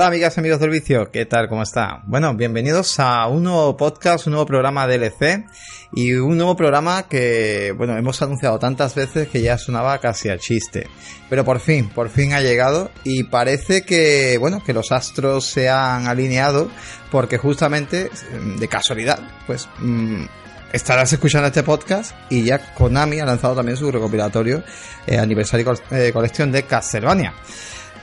Hola 0.00 0.06
amigas 0.06 0.34
y 0.34 0.40
amigos 0.40 0.60
del 0.60 0.70
vicio, 0.70 1.10
¿qué 1.10 1.26
tal? 1.26 1.46
¿Cómo 1.50 1.62
está? 1.62 2.00
Bueno, 2.06 2.34
bienvenidos 2.34 2.98
a 3.00 3.26
un 3.26 3.42
nuevo 3.42 3.76
podcast, 3.76 4.26
un 4.26 4.30
nuevo 4.30 4.46
programa 4.46 4.86
DLC 4.86 5.44
y 5.92 6.14
un 6.14 6.38
nuevo 6.38 6.56
programa 6.56 7.02
que, 7.02 7.74
bueno, 7.76 7.98
hemos 7.98 8.22
anunciado 8.22 8.58
tantas 8.58 8.94
veces 8.94 9.28
que 9.28 9.42
ya 9.42 9.58
sonaba 9.58 9.98
casi 9.98 10.30
a 10.30 10.38
chiste. 10.38 10.88
Pero 11.28 11.44
por 11.44 11.60
fin, 11.60 11.90
por 11.90 12.08
fin 12.08 12.32
ha 12.32 12.40
llegado 12.40 12.90
y 13.04 13.24
parece 13.24 13.82
que, 13.82 14.38
bueno, 14.38 14.64
que 14.64 14.72
los 14.72 14.90
astros 14.90 15.44
se 15.44 15.68
han 15.68 16.06
alineado 16.06 16.70
porque 17.10 17.36
justamente, 17.36 18.10
de 18.58 18.68
casualidad, 18.68 19.20
pues... 19.46 19.68
Mm, 19.80 20.24
estarás 20.72 21.12
escuchando 21.12 21.48
este 21.48 21.62
podcast 21.62 22.14
y 22.30 22.44
ya 22.44 22.72
Konami 22.74 23.20
ha 23.20 23.26
lanzado 23.26 23.56
también 23.56 23.76
su 23.76 23.90
recopilatorio 23.90 24.62
eh, 25.04 25.18
aniversario 25.18 25.74
eh, 25.90 26.10
colección 26.10 26.52
de 26.52 26.62
Castlevania. 26.62 27.34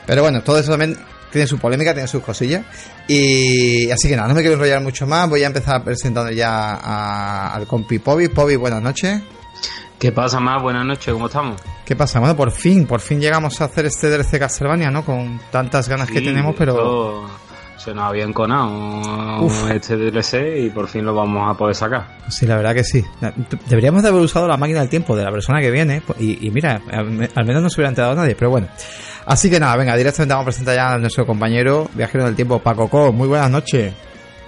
Pero 0.06 0.22
bueno, 0.22 0.44
todo 0.44 0.60
eso 0.60 0.72
también 0.72 0.98
tiene 1.32 1.48
su 1.48 1.58
polémica, 1.58 1.94
tiene 1.94 2.08
sus 2.08 2.24
cosillas. 2.24 2.66
Y 3.08 3.90
así 3.92 4.08
que 4.08 4.16
nada, 4.16 4.28
no 4.28 4.34
me 4.34 4.42
quiero 4.42 4.56
enrollar 4.56 4.82
mucho 4.82 5.06
más. 5.08 5.30
Voy 5.30 5.44
a 5.44 5.48
empezar 5.48 5.84
presentando 5.84 6.32
ya 6.32 7.52
al 7.54 7.68
compi 7.68 8.00
Pobi. 8.00 8.30
Pobi, 8.30 8.56
buenas 8.56 8.82
noches. 8.82 9.22
¿Qué 10.00 10.12
pasa 10.12 10.40
más? 10.40 10.62
Buenas 10.62 10.86
noches, 10.86 11.12
¿cómo 11.12 11.26
estamos? 11.26 11.60
¿Qué 11.84 11.96
pasa? 11.96 12.20
Bueno, 12.20 12.36
por 12.36 12.52
fin, 12.52 12.86
por 12.86 13.00
fin 13.00 13.20
llegamos 13.20 13.60
a 13.62 13.66
hacer 13.66 13.88
este 13.88 14.10
DLC 14.10 14.38
Castlevania, 14.38 14.92
¿no? 14.92 15.04
Con 15.04 15.40
tantas 15.52 15.90
ganas 15.90 16.10
que 16.10 16.22
tenemos, 16.22 16.56
pero... 16.56 17.28
Se 17.78 17.94
nos 17.94 18.10
había 18.10 18.26
enconado 18.26 19.48
este 19.72 19.96
DLC 19.96 20.66
y 20.66 20.70
por 20.72 20.88
fin 20.88 21.06
lo 21.06 21.14
vamos 21.14 21.50
a 21.50 21.58
poder 21.58 21.74
sacar. 21.74 22.18
Sí, 22.28 22.46
la 22.46 22.58
verdad 22.58 22.74
que 22.74 22.84
sí. 22.84 23.04
Deberíamos 23.70 24.04
de 24.04 24.10
haber 24.10 24.22
usado 24.22 24.48
la 24.48 24.58
máquina 24.58 24.82
del 24.82 24.90
tiempo 24.90 25.16
de 25.16 25.24
la 25.24 25.32
persona 25.32 25.62
que 25.62 25.72
viene 25.72 26.02
y, 26.20 26.46
y 26.46 26.52
mira, 26.52 26.82
al 26.92 27.46
menos 27.46 27.64
no 27.64 27.70
se 27.70 27.80
hubiera 27.80 27.90
enterado 27.90 28.14
nadie, 28.16 28.36
pero 28.36 28.50
bueno. 28.50 28.68
Así 29.28 29.50
que 29.50 29.60
nada, 29.60 29.76
venga, 29.76 29.98
directamente 29.98 30.34
vamos 30.34 30.46
a 30.46 30.52
presentar 30.52 30.74
ya 30.74 30.94
a 30.94 30.98
nuestro 30.98 31.26
compañero 31.26 31.90
viajero 31.94 32.24
del 32.24 32.36
tiempo, 32.36 32.60
Paco 32.60 32.88
Co. 32.88 33.12
Muy 33.12 33.28
buenas 33.28 33.52
noches. 33.52 33.94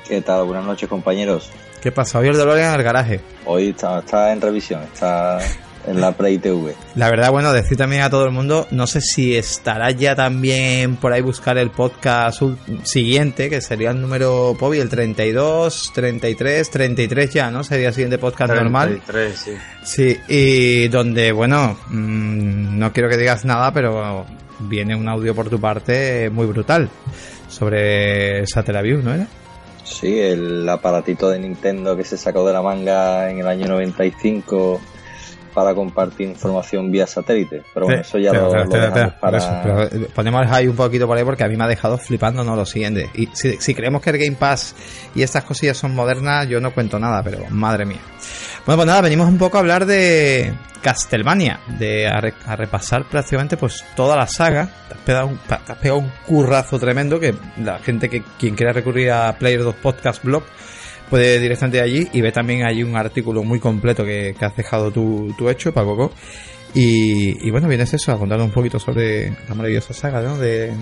¿Qué 0.08 0.22
tal? 0.22 0.46
Buenas 0.46 0.66
noches, 0.66 0.88
compañeros. 0.88 1.50
¿Qué 1.82 1.92
pasa? 1.92 2.20
Hoy 2.20 2.30
el 2.30 2.38
dolor 2.38 2.58
en 2.58 2.74
el 2.74 2.82
garaje. 2.82 3.20
Hoy 3.46 3.72
está, 3.72 4.00
está 4.00 4.32
en 4.32 4.40
revisión, 4.40 4.82
está 4.84 5.38
en 5.86 6.00
la 6.00 6.14
Play 6.14 6.38
TV. 6.38 6.76
La 6.96 7.10
verdad, 7.10 7.30
bueno, 7.30 7.52
decir 7.52 7.78
también 7.78 8.04
a 8.04 8.10
todo 8.10 8.24
el 8.24 8.32
mundo, 8.32 8.68
no 8.72 8.88
sé 8.88 9.02
si 9.02 9.36
estará 9.36 9.92
ya 9.92 10.16
también 10.16 10.96
por 10.96 11.12
ahí 11.12 11.22
buscar 11.22 11.58
el 11.58 11.72
podcast 11.72 12.42
siguiente, 12.84 13.50
que 13.50 13.60
sería 13.60 13.92
el 13.92 14.00
número 14.00 14.56
Pobi, 14.58 14.80
el 14.80 14.88
32, 14.88 15.92
33, 15.94 16.70
33 16.70 17.34
ya, 17.34 17.52
¿no? 17.52 17.66
Sería 17.66 17.90
el 17.90 17.94
siguiente 17.94 18.18
podcast 18.18 18.54
normal. 18.54 19.02
33, 19.06 19.38
sí. 19.38 19.52
Sí, 19.84 20.18
y 20.30 20.88
donde, 20.88 21.34
bueno, 21.34 21.78
mm, 21.90 22.80
no 22.80 22.94
quiero 22.94 23.10
que 23.10 23.18
digas 23.18 23.44
nada, 23.44 23.74
pero 23.74 24.26
viene 24.60 24.96
un 24.96 25.08
audio 25.08 25.34
por 25.34 25.50
tu 25.50 25.60
parte 25.60 26.30
muy 26.30 26.46
brutal 26.48 26.90
sobre 27.48 28.46
Satellaview, 28.46 29.02
¿no 29.02 29.14
era? 29.14 29.28
Sí, 29.84 30.20
el 30.20 30.68
aparatito 30.70 31.30
de 31.30 31.40
Nintendo 31.40 31.98
que 31.98 32.04
se 32.04 32.18
sacó 32.18 32.46
de 32.46 32.54
la 32.54 32.62
manga 32.62 33.30
en 33.30 33.40
el 33.40 33.48
año 33.48 33.68
95 33.68 34.80
para 35.54 35.74
compartir 35.74 36.30
información 36.30 36.92
vía 36.92 37.08
satélite. 37.08 37.64
Pero 37.74 37.88
bueno, 37.88 38.02
eso 38.02 38.18
ya 38.18 38.32
lo, 38.32 38.52
para... 39.20 39.88
Eh, 39.88 40.08
ponemos 40.14 40.48
high 40.48 40.68
un 40.68 40.76
poquito 40.76 41.08
por 41.08 41.18
ahí 41.18 41.24
porque 41.24 41.44
a 41.44 41.48
mí 41.48 41.58
me 41.58 41.64
ha 41.64 41.68
dejado 41.68 41.98
flipando, 41.98 42.44
no 42.44 42.56
lo 42.56 42.66
siguiente. 42.66 43.10
Y 43.16 43.28
si, 43.34 43.58
si 43.58 43.74
creemos 43.74 44.02
que 44.02 44.12
el 44.12 44.20
Game 44.20 44.38
Pass 44.38 44.76
y 45.16 45.24
estas 45.24 45.44
cosillas 45.44 45.78
son 45.78 45.96
modernas, 45.96 46.48
yo 46.48 46.62
no 46.62 46.74
cuento 46.74 47.00
nada, 47.00 47.24
pero 47.24 47.40
madre 47.50 47.86
mía. 47.86 48.00
Bueno, 48.70 48.82
pues 48.82 48.88
nada, 48.90 49.02
venimos 49.02 49.28
un 49.28 49.40
poco 49.40 49.58
a 49.58 49.62
hablar 49.62 49.88
de 49.88 50.54
Castlevania, 50.84 51.60
de 51.80 52.06
a, 52.06 52.56
repasar 52.56 53.10
prácticamente 53.10 53.58
pues 53.58 53.84
toda 53.96 54.16
la 54.16 54.28
saga. 54.28 54.70
Te 54.88 54.94
has, 54.94 55.00
pegado 55.00 55.26
un, 55.26 55.40
has 55.50 55.78
pegado 55.80 55.98
un 55.98 56.12
currazo 56.28 56.78
tremendo 56.78 57.20
que 57.20 57.34
la 57.64 57.80
gente 57.80 58.10
que 58.10 58.22
quien 58.38 58.54
quiera 58.54 58.72
recurrir 58.72 59.10
a 59.10 59.36
Player 59.40 59.64
2 59.64 59.74
Podcast 59.74 60.24
Blog 60.24 60.44
puede 61.10 61.40
directamente 61.40 61.82
allí 61.82 62.10
y 62.14 62.22
ve 62.22 62.32
también 62.32 62.64
hay 62.64 62.84
un 62.84 62.96
artículo 62.96 63.42
muy 63.42 63.60
completo 63.60 64.06
que, 64.06 64.36
has 64.40 64.56
dejado 64.56 64.92
tú, 64.92 65.34
hecho, 65.50 65.74
Paco. 65.74 66.12
Y, 66.76 67.48
y 67.48 67.50
bueno, 67.50 67.68
vienes 67.68 67.92
eso, 67.96 68.12
a 68.12 68.20
contar 68.20 68.40
un 68.40 68.52
poquito 68.52 68.78
sobre 68.78 69.32
la 69.50 69.56
maravillosa 69.56 69.96
saga 69.96 70.22
de, 70.38 70.76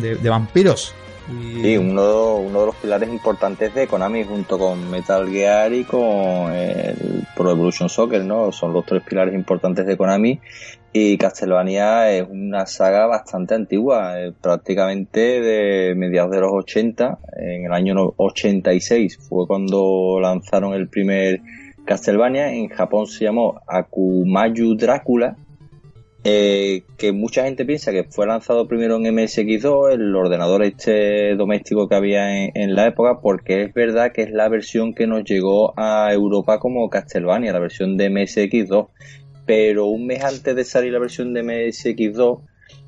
de 0.00 0.30
vampiros. 0.30 0.94
Sí, 1.26 1.76
uno, 1.78 2.36
uno 2.36 2.60
de 2.60 2.66
los 2.66 2.76
pilares 2.76 3.08
importantes 3.08 3.74
de 3.74 3.86
Konami 3.86 4.24
junto 4.24 4.58
con 4.58 4.90
Metal 4.90 5.28
Gear 5.28 5.72
y 5.72 5.84
con 5.84 6.52
el 6.52 7.26
Pro 7.34 7.50
Evolution 7.50 7.88
Soccer, 7.88 8.24
¿no? 8.24 8.52
Son 8.52 8.72
los 8.72 8.84
tres 8.84 9.02
pilares 9.02 9.34
importantes 9.34 9.86
de 9.86 9.96
Konami 9.96 10.40
y 10.96 11.18
Castlevania 11.18 12.12
es 12.12 12.24
una 12.30 12.66
saga 12.66 13.06
bastante 13.06 13.56
antigua, 13.56 14.20
eh, 14.20 14.32
prácticamente 14.40 15.40
de 15.40 15.94
mediados 15.96 16.30
de 16.30 16.40
los 16.40 16.52
80, 16.52 17.18
en 17.36 17.64
el 17.64 17.72
año 17.72 18.14
86 18.16 19.18
fue 19.28 19.44
cuando 19.48 20.20
lanzaron 20.20 20.72
el 20.72 20.88
primer 20.88 21.40
Castlevania, 21.84 22.52
en 22.52 22.68
Japón 22.68 23.08
se 23.08 23.24
llamó 23.24 23.60
Akumayu 23.66 24.76
Drácula 24.76 25.36
eh, 26.26 26.84
que 26.96 27.12
mucha 27.12 27.44
gente 27.44 27.66
piensa 27.66 27.92
que 27.92 28.04
fue 28.04 28.26
lanzado 28.26 28.66
primero 28.66 28.96
en 28.96 29.02
MSX2, 29.02 29.92
el 29.92 30.16
ordenador 30.16 30.62
este 30.62 31.36
doméstico 31.36 31.86
que 31.86 31.96
había 31.96 32.46
en, 32.46 32.74
la 32.74 32.86
época, 32.86 33.20
porque 33.20 33.64
es 33.64 33.74
verdad 33.74 34.10
que 34.12 34.22
es 34.22 34.30
la 34.30 34.48
versión 34.48 34.94
que 34.94 35.06
nos 35.06 35.24
llegó 35.24 35.78
a 35.78 36.10
Europa 36.14 36.58
como 36.58 36.88
Castlevania, 36.88 37.52
la 37.52 37.58
versión 37.58 37.98
de 37.98 38.10
MSX2. 38.10 38.88
Pero 39.44 39.84
un 39.84 40.06
mes 40.06 40.24
antes 40.24 40.56
de 40.56 40.64
salir 40.64 40.94
la 40.94 40.98
versión 40.98 41.34
de 41.34 41.44
MSX2, 41.44 42.40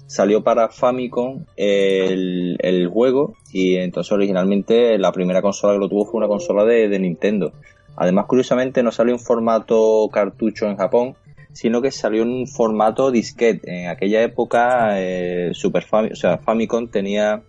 salió 0.06 0.42
para 0.42 0.70
Famicom 0.70 1.44
el, 1.56 2.88
juego 2.90 3.34
y 3.52 3.76
entonces 3.76 4.12
originalmente 4.12 4.96
la 4.96 5.12
primera 5.12 5.42
consola 5.42 5.74
que 5.74 5.80
lo 5.80 5.88
tuvo 5.90 6.06
fue 6.06 6.18
una 6.18 6.28
consola 6.28 6.64
de, 6.64 6.88
de 6.88 6.98
Nintendo. 6.98 7.52
Además, 7.96 8.24
curiosamente, 8.26 8.82
no 8.82 8.92
salió 8.92 9.12
en 9.12 9.20
formato 9.20 10.08
cartucho 10.10 10.66
en 10.66 10.76
Japón, 10.76 11.16
sino 11.56 11.80
que 11.80 11.90
salió 11.90 12.22
en 12.22 12.28
un 12.28 12.46
formato 12.46 13.10
disquete. 13.10 13.84
En 13.84 13.88
aquella 13.88 14.22
época, 14.22 15.00
eh, 15.00 15.52
Super 15.54 15.84
Famicom, 15.84 16.12
o 16.12 16.16
sea, 16.16 16.36
Famicom 16.36 16.88
tenía 16.88 17.44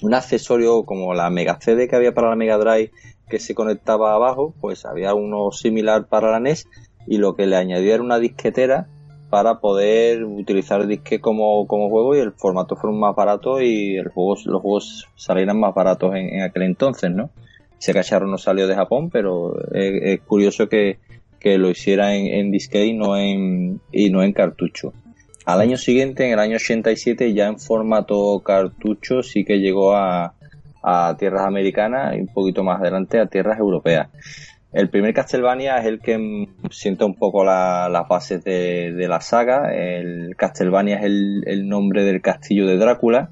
un 0.00 0.14
accesorio 0.14 0.84
como 0.84 1.12
la 1.12 1.28
Mega 1.28 1.60
CD 1.60 1.86
que 1.86 1.94
había 1.94 2.14
para 2.14 2.30
la 2.30 2.36
Mega 2.36 2.56
Drive 2.56 2.90
que 3.28 3.38
se 3.38 3.54
conectaba 3.54 4.14
abajo, 4.14 4.54
pues 4.62 4.86
había 4.86 5.12
uno 5.12 5.52
similar 5.52 6.06
para 6.06 6.30
la 6.30 6.40
NES 6.40 6.66
y 7.06 7.18
lo 7.18 7.36
que 7.36 7.46
le 7.46 7.56
añadió 7.56 7.92
era 7.92 8.02
una 8.02 8.18
disquetera 8.18 8.88
para 9.28 9.60
poder 9.60 10.24
utilizar 10.24 10.80
el 10.80 10.88
disque 10.88 11.20
como, 11.20 11.66
como 11.66 11.90
juego 11.90 12.16
y 12.16 12.20
el 12.20 12.32
formato 12.32 12.76
fuera 12.76 12.96
más 12.96 13.14
barato 13.14 13.60
y 13.60 13.98
el 13.98 14.08
juego, 14.08 14.36
los 14.46 14.62
juegos 14.62 15.08
salieran 15.16 15.60
más 15.60 15.74
baratos 15.74 16.14
en, 16.14 16.40
aquel 16.40 16.62
entonces, 16.62 17.10
¿no? 17.10 17.28
Ese 17.78 17.92
cacharro 17.92 18.26
no 18.26 18.38
salió 18.38 18.66
de 18.66 18.74
Japón, 18.74 19.10
pero 19.10 19.54
es 19.74 20.18
curioso 20.22 20.66
que, 20.66 20.98
que 21.44 21.58
lo 21.58 21.68
hiciera 21.68 22.14
en, 22.16 22.26
en 22.26 22.50
disquete 22.50 22.86
y 22.86 22.94
no 22.94 23.18
en, 23.18 23.78
y 23.92 24.08
no 24.08 24.22
en 24.22 24.32
cartucho. 24.32 24.94
Al 25.44 25.60
año 25.60 25.76
siguiente, 25.76 26.24
en 26.24 26.32
el 26.32 26.38
año 26.38 26.56
87, 26.56 27.34
ya 27.34 27.48
en 27.48 27.58
formato 27.58 28.40
cartucho, 28.40 29.22
sí 29.22 29.44
que 29.44 29.58
llegó 29.58 29.94
a, 29.94 30.32
tierras 31.18 31.46
americanas 31.46 32.16
y 32.16 32.20
un 32.20 32.28
poquito 32.28 32.64
más 32.64 32.80
adelante 32.80 33.20
a 33.20 33.26
tierras 33.26 33.58
europeas. 33.58 34.08
El 34.72 34.88
primer 34.88 35.12
Castlevania 35.12 35.76
es 35.76 35.86
el 35.86 36.00
que 36.00 36.48
sienta 36.70 37.04
un 37.04 37.14
poco 37.14 37.44
las 37.44 38.08
bases 38.08 38.42
de, 38.42 39.06
la 39.06 39.20
saga. 39.20 39.74
El 39.74 40.34
Castlevania 40.36 40.96
es 40.96 41.04
el, 41.04 41.68
nombre 41.68 42.04
del 42.04 42.22
castillo 42.22 42.66
de 42.66 42.78
Drácula. 42.78 43.28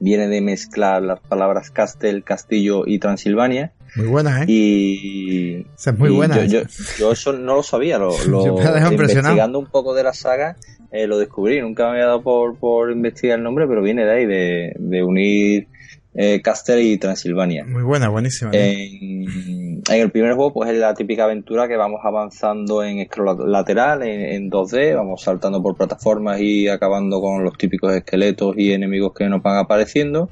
Viene 0.00 0.28
de 0.28 0.40
mezclar 0.40 1.02
las 1.02 1.20
palabras 1.20 1.70
Castel, 1.70 2.24
castillo 2.24 2.84
y 2.86 2.98
Transilvania. 2.98 3.72
Muy 3.96 4.06
buena, 4.06 4.42
¿eh? 4.42 4.46
Y. 4.48 5.66
es 5.76 5.98
muy 5.98 6.10
buena. 6.10 6.44
Yo, 6.44 6.60
yo, 6.98 7.12
eso 7.12 7.32
no 7.32 7.56
lo 7.56 7.62
sabía, 7.62 7.98
lo, 7.98 8.10
lo 8.28 8.60
investigando 8.92 9.58
un 9.58 9.66
poco 9.66 9.94
de 9.94 10.02
la 10.02 10.12
saga, 10.12 10.56
eh, 10.92 11.06
lo 11.06 11.18
descubrí. 11.18 11.60
Nunca 11.60 11.84
me 11.84 11.92
había 11.92 12.06
dado 12.06 12.22
por, 12.22 12.58
por 12.58 12.90
investigar 12.92 13.38
el 13.38 13.44
nombre, 13.44 13.66
pero 13.66 13.82
viene 13.82 14.04
de 14.04 14.12
ahí, 14.12 14.26
de, 14.26 14.72
de 14.78 15.02
unir 15.02 15.68
eh, 16.14 16.40
Castel 16.42 16.80
y 16.82 16.98
Transilvania. 16.98 17.64
Muy 17.64 17.82
buena, 17.82 18.08
buenísima. 18.08 18.50
En, 18.52 19.82
en, 19.86 20.00
el 20.00 20.10
primer 20.10 20.34
juego, 20.34 20.52
pues 20.52 20.70
es 20.70 20.78
la 20.78 20.94
típica 20.94 21.24
aventura 21.24 21.68
que 21.68 21.76
vamos 21.76 22.00
avanzando 22.04 22.82
en 22.82 23.04
scroll 23.06 23.50
lateral, 23.50 24.02
en, 24.02 24.20
en 24.20 24.50
2D, 24.50 24.94
vamos 24.94 25.22
saltando 25.22 25.62
por 25.62 25.76
plataformas 25.76 26.40
y 26.40 26.68
acabando 26.68 27.20
con 27.20 27.44
los 27.44 27.56
típicos 27.58 27.94
esqueletos 27.94 28.56
y 28.56 28.72
enemigos 28.72 29.12
que 29.14 29.28
nos 29.28 29.42
van 29.42 29.58
apareciendo. 29.58 30.30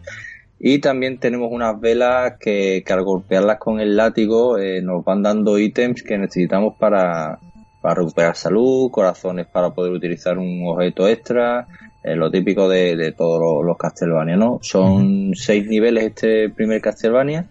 Y 0.66 0.78
también 0.78 1.19
tenemos 1.19 1.52
unas 1.52 1.78
velas 1.78 2.38
que, 2.40 2.82
al 2.88 3.05
golpearlas 3.05 3.58
con 3.58 3.81
el 3.81 3.96
látigo 3.96 4.56
eh, 4.56 4.81
nos 4.81 5.05
van 5.05 5.22
dando 5.22 5.58
ítems 5.58 6.02
que 6.02 6.16
necesitamos 6.16 6.76
para, 6.78 7.38
recuperar 7.82 8.34
salud, 8.34 8.90
corazones 8.90 9.46
para 9.46 9.75
poder 9.75 9.93
utilizar 9.93 10.38
un 10.38 10.66
objeto 10.66 11.06
extra, 11.06 11.66
eh, 12.02 12.16
lo 12.16 12.31
típico 12.31 12.66
de, 12.66 13.12
todos 13.14 13.62
los, 13.62 13.76
Castlevania, 13.76 14.38
¿no? 14.38 14.58
Son 14.62 15.32
seis 15.34 15.66
niveles 15.66 16.05
este 16.05 16.49
primer 16.49 16.81
Castlevania 16.81 17.44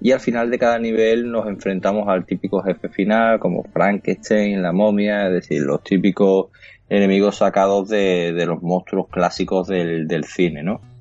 y 0.00 0.12
al 0.12 0.20
final 0.20 0.48
de 0.48 0.60
cada 0.60 0.78
nivel 0.78 1.32
nos 1.32 1.48
enfrentamos 1.48 2.06
al 2.06 2.24
típico 2.26 2.62
jefe 2.62 2.88
final 2.90 3.40
como 3.40 3.64
Frankenstein, 3.64 4.62
la 4.62 4.70
momia, 4.70 5.26
es 5.26 5.32
decir, 5.32 5.62
los 5.62 5.82
típicos 5.82 6.50
enemigos 6.88 7.38
sacados 7.38 7.88
de, 7.88 8.32
los 8.46 8.62
monstruos 8.62 9.08
clásicos 9.08 9.66
del, 9.66 10.06
del 10.06 10.22
cine, 10.22 10.62
¿no? 10.62 10.91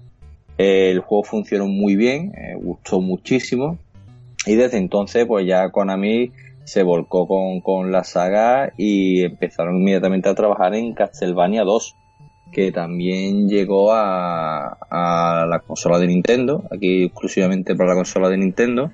El 0.62 1.00
juego 1.00 1.24
funcionó 1.24 1.68
muy 1.68 1.96
bien, 1.96 2.34
gustó 2.62 3.02
muchísimo 3.02 3.78
y 4.46 4.56
desde 4.56 4.78
entonces 4.78 5.26
pues 5.26 5.46
ya 5.46 5.70
Konami 5.70 6.32
se 6.64 6.84
volcó 6.84 7.28
con, 7.28 7.62
con 7.62 7.92
la 7.92 8.04
saga 8.04 8.72
y 8.78 9.24
empezaron 9.24 9.78
inmediatamente 9.78 10.30
a 10.30 10.36
trabajar 10.36 10.76
en 10.76 10.94
Castlevania 10.94 11.64
2 11.64 11.96
que 12.52 12.72
también 12.72 13.48
llegó 13.48 13.94
a, 13.94 14.78
a, 14.90 15.46
la 15.46 15.60
consola 15.60 15.98
de 16.00 16.08
Nintendo, 16.08 16.64
aquí 16.70 17.06
exclusivamente 17.06 17.76
para 17.76 17.92
la 17.92 17.96
consola 17.96 18.28
de 18.30 18.38
Nintendo, 18.38 18.92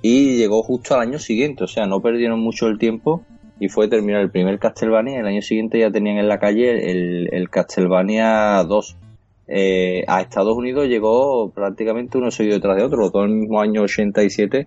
y 0.00 0.36
llegó 0.36 0.62
justo 0.62 0.94
al 0.94 1.02
año 1.02 1.18
siguiente, 1.18 1.64
o 1.64 1.66
sea, 1.66 1.86
no 1.86 2.00
perdieron 2.00 2.40
mucho 2.40 2.68
el 2.68 2.78
tiempo 2.78 3.22
y 3.60 3.68
fue 3.68 3.88
terminar 3.88 4.22
el 4.22 4.30
primer 4.30 4.58
Castlevania 4.58 5.16
y 5.16 5.20
el 5.20 5.26
año 5.26 5.42
siguiente 5.42 5.78
ya 5.78 5.90
tenían 5.90 6.18
en 6.18 6.28
la 6.28 6.38
calle 6.38 6.90
el, 6.90 7.28
el 7.32 7.50
Castlevania 7.50 8.62
2. 8.64 8.96
Eh, 9.48 10.04
a 10.08 10.20
Estados 10.20 10.56
Unidos 10.56 10.86
llegó 10.88 11.50
prácticamente 11.50 12.18
uno 12.18 12.30
seguido 12.30 12.56
detrás 12.56 12.76
de 12.76 12.82
otro, 12.82 13.10
todo 13.10 13.24
el 13.24 13.30
mismo 13.30 13.60
año 13.60 13.82
87 13.82 14.66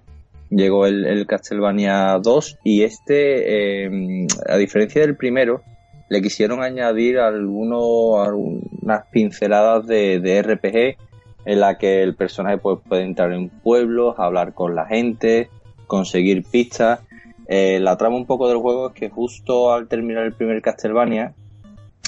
llegó 0.49 0.85
el, 0.85 1.25
Castlevania 1.27 2.17
2 2.21 2.59
y 2.63 2.83
este, 2.83 3.85
eh, 3.85 4.27
a 4.47 4.57
diferencia 4.57 5.01
del 5.01 5.15
primero, 5.15 5.61
le 6.09 6.21
quisieron 6.21 6.63
añadir 6.63 7.19
algunos, 7.19 8.27
algunas 8.27 9.05
pinceladas 9.11 9.85
de, 9.85 10.19
de 10.19 10.41
RPG 10.41 10.97
en 11.45 11.59
la 11.59 11.77
que 11.77 12.01
el 12.01 12.15
personaje 12.15 12.57
pues, 12.57 12.79
puede 12.87 13.03
entrar 13.03 13.31
en 13.31 13.49
pueblos, 13.49 14.15
hablar 14.17 14.53
con 14.53 14.75
la 14.75 14.85
gente, 14.85 15.49
conseguir 15.87 16.43
pistas. 16.43 17.01
Eh, 17.47 17.79
la 17.79 17.97
trama 17.97 18.17
un 18.17 18.25
poco 18.25 18.47
del 18.47 18.57
juego 18.57 18.89
es 18.89 18.93
que 18.93 19.09
justo 19.09 19.71
al 19.71 19.87
terminar 19.87 20.25
el 20.25 20.33
primer 20.33 20.61
Castlevania, 20.61 21.33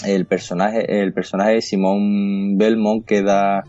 el 0.06 0.25
personaje, 0.25 1.01
el 1.01 1.13
personaje 1.13 1.53
de 1.53 1.62
Simón 1.62 2.57
Belmont 2.57 3.06
queda, 3.06 3.63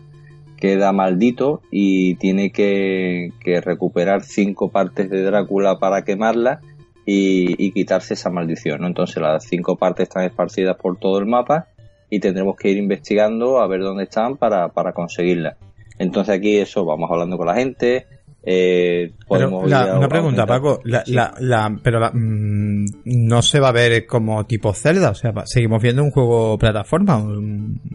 queda 0.57 0.91
maldito 0.91 1.61
y 1.71 2.15
tiene 2.15 2.51
que, 2.51 3.31
recuperar 3.63 4.23
cinco 4.23 4.69
partes 4.69 5.09
de 5.09 5.23
Drácula 5.23 5.79
para 5.79 6.03
quemarla 6.03 6.61
y, 7.05 7.71
quitarse 7.71 8.13
esa 8.13 8.29
maldición. 8.29 8.81
¿no? 8.81 8.87
Entonces 8.87 9.17
las 9.21 9.45
cinco 9.45 9.77
partes 9.77 10.09
están 10.09 10.25
esparcidas 10.25 10.77
por 10.77 10.97
todo 10.97 11.19
el 11.19 11.25
mapa 11.25 11.67
y 12.09 12.19
tendremos 12.19 12.55
que 12.55 12.69
ir 12.69 12.77
investigando 12.77 13.59
a 13.59 13.67
ver 13.67 13.81
dónde 13.81 14.03
están 14.03 14.37
para, 14.37 14.69
para 14.69 14.93
conseguirla. 14.93 15.57
Entonces 15.99 16.35
aquí 16.35 16.57
eso, 16.57 16.85
vamos 16.85 17.09
hablando 17.11 17.37
con 17.37 17.47
la 17.47 17.55
gente. 17.55 18.07
Eh, 18.45 19.13
una 19.29 20.09
pregunta, 20.09 20.45
Paco, 20.45 20.81
la, 20.83 21.03
la, 21.39 21.79
pero 21.81 22.11
mm, 22.13 22.85
no 23.05 23.41
se 23.41 23.59
va 23.59 23.69
a 23.69 23.71
ver 23.71 24.05
como 24.05 24.45
tipo 24.45 24.73
Zelda, 24.73 25.11
o 25.11 25.15
sea, 25.15 25.33
seguimos 25.45 25.81
viendo 25.81 26.03
un 26.03 26.11
juego 26.11 26.57
plataforma. 26.57 27.23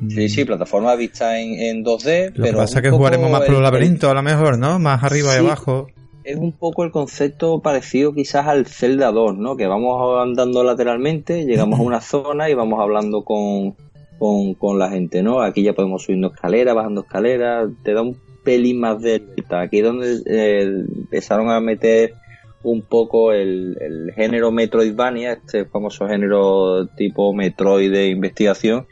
Sí, 0.09 0.29
sí, 0.29 0.45
plataforma 0.45 0.95
vista 0.97 1.39
en, 1.39 1.55
en 1.55 1.85
2D. 1.85 2.33
Lo 2.35 2.45
pero 2.45 2.45
que 2.45 2.53
pasa 2.63 2.79
es 2.79 2.83
que 2.83 2.91
jugaremos 2.91 3.31
más 3.31 3.43
por 3.43 3.57
el 3.57 3.63
laberinto, 3.63 4.11
a 4.11 4.15
lo 4.15 4.23
mejor, 4.23 4.59
¿no? 4.59 4.79
Más 4.79 5.03
arriba 5.05 5.35
y 5.35 5.39
abajo 5.39 5.89
es 6.29 6.37
un 6.37 6.53
poco 6.53 6.85
el 6.85 6.91
concepto 6.91 7.61
parecido 7.61 8.13
quizás 8.13 8.47
al 8.47 8.67
Zelda 8.67 9.11
2, 9.11 9.39
¿no? 9.39 9.57
Que 9.57 9.67
vamos 9.67 10.21
andando 10.21 10.63
lateralmente, 10.63 11.47
llegamos 11.47 11.81
a 11.81 11.83
una 11.83 12.03
zona 12.03 12.51
y 12.51 12.55
vamos 12.55 12.81
hablando 12.81 13.25
con, 13.25 13.75
con, 14.19 14.79
la 14.79 14.91
gente, 14.91 15.23
¿no? 15.23 15.41
Aquí 15.41 15.63
ya 15.63 15.73
podemos 15.73 16.03
subiendo 16.03 16.29
escaleras, 16.29 16.75
bajando 16.75 17.01
escaleras, 17.01 17.71
te 17.83 17.95
da 17.95 18.03
un 18.03 18.15
pelín 18.49 18.81
más 18.81 19.03
de 19.03 19.23
Aquí 19.51 19.81
es 19.81 19.85
donde 19.85 20.23
eh, 20.25 20.63
empezaron 20.63 21.51
a 21.51 21.61
meter 21.61 22.15
un 22.63 22.81
poco 22.81 23.35
el, 23.35 23.77
género 24.17 24.51
Metroidvania, 24.51 25.35
este 25.35 25.67
famoso 25.67 26.09
género 26.09 26.87
tipo 26.97 27.35
Metroid 27.35 27.93
de 27.93 28.07
investigación. 28.09 28.87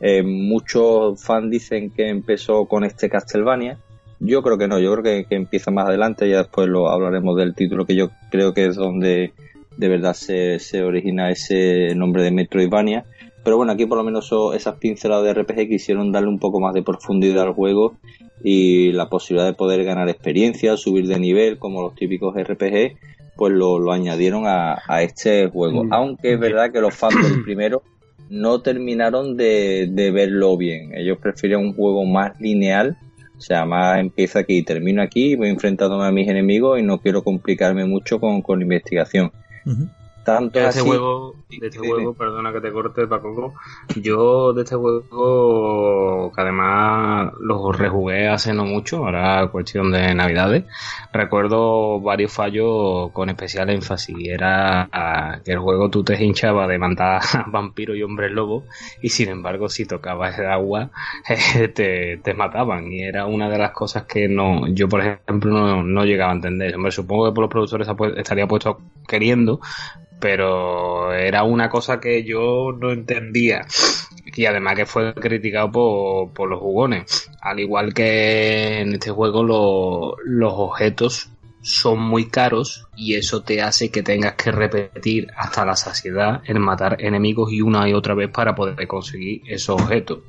Eh, 0.00 0.22
muchos 0.22 1.22
fans 1.22 1.50
dicen 1.50 1.90
que 1.90 2.08
empezó 2.08 2.64
con 2.64 2.84
este 2.84 3.10
Castlevania 3.10 3.76
yo 4.18 4.40
creo 4.42 4.56
que 4.56 4.68
no, 4.68 4.78
yo 4.78 4.94
creo 4.94 5.26
que, 5.28 5.34
empieza 5.34 5.70
más 5.72 5.88
adelante, 5.88 6.28
ya 6.28 6.38
después 6.38 6.68
lo 6.68 6.88
hablaremos 6.88 7.36
del 7.36 7.54
título, 7.54 7.84
que 7.84 7.96
yo 7.96 8.10
creo 8.30 8.54
que 8.54 8.66
es 8.66 8.76
donde 8.76 9.32
de 9.76 9.88
verdad 9.88 10.14
se, 10.14 10.60
se 10.60 10.84
origina 10.84 11.30
ese 11.30 11.94
nombre 11.96 12.22
de 12.22 12.30
Metroidvania. 12.30 13.04
Pero 13.42 13.56
bueno, 13.56 13.72
aquí 13.72 13.84
por 13.84 13.98
lo 13.98 14.04
menos 14.04 14.32
esas 14.54 14.76
pinceladas 14.76 15.24
de 15.24 15.42
RPG 15.42 15.68
quisieron 15.68 16.12
darle 16.12 16.28
un 16.28 16.38
poco 16.38 16.60
más 16.60 16.72
de 16.72 16.84
profundidad 16.84 17.42
al 17.42 17.52
juego 17.52 17.96
y 18.42 18.92
la 18.92 19.08
posibilidad 19.08 19.46
de 19.46 19.54
poder 19.54 19.84
ganar 19.84 20.08
experiencia, 20.08 20.76
subir 20.76 21.06
de 21.06 21.18
nivel, 21.18 21.58
como 21.58 21.82
los 21.82 21.94
típicos 21.94 22.34
RPG, 22.34 22.96
pues 23.36 23.52
lo, 23.52 23.92
añadieron 23.92 24.44
a, 24.46 25.02
este 25.02 25.48
juego. 25.48 25.84
Mm. 25.84 25.92
Aunque 25.92 26.34
es 26.34 26.40
verdad 26.40 26.72
que 26.72 26.80
los 26.80 26.94
fans 26.94 27.16
del 27.22 27.42
primero 27.44 27.82
no 28.30 28.60
terminaron 28.62 29.36
de, 29.36 29.88
de 29.90 30.10
verlo 30.10 30.56
bien. 30.56 30.92
Ellos 30.94 31.18
prefieren 31.18 31.60
un 31.60 31.74
juego 31.74 32.04
más 32.04 32.38
lineal 32.40 32.96
o 33.42 33.44
sea, 33.44 33.64
más 33.64 33.98
empieza 33.98 34.38
aquí, 34.38 34.62
termino 34.62 35.02
aquí, 35.02 35.34
voy 35.34 35.48
enfrentándome 35.48 36.04
a 36.04 36.12
mis 36.12 36.28
enemigos 36.28 36.78
y 36.78 36.84
no 36.84 36.98
quiero 36.98 37.24
complicarme 37.24 37.84
mucho 37.84 38.20
con, 38.20 38.40
con 38.40 38.62
investigación. 38.62 39.32
Tanto 40.24 40.60
de 40.60 40.68
este 40.68 40.80
juego, 40.82 41.34
de 41.48 41.66
este 41.66 41.78
juego, 41.78 42.14
perdona 42.14 42.52
que 42.52 42.60
te 42.60 42.70
corte, 42.70 43.06
Paco. 43.08 43.54
Yo 43.96 44.52
de 44.52 44.62
este 44.62 44.76
juego, 44.76 46.30
que 46.32 46.40
además 46.40 47.32
lo 47.40 47.72
rejugué 47.72 48.28
hace 48.28 48.54
no 48.54 48.64
mucho, 48.64 48.98
ahora 48.98 49.48
cuestión 49.48 49.90
de 49.90 50.14
Navidades, 50.14 50.64
recuerdo 51.12 52.00
varios 52.00 52.32
fallos 52.32 53.10
con 53.12 53.30
especial 53.30 53.70
énfasis. 53.70 54.16
Era 54.28 55.40
que 55.44 55.52
el 55.52 55.58
juego 55.58 55.90
tú 55.90 56.04
te 56.04 56.22
hinchabas 56.22 56.68
de 56.68 56.78
matar 56.78 57.20
vampiros 57.48 57.96
y 57.96 58.02
hombres 58.02 58.30
lobos, 58.30 58.64
y 59.02 59.08
sin 59.08 59.28
embargo, 59.28 59.68
si 59.68 59.86
tocabas 59.86 60.38
el 60.38 60.46
agua, 60.46 60.90
te, 61.74 62.18
te 62.22 62.34
mataban. 62.34 62.92
Y 62.92 63.02
era 63.02 63.26
una 63.26 63.48
de 63.50 63.58
las 63.58 63.72
cosas 63.72 64.04
que 64.04 64.28
no, 64.28 64.68
yo 64.68 64.88
por 64.88 65.00
ejemplo 65.00 65.50
no, 65.50 65.82
no 65.82 66.04
llegaba 66.04 66.30
a 66.30 66.36
entender. 66.36 66.76
Hombre, 66.76 66.92
supongo 66.92 67.26
que 67.26 67.34
por 67.34 67.42
los 67.42 67.50
productores 67.50 67.88
estaría 68.16 68.46
puesto 68.46 68.80
queriendo, 69.08 69.60
pero 70.22 71.12
era 71.12 71.42
una 71.42 71.68
cosa 71.68 71.98
que 71.98 72.22
yo 72.22 72.70
no 72.80 72.92
entendía 72.92 73.66
y 74.24 74.46
además 74.46 74.76
que 74.76 74.86
fue 74.86 75.12
criticado 75.14 75.72
por, 75.72 76.48
los 76.48 76.60
jugones. 76.60 77.28
Al 77.40 77.58
igual 77.58 77.92
que 77.92 78.80
en 78.80 78.94
este 78.94 79.10
juego 79.10 79.42
los 79.42 80.52
objetos 80.54 81.28
son 81.60 82.00
muy 82.00 82.26
caros 82.26 82.86
y 82.96 83.16
eso 83.16 83.42
te 83.42 83.62
hace 83.62 83.90
que 83.90 84.04
tengas 84.04 84.34
que 84.34 84.52
repetir 84.52 85.26
hasta 85.36 85.64
la 85.64 85.74
saciedad 85.74 86.40
en 86.44 86.60
matar 86.60 87.02
enemigos 87.02 87.52
y 87.52 87.60
una 87.60 87.88
y 87.88 87.92
otra 87.92 88.14
vez 88.14 88.30
para 88.30 88.54
poder 88.54 88.86
conseguir 88.86 89.42
esos 89.48 89.82
objetos. 89.82 90.20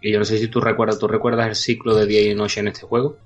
Y 0.00 0.12
yo 0.12 0.20
no 0.20 0.24
sé 0.24 0.38
si 0.38 0.46
tú 0.46 0.60
recuerdas, 0.60 1.00
¿tú 1.00 1.08
recuerdas 1.08 1.48
el 1.48 1.56
ciclo 1.56 1.96
de 1.96 2.06
día 2.06 2.22
y 2.22 2.36
noche 2.36 2.60
en 2.60 2.68
este 2.68 2.86
juego? 2.86 3.18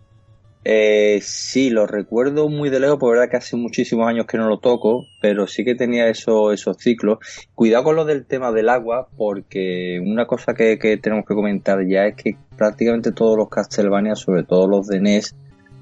Eh, 0.64 1.18
sí, 1.22 1.70
lo 1.70 1.86
recuerdo 1.86 2.48
muy 2.48 2.70
de 2.70 2.78
lejos, 2.78 2.98
por 2.98 3.14
verdad 3.14 3.30
que 3.30 3.36
hace 3.36 3.56
muchísimos 3.56 4.06
años 4.06 4.26
que 4.26 4.38
no 4.38 4.48
lo 4.48 4.58
toco, 4.58 5.06
pero 5.20 5.46
sí 5.46 5.64
que 5.64 5.74
tenía 5.74 6.08
eso, 6.08 6.52
esos 6.52 6.76
ciclos. 6.78 7.18
Cuidado 7.54 7.84
con 7.84 7.96
lo 7.96 8.04
del 8.04 8.24
tema 8.26 8.52
del 8.52 8.68
agua, 8.68 9.08
porque 9.16 10.00
una 10.04 10.26
cosa 10.26 10.54
que, 10.54 10.78
que 10.78 10.96
tenemos 10.98 11.24
que 11.26 11.34
comentar 11.34 11.84
ya 11.86 12.06
es 12.06 12.14
que 12.14 12.36
prácticamente 12.56 13.10
todos 13.12 13.36
los 13.36 13.48
Castlevania, 13.48 14.14
sobre 14.14 14.44
todo 14.44 14.68
los 14.68 14.86
de 14.86 15.00
NES, 15.00 15.34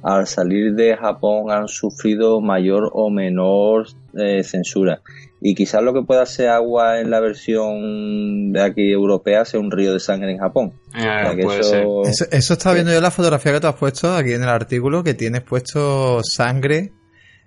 al 0.03 0.27
salir 0.27 0.75
de 0.75 0.97
Japón 0.97 1.51
han 1.51 1.69
sufrido 1.69 2.41
mayor 2.41 2.91
o 2.93 3.11
menor 3.11 3.89
eh, 4.15 4.43
censura. 4.45 5.01
Y 5.43 5.55
quizás 5.55 5.83
lo 5.83 5.95
que 5.95 6.03
pueda 6.03 6.27
ser 6.27 6.51
agua 6.51 7.01
en 7.01 7.11
la 7.11 7.21
versión 7.21 8.53
de 8.53 8.63
aquí 8.63 8.93
europea 8.93 9.45
sea 9.45 9.59
un 9.59 9.71
río 9.71 9.95
de 9.95 10.01
sangre 10.01 10.33
en 10.33 10.39
Japón. 10.39 10.73
Ah, 10.93 11.33
eso... 11.33 12.03
Eso, 12.05 12.53
está 12.53 12.75
viendo 12.75 12.93
yo 12.93 13.01
la 13.01 13.11
fotografía 13.11 13.53
que 13.53 13.61
tú 13.61 13.67
has 13.67 13.77
puesto 13.77 14.15
aquí 14.15 14.33
en 14.33 14.43
el 14.43 14.49
artículo, 14.51 15.03
que 15.03 15.15
tienes 15.15 15.41
puesto 15.41 16.21
sangre 16.23 16.93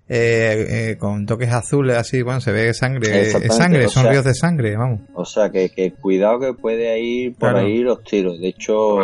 eh, 0.09 0.89
eh, 0.91 0.97
con 0.97 1.25
toques 1.25 1.51
azules, 1.51 1.95
así, 1.95 2.21
bueno, 2.21 2.41
se 2.41 2.51
ve 2.51 2.73
sangre, 2.73 3.21
es 3.21 3.55
sangre, 3.55 3.87
son 3.87 4.07
ríos 4.09 4.25
de 4.25 4.33
sangre, 4.33 4.75
vamos. 4.75 4.99
O 5.13 5.23
sea, 5.23 5.49
que, 5.49 5.69
que 5.69 5.93
cuidado 5.93 6.39
que 6.39 6.53
puede 6.53 6.99
ir 6.99 7.35
por 7.35 7.55
ahí 7.55 7.79
los 7.79 8.03
tiros. 8.03 8.39
De 8.39 8.49
hecho, 8.49 8.97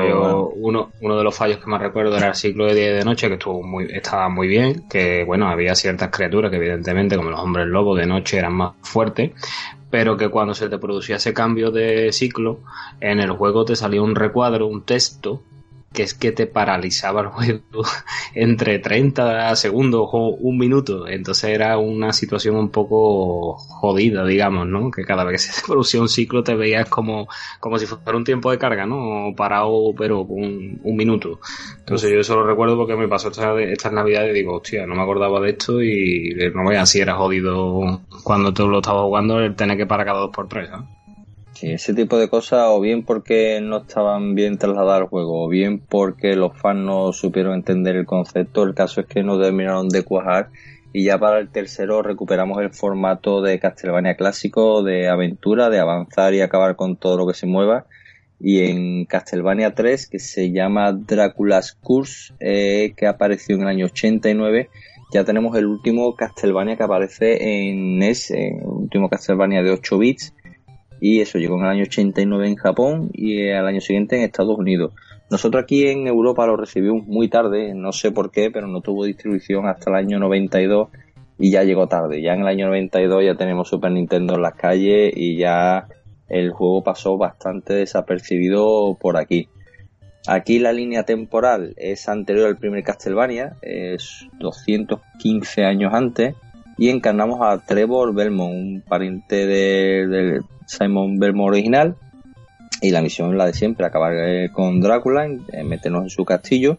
uno, 0.55 0.91
uno 1.01 1.17
de 1.17 1.23
los 1.23 1.35
fallos 1.35 1.59
que 1.59 1.67
más 1.67 1.81
recuerdo 1.81 2.17
era 2.17 2.27
el 2.27 2.35
ciclo 2.35 2.65
de 2.65 2.75
día 2.75 2.89
y 2.89 2.93
de 2.95 3.05
noche, 3.05 3.29
que 3.29 3.35
estuvo 3.35 3.63
muy, 3.63 3.85
estaba 3.85 4.27
muy 4.27 4.47
bien, 4.47 4.87
que 4.89 5.23
bueno, 5.23 5.47
había 5.47 5.73
ciertas 5.73 6.09
criaturas 6.09 6.51
que 6.51 6.57
evidentemente, 6.57 7.15
como 7.15 7.29
los 7.29 7.39
hombres 7.39 7.67
lobos 7.67 7.97
de 7.97 8.05
noche, 8.05 8.37
eran 8.37 8.53
más 8.53 8.73
fuertes, 8.81 9.31
pero 9.89 10.17
que 10.17 10.29
cuando 10.29 10.53
se 10.53 10.69
te 10.69 10.77
producía 10.77 11.15
ese 11.15 11.33
cambio 11.33 11.71
de 11.71 12.11
ciclo, 12.11 12.59
en 12.99 13.19
el 13.19 13.31
juego 13.31 13.65
te 13.65 13.75
salía 13.75 14.01
un 14.01 14.15
recuadro, 14.15 14.67
un 14.67 14.83
texto, 14.83 15.43
que 15.93 16.03
es 16.03 16.13
que 16.13 16.31
te 16.31 16.45
paralizaba 16.47 17.21
el 17.21 17.27
juego 17.27 17.83
entre 18.35 18.79
30 18.79 19.55
segundos 19.55 20.09
o 20.11 20.29
un 20.29 20.57
minuto. 20.57 21.07
Entonces 21.07 21.49
era 21.49 21.77
una 21.77 22.13
situación 22.13 22.55
un 22.55 22.69
poco 22.69 23.57
jodida, 23.57 24.25
digamos, 24.25 24.67
¿no? 24.67 24.91
Que 24.91 25.03
cada 25.03 25.23
vez 25.23 25.45
que 25.45 25.51
se 25.51 25.61
producía 25.67 26.01
un 26.01 26.09
ciclo 26.09 26.43
te 26.43 26.55
veías 26.55 26.87
como, 26.89 27.27
como 27.59 27.79
si 27.79 27.85
fuera 27.85 28.17
un 28.17 28.23
tiempo 28.23 28.51
de 28.51 28.57
carga, 28.57 28.85
¿no? 28.85 29.33
Parado, 29.35 29.93
pero 29.97 30.21
un, 30.21 30.79
un 30.83 30.95
minuto. 30.95 31.39
Entonces 31.79 32.11
yo 32.11 32.19
eso 32.19 32.35
lo 32.35 32.45
recuerdo 32.45 32.77
porque 32.77 32.95
me 32.95 33.07
pasó 33.07 33.29
estas 33.29 33.57
esta 33.59 33.91
navidades 33.91 34.31
y 34.31 34.39
digo, 34.39 34.57
hostia, 34.57 34.85
no 34.85 34.95
me 34.95 35.01
acordaba 35.01 35.39
de 35.39 35.51
esto 35.51 35.81
y 35.81 36.35
no 36.53 36.67
veas 36.67 36.89
si 36.89 36.99
era 36.99 37.15
jodido 37.15 38.01
cuando 38.23 38.53
tú 38.53 38.67
lo 38.67 38.79
estabas 38.79 39.03
jugando 39.03 39.39
el 39.39 39.55
tener 39.55 39.77
que 39.77 39.85
parar 39.85 40.05
cada 40.05 40.19
dos 40.19 40.31
por 40.31 40.47
tres, 40.47 40.69
¿no? 40.69 40.98
Ese 41.61 41.93
tipo 41.93 42.17
de 42.17 42.29
cosas, 42.29 42.67
o 42.69 42.79
bien 42.79 43.03
porque 43.03 43.59
no 43.61 43.77
estaban 43.77 44.35
bien 44.35 44.57
trasladadas 44.57 45.01
al 45.01 45.07
juego, 45.07 45.45
o 45.45 45.49
bien 45.49 45.79
porque 45.79 46.35
los 46.35 46.57
fans 46.57 46.79
no 46.79 47.13
supieron 47.13 47.53
entender 47.53 47.95
el 47.95 48.05
concepto. 48.05 48.63
El 48.63 48.73
caso 48.73 49.01
es 49.01 49.07
que 49.07 49.23
no 49.23 49.39
terminaron 49.39 49.89
de 49.89 50.03
cuajar 50.03 50.49
y 50.91 51.03
ya 51.03 51.19
para 51.19 51.39
el 51.39 51.49
tercero 51.49 52.01
recuperamos 52.01 52.59
el 52.61 52.71
formato 52.71 53.41
de 53.41 53.59
Castlevania 53.59 54.15
clásico, 54.15 54.81
de 54.81 55.07
aventura, 55.07 55.69
de 55.69 55.79
avanzar 55.79 56.33
y 56.33 56.41
acabar 56.41 56.75
con 56.75 56.95
todo 56.95 57.17
lo 57.17 57.27
que 57.27 57.35
se 57.35 57.45
mueva. 57.45 57.85
Y 58.39 58.61
en 58.61 59.05
Castlevania 59.05 59.75
3, 59.75 60.07
que 60.07 60.19
se 60.19 60.51
llama 60.51 60.93
Drácula's 60.93 61.73
Curse, 61.73 62.33
eh, 62.39 62.93
que 62.95 63.05
apareció 63.05 63.55
en 63.55 63.63
el 63.63 63.67
año 63.67 63.85
89, 63.85 64.69
ya 65.11 65.25
tenemos 65.25 65.55
el 65.57 65.65
último 65.65 66.15
Castlevania 66.15 66.77
que 66.77 66.83
aparece 66.83 67.69
en 67.69 67.99
NES, 67.99 68.31
el 68.31 68.63
último 68.63 69.09
Castlevania 69.09 69.61
de 69.61 69.71
8 69.71 69.97
bits, 69.97 70.33
y 70.99 71.21
eso 71.21 71.37
llegó 71.37 71.55
en 71.57 71.65
el 71.65 71.69
año 71.69 71.83
89 71.83 72.47
en 72.47 72.55
Japón 72.55 73.09
y 73.13 73.49
al 73.49 73.67
año 73.67 73.81
siguiente 73.81 74.17
en 74.17 74.23
Estados 74.23 74.57
Unidos. 74.57 74.93
Nosotros 75.29 75.63
aquí 75.63 75.87
en 75.87 76.07
Europa 76.07 76.47
lo 76.47 76.57
recibimos 76.57 77.05
muy 77.05 77.29
tarde, 77.29 77.73
no 77.75 77.91
sé 77.91 78.11
por 78.11 78.31
qué, 78.31 78.49
pero 78.51 78.67
no 78.67 78.81
tuvo 78.81 79.05
distribución 79.05 79.67
hasta 79.67 79.91
el 79.91 79.95
año 79.95 80.19
92 80.19 80.89
y 81.37 81.51
ya 81.51 81.63
llegó 81.63 81.87
tarde. 81.87 82.21
Ya 82.21 82.33
en 82.33 82.41
el 82.41 82.47
año 82.47 82.67
92 82.67 83.23
ya 83.25 83.35
tenemos 83.35 83.69
Super 83.69 83.91
Nintendo 83.91 84.35
en 84.35 84.41
las 84.41 84.55
calles 84.55 85.13
y 85.15 85.37
ya 85.37 85.87
el 86.27 86.51
juego 86.51 86.83
pasó 86.83 87.17
bastante 87.17 87.73
desapercibido 87.73 88.97
por 88.99 89.17
aquí. 89.17 89.47
Aquí 90.27 90.59
la 90.59 90.73
línea 90.73 91.03
temporal 91.03 91.73
es 91.77 92.09
anterior 92.09 92.47
al 92.47 92.57
primer 92.57 92.83
Castlevania, 92.83 93.55
es 93.61 94.27
215 94.39 95.63
años 95.63 95.93
antes, 95.93 96.35
y 96.77 96.89
encarnamos 96.89 97.39
a 97.41 97.57
Trevor 97.65 98.13
Belmont, 98.13 98.53
un 98.53 98.83
pariente 98.87 99.47
de, 99.47 100.41
Simon 100.69 101.17
Belmont 101.17 101.49
original, 101.49 101.95
y 102.81 102.91
la 102.91 103.01
misión 103.01 103.37
la 103.37 103.45
de 103.45 103.53
siempre, 103.53 103.85
acabar 103.85 104.13
eh, 104.15 104.49
con 104.53 104.79
Drácula, 104.79 105.27
meternos 105.63 106.03
en 106.03 106.09
su 106.09 106.23
castillo, 106.23 106.77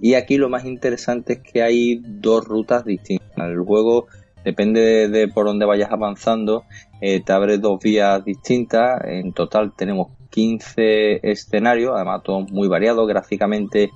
y 0.00 0.14
aquí 0.14 0.36
lo 0.36 0.48
más 0.48 0.64
interesante 0.64 1.34
es 1.34 1.38
que 1.40 1.62
hay 1.62 2.00
dos 2.04 2.44
rutas 2.44 2.84
distintas. 2.84 3.28
El 3.36 3.60
juego 3.60 4.06
depende 4.44 5.08
de, 5.08 5.28
por 5.28 5.46
dónde 5.46 5.66
vayas 5.66 5.90
avanzando, 5.90 6.64
eh, 7.00 7.20
te 7.20 7.32
abre 7.32 7.58
dos 7.58 7.80
vías 7.82 8.24
distintas. 8.24 9.00
En 9.04 9.32
total 9.32 9.72
tenemos 9.76 10.08
15 10.30 11.20
escenarios, 11.28 11.92
además 11.94 12.22
todos 12.22 12.50
muy 12.50 12.68
variados 12.68 13.08
gráficamente. 13.08 13.90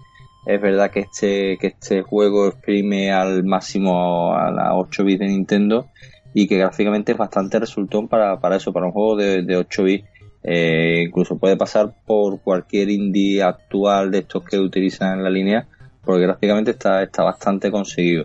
Es 0.44 0.60
verdad 0.60 0.90
que 0.90 1.00
este, 1.00 1.56
que 1.58 1.68
este 1.68 2.02
juego 2.02 2.48
exprime 2.48 3.12
al 3.12 3.44
máximo 3.44 4.34
a 4.34 4.50
las 4.50 4.70
8 4.72 5.04
bits 5.04 5.20
de 5.20 5.28
Nintendo 5.28 5.86
y 6.34 6.46
que 6.46 6.58
gráficamente 6.58 7.12
es 7.12 7.18
bastante 7.18 7.58
resultón 7.58 8.08
para, 8.08 8.40
para 8.40 8.56
eso, 8.56 8.72
para 8.72 8.86
un 8.86 8.92
juego 8.92 9.16
de, 9.16 9.42
de 9.42 9.56
8 9.56 9.82
bits. 9.82 10.08
Eh, 10.44 11.04
incluso 11.06 11.38
puede 11.38 11.56
pasar 11.56 11.94
por 12.04 12.40
cualquier 12.40 12.90
indie 12.90 13.42
actual 13.42 14.10
de 14.10 14.18
estos 14.18 14.44
que 14.44 14.58
utilizan 14.58 15.18
en 15.18 15.24
la 15.24 15.30
línea, 15.30 15.68
porque 16.04 16.22
gráficamente 16.22 16.72
está, 16.72 17.02
está 17.02 17.22
bastante 17.22 17.70
conseguido. 17.70 18.24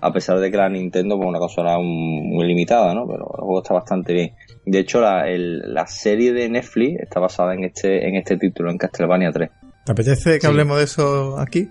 A 0.00 0.12
pesar 0.12 0.38
de 0.38 0.50
que 0.50 0.56
la 0.56 0.68
Nintendo 0.68 1.16
es 1.16 1.18
pues, 1.18 1.28
una 1.28 1.38
consola 1.38 1.78
muy 1.78 2.46
limitada, 2.46 2.94
¿no? 2.94 3.06
Pero 3.06 3.22
el 3.36 3.44
juego 3.44 3.62
está 3.62 3.74
bastante 3.74 4.12
bien. 4.12 4.32
De 4.64 4.78
hecho, 4.78 5.00
la, 5.00 5.24
la 5.26 5.86
serie 5.86 6.32
de 6.32 6.48
Netflix 6.48 7.00
está 7.00 7.18
basada 7.18 7.54
en 7.54 7.64
este, 7.64 8.06
en 8.06 8.14
este 8.16 8.36
título, 8.36 8.70
en 8.70 8.78
Castlevania 8.78 9.32
3. 9.32 9.50
¿Te 9.84 9.92
apetece 9.92 10.38
que 10.38 10.46
hablemos 10.46 10.78
de 10.78 10.84
eso 10.84 11.38
aquí? 11.38 11.68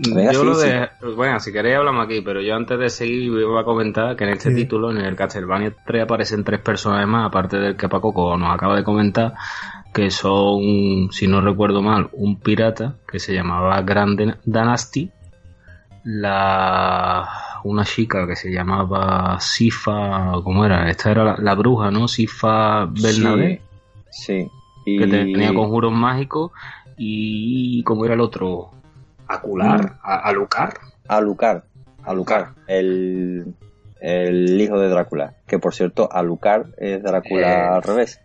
Yo 0.00 0.44
lo 0.44 0.56
de, 0.56 0.88
bueno, 1.16 1.40
si 1.40 1.52
queréis 1.52 1.76
hablamos 1.76 2.04
aquí, 2.04 2.20
pero 2.20 2.40
yo 2.40 2.54
antes 2.54 2.78
de 2.78 2.88
seguir 2.88 3.30
voy 3.30 3.60
a 3.60 3.64
comentar 3.64 4.16
que 4.16 4.24
en 4.24 4.30
este 4.30 4.54
título, 4.54 4.90
en 4.90 4.98
el 4.98 5.16
Castlevania 5.16 5.74
3 5.86 6.04
aparecen 6.04 6.44
tres 6.44 6.60
personajes 6.60 7.08
más, 7.08 7.26
aparte 7.26 7.58
del 7.58 7.76
que 7.76 7.88
Paco 7.88 8.36
nos 8.36 8.54
acaba 8.54 8.76
de 8.76 8.84
comentar, 8.84 9.34
que 9.92 10.10
son, 10.10 11.10
si 11.10 11.26
no 11.26 11.40
recuerdo 11.40 11.82
mal, 11.82 12.08
un 12.12 12.38
pirata 12.38 12.96
que 13.10 13.18
se 13.18 13.34
llamaba 13.34 13.80
Grand 13.82 14.38
Dynasty, 14.44 15.10
la 16.04 17.28
una 17.64 17.84
chica 17.84 18.26
que 18.26 18.36
se 18.36 18.50
llamaba 18.50 19.38
Sifa, 19.40 20.32
¿cómo 20.44 20.64
era? 20.64 20.88
Esta 20.88 21.10
era 21.10 21.36
la, 21.38 21.54
bruja, 21.54 21.90
¿no? 21.90 22.08
Sifa 22.08 22.86
Bernabé. 22.86 23.60
Sí. 24.10 24.48
Que 24.84 25.06
tenía 25.06 25.52
conjuros 25.52 25.92
mágicos 25.92 26.52
y 26.96 27.82
¿cómo 27.82 28.04
era 28.04 28.14
el 28.14 28.20
otro? 28.20 28.70
Acular, 29.28 29.82
mm. 29.82 29.98
a, 30.02 30.16
Alucar. 30.16 30.74
Alucar, 31.06 31.64
Alucar, 32.04 32.54
el, 32.66 33.54
el 34.00 34.60
hijo 34.60 34.78
de 34.78 34.88
Drácula. 34.88 35.34
Que 35.46 35.58
por 35.58 35.74
cierto, 35.74 36.08
Alucar 36.10 36.66
es 36.78 37.02
Drácula 37.02 37.52
eh, 37.52 37.68
al 37.68 37.82
revés. 37.82 38.20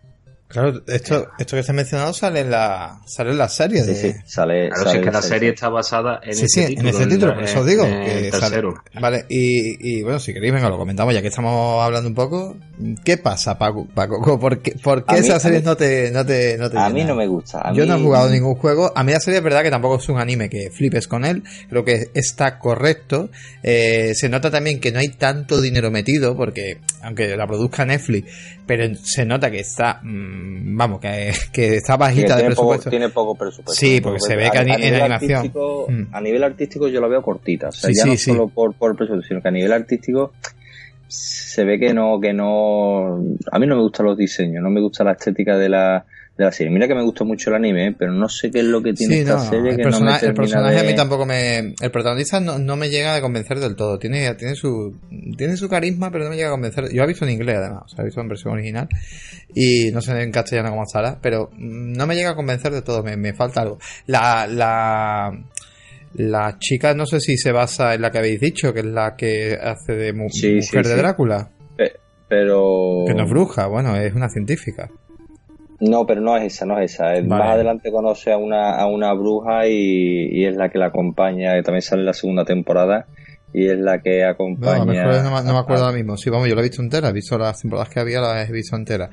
Claro, 0.46 0.82
esto, 0.86 1.26
esto 1.38 1.56
que 1.56 1.62
se 1.62 1.72
ha 1.72 1.74
mencionado 1.74 2.12
sale 2.12 2.40
en 2.40 2.50
la, 2.50 3.00
sale 3.06 3.30
en 3.30 3.38
la 3.38 3.48
serie. 3.48 3.82
De... 3.82 3.94
Sí, 3.94 4.12
sí, 4.12 4.18
sale. 4.24 4.68
Claro, 4.68 4.90
es 4.90 4.98
que 4.98 5.10
la 5.10 5.22
serie 5.22 5.50
está 5.50 5.68
basada 5.68 6.20
en 6.22 6.34
sí, 6.34 6.44
ese 6.44 6.60
sí, 6.60 6.66
título. 6.68 6.88
en 6.88 6.94
ese 6.94 7.06
título, 7.06 7.34
por 7.34 7.44
eso 7.44 7.60
os 7.60 7.66
digo. 7.66 7.84
que 7.84 9.00
Vale, 9.00 9.24
y, 9.28 9.98
y, 9.98 10.02
bueno, 10.02 10.20
si 10.20 10.32
queréis, 10.32 10.52
venga, 10.52 10.68
lo 10.68 10.76
comentamos 10.76 11.12
ya 11.12 11.22
que 11.22 11.28
estamos 11.28 11.82
hablando 11.82 12.08
un 12.08 12.14
poco. 12.14 12.56
¿Qué 13.04 13.16
pasa, 13.16 13.58
Paco? 13.58 13.86
Paco 13.92 14.38
¿Por 14.40 14.60
qué, 14.60 14.76
por 14.82 15.04
qué 15.04 15.18
esa 15.18 15.40
serie 15.40 15.60
no 15.60 15.76
te, 15.76 16.10
no 16.12 16.24
te, 16.24 16.56
no 16.58 16.70
te 16.70 16.78
A 16.78 16.88
mí 16.90 17.04
no 17.04 17.16
me 17.16 17.26
gusta. 17.26 17.72
Yo 17.72 17.86
no 17.86 17.96
he 17.96 18.00
jugado 18.00 18.28
ningún 18.30 18.54
juego. 18.54 18.92
A 18.94 19.02
mí 19.02 19.12
la 19.12 19.20
serie 19.20 19.38
es 19.38 19.44
verdad 19.44 19.62
que 19.62 19.70
tampoco 19.70 19.96
es 19.96 20.08
un 20.08 20.18
anime 20.18 20.48
que 20.48 20.70
flipes 20.70 21.08
con 21.08 21.24
él. 21.24 21.42
Creo 21.68 21.84
que 21.84 22.10
está 22.14 22.58
correcto. 22.58 23.30
Eh, 23.62 24.12
se 24.14 24.28
nota 24.28 24.50
también 24.50 24.78
que 24.78 24.92
no 24.92 25.00
hay 25.00 25.08
tanto 25.08 25.60
dinero 25.60 25.90
metido, 25.90 26.36
porque 26.36 26.78
aunque 27.02 27.36
la 27.36 27.46
produzca 27.46 27.84
Netflix, 27.84 28.30
pero 28.66 28.94
se 28.94 29.24
nota 29.24 29.50
que 29.50 29.60
está, 29.60 30.00
mmm, 30.02 30.43
vamos, 30.76 31.00
que 31.00 31.32
que, 31.52 31.76
está 31.76 31.96
bajita 31.96 32.36
de 32.36 32.46
presupuesto. 32.46 32.90
tiene 32.90 33.08
poco 33.08 33.34
presupuesto. 33.34 33.74
Sí, 33.74 34.00
porque 34.00 34.20
se 34.20 34.36
ve 34.36 34.50
que 34.50 34.58
en 34.58 34.94
animación. 34.94 35.52
Mm. 35.88 36.14
A 36.14 36.20
nivel 36.20 36.44
artístico 36.44 36.88
yo 36.88 37.00
lo 37.00 37.08
veo 37.08 37.22
cortita. 37.22 37.68
O 37.68 37.72
sea, 37.72 37.90
ya 37.92 38.06
no 38.06 38.16
solo 38.16 38.48
por, 38.48 38.74
por 38.74 38.96
presupuesto, 38.96 39.28
sino 39.28 39.40
que 39.40 39.48
a 39.48 39.52
nivel 39.52 39.72
artístico 39.72 40.32
se 41.08 41.64
ve 41.64 41.78
que 41.78 41.94
no, 41.94 42.18
que 42.20 42.32
no. 42.32 43.16
A 43.50 43.58
mí 43.58 43.66
no 43.66 43.76
me 43.76 43.82
gustan 43.82 44.06
los 44.06 44.16
diseños, 44.16 44.62
no 44.62 44.70
me 44.70 44.80
gusta 44.80 45.04
la 45.04 45.12
estética 45.12 45.56
de 45.56 45.68
la, 45.68 46.04
de 46.36 46.44
la 46.44 46.50
serie. 46.50 46.72
Mira 46.72 46.88
que 46.88 46.94
me 46.94 47.02
gustó 47.02 47.24
mucho 47.24 47.50
el 47.50 47.56
anime, 47.56 47.94
pero 47.96 48.12
no 48.12 48.28
sé 48.28 48.50
qué 48.50 48.58
es 48.58 48.64
lo 48.64 48.82
que 48.82 48.92
tiene 48.92 49.20
esta 49.20 49.38
serie 49.38 49.70
el 49.70 49.76
que 49.76 49.84
no 49.84 50.00
me 50.00 50.16
El 50.16 50.34
personaje 50.34 50.80
a 50.80 50.82
mí 50.82 50.94
tampoco 50.94 51.24
me... 51.26 51.74
El 51.80 51.90
protagonista 51.92 52.40
no, 52.40 52.58
no, 52.58 52.76
me 52.76 52.90
llega 52.90 53.14
a 53.14 53.20
convencer 53.20 53.60
del 53.60 53.76
todo. 53.76 53.98
Tiene, 53.98 54.34
tiene, 54.34 54.56
su, 54.56 54.96
tiene 55.36 55.56
su 55.56 55.68
carisma, 55.68 56.10
pero 56.10 56.24
no 56.24 56.30
me 56.30 56.36
llega 56.36 56.48
a 56.48 56.52
convencer. 56.52 56.92
Yo 56.92 57.02
he 57.04 57.06
visto 57.06 57.24
en 57.24 57.32
inglés, 57.32 57.58
además. 57.58 57.84
O 57.84 57.88
sea, 57.88 58.02
he 58.02 58.06
visto 58.06 58.20
en 58.20 58.28
versión 58.28 58.54
original. 58.54 58.88
Y 59.54 59.90
no 59.92 60.00
sé 60.00 60.20
en 60.20 60.32
castellano 60.32 60.70
cómo 60.70 60.82
estará, 60.82 61.18
pero 61.20 61.50
no 61.56 62.06
me 62.06 62.16
llega 62.16 62.30
a 62.30 62.36
convencer 62.36 62.72
de 62.72 62.82
todo. 62.82 63.02
Me, 63.02 63.16
me 63.16 63.32
falta 63.34 63.62
algo. 63.62 63.78
La... 64.06 64.46
la 64.46 65.32
la 66.16 66.58
chica 66.60 66.94
no 66.94 67.06
sé 67.06 67.18
si 67.18 67.36
se 67.36 67.50
basa 67.50 67.92
en 67.92 68.02
la 68.02 68.12
que 68.12 68.18
habéis 68.18 68.38
dicho, 68.38 68.72
que 68.72 68.78
es 68.78 68.86
la 68.86 69.16
que 69.16 69.58
hace 69.60 69.94
de 69.94 70.12
mujer 70.12 70.86
de 70.86 70.96
Drácula. 70.96 71.50
pero... 72.28 73.02
Que 73.04 73.14
no 73.14 73.24
es 73.24 73.30
bruja, 73.30 73.66
bueno, 73.66 73.96
es 73.96 74.14
una 74.14 74.28
científica. 74.28 74.88
No, 75.80 76.06
pero 76.06 76.20
no 76.20 76.36
es 76.36 76.54
esa, 76.54 76.66
no 76.66 76.78
es 76.78 76.94
esa. 76.94 77.20
Más 77.22 77.48
adelante 77.48 77.90
conoce 77.90 78.32
a 78.32 78.36
una, 78.36 78.76
a 78.76 78.86
una 78.86 79.12
bruja 79.12 79.66
y, 79.66 80.44
es 80.44 80.56
la 80.56 80.68
que 80.68 80.78
la 80.78 80.86
acompaña, 80.86 81.54
que 81.54 81.62
también 81.62 81.82
sale 81.82 82.02
en 82.02 82.06
la 82.06 82.12
segunda 82.12 82.44
temporada 82.44 83.06
y 83.52 83.66
es 83.66 83.78
la 83.78 84.00
que 84.00 84.24
acompaña. 84.24 85.04
No, 85.04 85.42
no, 85.42 85.52
me 85.52 85.58
acuerdo 85.58 85.84
ahora 85.84 85.96
mismo. 85.96 86.16
Sí, 86.16 86.30
vamos, 86.30 86.48
yo 86.48 86.54
la 86.54 86.60
he 86.60 86.64
visto 86.64 86.82
entera, 86.82 87.08
he 87.08 87.12
visto 87.12 87.38
las 87.38 87.60
temporadas 87.60 87.88
que 87.88 88.00
había, 88.00 88.20
las 88.20 88.48
he 88.48 88.52
visto 88.52 88.76
enteras. 88.76 89.10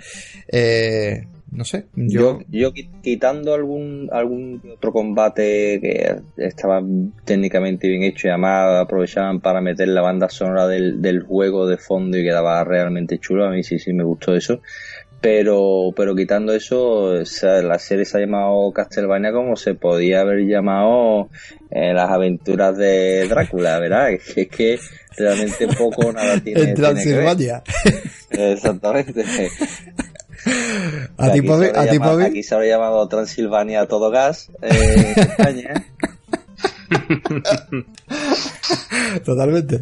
Eh, 0.52 1.28
no 1.52 1.66
sé, 1.66 1.88
yo... 1.96 2.40
yo... 2.50 2.72
quitando 3.04 3.54
algún 3.54 4.08
algún 4.14 4.62
otro 4.74 4.94
combate 4.94 5.80
que 5.82 6.22
estaba 6.38 6.82
técnicamente 7.26 7.90
bien 7.90 8.04
hecho 8.04 8.28
y 8.28 8.30
además 8.30 8.82
aprovechaban 8.82 9.42
para 9.42 9.60
meter 9.60 9.90
la 9.90 10.02
banda 10.02 10.30
sonora 10.30 10.68
del, 10.68 11.02
del 11.02 11.24
juego 11.24 11.68
de 11.68 11.78
fondo 11.78 12.18
y 12.18 12.24
quedaba 12.24 12.64
realmente 12.64 13.20
chulo, 13.20 13.46
a 13.46 13.52
mí 13.52 13.64
sí, 13.64 13.80
sí 13.80 13.92
me 13.92 14.06
gustó 14.06 14.34
eso 14.34 14.62
pero 15.22 15.94
pero 15.96 16.14
quitando 16.16 16.54
eso 16.54 17.14
la 17.14 17.80
serie 17.80 18.06
se 18.06 18.18
ha 18.18 18.22
llamado 18.22 18.72
Castlevania 18.74 19.32
como 19.32 19.56
se 19.56 19.76
podía 19.76 20.22
haber 20.22 20.48
llamado 20.48 21.30
eh, 21.70 21.94
las 21.94 22.10
aventuras 22.10 22.76
de 22.76 23.28
Drácula 23.30 23.78
verdad 23.80 24.10
es 24.12 24.24
que, 24.24 24.42
es 24.42 24.50
que 24.50 24.80
realmente 25.16 25.68
poco 25.68 26.12
nada 26.12 26.40
tiene 26.44 26.62
en 26.62 26.74
Transilvania 26.74 27.62
exactamente 28.32 29.24
a 31.18 31.32
ti 31.32 31.48
a 31.76 31.88
ti 31.88 32.00
aquí 32.26 32.42
se 32.42 32.56
habría 32.56 32.78
llamado 32.78 33.08
Transilvania 33.08 33.82
a 33.82 33.88
todo 33.88 34.10
gas 34.10 34.50
eh, 34.64 35.14
en 35.16 35.22
España 35.22 35.86
Totalmente. 39.26 39.82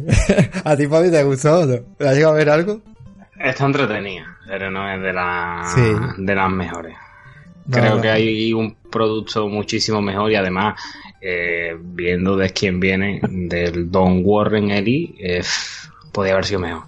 ¿A 0.64 0.76
ti, 0.76 0.86
Pabi, 0.86 1.10
te 1.10 1.24
gustó? 1.24 1.66
¿Te 1.66 2.08
has 2.08 2.14
llegado 2.14 2.34
a 2.34 2.36
ver 2.36 2.50
algo? 2.50 2.80
Está 3.40 3.64
entretenida, 3.64 4.36
pero 4.46 4.70
no 4.70 4.92
es 4.92 5.00
de, 5.00 5.12
la, 5.14 6.14
de 6.18 6.34
las 6.34 6.50
mejores. 6.50 6.94
Creo 7.70 8.00
que 8.00 8.10
hay 8.10 8.52
un 8.52 8.74
producto 8.74 9.48
muchísimo 9.48 10.02
mejor 10.02 10.30
y 10.30 10.34
además, 10.34 10.78
eh, 11.22 11.74
viendo 11.80 12.36
de 12.36 12.50
quién 12.50 12.78
viene, 12.78 13.20
del 13.22 13.90
Don 13.90 14.20
Warren 14.24 14.70
Ellie, 14.70 15.14
eh, 15.18 15.42
podría 16.12 16.34
haber 16.34 16.44
sido 16.44 16.60
mejor. 16.60 16.82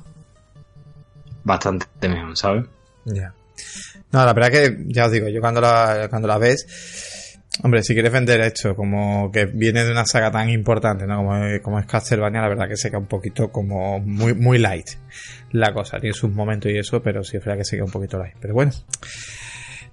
Bastante 1.42 2.08
mejor, 2.08 2.36
¿sabes? 2.36 2.66
Ya. 3.06 3.32
No, 4.10 4.26
la 4.26 4.34
verdad 4.34 4.50
que, 4.50 4.76
ya 4.88 5.06
os 5.06 5.12
digo, 5.12 5.28
yo 5.28 5.40
cuando 5.40 5.62
la, 5.62 6.08
cuando 6.10 6.28
la 6.28 6.36
ves, 6.36 6.66
hombre, 7.62 7.82
si 7.82 7.92
quieres 7.92 8.12
vender 8.12 8.40
esto 8.40 8.74
como 8.74 9.30
que 9.30 9.46
viene 9.46 9.84
de 9.84 9.90
una 9.90 10.04
saga 10.04 10.30
tan 10.30 10.48
importante, 10.48 11.06
¿no? 11.06 11.18
Como, 11.18 11.40
como 11.62 11.78
es 11.78 11.86
Castlevania, 11.86 12.40
la 12.40 12.48
verdad 12.48 12.68
que 12.68 12.76
se 12.76 12.88
queda 12.88 12.98
un 12.98 13.06
poquito 13.06 13.50
como 13.50 13.98
muy, 14.00 14.34
muy 14.34 14.58
light 14.58 14.88
la 15.52 15.72
cosa. 15.72 15.98
Tiene 16.00 16.14
sus 16.14 16.30
momentos 16.30 16.72
y 16.72 16.78
eso, 16.78 17.02
pero 17.02 17.22
sí 17.22 17.36
es 17.36 17.44
verdad 17.44 17.58
que 17.58 17.64
se 17.64 17.76
queda 17.76 17.84
un 17.84 17.92
poquito 17.92 18.18
light. 18.18 18.36
Pero 18.40 18.54
bueno. 18.54 18.72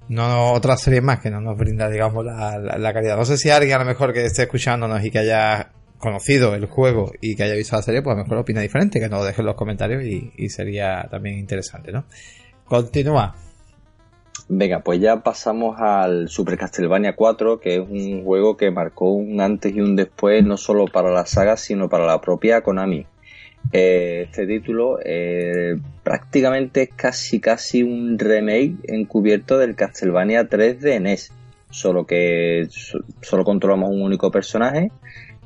No, 0.10 0.54
otras 0.54 0.82
series 0.82 1.04
más 1.04 1.20
que 1.20 1.30
no 1.30 1.40
nos 1.40 1.56
brinda, 1.56 1.88
digamos, 1.88 2.26
la, 2.26 2.94
calidad. 2.94 3.16
No 3.16 3.26
sé 3.26 3.38
si 3.38 3.52
alguien 3.52 3.76
a 3.76 3.80
lo 3.80 3.86
mejor 3.86 4.12
que 4.12 4.26
esté 4.26 4.44
escuchándonos 4.44 5.04
y 5.06 5.12
que 5.12 5.20
haya 5.20 5.72
conocido 6.00 6.56
el 6.56 6.66
juego 6.66 7.12
y 7.22 7.36
que 7.36 7.44
haya 7.44 7.54
visto 7.54 7.76
la 7.76 7.84
serie, 7.84 8.02
pues 8.02 8.16
a 8.16 8.18
lo 8.18 8.24
mejor 8.24 8.40
opina 8.40 8.62
diferente, 8.62 9.00
que 9.00 9.08
nos 9.08 9.20
lo 9.20 9.26
deje 9.26 9.42
en 9.42 9.46
los 9.46 9.56
comentarios 9.56 10.04
y, 10.04 10.50
sería 10.50 11.08
también 11.12 11.38
interesante, 11.38 11.92
¿no? 11.92 12.06
Continúa. 12.66 13.36
Venga, 14.52 14.80
pues 14.80 15.00
ya 15.00 15.22
pasamos 15.22 15.80
al 15.80 16.28
Super 16.28 16.58
Castlevania 16.58 17.16
4, 17.16 17.60
que 17.60 17.76
es 17.76 17.82
un 17.88 18.24
juego 18.24 18.58
que 18.58 18.72
marcó 18.72 19.12
un 19.12 19.40
antes 19.42 19.76
y 19.76 19.80
un 19.80 19.96
después, 19.96 20.44
no 20.44 20.58
solo 20.58 20.86
para 20.86 21.12
la 21.12 21.28
saga, 21.28 21.56
sino 21.56 21.88
para 21.88 22.08
la 22.08 22.20
propia 22.20 22.62
Konami. 22.62 23.06
Eh, 23.72 24.24
este 24.26 24.48
título 24.48 24.98
eh, 25.06 25.76
prácticamente 26.04 26.82
es 26.82 26.90
casi 26.96 27.40
casi 27.40 27.84
un 27.84 28.18
remake 28.18 28.78
encubierto 28.88 29.60
del 29.60 29.76
Castlevania 29.76 30.48
3 30.48 30.82
de 30.82 31.00
NES, 31.00 31.32
solo 31.70 32.08
que 32.08 32.68
solo 33.22 33.44
controlamos 33.44 33.92
un 33.92 34.02
único 34.02 34.32
personaje 34.32 34.92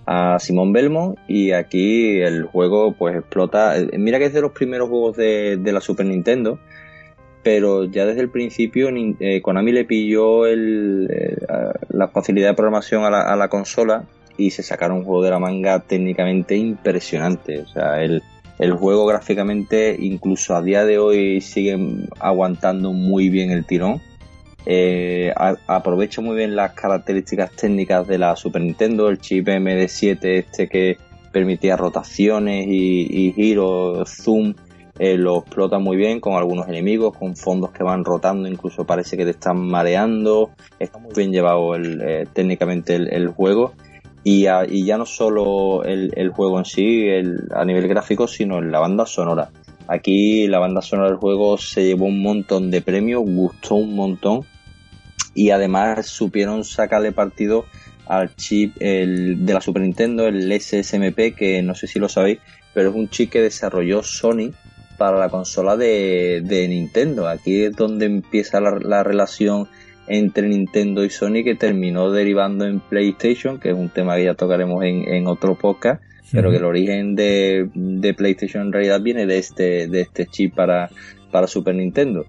a 0.05 0.37
Simón 0.39 0.73
Belmont 0.73 1.17
y 1.27 1.51
aquí 1.51 2.21
el 2.21 2.43
juego 2.43 2.93
pues 2.93 3.15
explota. 3.17 3.77
Eh, 3.77 3.97
mira 3.97 4.19
que 4.19 4.25
es 4.25 4.33
de 4.33 4.41
los 4.41 4.51
primeros 4.51 4.89
juegos 4.89 5.17
de, 5.17 5.59
la 5.61 5.81
Super 5.81 6.05
Nintendo, 6.05 6.59
pero 7.43 7.83
ya 7.85 8.05
desde 8.05 8.21
el 8.21 8.29
principio 8.29 8.89
eh, 9.19 9.41
Konami 9.41 9.71
le 9.71 9.85
pilló 9.85 10.47
el, 10.47 11.07
eh, 11.11 11.37
la 11.89 12.07
facilidad 12.07 12.49
de 12.49 12.53
programación 12.55 13.03
a 13.03 13.09
la, 13.09 13.21
a 13.21 13.35
la, 13.35 13.49
consola 13.49 14.05
y 14.37 14.51
se 14.51 14.63
sacaron 14.63 14.99
un 14.99 15.03
juego 15.03 15.23
de 15.23 15.31
la 15.31 15.39
manga 15.39 15.79
técnicamente 15.81 16.55
impresionante. 16.55 17.59
O 17.59 17.67
sea, 17.67 18.01
el, 18.01 18.21
juego 18.79 19.05
gráficamente 19.05 19.97
incluso 19.99 20.55
a 20.55 20.61
día 20.61 20.85
de 20.85 20.97
hoy 20.97 21.41
sigue 21.41 21.77
aguantando 22.19 22.93
muy 22.93 23.27
bien 23.27 23.51
el 23.51 23.65
tirón 23.65 23.99
eh, 24.65 25.33
aprovecho 25.67 26.21
muy 26.21 26.37
bien 26.37 26.55
las 26.55 26.73
características 26.73 27.51
técnicas 27.51 28.07
de 28.07 28.17
la 28.17 28.35
Super 28.35 28.61
Nintendo, 28.61 29.09
el 29.09 29.19
chip 29.19 29.47
MD7 29.47 30.17
este 30.23 30.69
que 30.69 30.97
permitía 31.31 31.75
rotaciones 31.75 32.67
y, 32.69 33.33
giros, 33.35 34.09
zoom, 34.09 34.53
eh, 34.99 35.17
lo 35.17 35.39
explota 35.39 35.79
muy 35.79 35.97
bien 35.97 36.19
con 36.19 36.33
algunos 36.33 36.67
enemigos, 36.67 37.17
con 37.17 37.35
fondos 37.35 37.71
que 37.71 37.83
van 37.83 38.05
rotando, 38.05 38.47
incluso 38.47 38.85
parece 38.85 39.17
que 39.17 39.25
te 39.25 39.31
están 39.31 39.59
mareando, 39.59 40.51
está 40.77 40.99
muy 40.99 41.13
bien 41.15 41.31
llevado 41.31 41.75
eh, 41.75 42.27
técnicamente 42.31 42.95
el, 42.95 43.27
juego. 43.29 43.73
Y, 44.23 44.43
ya 44.43 44.97
no 44.97 45.05
solo 45.05 45.83
el, 45.83 46.29
juego 46.29 46.59
en 46.59 46.65
sí, 46.65 47.07
a 47.51 47.65
nivel 47.65 47.87
gráfico, 47.87 48.27
sino 48.27 48.59
en 48.59 48.71
la 48.71 48.79
banda 48.79 49.05
sonora. 49.05 49.49
Aquí 49.87 50.47
la 50.47 50.59
banda 50.59 50.81
sonora 50.81 51.09
del 51.09 51.17
juego 51.17 51.57
se 51.57 51.85
llevó 51.85 52.05
un 52.05 52.21
montón 52.21 52.71
de 52.71 52.81
premios, 52.81 53.23
gustó 53.25 53.75
un 53.75 53.95
montón 53.95 54.45
y 55.35 55.49
además 55.49 56.05
supieron 56.05 56.63
sacarle 56.63 57.11
partido 57.11 57.65
al 58.05 58.35
chip 58.35 58.75
el, 58.79 59.45
de 59.45 59.53
la 59.53 59.61
Super 59.61 59.81
Nintendo, 59.81 60.27
el 60.27 60.51
SSMP, 60.51 61.35
que 61.35 61.61
no 61.63 61.75
sé 61.75 61.87
si 61.87 61.99
lo 61.99 62.07
sabéis, 62.07 62.39
pero 62.73 62.89
es 62.89 62.95
un 62.95 63.09
chip 63.09 63.31
que 63.31 63.41
desarrolló 63.41 64.03
Sony 64.03 64.51
para 64.97 65.19
la 65.19 65.29
consola 65.29 65.77
de, 65.77 66.65
Nintendo. 66.69 67.27
Aquí 67.27 67.63
es 67.63 67.75
donde 67.75 68.05
empieza 68.05 68.59
la, 68.59 69.03
relación 69.03 69.67
entre 70.07 70.47
Nintendo 70.47 71.03
y 71.03 71.09
Sony 71.09 71.43
que 71.43 71.55
terminó 71.55 72.11
derivando 72.11 72.65
en 72.65 72.79
PlayStation, 72.79 73.59
que 73.59 73.69
es 73.69 73.75
un 73.75 73.89
tema 73.89 74.15
que 74.15 74.25
ya 74.25 74.35
tocaremos 74.35 74.83
en, 74.83 75.27
otro 75.27 75.55
podcast, 75.55 76.01
pero 76.31 76.49
que 76.49 76.57
el 76.57 76.65
origen 76.65 77.15
de, 77.15 77.69
de, 77.73 78.13
PlayStation 78.13 78.67
en 78.67 78.73
realidad 78.73 79.01
viene 79.01 79.25
de 79.25 79.37
este, 79.37 79.87
de 79.87 80.01
este 80.01 80.25
chip 80.25 80.55
para, 80.55 80.89
para 81.33 81.47
Super 81.47 81.75
Nintendo. 81.75 82.27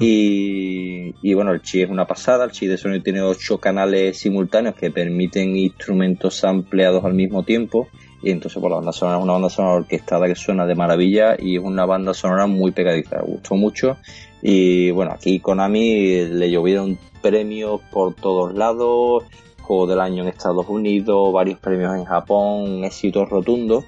Y, 0.00 1.14
y, 1.22 1.34
bueno, 1.34 1.52
el 1.52 1.62
Chi 1.62 1.82
es 1.82 1.88
una 1.88 2.06
pasada. 2.06 2.44
El 2.44 2.50
Chi 2.50 2.66
de 2.66 2.76
Sony 2.76 3.00
tiene 3.02 3.22
ocho 3.22 3.58
canales 3.58 4.18
simultáneos 4.18 4.74
que 4.74 4.90
permiten 4.90 5.56
instrumentos 5.56 6.44
ampliados 6.44 7.04
al 7.04 7.14
mismo 7.14 7.44
tiempo. 7.44 7.88
Y 8.22 8.30
entonces, 8.30 8.60
pues, 8.60 8.70
la 8.70 8.76
banda 8.76 8.92
sonora 8.92 9.18
una 9.18 9.32
banda 9.34 9.50
sonora 9.50 9.76
orquestada 9.76 10.26
que 10.26 10.34
suena 10.34 10.66
de 10.66 10.74
maravilla 10.74 11.36
y 11.38 11.56
es 11.56 11.62
una 11.62 11.86
banda 11.86 12.14
sonora 12.14 12.46
muy 12.46 12.72
pegadiza. 12.72 13.20
Gustó 13.22 13.54
mucho. 13.54 13.96
Y 14.42 14.90
bueno, 14.90 15.12
aquí 15.12 15.40
Konami 15.40 16.24
le 16.26 16.50
llovieron 16.50 16.98
premios 17.22 17.80
por 17.90 18.14
todos 18.14 18.54
lados. 18.54 19.24
Juego 19.62 19.86
del 19.86 20.00
año 20.00 20.22
en 20.24 20.30
Estados 20.30 20.68
Unidos, 20.68 21.32
varios 21.32 21.58
premios 21.60 21.94
en 21.96 22.04
Japón, 22.04 22.84
éxitos 22.84 23.28
rotundos 23.28 23.84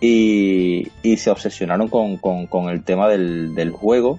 y, 0.00 0.90
se 1.16 1.30
obsesionaron 1.30 1.88
con, 1.88 2.68
el 2.70 2.82
tema 2.84 3.08
del, 3.08 3.70
juego, 3.70 4.18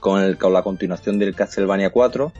con, 0.00 0.22
el, 0.22 0.36
con 0.36 0.52
la 0.52 0.62
continuación 0.62 1.18
del 1.18 1.34
Castlevania 1.34 1.90
4 1.90 2.32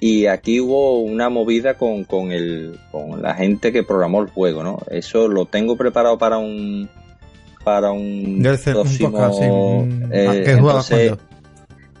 y 0.00 0.26
aquí 0.26 0.60
hubo 0.60 1.00
una 1.00 1.28
movida 1.28 1.74
con, 1.74 2.04
con, 2.04 2.32
el, 2.32 2.78
con 2.90 3.22
la 3.22 3.34
gente 3.34 3.72
que 3.72 3.82
programó 3.82 4.22
el 4.22 4.28
juego, 4.28 4.62
¿no? 4.62 4.78
Eso 4.90 5.28
lo 5.28 5.46
tengo 5.46 5.76
preparado 5.76 6.18
para 6.18 6.38
un 6.38 6.88
para 7.64 7.92
un 7.92 8.42
próximo 8.42 9.88
eh, 10.12 11.16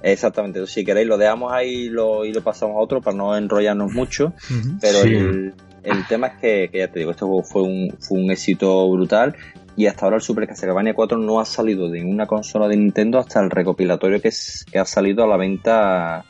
exactamente 0.02 0.66
si 0.66 0.84
queréis 0.84 1.08
lo 1.08 1.16
dejamos 1.16 1.52
ahí 1.52 1.86
y 1.86 1.88
lo, 1.88 2.26
y 2.26 2.34
lo 2.34 2.42
pasamos 2.42 2.76
a 2.76 2.80
otro 2.80 3.00
para 3.00 3.16
no 3.16 3.34
enrollarnos 3.34 3.90
mucho 3.90 4.34
pero 4.82 5.00
el, 5.00 5.54
el, 5.82 6.06
tema 6.06 6.26
es 6.26 6.34
que, 6.34 6.68
que, 6.70 6.78
ya 6.80 6.88
te 6.88 6.98
digo 6.98 7.12
este 7.12 7.24
juego 7.24 7.42
fue 7.42 7.62
un, 7.62 7.96
fue 7.98 8.18
un 8.18 8.30
éxito 8.30 8.90
brutal 8.90 9.34
y 9.76 9.86
hasta 9.86 10.04
ahora 10.04 10.16
el 10.16 10.22
Super 10.22 10.46
Castlevania 10.46 10.94
4 10.94 11.18
no 11.18 11.40
ha 11.40 11.44
salido 11.44 11.88
de 11.88 12.00
ninguna 12.00 12.26
consola 12.26 12.68
de 12.68 12.76
Nintendo 12.76 13.18
hasta 13.18 13.40
el 13.40 13.50
recopilatorio 13.50 14.20
que, 14.20 14.28
es, 14.28 14.64
que 14.70 14.78
ha 14.78 14.84
salido 14.84 15.24
a 15.24 15.26
la 15.26 15.36
venta 15.36 16.24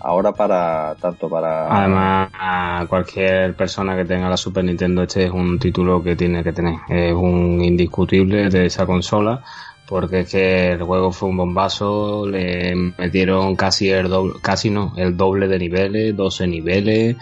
ahora 0.00 0.32
para 0.32 0.94
tanto 1.00 1.28
para 1.28 1.66
además 1.66 2.30
a 2.32 2.86
cualquier 2.88 3.54
persona 3.54 3.96
que 3.96 4.04
tenga 4.04 4.28
la 4.28 4.36
Super 4.36 4.64
Nintendo 4.64 5.02
este 5.02 5.24
es 5.24 5.30
un 5.30 5.58
título 5.58 6.02
que 6.02 6.16
tiene 6.16 6.42
que 6.42 6.52
tener. 6.52 6.76
Es 6.88 7.12
un 7.12 7.62
indiscutible 7.62 8.48
de 8.48 8.66
esa 8.66 8.86
consola 8.86 9.42
porque 9.88 10.20
es 10.20 10.30
que 10.30 10.72
el 10.72 10.82
juego 10.82 11.10
fue 11.10 11.30
un 11.30 11.38
bombazo, 11.38 12.28
le 12.28 12.74
metieron 12.98 13.56
casi 13.56 13.88
el 13.88 14.08
doble, 14.08 14.34
casi 14.42 14.68
no, 14.68 14.92
el 14.96 15.16
doble 15.16 15.48
de 15.48 15.58
niveles, 15.58 16.14
12 16.14 16.46
niveles, 16.46 17.16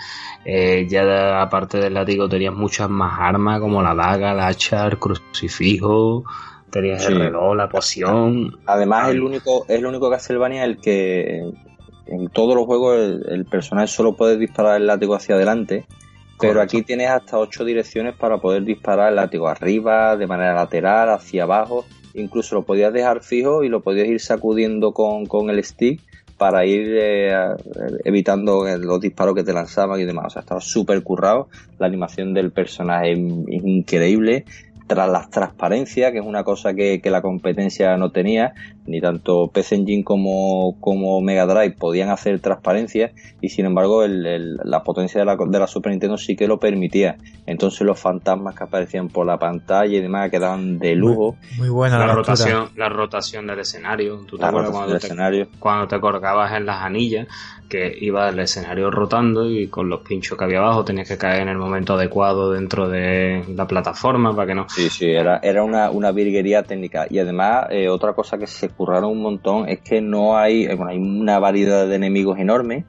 eh, 0.44 0.84
ya 0.88 1.40
aparte 1.40 1.78
del 1.78 1.94
látigo 1.94 2.28
tenías 2.28 2.52
muchas 2.52 2.90
más 2.90 3.20
armas 3.20 3.60
como 3.60 3.82
la 3.82 3.94
daga, 3.94 4.32
el 4.32 4.40
hacha, 4.40 4.84
el 4.86 4.98
crucifijo, 4.98 6.24
tenías 6.70 7.06
el 7.06 7.20
reloj, 7.20 7.54
la 7.54 7.68
poción. 7.68 8.58
Además 8.66 9.08
es 9.08 9.14
el 9.14 9.22
único, 9.22 9.64
es 9.68 9.78
el 9.78 9.86
único 9.86 10.10
Castlevania 10.10 10.64
el 10.64 10.78
que 10.78 11.52
en 12.06 12.28
todos 12.28 12.54
los 12.54 12.66
juegos 12.66 12.96
el, 13.28 13.44
personaje 13.44 13.88
solo 13.88 14.16
puede 14.16 14.36
disparar 14.36 14.80
el 14.80 14.86
látigo 14.86 15.14
hacia 15.14 15.34
adelante. 15.34 15.84
Pero 16.38 16.60
aquí 16.60 16.82
tienes 16.82 17.08
hasta 17.08 17.38
ocho 17.38 17.64
direcciones 17.64 18.14
para 18.14 18.38
poder 18.38 18.62
disparar 18.62 19.08
el 19.08 19.16
látigo 19.16 19.48
arriba, 19.48 20.16
de 20.16 20.26
manera 20.26 20.54
lateral, 20.54 21.08
hacia 21.08 21.44
abajo 21.44 21.86
incluso 22.16 22.54
lo 22.54 22.62
podías 22.64 22.92
dejar 22.92 23.22
fijo 23.22 23.62
y 23.62 23.68
lo 23.68 23.82
podías 23.82 24.08
ir 24.08 24.20
sacudiendo 24.20 24.92
con, 24.92 25.26
con 25.26 25.50
el 25.50 25.62
stick 25.62 26.00
para 26.36 26.66
ir 26.66 26.88
eh, 26.98 27.34
evitando 28.04 28.64
los 28.78 29.00
disparos 29.00 29.34
que 29.34 29.42
te 29.42 29.52
lanzaban 29.52 30.00
y 30.00 30.04
demás. 30.04 30.26
O 30.26 30.30
sea, 30.30 30.40
estaba 30.40 30.60
súper 30.60 31.02
currado. 31.02 31.48
La 31.78 31.86
animación 31.86 32.34
del 32.34 32.50
personaje 32.50 33.12
es 33.12 33.18
increíble 33.64 34.44
tras 34.86 35.10
las 35.10 35.30
transparencias, 35.30 36.12
que 36.12 36.18
es 36.18 36.26
una 36.26 36.44
cosa 36.44 36.74
que, 36.74 37.00
la 37.04 37.22
competencia 37.22 37.96
no 37.96 38.10
tenía, 38.10 38.54
ni 38.87 39.01
tanto 39.01 39.49
PC 39.49 39.77
Engine 39.77 40.05
como, 40.05 40.77
como 40.81 41.20
Mega 41.20 41.46
Drive 41.46 41.77
podían 41.79 42.11
hacer 42.11 42.40
transparencias 42.40 43.12
y 43.40 43.49
sin 43.49 43.66
embargo 43.66 44.05
la 44.07 44.83
potencia 44.83 45.20
de 45.20 45.27
la, 45.27 45.37
de 45.37 45.59
la 45.59 45.66
Super 45.66 45.92
Nintendo 45.92 46.16
sí 46.16 46.37
que 46.37 46.46
lo 46.46 46.59
permitía. 46.59 47.16
Entonces 47.46 47.83
los 47.83 47.99
fantasmas 47.99 48.55
que 48.55 48.64
aparecían 48.64 49.09
por 49.09 49.27
la 49.27 49.38
pantalla 49.38 49.96
y 49.96 50.01
demás 50.01 50.31
quedaban 50.31 50.79
de 50.79 50.94
lujo. 50.94 51.37
Muy, 51.57 51.68
buena 51.68 51.99
la, 51.99 52.12
rotación, 52.12 52.70
la 52.77 52.88
rotación 52.88 53.46
del 53.46 53.61
escenario. 53.61 54.25
¿Tú 54.27 54.38
te 54.38 54.44
acuerdas 54.44 54.70
cuando 54.70 54.99
te, 54.99 55.49
cuando 55.59 55.88
te 55.88 56.01
colgabas 56.01 56.53
en 56.53 56.66
las 56.66 56.83
anillas? 56.83 57.27
que 57.68 57.96
iba 58.01 58.29
el 58.29 58.38
escenario 58.38 58.90
rotando 58.90 59.49
y 59.49 59.68
con 59.68 59.88
los 59.88 60.01
pinchos 60.01 60.38
que 60.38 60.44
había 60.44 60.59
abajo 60.59 60.85
tenías 60.85 61.09
que 61.09 61.18
caer 61.18 61.42
en 61.42 61.49
el 61.49 61.59
momento 61.59 61.94
adecuado 61.94 62.53
dentro 62.53 62.88
de 62.88 63.44
la 63.49 63.66
plataforma 63.66 64.35
para 64.35 64.49
que 64.49 64.55
no. 64.55 64.68
Sí, 64.68 64.88
sí, 64.88 65.11
era, 65.11 65.38
era 65.42 65.62
una, 65.62 65.90
una 65.90 66.12
virguería 66.12 66.62
técnica. 66.62 67.07
Y 67.11 67.18
además, 67.18 67.66
eh, 67.70 67.88
otra 67.88 68.12
cosa 68.14 68.38
que 68.38 68.46
se 68.46 68.68
curraron 68.76 69.12
un 69.12 69.22
montón 69.22 69.68
es 69.68 69.80
que 69.80 70.00
no 70.00 70.36
hay, 70.36 70.64
eh, 70.64 70.74
bueno, 70.74 70.90
hay 70.90 70.98
una 70.98 71.38
variedad 71.38 71.86
de 71.86 71.96
enemigos 71.96 72.38
enorme 72.38 72.84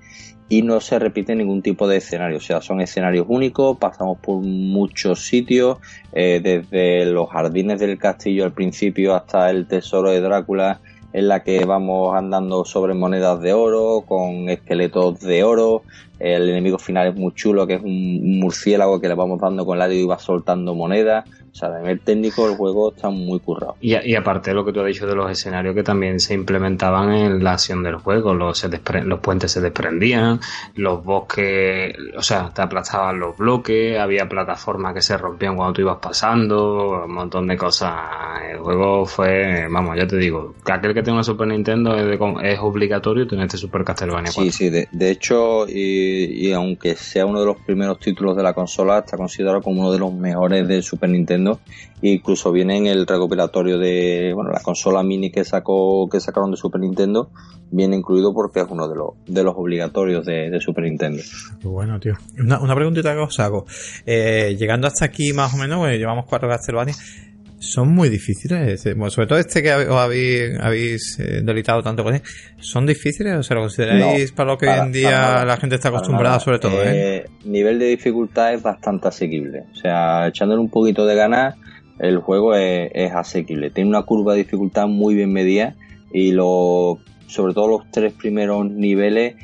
y 0.50 0.62
no 0.62 0.80
se 0.80 1.00
repite 1.00 1.36
ningún 1.36 1.62
tipo 1.62 1.88
de 1.88 1.98
escenario. 1.98 2.38
O 2.38 2.42
sea, 2.42 2.62
son 2.62 2.82
escenarios 2.82 3.26
únicos, 3.30 3.78
pasamos 3.78 4.18
por 4.20 4.42
muchos 4.42 5.26
sitios, 5.26 5.80
eh, 6.14 6.40
desde 6.42 7.06
los 7.06 7.30
jardines 7.30 7.80
del 7.80 7.98
castillo 7.98 8.46
al 8.46 8.54
principio 8.54 9.16
hasta 9.16 9.50
el 9.50 9.68
tesoro 9.68 10.12
de 10.12 10.22
Drácula 10.22 10.80
en 11.14 11.28
la 11.30 11.42
que 11.42 11.66
vamos 11.66 12.16
andando 12.16 12.66
sobre 12.66 12.94
monedas 12.94 13.42
de 13.42 13.54
oro, 13.54 14.04
con 14.08 14.50
esqueletos 14.50 15.20
de 15.20 15.44
oro. 15.44 15.84
El 16.20 16.50
enemigo 16.50 16.78
final 16.78 17.08
es 17.08 17.16
muy 17.16 17.34
chulo, 17.34 17.66
que 17.66 17.76
es 17.76 17.82
un 17.82 18.40
murciélago 18.40 19.00
que 19.00 19.08
le 19.08 19.14
vamos 19.14 19.40
dando 19.40 19.66
con 19.66 19.82
el 19.82 19.94
y 19.94 20.06
va 20.06 20.20
soltando 20.20 20.76
monedas. 20.76 21.26
O 21.58 21.60
sea, 21.60 21.70
a 21.70 21.80
nivel 21.80 22.02
técnico 22.02 22.48
el 22.48 22.56
juego 22.56 22.94
está 22.96 23.10
muy 23.10 23.40
currado. 23.40 23.78
Y, 23.82 23.96
y, 23.96 24.14
aparte 24.14 24.52
de 24.52 24.54
lo 24.54 24.64
que 24.64 24.72
tú 24.72 24.82
has 24.82 24.86
dicho 24.86 25.08
de 25.08 25.16
los 25.16 25.32
escenarios 25.32 25.74
que 25.74 25.82
también 25.82 26.20
se 26.20 26.36
implementaban 26.36 27.12
en 27.12 27.44
la 27.44 27.54
acción 27.54 27.82
del 27.82 27.96
juego, 27.96 28.36
los, 28.36 28.64
los 29.06 29.20
puentes 29.22 29.54
se 29.54 29.60
desprendían, 29.60 30.40
los 30.76 31.04
bosques, 31.04 31.96
o 32.16 32.22
sea, 32.22 32.52
te 32.54 32.62
aplastaban 32.62 33.20
los 33.20 33.36
bloques, 33.36 33.98
había 33.98 34.30
plataformas 34.30 34.94
que 34.94 35.02
se 35.02 35.18
rompían 35.18 35.56
cuando 35.56 35.74
tú 35.74 35.82
ibas 35.82 35.98
pasando, 36.00 37.04
un 37.06 37.12
montón 37.12 37.48
de 37.48 37.58
cosas. 37.58 37.92
El 38.52 38.60
juego 38.60 39.08
fue, 39.08 39.68
vamos, 39.68 39.98
ya 39.98 40.06
te 40.06 40.18
digo, 40.18 40.54
que 40.64 40.72
aquel 40.72 40.94
que 40.94 41.02
tenga 41.02 41.16
una 41.16 41.24
Super 41.24 41.48
Nintendo 41.48 41.96
es, 41.96 42.60
obligatorio 42.60 43.26
tener 43.26 43.46
este 43.46 43.58
Super 43.58 43.84
Castlevania 43.84 44.32
4. 44.32 44.44
Sí, 44.44 44.52
sí, 44.52 44.70
de, 44.70 44.88
de 44.92 45.10
hecho, 45.10 45.68
y, 45.68 46.50
y 46.50 46.54
aunque 46.54 46.96
sea 46.96 47.26
uno 47.26 47.40
de 47.40 47.48
los 47.48 47.58
primeros 47.58 47.98
títulos 48.00 48.38
de 48.38 48.44
la 48.44 48.54
consola, 48.54 49.00
está 49.00 49.18
considerado 49.18 49.64
como 49.64 49.82
uno 49.82 49.92
de 49.92 49.98
los 49.98 50.14
mejores 50.14 50.68
de 50.68 50.84
Super 50.84 51.10
Nintendo 51.10 51.47
incluso 52.02 52.52
viene 52.52 52.78
en 52.78 52.88
el 52.88 53.08
recopilatorio 53.08 53.78
de 53.78 54.32
bueno 54.34 54.52
la 54.52 54.62
consola 54.62 55.04
mini 55.04 55.32
que 55.32 55.44
sacó 55.44 56.08
que 56.10 56.20
sacaron 56.20 56.52
de 56.52 56.58
Super 56.58 56.82
Nintendo 56.82 57.32
viene 57.72 57.96
incluido 57.96 58.34
porque 58.34 58.60
es 58.62 58.68
uno 58.70 58.88
de 58.88 58.96
los 58.96 59.10
de 59.26 59.44
los 59.44 59.56
obligatorios 59.58 60.26
de, 60.26 60.58
Super 60.60 60.86
Nintendo. 60.86 61.22
Bueno 61.64 62.00
tío. 62.00 62.14
Una, 62.40 62.60
una 62.60 62.76
preguntita 62.76 63.14
que 63.14 63.20
os 63.20 63.40
hago. 63.40 63.66
Eh, 64.06 64.56
llegando 64.58 64.88
hasta 64.88 65.06
aquí 65.06 65.34
más 65.34 65.54
o 65.54 65.58
menos 65.58 65.88
llevamos 65.90 66.26
cuatro 66.28 66.50
Castlevania 66.50 66.96
son 67.60 67.90
muy 67.94 68.10
difíciles. 68.10 68.86
Eh, 68.86 68.96
sobre 69.10 69.28
todo 69.28 69.40
este 69.40 69.62
que 69.62 69.72
habéis, 69.72 70.60
habéis 70.60 71.20
eh, 71.20 71.42
delitado 71.44 71.82
tanto 71.82 72.04
con 72.04 72.16
él. 72.16 72.22
¿Son 72.60 72.86
difíciles? 72.86 73.36
¿O 73.36 73.44
se 73.44 73.54
lo 73.54 73.62
consideráis 73.62 74.32
para 74.32 74.52
lo 74.52 74.58
que 74.58 74.68
hoy 74.68 74.80
en 74.80 74.92
día 74.92 75.44
la 75.46 75.58
gente 75.58 75.76
está 75.76 75.90
acostumbrada, 75.90 76.40
sobre 76.40 76.60
todo? 76.60 76.74
¿eh? 76.84 77.26
Nivel 77.46 77.80
de 77.80 77.88
dificultad 77.88 78.54
es 78.54 78.62
bastante 78.62 79.08
asequible. 79.08 79.64
O 79.72 79.76
sea, 79.76 80.28
echándole 80.28 80.62
un 80.62 80.70
poquito 80.70 81.06
de 81.06 81.16
ganas, 81.16 81.56
el 82.00 82.18
juego 82.18 82.56
es, 82.56 82.92
es 82.94 83.12
asequible. 83.12 83.72
Tiene 83.72 83.90
una 83.90 84.04
curva 84.04 84.34
de 84.34 84.40
dificultad 84.40 84.88
muy 84.88 85.16
bien 85.16 85.32
medida 85.32 85.76
y 86.14 86.32
lo, 86.32 87.00
sobre 87.28 87.54
todo 87.54 87.68
los 87.68 87.92
tres 87.92 88.14
primeros 88.14 88.70
niveles 88.70 89.36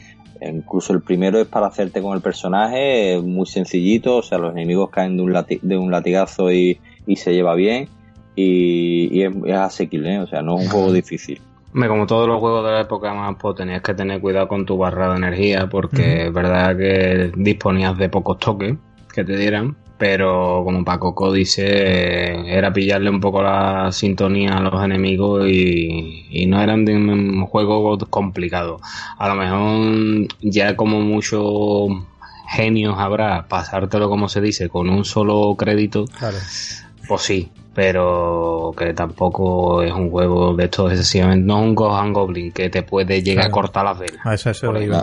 incluso 0.41 0.91
el 0.91 1.01
primero 1.01 1.39
es 1.39 1.47
para 1.47 1.67
hacerte 1.67 2.01
con 2.01 2.17
el 2.17 2.21
personaje, 2.21 3.17
muy 3.23 3.45
sencillito, 3.45 4.17
o 4.17 4.21
sea, 4.21 4.37
los 4.37 4.51
enemigos 4.51 4.89
caen 4.89 5.15
de 5.15 5.23
un, 5.23 5.45
de 5.61 5.77
un 5.77 5.89
latigazo 5.89 6.51
y, 6.51 6.79
y, 7.07 7.15
se 7.15 7.31
lleva 7.31 7.55
bien 7.55 7.87
y, 8.35 9.21
es, 9.21 9.33
asequible, 9.53 10.15
¿eh? 10.15 10.19
o 10.19 10.27
sea, 10.27 10.41
no 10.41 10.57
es 10.57 10.65
un 10.65 10.71
juego 10.71 10.93
difícil. 10.93 11.41
Como 11.73 12.05
todos 12.05 12.27
los 12.27 12.39
juegos 12.39 12.65
de 12.65 12.71
la 12.71 12.81
época 12.81 13.13
más, 13.13 13.35
pues 13.39 13.55
tenías 13.55 13.81
que 13.81 13.95
tener 13.95 14.21
cuidado 14.21 14.47
con 14.47 14.65
tu 14.65 14.77
barra 14.77 15.11
de 15.11 15.17
energía, 15.17 15.67
porque 15.69 16.27
es 16.27 16.33
verdad 16.33 16.77
que 16.77 17.31
disponías 17.35 17.97
de 17.97 18.09
pocos 18.09 18.37
toques 18.37 18.75
que 19.11 19.23
te 19.23 19.35
dieran, 19.35 19.75
pero 19.97 20.61
como 20.63 20.85
Paco 20.85 21.15
Códice 21.15 22.47
era 22.47 22.71
pillarle 22.71 23.09
un 23.09 23.19
poco 23.19 23.41
la 23.41 23.91
sintonía 23.91 24.57
a 24.57 24.61
los 24.61 24.83
enemigos 24.83 25.47
y, 25.49 26.27
y 26.29 26.45
no 26.45 26.61
eran 26.61 26.85
de 26.85 26.95
un 26.95 27.43
juego 27.47 27.97
complicado. 28.09 28.79
A 29.17 29.27
lo 29.29 29.35
mejor 29.35 30.27
ya 30.41 30.75
como 30.75 31.01
muchos 31.01 31.89
genios 32.49 32.95
habrá 32.99 33.47
pasártelo 33.47 34.09
como 34.09 34.29
se 34.29 34.41
dice 34.41 34.69
con 34.69 34.89
un 34.89 35.05
solo 35.05 35.55
crédito, 35.57 36.05
claro. 36.05 36.37
pues 37.07 37.21
sí, 37.21 37.51
pero 37.73 38.73
que 38.77 38.93
tampoco 38.93 39.81
es 39.81 39.91
un 39.91 40.11
juego 40.11 40.55
de 40.55 40.65
estos 40.65 40.91
excesivamente, 40.91 41.45
no 41.45 41.59
es 41.59 41.63
un 41.63 41.75
Gohan 41.75 42.13
Goblin 42.13 42.51
que 42.51 42.69
te 42.69 42.83
puede 42.83 43.21
llegar 43.23 43.47
a 43.47 43.49
cortar 43.49 43.85
las 43.85 43.99
venas. 43.99 44.19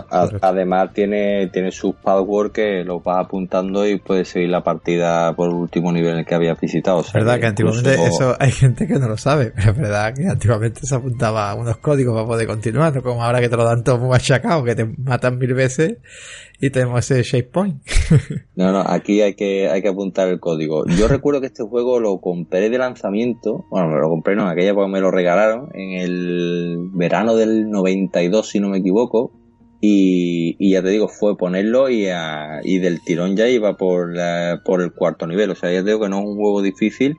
Ah, 0.09 0.29
además 0.41 0.93
tiene, 0.93 1.47
tiene 1.47 1.71
sus 1.71 1.95
passwords 1.95 2.53
que 2.53 2.83
los 2.83 3.03
vas 3.03 3.25
apuntando 3.25 3.87
y 3.87 3.99
puedes 3.99 4.29
seguir 4.29 4.49
la 4.49 4.63
partida 4.63 5.33
por 5.35 5.49
el 5.49 5.55
último 5.55 5.91
nivel 5.91 6.13
en 6.13 6.19
el 6.19 6.25
que 6.25 6.35
habías 6.35 6.59
visitado. 6.59 7.01
Es 7.01 7.11
verdad 7.11 7.39
que 7.39 7.47
antiguamente 7.47 7.93
eso 8.05 8.35
hay 8.39 8.51
gente 8.51 8.87
que 8.87 8.99
no 8.99 9.07
lo 9.07 9.17
sabe, 9.17 9.51
pero 9.55 9.71
es 9.71 9.77
verdad 9.77 10.13
que 10.13 10.27
antiguamente 10.27 10.81
se 10.85 10.95
apuntaba 10.95 11.53
unos 11.55 11.77
códigos 11.77 12.13
para 12.13 12.25
poder 12.25 12.47
continuar, 12.47 12.95
no 12.95 13.01
como 13.01 13.23
ahora 13.23 13.41
que 13.41 13.49
te 13.49 13.57
lo 13.57 13.65
dan 13.65 13.83
todo 13.83 13.97
muy 13.97 14.09
machacado, 14.09 14.63
que 14.63 14.75
te 14.75 14.85
matan 14.85 15.37
mil 15.37 15.53
veces 15.53 15.97
y 16.61 16.69
tenemos 16.69 17.09
ese 17.09 17.23
shape 17.23 17.49
point. 17.49 17.81
no, 18.55 18.71
no, 18.71 18.81
aquí 18.81 19.21
hay 19.21 19.33
que, 19.33 19.67
hay 19.67 19.81
que 19.81 19.87
apuntar 19.87 20.27
el 20.27 20.39
código. 20.39 20.85
Yo 20.85 21.07
recuerdo 21.07 21.41
que 21.41 21.47
este 21.47 21.63
juego 21.63 21.99
lo 21.99 22.19
compré 22.21 22.60
de 22.69 22.77
lanzamiento, 22.77 23.65
bueno, 23.69 23.89
me 23.89 23.99
lo 23.99 24.09
compré 24.09 24.35
no, 24.35 24.43
en 24.43 24.49
aquella 24.49 24.71
época 24.71 24.87
me 24.87 25.01
lo 25.01 25.11
regalaron, 25.11 25.69
en 25.73 25.99
el 25.99 26.77
verano 26.93 27.35
del 27.35 27.69
92, 27.69 28.47
si 28.47 28.59
no 28.59 28.69
me 28.69 28.79
equivoco, 28.79 29.31
y, 29.83 30.71
ya 30.71 30.83
te 30.83 30.89
digo, 30.89 31.07
fue 31.07 31.35
ponerlo 31.35 31.89
y, 31.89 32.07
y 32.63 32.77
del 32.77 33.01
tirón 33.01 33.35
ya 33.35 33.47
iba 33.47 33.77
por, 33.77 34.13
por 34.63 34.81
el 34.81 34.93
cuarto 34.93 35.25
nivel. 35.25 35.49
O 35.49 35.55
sea, 35.55 35.71
ya 35.71 35.79
te 35.79 35.87
digo 35.87 36.01
que 36.01 36.09
no 36.09 36.19
es 36.19 36.25
un 36.25 36.35
juego 36.35 36.61
difícil 36.61 37.17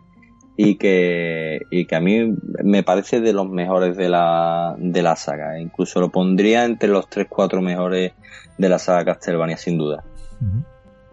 y 0.56 0.76
que, 0.76 1.60
y 1.72 1.86
que 1.86 1.96
a 1.96 2.00
mí 2.00 2.20
me 2.62 2.84
parece 2.84 3.20
de 3.20 3.32
los 3.32 3.48
mejores 3.48 3.96
de 3.96 4.08
la, 4.08 4.76
de 4.78 5.02
la 5.02 5.16
saga. 5.16 5.58
Incluso 5.58 5.98
lo 6.00 6.10
pondría 6.10 6.64
entre 6.64 6.88
los 6.88 7.10
3-4 7.10 7.60
mejores 7.60 8.12
de 8.58 8.68
la 8.68 8.78
saga 8.78 9.04
Castlevania, 9.06 9.56
sin 9.56 9.76
duda. 9.76 10.04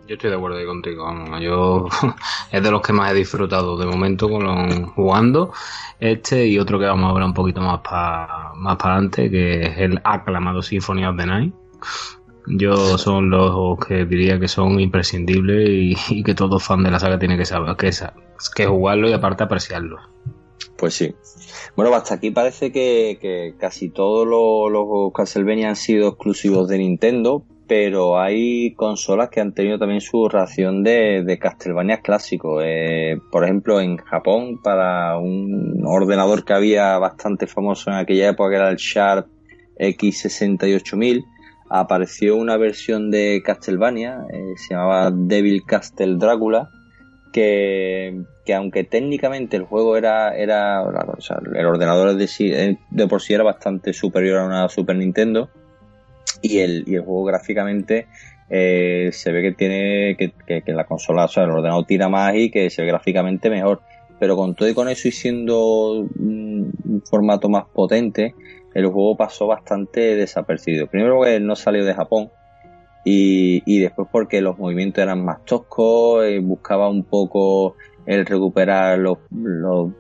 Yo 0.10 0.16
estoy 0.16 0.32
de 0.32 0.38
acuerdo 0.38 0.58
ahí 0.58 0.66
contigo. 0.66 1.08
Yo 1.40 1.88
es 2.52 2.64
de 2.64 2.72
los 2.72 2.82
que 2.82 2.94
más 2.94 3.12
he 3.12 3.14
disfrutado 3.14 3.78
de 3.78 3.86
momento 3.86 4.28
con 4.28 4.88
jugando. 4.88 5.54
Este 6.00 6.48
y 6.48 6.58
otro 6.58 6.80
que 6.80 6.86
vamos 6.86 7.12
a 7.12 7.14
ver 7.14 7.24
un 7.24 7.36
poquito 7.36 7.62
más 7.62 7.82
para 7.82 8.54
más 8.56 8.76
para 8.78 8.96
adelante, 8.96 9.30
que 9.30 9.68
es 9.68 9.78
el 9.78 10.02
aclamado 10.04 10.64
Symphony 10.64 11.06
of 11.06 11.16
the 11.16 11.28
Night. 11.28 11.54
Yo 12.48 12.98
son 12.98 13.30
los 13.30 13.78
que 13.86 14.06
diría 14.06 14.40
que 14.40 14.48
son 14.48 14.80
imprescindibles 14.80 15.70
y, 16.10 16.24
que 16.24 16.34
todo 16.34 16.58
fan 16.58 16.82
de 16.82 16.90
la 16.90 17.00
saga 17.00 17.20
tiene 17.20 17.38
que 17.38 17.46
saber 17.46 17.76
que, 17.76 17.92
que 18.56 18.66
jugarlo 18.66 19.08
y 19.12 19.14
aparte 19.14 19.44
apreciarlo. 19.44 20.00
Pues 20.76 20.96
sí. 20.96 21.14
Bueno, 21.76 21.94
hasta 21.94 22.16
aquí 22.16 22.32
parece 22.32 22.72
que, 22.72 23.54
casi 23.60 23.90
todos 23.90 24.26
los, 24.26 25.14
Castlevania 25.14 25.70
han 25.70 25.76
sido 25.76 26.08
exclusivos 26.08 26.68
de 26.68 26.80
Nintendo, 26.80 27.44
pero 27.70 28.20
hay 28.20 28.74
consolas 28.74 29.30
que 29.30 29.42
han 29.42 29.54
tenido 29.54 29.78
también 29.78 30.02
su 30.02 30.28
ración 30.28 30.84
de, 30.84 31.38
Castlevania 31.40 32.02
clásicos. 32.02 32.64
Eh, 32.66 33.16
por 33.32 33.44
ejemplo, 33.44 33.80
en 33.80 33.98
Japón, 33.98 34.60
para 34.64 35.20
un 35.20 35.84
ordenador 35.86 36.44
que 36.44 36.54
había 36.54 36.98
bastante 36.98 37.46
famoso 37.46 37.92
en 37.92 37.98
aquella 37.98 38.30
época, 38.30 38.50
que 38.50 38.56
era 38.56 38.70
el 38.72 38.78
Sharp 38.78 39.28
X68000, 39.78 41.24
apareció 41.70 42.38
una 42.38 42.58
versión 42.58 43.12
de 43.12 43.44
Castlevania, 43.46 44.26
eh, 44.34 44.56
se 44.58 44.74
llamaba 44.74 45.12
Devil 45.14 45.64
Castle 45.64 46.16
Drácula, 46.18 46.72
que, 47.32 48.24
aunque 48.52 48.84
técnicamente 48.84 49.58
el 49.58 49.64
juego 49.66 49.96
era, 49.96 50.36
era 50.36 50.82
o 50.82 51.22
sea, 51.22 51.38
el 51.54 51.66
ordenador 51.68 52.16
de, 52.16 52.28
eh, 52.40 52.80
de, 52.90 53.08
por 53.08 53.22
sí 53.22 53.36
era 53.36 53.44
bastante 53.44 53.94
superior 53.94 54.40
a 54.40 54.46
una 54.46 54.70
Super 54.70 54.96
Nintendo 54.96 55.52
y 56.42 56.60
el, 56.60 56.84
y 56.88 56.96
el 56.96 57.02
juego 57.02 57.26
gráficamente 57.26 58.08
eh, 58.50 59.10
se 59.14 59.32
ve 59.32 59.42
que 59.42 59.52
tiene 59.52 60.16
que, 60.18 60.62
que, 60.62 60.74
la 60.74 60.86
consola, 60.86 61.26
o 61.26 61.28
sea, 61.28 61.44
el 61.44 61.52
ordenador 61.52 61.86
tira 61.86 62.10
más 62.10 62.36
y 62.36 62.50
que 62.50 62.70
se 62.70 62.82
ve 62.82 62.88
gráficamente 62.88 63.50
mejor. 63.50 63.82
Pero 64.20 64.36
con 64.36 64.54
todo 64.54 64.68
y 64.68 64.74
con 64.74 64.90
eso 64.90 65.08
y 65.08 65.12
siendo 65.12 65.92
un 66.02 67.04
formato 67.10 67.48
más 67.48 67.66
potente, 67.74 68.36
el 68.74 68.88
juego 68.88 69.16
pasó 69.16 69.48
bastante 69.48 70.16
desapercibido. 70.16 70.88
Primero 70.88 71.22
que 71.22 71.40
no 71.40 71.56
salió 71.56 71.86
de 71.86 71.94
Japón 71.94 72.30
y, 73.06 73.64
y 73.66 73.80
después 73.80 74.10
porque 74.12 74.42
los 74.42 74.58
movimientos 74.58 75.02
eran 75.02 75.24
más 75.24 75.46
toscos, 75.46 76.28
y 76.30 76.40
buscaba 76.40 76.90
un 76.90 77.04
poco 77.04 77.76
el 78.06 78.26
recuperar 78.26 79.00
los, 79.00 79.20
los 79.32 79.92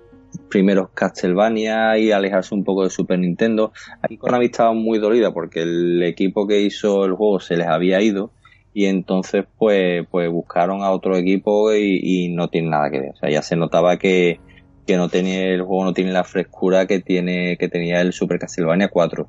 primeros 0.49 0.89
Castlevania 0.93 1.97
y 1.97 2.11
alejarse 2.11 2.53
un 2.53 2.63
poco 2.63 2.83
de 2.83 2.89
Super 2.89 3.19
Nintendo. 3.19 3.71
Aquí 4.01 4.17
Konami 4.17 4.45
estaba 4.45 4.73
muy 4.73 4.99
dolida 4.99 5.33
porque 5.33 5.61
el 5.61 6.03
equipo 6.03 6.47
que 6.47 6.61
hizo 6.61 7.05
el 7.05 7.13
juego 7.13 7.39
se 7.39 7.55
les 7.55 7.67
había 7.67 8.01
ido 8.01 8.31
y 8.73 8.85
entonces 8.85 9.45
pues 9.57 10.05
pues 10.11 10.29
buscaron 10.29 10.83
a 10.83 10.91
otro 10.91 11.15
equipo 11.17 11.73
y, 11.73 12.29
no 12.29 12.49
tiene 12.49 12.69
nada 12.69 12.89
que 12.89 12.99
ver. 12.99 13.11
O 13.11 13.15
sea, 13.15 13.29
ya 13.29 13.41
se 13.41 13.55
notaba 13.55 13.97
que, 13.97 14.39
que 14.85 14.97
no 14.97 15.09
tenía 15.09 15.47
el 15.47 15.61
juego 15.61 15.85
no 15.85 15.93
tiene 15.93 16.11
la 16.11 16.23
frescura 16.23 16.87
que 16.87 16.99
tiene 16.99 17.57
que 17.57 17.69
tenía 17.69 18.01
el 18.01 18.13
Super 18.13 18.39
Castlevania 18.39 18.89
4 18.89 19.27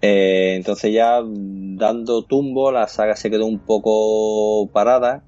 eh, 0.00 0.54
entonces 0.56 0.92
ya 0.92 1.20
dando 1.24 2.22
tumbo 2.22 2.70
la 2.70 2.86
saga 2.86 3.16
se 3.16 3.28
quedó 3.28 3.46
un 3.46 3.58
poco 3.58 4.70
parada 4.70 5.24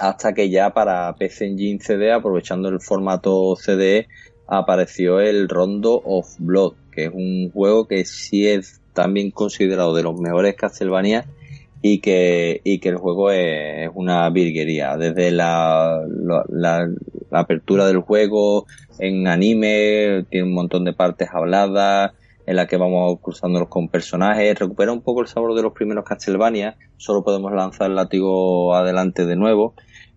hasta 0.00 0.32
que 0.32 0.50
ya 0.50 0.70
para 0.70 1.14
PC 1.14 1.46
Engine 1.46 1.80
CD 1.80 2.12
aprovechando 2.12 2.68
el 2.68 2.80
formato 2.80 3.54
CD 3.56 4.08
apareció 4.46 5.20
el 5.20 5.48
Rondo 5.48 6.00
of 6.04 6.34
Blood 6.38 6.74
que 6.90 7.04
es 7.04 7.10
un 7.12 7.50
juego 7.52 7.86
que 7.86 8.04
sí 8.04 8.48
es 8.48 8.80
también 8.92 9.30
considerado 9.30 9.94
de 9.94 10.02
los 10.02 10.18
mejores 10.20 10.56
Castlevania 10.56 11.26
y 11.82 12.00
que, 12.00 12.60
y 12.64 12.78
que 12.78 12.90
el 12.90 12.96
juego 12.96 13.30
es, 13.30 13.90
una 13.94 14.28
virguería. 14.30 14.96
Desde 14.96 15.30
la, 15.30 16.00
la, 16.48 16.88
apertura 17.30 17.86
del 17.86 18.00
juego 18.00 18.66
en 18.98 19.26
anime, 19.28 20.26
tiene 20.28 20.48
un 20.48 20.54
montón 20.54 20.84
de 20.84 20.92
partes 20.92 21.28
habladas, 21.32 22.12
en 22.46 22.56
la 22.56 22.66
que 22.66 22.76
vamos 22.76 23.18
cruzándolos 23.22 23.68
con 23.68 23.88
personajes, 23.88 24.58
recupera 24.58 24.92
un 24.92 25.02
poco 25.02 25.20
el 25.22 25.28
sabor 25.28 25.54
de 25.54 25.62
los 25.62 25.72
primeros 25.72 26.04
Castlevania, 26.04 26.76
solo 26.96 27.22
podemos 27.22 27.52
lanzar 27.52 27.88
el 27.88 27.96
látigo 27.96 28.74
adelante 28.74 29.24
de 29.24 29.36
nuevo, 29.36 29.74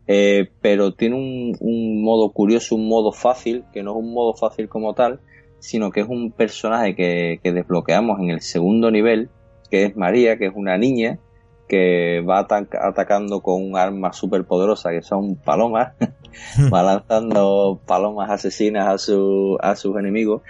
eh, 0.07 0.49
pero 0.61 0.93
tiene 0.93 1.15
un, 1.15 1.55
un, 1.59 2.03
modo 2.03 2.31
curioso, 2.31 2.75
un 2.75 2.87
modo 2.87 3.11
fácil, 3.11 3.63
que 3.73 3.83
no 3.83 3.91
es 3.91 3.97
un 3.97 4.13
modo 4.13 4.33
fácil 4.35 4.67
como 4.67 4.93
tal, 4.93 5.19
sino 5.59 5.91
que 5.91 6.01
es 6.01 6.07
un 6.07 6.31
personaje 6.31 6.95
que, 6.95 7.39
que 7.41 7.53
desbloqueamos 7.53 8.19
en 8.19 8.29
el 8.29 8.41
segundo 8.41 8.91
nivel, 8.91 9.29
que 9.69 9.85
es 9.85 9.95
María, 9.95 10.37
que 10.37 10.47
es 10.47 10.53
una 10.55 10.77
niña, 10.77 11.19
que 11.67 12.21
va 12.21 12.39
atacando 12.39 13.41
con 13.41 13.61
un 13.61 13.77
arma 13.77 14.13
súper 14.13 14.43
poderosa 14.45 14.91
que 14.91 15.01
son 15.01 15.35
palomas, 15.35 15.93
va 16.73 16.83
lanzando 16.83 17.79
palomas 17.85 18.29
asesinas 18.29 18.87
a, 18.87 18.97
su, 18.97 19.57
a 19.61 19.75
sus 19.75 19.97
enemigos. 19.97 20.41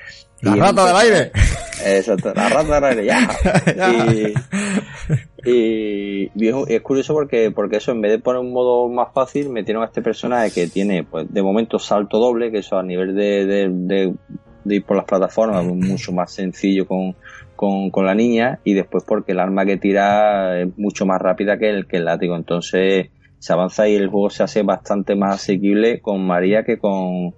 ¡La 0.42 0.56
rata 0.56 0.88
del 0.88 0.96
aire! 0.96 1.32
Exacto, 1.86 2.34
la 2.36 2.50
rata 2.50 2.76
del 2.76 2.84
aire, 2.84 3.06
ya. 3.06 3.30
Y, 5.46 6.32
es, 6.38 6.82
curioso 6.82 7.14
porque, 7.14 7.52
porque 7.52 7.76
eso, 7.76 7.92
en 7.92 8.00
vez 8.00 8.12
de 8.14 8.20
poner 8.20 8.40
un 8.40 8.54
modo 8.54 8.88
más 8.88 9.10
fácil, 9.14 9.50
metieron 9.50 9.84
a 9.84 9.88
este 9.88 10.02
personaje 10.02 10.52
que 10.52 10.68
tiene, 10.68 11.04
pues, 11.04 11.26
de 11.30 11.44
momento 11.44 11.80
salto 11.80 12.18
doble, 12.18 12.50
que 12.50 12.60
eso 12.60 12.78
a 12.78 12.84
nivel 12.84 13.14
de, 13.14 13.46
de, 13.46 14.14
de 14.64 14.76
ir 14.76 14.86
por 14.86 14.96
las 14.96 15.06
plataformas 15.06 15.66
es 15.66 15.74
mucho 15.74 16.14
más 16.14 16.32
sencillo 16.32 16.88
con, 16.88 17.16
con, 17.92 18.06
la 18.06 18.16
niña 18.16 18.60
y 18.64 18.74
después 18.74 19.04
porque 19.08 19.32
el 19.32 19.40
arma 19.40 19.66
que 19.66 19.78
tira 19.78 20.62
es 20.62 20.78
mucho 20.78 21.06
más 21.06 21.22
rápida 21.22 21.58
que 21.58 21.70
el, 21.70 21.88
que 21.88 21.98
el 21.98 22.06
látigo. 22.06 22.36
Entonces 22.36 23.10
se 23.40 23.54
avanza 23.54 23.88
y 23.88 23.96
el 23.96 24.10
juego 24.10 24.30
se 24.30 24.44
hace 24.44 24.64
bastante 24.64 25.16
más 25.16 25.36
asequible 25.36 26.02
con 26.02 26.26
María 26.26 26.64
que 26.64 26.78
con, 26.78 27.36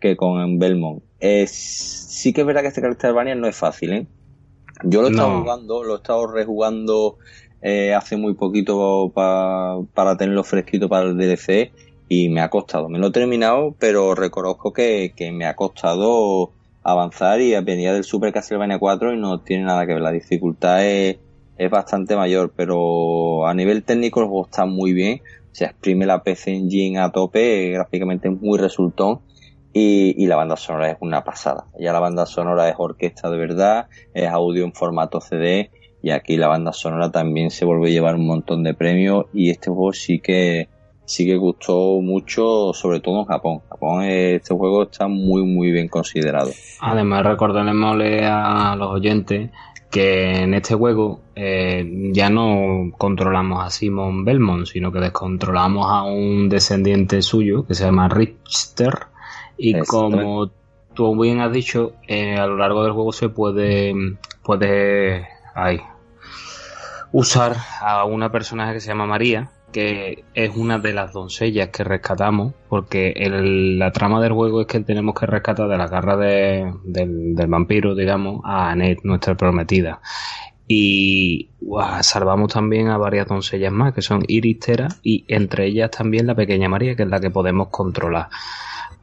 que 0.00 0.16
con 0.16 0.58
Belmont. 0.58 1.02
Es, 1.20 1.50
sí 1.50 2.32
que 2.32 2.42
es 2.42 2.46
verdad 2.46 2.62
que 2.62 2.68
este 2.68 2.82
Castlevania 2.82 3.34
no 3.34 3.46
es 3.46 3.56
fácil, 3.56 3.92
¿eh? 3.92 4.06
Yo 4.84 5.00
lo 5.00 5.08
he 5.08 5.10
estado 5.10 5.40
jugando, 5.40 5.84
lo 5.84 5.94
he 5.94 5.96
estado 5.96 6.26
rejugando 6.26 7.16
eh, 7.62 7.94
hace 7.94 8.18
muy 8.18 8.34
poquito 8.34 9.10
para 9.14 10.16
tenerlo 10.18 10.44
fresquito 10.44 10.88
para 10.88 11.06
el 11.06 11.16
DLC 11.16 11.72
y 12.08 12.28
me 12.28 12.40
ha 12.40 12.50
costado. 12.50 12.88
Me 12.90 12.98
lo 12.98 13.08
he 13.08 13.12
terminado, 13.12 13.74
pero 13.78 14.14
reconozco 14.14 14.72
que, 14.72 15.14
que 15.16 15.32
me 15.32 15.46
ha 15.46 15.56
costado 15.56 16.52
avanzar 16.86 17.40
y 17.40 17.52
venía 17.62 17.92
del 17.92 18.04
Super 18.04 18.32
Castlevania 18.32 18.78
4 18.78 19.14
y 19.14 19.18
no 19.18 19.40
tiene 19.40 19.64
nada 19.64 19.86
que 19.86 19.94
ver. 19.94 20.02
La 20.02 20.12
dificultad 20.12 20.86
es, 20.86 21.18
es 21.58 21.70
bastante 21.70 22.14
mayor, 22.14 22.52
pero 22.54 23.46
a 23.46 23.54
nivel 23.54 23.82
técnico 23.82 24.20
el 24.20 24.26
juego 24.26 24.46
está 24.46 24.66
muy 24.66 24.92
bien. 24.92 25.20
Se 25.50 25.64
exprime 25.64 26.06
la 26.06 26.22
PC 26.22 26.52
Engine 26.52 27.00
a 27.00 27.10
tope, 27.10 27.70
gráficamente 27.70 28.30
muy 28.30 28.58
resultón. 28.58 29.20
Y, 29.72 30.14
y, 30.16 30.26
la 30.26 30.36
banda 30.36 30.56
sonora 30.56 30.90
es 30.90 30.96
una 31.00 31.22
pasada. 31.22 31.66
Ya 31.78 31.92
la 31.92 32.00
banda 32.00 32.24
sonora 32.24 32.68
es 32.68 32.76
orquesta 32.78 33.28
de 33.28 33.36
verdad, 33.36 33.88
es 34.14 34.26
audio 34.28 34.64
en 34.64 34.72
formato 34.72 35.20
CD 35.20 35.70
y 36.02 36.10
aquí 36.10 36.36
la 36.36 36.48
banda 36.48 36.72
sonora 36.72 37.10
también 37.10 37.50
se 37.50 37.66
vuelve 37.66 37.88
a 37.88 37.90
llevar 37.90 38.14
un 38.14 38.26
montón 38.26 38.62
de 38.62 38.72
premios 38.72 39.26
y 39.34 39.50
este 39.50 39.70
juego 39.70 39.92
sí 39.92 40.20
que 40.20 40.68
sí 41.06 41.24
que 41.24 41.36
gustó 41.36 42.00
mucho, 42.02 42.72
sobre 42.74 43.00
todo 43.00 43.20
en 43.20 43.24
Japón. 43.24 43.60
Japón, 43.70 44.02
este 44.04 44.54
juego 44.54 44.82
está 44.82 45.08
muy, 45.08 45.42
muy 45.44 45.70
bien 45.70 45.88
considerado. 45.88 46.50
Además, 46.80 47.24
recordaremos 47.24 47.96
a 48.00 48.76
los 48.76 48.90
oyentes 48.90 49.50
que 49.90 50.42
en 50.42 50.52
este 50.52 50.74
juego 50.74 51.20
eh, 51.34 52.10
ya 52.12 52.28
no 52.28 52.92
controlamos 52.98 53.64
a 53.64 53.70
Simon 53.70 54.24
Belmont, 54.24 54.66
sino 54.66 54.92
que 54.92 54.98
descontrolamos 54.98 55.86
a 55.88 56.02
un 56.02 56.48
descendiente 56.48 57.22
suyo 57.22 57.66
que 57.66 57.74
se 57.74 57.84
llama 57.84 58.08
Richter. 58.08 59.06
Y 59.56 59.78
como 59.84 60.50
tú 60.92 61.18
bien 61.18 61.40
has 61.40 61.52
dicho, 61.52 61.94
eh, 62.08 62.36
a 62.36 62.46
lo 62.46 62.56
largo 62.56 62.82
del 62.82 62.92
juego 62.92 63.12
se 63.12 63.28
puede, 63.28 63.94
puede 64.42 65.28
usar 67.12 67.56
a 67.80 68.04
una 68.04 68.30
personaje 68.30 68.74
que 68.74 68.80
se 68.80 68.88
llama 68.88 69.06
María, 69.06 69.50
que 69.76 70.24
es 70.32 70.56
una 70.56 70.78
de 70.78 70.94
las 70.94 71.12
doncellas 71.12 71.68
que 71.68 71.84
rescatamos, 71.84 72.54
porque 72.70 73.12
la 73.28 73.92
trama 73.92 74.22
del 74.22 74.32
juego 74.32 74.62
es 74.62 74.66
que 74.66 74.80
tenemos 74.80 75.14
que 75.14 75.26
rescatar 75.26 75.68
de 75.68 75.76
la 75.76 75.86
garra 75.86 76.16
del, 76.16 77.34
vampiro, 77.46 77.94
digamos, 77.94 78.40
a 78.42 78.70
Annette, 78.70 79.04
nuestra 79.04 79.34
prometida. 79.34 80.00
Y 80.66 81.50
salvamos 82.00 82.54
también 82.54 82.88
a 82.88 82.96
varias 82.96 83.28
doncellas 83.28 83.70
más, 83.70 83.92
que 83.92 84.00
son 84.00 84.22
Iris 84.26 84.60
Tera, 84.60 84.88
y 85.02 85.26
entre 85.28 85.66
ellas 85.66 85.90
también 85.90 86.26
la 86.26 86.34
pequeña 86.34 86.70
María, 86.70 86.96
que 86.96 87.02
es 87.02 87.10
la 87.10 87.20
que 87.20 87.28
podemos 87.28 87.68
controlar. 87.68 88.30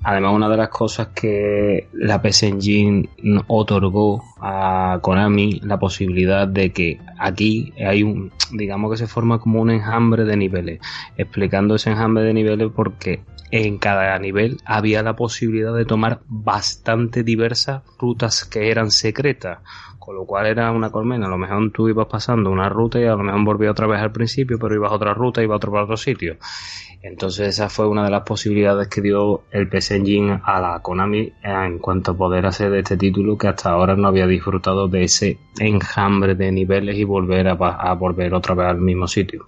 Además, 0.06 0.34
una 0.34 0.50
de 0.50 0.58
las 0.58 0.70
cosas 0.70 1.08
que 1.16 1.88
la 1.94 2.22
PS 2.22 2.44
Engine 2.44 3.10
otorgó 3.48 4.22
a 4.42 5.00
Konami 5.02 5.62
la 5.64 5.80
posibilidad 5.80 6.46
de 6.46 6.74
que 6.74 7.00
aquí 7.18 7.72
hay 7.78 8.04
un, 8.04 8.32
digamos 8.52 8.92
que 8.92 8.98
se 8.98 9.08
forma 9.08 9.40
como 9.40 9.62
un 9.62 9.72
enjambre 9.72 10.26
de 10.26 10.36
niveles, 10.36 10.82
explicando 11.16 11.76
ese 11.76 11.92
enjambre 11.92 12.24
de 12.24 12.34
niveles 12.34 12.70
porque 12.76 13.22
en 13.52 13.78
cada 13.78 14.18
nivel 14.20 14.58
había 14.66 15.04
la 15.04 15.16
posibilidad 15.16 15.74
de 15.74 15.86
tomar 15.86 16.22
bastante 16.28 17.24
diversas 17.24 17.84
rutas 18.00 18.46
que 18.46 18.72
eran 18.72 18.90
secretas, 18.92 19.60
con 20.00 20.16
lo 20.16 20.26
cual 20.26 20.48
era 20.48 20.72
una 20.72 20.90
colmena. 20.90 21.28
A 21.28 21.30
lo 21.30 21.38
mejor 21.38 21.72
tú 21.72 21.88
ibas 21.88 22.08
pasando 22.08 22.50
una 22.50 22.68
ruta 22.68 23.00
y 23.00 23.06
a 23.06 23.12
lo 23.12 23.20
mejor 23.20 23.44
volvías 23.46 23.72
otra 23.72 23.88
vez 23.88 24.02
al 24.02 24.12
principio, 24.12 24.58
pero 24.60 24.76
ibas 24.76 24.92
a 24.92 24.96
otra 24.96 25.14
ruta 25.14 25.40
y 25.40 25.46
ibas 25.46 25.54
a 25.54 25.58
otro, 25.58 25.72
para 25.72 25.84
otro 25.84 25.98
sitio. 25.98 26.38
Entonces 27.04 27.50
esa 27.50 27.68
fue 27.68 27.90
una 27.90 28.06
de 28.06 28.10
las 28.10 28.24
posibilidades 28.24 28.88
que 28.88 29.02
dio 29.02 29.44
el 29.52 29.68
PS 29.68 29.92
Engine 29.92 30.40
a 30.42 30.62
la 30.62 30.80
Konami 30.82 31.34
en 31.44 31.78
cuanto 31.80 32.12
a 32.12 32.18
poder 32.18 32.46
hacer 32.46 32.74
este 32.76 32.96
título 32.96 33.38
que 33.38 33.50
hasta 33.50 33.72
ahora 33.72 33.98
no 33.98 34.08
había 34.08 34.26
disfrutado 34.26 34.88
de 34.88 35.04
ese 35.04 35.38
enjambre 35.60 36.36
de 36.36 36.50
niveles 36.54 36.96
y 36.96 37.04
volver 37.04 37.50
a, 37.50 37.94
volver 37.96 38.34
otra 38.34 38.56
vez 38.56 38.68
al 38.68 38.80
mismo 38.80 39.06
sitio. 39.10 39.46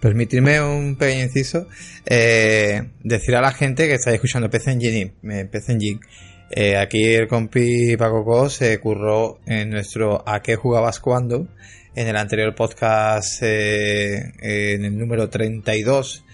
Permitidme 0.00 0.62
un 0.62 0.96
pequeño 0.96 1.24
inciso. 1.24 1.68
Eh, 2.06 2.82
decir 3.04 3.36
a 3.36 3.42
la 3.42 3.52
gente 3.52 3.86
que 3.86 3.94
está 3.94 4.10
escuchando 4.10 4.48
PC 4.48 4.72
Engine, 4.72 5.12
eh, 5.24 5.44
PC 5.44 5.72
Engine 5.72 6.00
eh, 6.50 6.76
aquí 6.78 7.04
el 7.04 7.28
compi 7.28 7.96
Paco 7.98 8.48
se 8.48 8.80
curró 8.80 9.40
en 9.44 9.70
nuestro 9.70 10.26
¿A 10.26 10.40
qué 10.40 10.56
jugabas 10.56 11.00
cuando? 11.00 11.48
En 11.94 12.08
el 12.08 12.16
anterior 12.16 12.54
podcast, 12.54 13.42
en 13.42 14.84
el 14.84 14.96
número 14.96 15.28
32, 15.28 16.24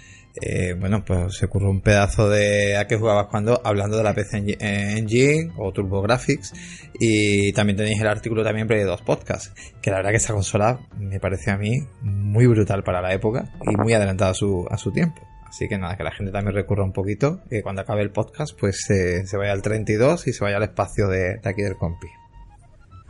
eh, 0.40 0.74
bueno, 0.79 1.05
pues 1.05 1.37
se 1.37 1.46
ocurrió 1.46 1.70
un 1.70 1.81
pedazo 1.81 2.29
de 2.29 2.77
a 2.77 2.87
qué 2.87 2.96
jugabas 2.96 3.27
cuando, 3.27 3.61
hablando 3.64 3.96
de 3.96 4.05
la 4.05 4.14
PC 4.14 4.57
Engine 4.61 5.53
o 5.57 5.72
TurboGrafx. 5.72 6.53
Y 7.01 7.53
también 7.53 7.77
tenéis 7.77 8.01
el 8.01 8.09
artículo 8.09 8.42
también 8.42 8.66
de 8.66 8.85
dos 8.85 9.03
podcasts. 9.03 9.53
Que 9.81 9.90
la 9.90 9.96
verdad 9.96 10.11
que 10.11 10.16
esta 10.16 10.33
consola 10.33 10.81
me 10.98 11.20
parece 11.20 11.51
a 11.51 11.57
mí 11.57 11.79
muy 12.03 12.46
brutal 12.46 12.83
para 12.83 13.01
la 13.01 13.12
época 13.12 13.53
y 13.70 13.77
muy 13.77 13.92
adelantada 13.92 14.33
a 14.33 14.35
su, 14.35 14.66
a 14.70 14.77
su 14.77 14.92
tiempo. 14.92 15.20
Así 15.48 15.68
que 15.68 15.79
nada, 15.79 15.96
que 15.96 16.05
la 16.05 16.12
gente 16.12 16.31
también 16.31 16.55
recurra 16.55 16.85
un 16.85 16.92
poquito, 16.92 17.40
que 17.48 17.62
cuando 17.62 17.81
acabe 17.83 18.03
el 18.03 18.11
podcast, 18.11 18.59
pues 18.59 18.85
se 18.85 19.37
vaya 19.37 19.53
al 19.53 19.62
32 19.62 20.27
y 20.27 20.33
se 20.33 20.44
vaya 20.44 20.59
al 20.59 20.64
espacio 20.64 21.09
de, 21.09 21.38
de 21.38 21.48
aquí 21.48 21.62
del 21.62 21.77
compi. 21.77 22.09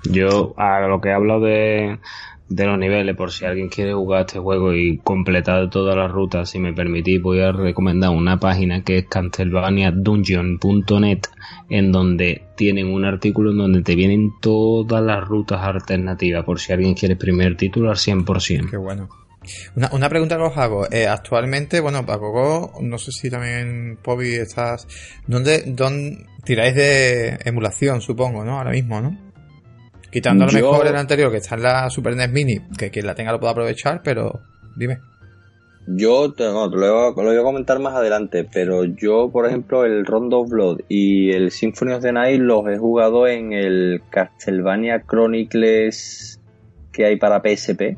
Yo, 0.05 0.55
a 0.57 0.81
lo 0.87 1.01
que 1.01 1.13
hablo 1.13 1.41
de, 1.41 1.99
de 2.49 2.67
los 2.67 2.79
niveles, 2.79 3.15
por 3.15 3.31
si 3.31 3.45
alguien 3.45 3.69
quiere 3.69 3.93
jugar 3.93 4.23
este 4.23 4.39
juego 4.39 4.73
y 4.73 4.97
completar 4.99 5.69
todas 5.71 5.97
las 5.97 6.11
rutas, 6.11 6.49
si 6.51 6.59
me 6.59 6.73
permitís, 6.73 7.21
voy 7.21 7.41
a 7.41 7.53
recomendar 7.53 8.09
una 8.11 8.41
página 8.41 8.83
que 8.83 8.99
es 8.99 9.07
castlevaniadungeon.net, 9.07 11.21
en 11.69 11.93
donde 11.93 12.47
tienen 12.57 12.87
un 12.87 13.05
artículo 13.05 13.51
en 13.51 13.59
donde 13.59 13.83
te 13.83 13.95
vienen 13.95 14.33
todas 14.41 15.03
las 15.03 15.23
rutas 15.27 15.61
alternativas, 15.63 16.45
por 16.45 16.59
si 16.59 16.73
alguien 16.73 16.95
quiere 16.95 17.17
primer 17.17 17.57
título 17.57 17.91
al 17.91 17.97
100%. 17.97 18.71
Qué 18.71 18.77
bueno. 18.77 19.09
Una, 19.77 19.89
una 19.93 20.09
pregunta 20.09 20.37
que 20.37 20.43
os 20.43 20.57
hago. 20.57 20.91
Eh, 20.91 21.07
actualmente, 21.07 21.79
bueno, 21.81 22.05
Paco, 22.05 22.73
no 22.83 22.99
sé 22.99 23.13
si 23.13 23.31
también, 23.31 23.99
Pobi, 24.03 24.35
estás... 24.35 24.89
¿Dónde, 25.27 25.63
dónde 25.67 26.27
tiráis 26.45 26.75
de 26.75 27.39
emulación, 27.45 28.01
supongo, 28.01 28.45
no? 28.45 28.59
Ahora 28.59 28.73
mismo, 28.73 29.01
¿no? 29.01 29.28
Quitando 30.11 30.47
lo 30.47 30.53
mejor 30.53 30.87
el 30.87 30.97
anterior, 30.97 31.31
que 31.31 31.39
está 31.39 31.55
en 31.55 31.63
la 31.63 31.91
Super 31.91 32.17
NES 32.17 32.31
Mini, 32.31 32.59
que 32.79 32.91
quien 32.91 33.07
la 33.07 33.15
tenga 33.15 33.33
lo 33.33 33.41
pueda 33.41 33.53
aprovechar, 33.53 34.01
pero 34.03 34.41
dime. 34.77 34.99
Yo 35.91 36.33
te, 36.33 36.45
lo, 36.45 37.15
voy 37.15 37.37
a 37.37 37.43
comentar 37.43 37.79
más 37.79 37.95
adelante, 37.95 38.45
pero 38.45 38.85
yo, 38.85 39.31
por 39.31 39.47
ejemplo, 39.47 39.87
el 39.87 40.05
Rondo 40.05 40.41
of 40.41 40.51
Blood 40.51 40.81
y 40.89 41.31
el 41.31 41.51
Symphony 41.51 41.93
of 41.93 42.03
the 42.03 42.13
Night 42.13 42.41
los 42.41 42.67
he 42.69 42.77
jugado 42.77 43.27
en 43.27 43.55
el 43.55 44.03
Castlevania 44.11 45.03
Chronicles 45.07 46.41
que 46.93 47.07
hay 47.07 47.17
para 47.17 47.41
PSP, 47.41 47.97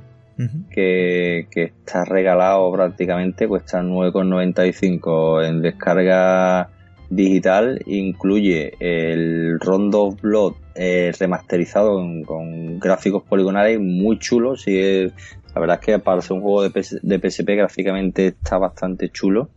que, 0.70 1.48
que, 1.50 1.62
está 1.64 2.04
regalado 2.04 2.70
prácticamente, 2.72 3.48
cuesta 3.48 3.82
9,95 3.82 5.48
en 5.48 5.60
descarga 5.60 6.70
digital, 7.10 7.82
incluye 7.86 8.72
el 8.78 9.58
Rondo 9.60 10.04
of 10.04 10.20
Blood 10.20 10.54
eh, 10.74 11.12
remasterizado 11.18 12.00
con, 12.24 12.78
gráficos 12.78 13.24
poligonales 13.24 13.78
muy 13.80 14.18
chulos. 14.18 14.62
Sigue, 14.62 15.12
La 15.54 15.60
verdad 15.60 15.78
es 15.80 15.86
que 15.86 15.98
para 15.98 16.22
ser 16.22 16.36
un 16.36 16.42
juego 16.42 16.62
de, 16.62 16.86
de 17.02 17.30
PSP 17.30 17.48
gráficamente 17.56 18.28
está 18.28 18.56
bastante 18.58 19.10
chulo. 19.10 19.50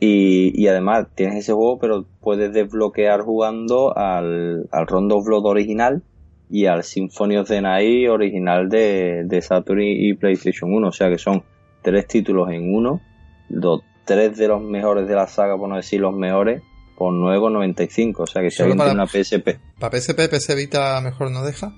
Y, 0.00 0.66
además 0.68 1.08
tienes 1.14 1.38
ese 1.38 1.52
juego, 1.52 1.78
pero 1.78 2.04
puedes 2.20 2.52
desbloquear 2.52 3.22
jugando 3.22 3.96
al, 3.96 4.68
al 4.70 4.86
Rondo 4.86 5.16
of 5.16 5.26
Blood 5.26 5.46
original 5.46 6.02
y 6.50 6.66
al 6.66 6.84
Symphony 6.84 7.36
of 7.36 7.48
the 7.48 7.60
Night 7.60 8.08
original 8.08 8.68
de, 8.68 9.24
de 9.24 9.42
Saturn 9.42 9.82
y 9.82 10.14
PlayStation 10.14 10.72
1. 10.72 10.88
O 10.88 10.92
sea 10.92 11.08
que 11.08 11.18
son 11.18 11.42
tres 11.82 12.06
títulos 12.06 12.50
en 12.50 12.74
uno, 12.74 13.00
los 13.48 13.82
tres 14.04 14.36
de 14.36 14.48
los 14.48 14.62
mejores 14.62 15.08
de 15.08 15.14
la 15.14 15.26
saga, 15.26 15.56
por 15.56 15.68
no 15.68 15.76
decir 15.76 16.00
los 16.00 16.14
mejores, 16.14 16.62
por 16.98 17.14
9,95. 17.14 18.14
O 18.18 18.26
sea 18.26 18.42
que 18.42 18.50
si 18.50 18.62
alguien 18.62 18.78
tiene 18.78 18.92
una 18.92 19.06
PSP. 19.06 19.60
¿Para 19.78 19.98
PSP, 19.98 20.28
PS 20.28 20.56
Vita 20.56 21.00
mejor 21.00 21.30
no 21.30 21.44
deja? 21.44 21.72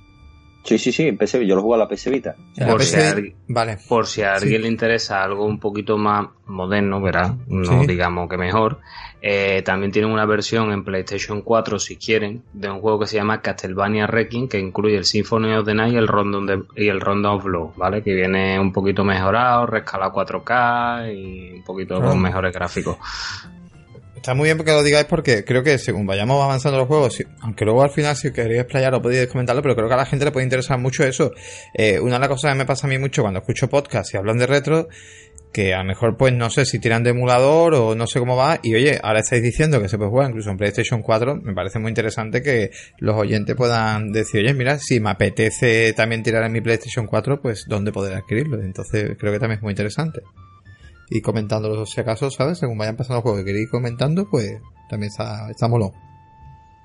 Sí, 0.63 0.79
sí, 0.79 0.93
sí, 0.93 1.13
PC, 1.13 1.47
yo 1.47 1.57
lo 1.57 1.63
juego 1.63 1.75
a 1.75 1.79
la 1.79 1.89
PS 1.89 2.11
Vita. 2.11 2.37
Por, 2.67 2.83
si 2.83 2.97
a, 2.97 3.15
vale. 3.49 3.79
por 3.89 4.07
si 4.07 4.23
a 4.23 4.35
alguien 4.35 4.63
le 4.63 4.69
interesa 4.69 5.23
algo 5.23 5.47
un 5.47 5.59
poquito 5.59 5.97
más 5.97 6.29
moderno, 6.47 7.01
verá, 7.01 7.35
no 7.49 7.87
digamos 7.87 8.29
que 8.29 8.37
mejor, 8.37 8.79
eh, 9.23 9.63
también 9.65 9.91
tienen 9.91 10.11
una 10.11 10.27
versión 10.27 10.71
en 10.71 10.85
PlayStation 10.85 11.41
4, 11.41 11.79
si 11.79 11.97
quieren, 11.97 12.43
de 12.53 12.71
un 12.71 12.81
juego 12.81 13.01
que 13.01 13.07
se 13.07 13.17
llama 13.17 13.41
Castlevania 13.41 14.07
Wrecking, 14.07 14.49
que 14.49 14.59
incluye 14.59 14.97
el 14.97 15.07
Symphony 15.07 15.55
of 15.55 15.65
the 15.65 15.75
Night 15.75 15.95
y 15.95 15.97
el 15.97 16.07
Rondo, 16.07 16.67
y 16.77 16.89
el 16.89 17.01
Rondo 17.01 17.33
of 17.33 17.45
Blood, 17.45 17.71
¿vale? 17.77 18.03
Que 18.03 18.15
viene 18.15 18.61
un 18.61 18.71
poquito 18.71 19.03
mejorado, 19.03 19.65
rescalado 19.65 20.13
4K 20.13 21.15
y 21.15 21.53
un 21.57 21.65
poquito 21.65 22.03
con 22.03 22.21
mejores 22.21 22.53
gráficos. 22.53 22.99
Está 24.21 24.35
muy 24.35 24.49
bien 24.49 24.59
que 24.59 24.71
lo 24.71 24.83
digáis 24.83 25.07
porque 25.07 25.47
creo 25.47 25.63
que 25.63 25.79
según 25.79 26.07
vayamos 26.07 26.45
avanzando 26.45 26.77
los 26.77 26.87
juegos, 26.87 27.25
aunque 27.41 27.65
luego 27.65 27.83
al 27.83 27.89
final 27.89 28.15
si 28.15 28.31
queréis 28.31 28.61
explayar 28.61 28.95
o 28.95 29.01
podéis 29.01 29.29
comentarlo, 29.29 29.63
pero 29.63 29.75
creo 29.75 29.89
que 29.89 29.95
a 29.95 29.97
la 29.97 30.05
gente 30.05 30.27
le 30.27 30.31
puede 30.31 30.45
interesar 30.45 30.79
mucho 30.79 31.05
eso. 31.05 31.33
Eh, 31.73 31.99
una 31.99 32.17
de 32.17 32.21
las 32.21 32.29
cosas 32.29 32.53
que 32.53 32.59
me 32.59 32.67
pasa 32.67 32.87
a 32.87 32.91
mí 32.91 32.99
mucho 32.99 33.23
cuando 33.23 33.41
escucho 33.41 33.71
podcast 33.71 34.13
y 34.13 34.19
hablan 34.19 34.37
de 34.37 34.47
retro, 34.47 34.89
que 35.55 35.73
a 35.73 35.79
lo 35.79 35.85
mejor 35.85 36.19
pues 36.19 36.35
no 36.35 36.51
sé 36.51 36.67
si 36.67 36.79
tiran 36.79 37.03
de 37.03 37.11
emulador 37.11 37.73
o 37.75 37.95
no 37.95 38.07
sé 38.07 38.19
cómo 38.19 38.37
va, 38.37 38.61
y 38.63 38.75
oye, 38.75 39.01
ahora 39.03 39.21
estáis 39.21 39.43
diciendo 39.43 39.81
que 39.81 39.89
se 39.89 39.97
puede 39.97 40.11
jugar 40.11 40.29
incluso 40.29 40.51
en 40.51 40.59
PlayStation 40.59 41.01
4, 41.01 41.37
me 41.37 41.55
parece 41.55 41.79
muy 41.79 41.89
interesante 41.89 42.43
que 42.43 42.73
los 42.99 43.17
oyentes 43.17 43.57
puedan 43.57 44.13
decir, 44.13 44.45
oye, 44.45 44.53
mira, 44.53 44.79
si 44.79 45.01
me 45.01 45.09
apetece 45.09 45.95
también 45.95 46.23
tirar 46.23 46.45
en 46.45 46.53
mi 46.53 46.61
PlayStation 46.61 47.07
4, 47.07 47.41
pues 47.41 47.65
¿dónde 47.67 47.91
poder 47.91 48.13
adquirirlo? 48.19 48.61
Entonces 48.61 49.17
creo 49.19 49.33
que 49.33 49.39
también 49.39 49.61
es 49.61 49.63
muy 49.63 49.71
interesante 49.71 50.21
y 51.11 51.21
comentándolo 51.21 51.85
si 51.87 52.01
acaso, 52.01 52.31
¿sabes? 52.31 52.59
Según 52.59 52.79
vayan 52.79 52.97
pasando 52.97 53.17
los 53.17 53.23
juegos 53.23 53.41
que 53.41 53.47
queréis 53.47 53.65
ir 53.65 53.71
comentando, 53.71 54.29
pues 54.31 54.61
también 54.89 55.11
está, 55.11 55.51
está 55.51 55.69
molón. 55.69 55.91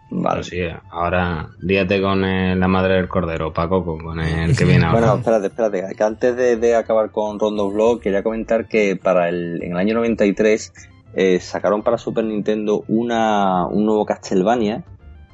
Vale. 0.09 0.37
Pues 0.37 0.47
sí, 0.47 0.59
ahora 0.91 1.49
díate 1.61 2.01
con 2.01 2.21
la 2.21 2.67
madre 2.67 2.95
del 2.95 3.07
cordero, 3.07 3.53
Paco, 3.53 3.83
con 3.83 4.19
el 4.19 4.55
que 4.55 4.65
viene 4.65 4.85
ahora. 4.85 4.99
Bueno, 4.99 5.15
espérate, 5.17 5.47
espérate. 5.47 5.95
Que 5.95 6.03
antes 6.03 6.35
de, 6.35 6.75
acabar 6.75 7.11
con 7.11 7.39
Rondo 7.39 7.69
Vlog, 7.69 8.01
quería 8.01 8.23
comentar 8.23 8.67
que 8.67 8.95
para 8.95 9.29
el, 9.29 9.61
en 9.63 9.71
el 9.71 9.77
año 9.77 9.95
93 9.95 10.73
eh, 11.15 11.39
sacaron 11.39 11.81
para 11.81 11.97
Super 11.97 12.23
Nintendo 12.25 12.83
una, 12.87 13.67
un 13.67 13.85
nuevo 13.85 14.05
Castlevania 14.05 14.83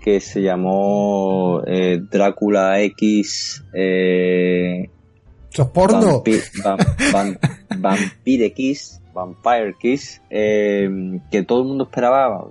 que 0.02 0.20
se 0.20 0.42
llamó 0.42 1.62
eh, 1.66 2.00
Drácula 2.10 2.82
X. 2.82 3.64
Eh, 3.74 4.90
porno? 5.72 6.24
Vampire 7.78 8.54
Kiss, 8.54 9.02
Vampire 9.14 9.76
Kiss, 9.80 10.22
eh, 10.30 10.90
que 11.30 11.44
todo 11.44 11.62
el 11.62 11.68
mundo 11.68 11.86
esperaba, 11.86 12.48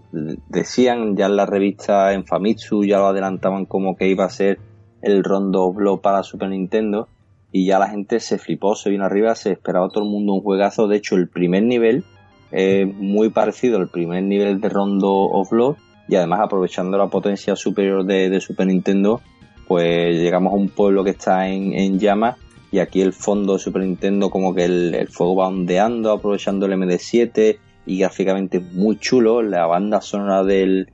decían 0.48 1.16
ya 1.16 1.26
en 1.26 1.36
la 1.36 1.46
revista 1.46 2.12
en 2.12 2.26
Famitsu, 2.26 2.84
ya 2.84 2.98
lo 2.98 3.06
adelantaban 3.06 3.66
como 3.66 3.96
que 3.96 4.08
iba 4.08 4.24
a 4.24 4.30
ser 4.30 4.58
el 5.02 5.24
Rondo 5.24 5.72
Blow 5.72 6.00
para 6.00 6.22
Super 6.22 6.48
Nintendo, 6.50 7.08
y 7.52 7.66
ya 7.66 7.78
la 7.78 7.88
gente 7.88 8.20
se 8.20 8.38
flipó, 8.38 8.74
se 8.74 8.90
vino 8.90 9.04
arriba, 9.04 9.34
se 9.34 9.52
esperaba 9.52 9.88
todo 9.88 10.04
el 10.04 10.10
mundo 10.10 10.34
un 10.34 10.42
juegazo, 10.42 10.86
de 10.86 10.96
hecho 10.96 11.16
el 11.16 11.28
primer 11.28 11.64
nivel 11.64 12.04
es 12.52 12.86
muy 12.86 13.30
parecido 13.30 13.78
al 13.78 13.88
primer 13.88 14.22
nivel 14.24 14.60
de 14.60 14.68
Rondo 14.68 15.10
of 15.10 15.50
Blood, 15.50 15.76
y 16.08 16.16
además 16.16 16.40
aprovechando 16.42 16.98
la 16.98 17.06
potencia 17.06 17.54
superior 17.56 18.04
de, 18.04 18.40
Super 18.40 18.66
Nintendo, 18.66 19.20
pues 19.68 20.16
llegamos 20.16 20.52
a 20.52 20.56
un 20.56 20.68
pueblo 20.68 21.04
que 21.04 21.10
está 21.10 21.48
en, 21.48 21.72
en 21.72 21.98
llamas 22.00 22.36
y 22.72 22.78
aquí 22.78 23.00
el 23.00 23.12
fondo 23.12 23.54
de 23.54 23.58
Super 23.58 23.82
Nintendo 23.82 24.30
como 24.30 24.54
que 24.54 24.64
el, 24.64 25.08
fuego 25.08 25.36
va 25.36 25.48
ondeando 25.48 26.12
aprovechando 26.12 26.66
el 26.66 26.72
MD7 26.72 27.58
y 27.86 27.98
gráficamente 27.98 28.60
muy 28.60 28.98
chulo. 28.98 29.42
La 29.42 29.66
banda 29.66 30.00
sonora 30.00 30.44
del 30.44 30.92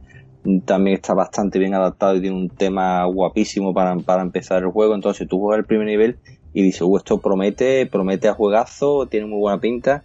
también 0.65 0.97
está 0.97 1.13
bastante 1.13 1.59
bien 1.59 1.75
adaptado 1.75 2.17
y 2.17 2.21
tiene 2.21 2.37
un 2.37 2.49
tema 2.49 3.05
guapísimo 3.05 3.75
para, 3.75 3.97
para 3.97 4.23
empezar 4.23 4.63
el 4.63 4.71
juego. 4.71 4.95
Entonces 4.95 5.29
tú 5.29 5.39
juegas 5.39 5.59
el 5.59 5.67
primer 5.67 5.87
nivel 5.87 6.19
y 6.55 6.63
dices 6.63 6.83
uh, 6.83 6.97
esto 6.97 7.19
promete 7.19 7.85
promete 7.85 8.29
a 8.29 8.33
juegazo 8.33 9.07
tiene 9.09 9.27
muy 9.27 9.39
buena 9.39 9.61
pinta 9.61 10.03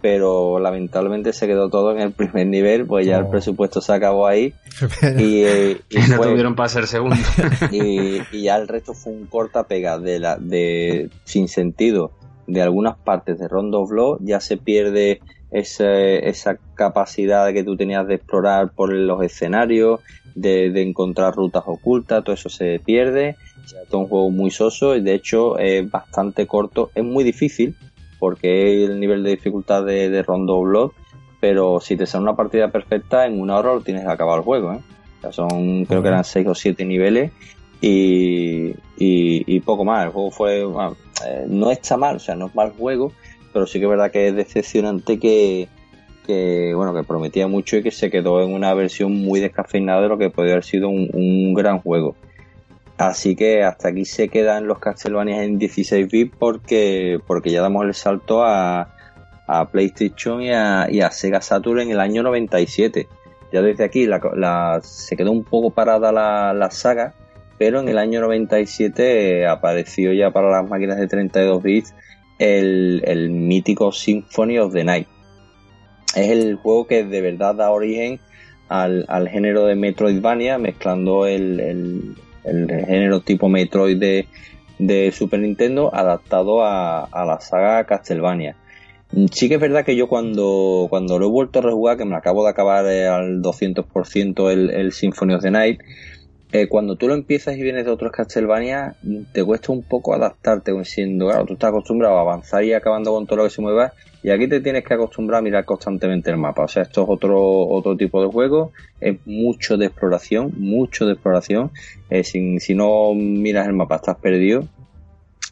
pero 0.00 0.58
lamentablemente 0.58 1.32
se 1.32 1.46
quedó 1.46 1.68
todo 1.68 1.92
en 1.92 2.00
el 2.00 2.12
primer 2.12 2.46
nivel, 2.46 2.86
pues 2.86 3.06
ya 3.06 3.18
el 3.18 3.24
oh. 3.24 3.30
presupuesto 3.30 3.80
se 3.80 3.92
acabó 3.92 4.26
ahí. 4.26 4.54
y, 5.18 5.42
eh, 5.42 5.80
no 6.10 6.20
tuvieron 6.20 6.54
para 6.54 6.68
ser 6.68 6.86
segundo. 6.86 7.16
y, 7.70 8.20
ya 8.42 8.56
el 8.56 8.68
resto 8.68 8.94
fue 8.94 9.12
un 9.12 9.26
corta 9.26 9.64
pega 9.64 9.98
de 9.98 10.18
la, 10.18 10.36
de, 10.36 11.10
sin 11.24 11.48
sentido 11.48 12.12
de 12.46 12.62
algunas 12.62 12.96
partes 12.96 13.38
de 13.38 13.48
Rondo 13.48 13.80
of 13.80 13.90
Blood, 13.90 14.18
ya 14.20 14.40
se 14.40 14.56
pierde 14.56 15.20
esa 15.50 16.58
capacidad 16.74 17.52
que 17.52 17.64
tú 17.64 17.76
tenías 17.76 18.06
de 18.06 18.16
explorar 18.16 18.70
por 18.72 18.92
los 18.92 19.22
escenarios, 19.22 20.00
de, 20.34 20.82
encontrar 20.82 21.34
rutas 21.34 21.64
ocultas, 21.66 22.22
todo 22.22 22.34
eso 22.34 22.48
se 22.48 22.80
pierde. 22.84 23.36
Ya 23.66 23.80
es 23.80 23.92
un 23.92 24.06
juego 24.06 24.30
muy 24.30 24.50
soso 24.50 24.94
y 24.94 25.02
de 25.02 25.14
hecho 25.14 25.58
es 25.58 25.90
bastante 25.90 26.46
corto, 26.46 26.90
es 26.94 27.02
muy 27.02 27.24
difícil 27.24 27.74
porque 28.18 28.84
es 28.84 28.90
el 28.90 29.00
nivel 29.00 29.22
de 29.22 29.30
dificultad 29.30 29.84
de, 29.84 30.22
Rondo 30.22 30.60
Blood, 30.60 30.92
pero 31.40 31.80
si 31.80 31.96
te 31.96 32.06
sale 32.06 32.22
una 32.22 32.36
partida 32.36 32.70
perfecta, 32.70 33.26
en 33.26 33.40
una 33.40 33.56
hora 33.56 33.74
lo 33.74 33.80
tienes 33.80 34.04
que 34.04 34.10
acabar 34.10 34.38
el 34.38 34.44
juego, 34.44 34.72
¿eh? 34.72 34.80
son, 35.32 35.84
creo 35.84 36.02
que 36.02 36.08
eran 36.08 36.24
6 36.24 36.46
o 36.48 36.54
7 36.54 36.84
niveles 36.84 37.32
y, 37.80 38.74
y, 38.96 39.60
poco 39.60 39.84
más. 39.84 40.06
El 40.06 40.12
juego 40.12 40.30
fue, 40.30 40.62
eh, 40.62 41.46
no 41.48 41.70
está 41.70 41.96
mal, 41.96 42.16
o 42.16 42.18
sea, 42.20 42.34
no 42.34 42.46
es 42.46 42.54
mal 42.54 42.72
juego, 42.72 43.12
pero 43.52 43.66
sí 43.66 43.78
que 43.78 43.84
es 43.84 43.90
verdad 43.90 44.10
que 44.10 44.28
es 44.28 44.36
decepcionante 44.36 45.18
que, 45.18 45.68
que, 46.26 46.72
bueno, 46.74 46.94
que 46.94 47.02
prometía 47.02 47.46
mucho 47.48 47.76
y 47.76 47.82
que 47.82 47.90
se 47.90 48.10
quedó 48.10 48.42
en 48.42 48.52
una 48.52 48.72
versión 48.74 49.12
muy 49.12 49.40
descafeinada 49.40 50.02
de 50.02 50.08
lo 50.08 50.18
que 50.18 50.30
podría 50.30 50.54
haber 50.54 50.64
sido 50.64 50.88
un 50.88 51.54
gran 51.54 51.80
juego. 51.80 52.16
Así 52.98 53.36
que 53.36 53.62
hasta 53.62 53.88
aquí 53.88 54.06
se 54.06 54.28
quedan 54.28 54.66
los 54.66 54.78
Castlevania 54.78 55.42
en 55.42 55.58
16 55.58 56.08
bits 56.08 56.34
porque, 56.38 57.20
porque 57.26 57.50
ya 57.50 57.60
damos 57.60 57.84
el 57.84 57.92
salto 57.92 58.42
a, 58.42 58.94
a 59.46 59.68
PlayStation 59.68 60.40
y 60.40 60.50
a, 60.50 60.86
y 60.90 61.02
a, 61.02 61.10
Sega 61.10 61.42
Saturn 61.42 61.80
en 61.80 61.90
el 61.90 62.00
año 62.00 62.22
97. 62.22 63.06
Ya 63.52 63.60
desde 63.60 63.84
aquí 63.84 64.08
se 64.82 65.16
quedó 65.16 65.30
un 65.30 65.44
poco 65.44 65.70
parada 65.70 66.10
la, 66.10 66.54
la, 66.54 66.70
saga, 66.70 67.12
pero 67.58 67.80
en 67.80 67.88
el 67.88 67.98
año 67.98 68.20
97 68.22 69.46
apareció 69.46 70.14
ya 70.14 70.30
para 70.30 70.50
las 70.50 70.68
máquinas 70.68 70.96
de 70.96 71.06
32 71.06 71.62
bits 71.62 71.94
el, 72.38 73.02
el 73.04 73.30
mítico 73.30 73.92
Symphony 73.92 74.58
of 74.58 74.72
the 74.72 74.84
Night. 74.84 75.08
Es 76.14 76.30
el 76.30 76.56
juego 76.56 76.86
que 76.86 77.04
de 77.04 77.20
verdad 77.20 77.54
da 77.54 77.70
origen 77.70 78.20
al, 78.68 79.28
género 79.28 79.66
de 79.66 79.74
Metroidvania, 79.74 80.56
mezclando 80.56 81.26
el 81.26 82.16
género 82.46 83.20
tipo 83.20 83.48
Metroid 83.48 83.98
de, 84.78 85.12
Super 85.12 85.40
Nintendo 85.40 85.94
adaptado 85.94 86.64
a, 86.64 87.08
la 87.12 87.40
saga 87.40 87.84
Castlevania. 87.84 88.56
Sí 89.32 89.48
que 89.48 89.54
es 89.54 89.60
verdad 89.60 89.84
que 89.84 89.94
yo 89.94 90.08
cuando, 90.08 90.86
cuando 90.90 91.18
lo 91.18 91.26
he 91.26 91.30
vuelto 91.30 91.60
a 91.60 91.62
rejugar, 91.62 91.96
que 91.96 92.04
me 92.04 92.16
acabo 92.16 92.44
de 92.44 92.50
acabar 92.50 92.86
eh, 92.86 93.06
al 93.06 93.40
200% 93.40 94.50
el, 94.50 94.70
el 94.70 94.92
Symphony 94.92 95.34
of 95.34 95.42
the 95.42 95.50
Night, 95.50 95.80
eh, 96.52 96.68
cuando 96.68 96.96
tú 96.96 97.08
lo 97.08 97.14
empiezas 97.14 97.56
y 97.56 97.62
vienes 97.62 97.84
de 97.84 97.90
otros 97.90 98.12
Castlevania, 98.12 98.94
te 99.32 99.44
cuesta 99.44 99.72
un 99.72 99.82
poco 99.82 100.14
adaptarte, 100.14 100.72
siendo, 100.84 101.26
claro, 101.26 101.44
tú 101.44 101.54
estás 101.54 101.70
acostumbrado 101.70 102.18
a 102.18 102.20
avanzar 102.20 102.62
y 102.62 102.72
acabando 102.72 103.12
con 103.12 103.26
todo 103.26 103.38
lo 103.38 103.44
que 103.44 103.50
se 103.50 103.60
mueva, 103.60 103.92
y 104.26 104.30
aquí 104.32 104.48
te 104.48 104.60
tienes 104.60 104.82
que 104.82 104.92
acostumbrar 104.92 105.38
a 105.38 105.42
mirar 105.42 105.64
constantemente 105.64 106.32
el 106.32 106.36
mapa. 106.36 106.64
O 106.64 106.68
sea, 106.68 106.82
esto 106.82 107.04
es 107.04 107.08
otro, 107.08 107.40
otro 107.40 107.96
tipo 107.96 108.20
de 108.20 108.26
juego, 108.26 108.72
es 109.00 109.24
mucho 109.24 109.76
de 109.76 109.86
exploración, 109.86 110.52
mucho 110.56 111.06
de 111.06 111.12
exploración. 111.12 111.70
Eh, 112.10 112.24
si, 112.24 112.74
no 112.74 113.14
miras 113.14 113.68
el 113.68 113.74
mapa, 113.74 113.94
estás 113.94 114.16
perdido. 114.16 114.66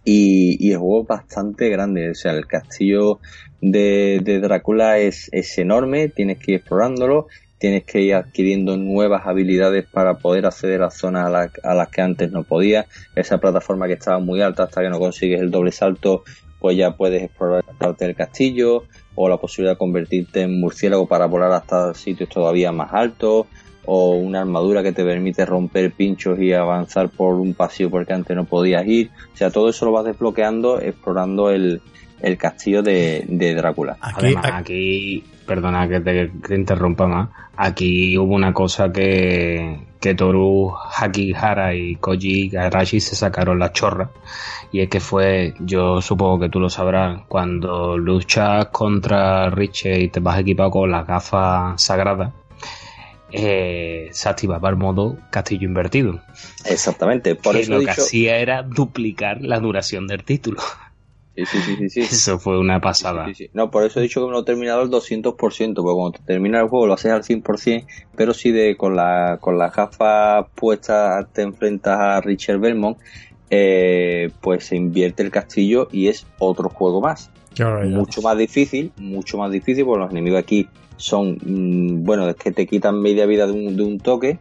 Y, 0.05 0.57
y, 0.59 0.73
el 0.73 0.79
juego 0.79 1.03
es 1.03 1.07
bastante 1.07 1.69
grande, 1.69 2.11
o 2.11 2.15
sea, 2.17 2.33
el 2.33 2.49
castillo 2.49 3.21
de, 3.61 4.21
de 4.25 4.41
Drácula 4.41 4.99
es, 4.99 5.29
es 5.31 5.57
enorme, 5.57 6.09
tienes 6.09 6.39
que 6.39 6.53
ir 6.53 6.59
explorándolo 6.59 7.29
tienes 7.65 7.85
que 7.85 8.03
ir 8.03 8.15
adquiriendo 8.15 8.77
nuevas 8.77 9.27
habilidades 9.27 9.87
para 9.87 10.19
poder 10.19 10.45
acceder 10.45 10.83
a 10.83 10.91
zonas 10.91 11.51
a, 11.63 11.75
las 11.75 11.89
que 11.89 12.03
antes 12.03 12.31
no 12.31 12.43
podías. 12.43 12.85
Esa 13.17 13.39
plataforma 13.39 13.87
que 13.87 13.95
estaba 13.95 14.19
muy 14.19 14.43
alta 14.43 14.65
hasta 14.65 14.83
que 14.83 14.91
no 14.91 14.99
consigues 14.99 15.41
el 15.41 15.51
doble 15.51 15.73
salto, 15.73 16.25
pues 16.65 16.79
ya 16.79 16.97
puedes 16.97 17.23
explorar 17.23 17.63
del 17.99 18.15
castillo 18.17 18.85
o 19.15 19.29
la 19.29 19.37
posibilidad 19.37 19.75
de 19.75 19.79
convertirte 19.79 20.41
en 20.41 20.59
murciélago 20.59 21.07
para 21.07 21.27
volar 21.27 21.53
hasta 21.53 21.93
sitios 21.93 22.31
todavía 22.31 22.73
más 22.73 22.91
altos. 22.95 23.45
o 23.85 24.13
una 24.13 24.41
armadura 24.41 24.83
que 24.83 24.93
te 24.93 25.05
permite 25.05 25.45
romper 25.45 25.93
pinchos 25.93 26.39
y 26.39 26.55
avanzar 26.55 27.11
por 27.11 27.35
un 27.35 27.53
pasillo 27.53 27.91
porque 27.91 28.15
antes 28.15 28.35
no 28.35 28.47
podías 28.47 28.87
ir. 28.87 29.11
O 29.35 29.37
sea, 29.37 29.51
todo 29.51 29.69
eso 29.69 29.85
lo 29.85 29.93
vas 29.93 30.07
desbloqueando 30.07 30.81
explorando 30.81 31.51
el, 31.51 31.83
el 32.21 32.37
castillo 32.37 32.83
de, 32.83 33.25
de 33.29 33.55
Drácula. 33.55 33.97
Aquí, 34.01 34.35
aquí, 34.43 35.25
perdona 35.47 35.89
que 35.89 36.01
te 36.01 36.55
interrumpa 36.55 37.07
más, 37.07 37.29
aquí 37.57 38.17
hubo 38.19 38.35
una 38.35 38.53
cosa 38.53 38.93
que, 38.93 39.81
que 40.01 40.15
Toru 40.15 40.73
Hakihara 40.97 41.75
y 41.75 41.97
Koji 41.97 42.49
Garashi 42.49 43.01
se 43.01 43.17
sacaron 43.17 43.59
la 43.59 43.73
chorra 43.73 44.11
y 44.75 44.81
es 44.81 44.89
que 44.89 45.01
fue, 45.01 45.55
yo 45.61 46.01
supongo 46.01 46.41
que 46.41 46.49
tú 46.49 46.59
lo 46.59 46.69
sabrás, 46.69 47.23
cuando 47.29 47.97
luchas 47.97 48.67
contra 48.73 49.49
Richie 49.51 50.01
y 50.01 50.09
te 50.09 50.21
vas 50.21 50.41
equipado 50.41 50.71
con 50.73 50.91
las 50.91 51.07
gafas 51.07 51.81
sagradas, 51.81 52.33
eh, 53.31 54.09
se 54.11 54.29
activaba 54.29 54.69
el 54.71 54.77
modo 54.77 55.17
castillo 55.31 55.67
invertido. 55.69 56.21
Exactamente, 56.65 57.35
por 57.37 57.57
eso 57.57 57.73
lo 57.73 57.81
que 57.81 57.91
hacía 57.91 58.39
era 58.39 58.63
duplicar 58.63 59.43
la 59.43 59.61
duración 59.61 60.07
del 60.07 60.25
título. 60.25 60.61
Sí, 61.37 61.45
sí, 61.47 61.59
sí, 61.77 61.89
sí, 61.91 62.01
Eso 62.01 62.39
fue 62.39 62.59
una 62.59 62.81
pasada. 62.81 63.27
no, 63.55 63.71
por 63.71 63.85
eso 63.85 63.99
he 63.99 64.03
dicho 64.05 64.21
que 64.21 64.27
me 64.27 64.33
lo 64.33 64.41
he 64.41 64.45
terminado 64.45 64.83
al 64.83 64.91
200%, 64.91 65.35
porque 65.35 65.75
cuando 65.75 66.13
te 66.13 66.23
termina 66.25 66.61
el 66.61 66.69
juego 66.69 66.87
lo 66.87 66.95
haces 66.95 67.11
al 67.11 67.25
100%, 67.25 67.87
pero 68.17 68.33
si 68.35 68.53
de 68.53 68.77
con 68.77 68.95
la 68.95 69.39
con 69.41 69.59
las 69.59 69.75
gafas 69.75 70.47
puestas 70.55 71.27
te 71.33 71.43
enfrentas 71.43 71.99
a 71.99 72.21
Richard 72.21 72.61
Belmont, 72.61 72.99
eh, 73.51 74.31
pues 74.41 74.67
se 74.67 74.77
invierte 74.77 75.23
el 75.23 75.31
castillo 75.31 75.89
y 75.91 76.09
es 76.09 76.27
otro 76.39 76.69
juego 76.69 77.01
más. 77.01 77.31
mucho 77.89 78.23
más 78.23 78.39
difícil, 78.39 78.93
mucho 78.97 79.39
más 79.39 79.51
difícil, 79.51 79.85
porque 79.85 80.03
los 80.03 80.11
enemigos 80.11 80.41
aquí 80.41 80.69
son, 80.97 81.39
mm, 81.45 82.05
bueno, 82.05 82.29
es 82.29 82.37
que 82.37 82.53
te 82.53 82.67
quitan 82.67 83.01
media 83.01 83.27
vida 83.27 83.47
de 83.47 83.53
un, 83.53 83.77
de 83.77 83.83
un 83.83 83.99
toque, 83.99 84.39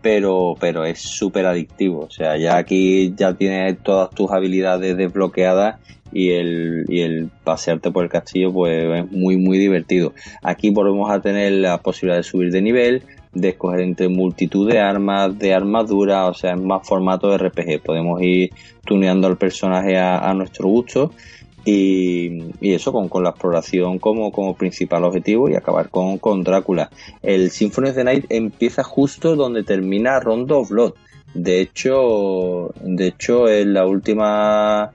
pero, 0.00 0.54
pero 0.60 0.84
es 0.84 1.00
súper 1.00 1.46
adictivo. 1.46 2.00
O 2.06 2.10
sea, 2.10 2.36
ya 2.36 2.56
aquí 2.56 3.12
ya 3.16 3.34
tienes 3.34 3.78
todas 3.82 4.10
tus 4.10 4.30
habilidades 4.30 4.96
desbloqueadas 4.96 5.80
y 6.12 6.30
el, 6.30 6.84
y 6.88 7.00
el 7.00 7.30
pasearte 7.44 7.90
por 7.90 8.04
el 8.04 8.10
castillo 8.10 8.52
pues 8.52 9.04
es 9.04 9.12
muy 9.12 9.36
muy 9.36 9.58
divertido. 9.58 10.12
Aquí 10.42 10.70
volvemos 10.70 11.10
a 11.10 11.20
tener 11.20 11.52
la 11.52 11.78
posibilidad 11.78 12.18
de 12.18 12.22
subir 12.22 12.50
de 12.50 12.62
nivel, 12.62 13.02
de 13.36 13.50
escoger 13.50 13.80
entre 13.80 14.08
multitud 14.08 14.70
de 14.70 14.78
armas, 14.78 15.38
de 15.38 15.52
armadura, 15.52 16.26
o 16.26 16.34
sea, 16.34 16.54
es 16.54 16.60
más 16.60 16.86
formato 16.86 17.30
de 17.30 17.38
RPG. 17.38 17.82
Podemos 17.82 18.20
ir 18.22 18.50
tuneando 18.84 19.26
al 19.26 19.36
personaje 19.36 19.98
a, 19.98 20.32
nuestro 20.34 20.68
gusto 20.68 21.12
y, 21.64 22.38
eso 22.62 22.92
con, 22.92 23.08
con, 23.08 23.24
la 23.24 23.30
exploración 23.30 23.98
como, 23.98 24.32
como 24.32 24.56
principal 24.56 25.04
objetivo 25.04 25.50
y 25.50 25.54
acabar 25.54 25.90
con, 25.90 26.18
con 26.18 26.42
Drácula. 26.42 26.90
El 27.22 27.50
Symphony 27.50 27.90
of 27.90 27.96
Night 27.98 28.24
empieza 28.30 28.82
justo 28.82 29.36
donde 29.36 29.64
termina 29.64 30.20
Rondo 30.20 30.60
of 30.60 30.70
Blood. 30.70 30.94
De 31.34 31.60
hecho, 31.60 32.72
de 32.82 33.08
hecho, 33.08 33.48
en 33.50 33.74
la 33.74 33.86
última 33.86 34.92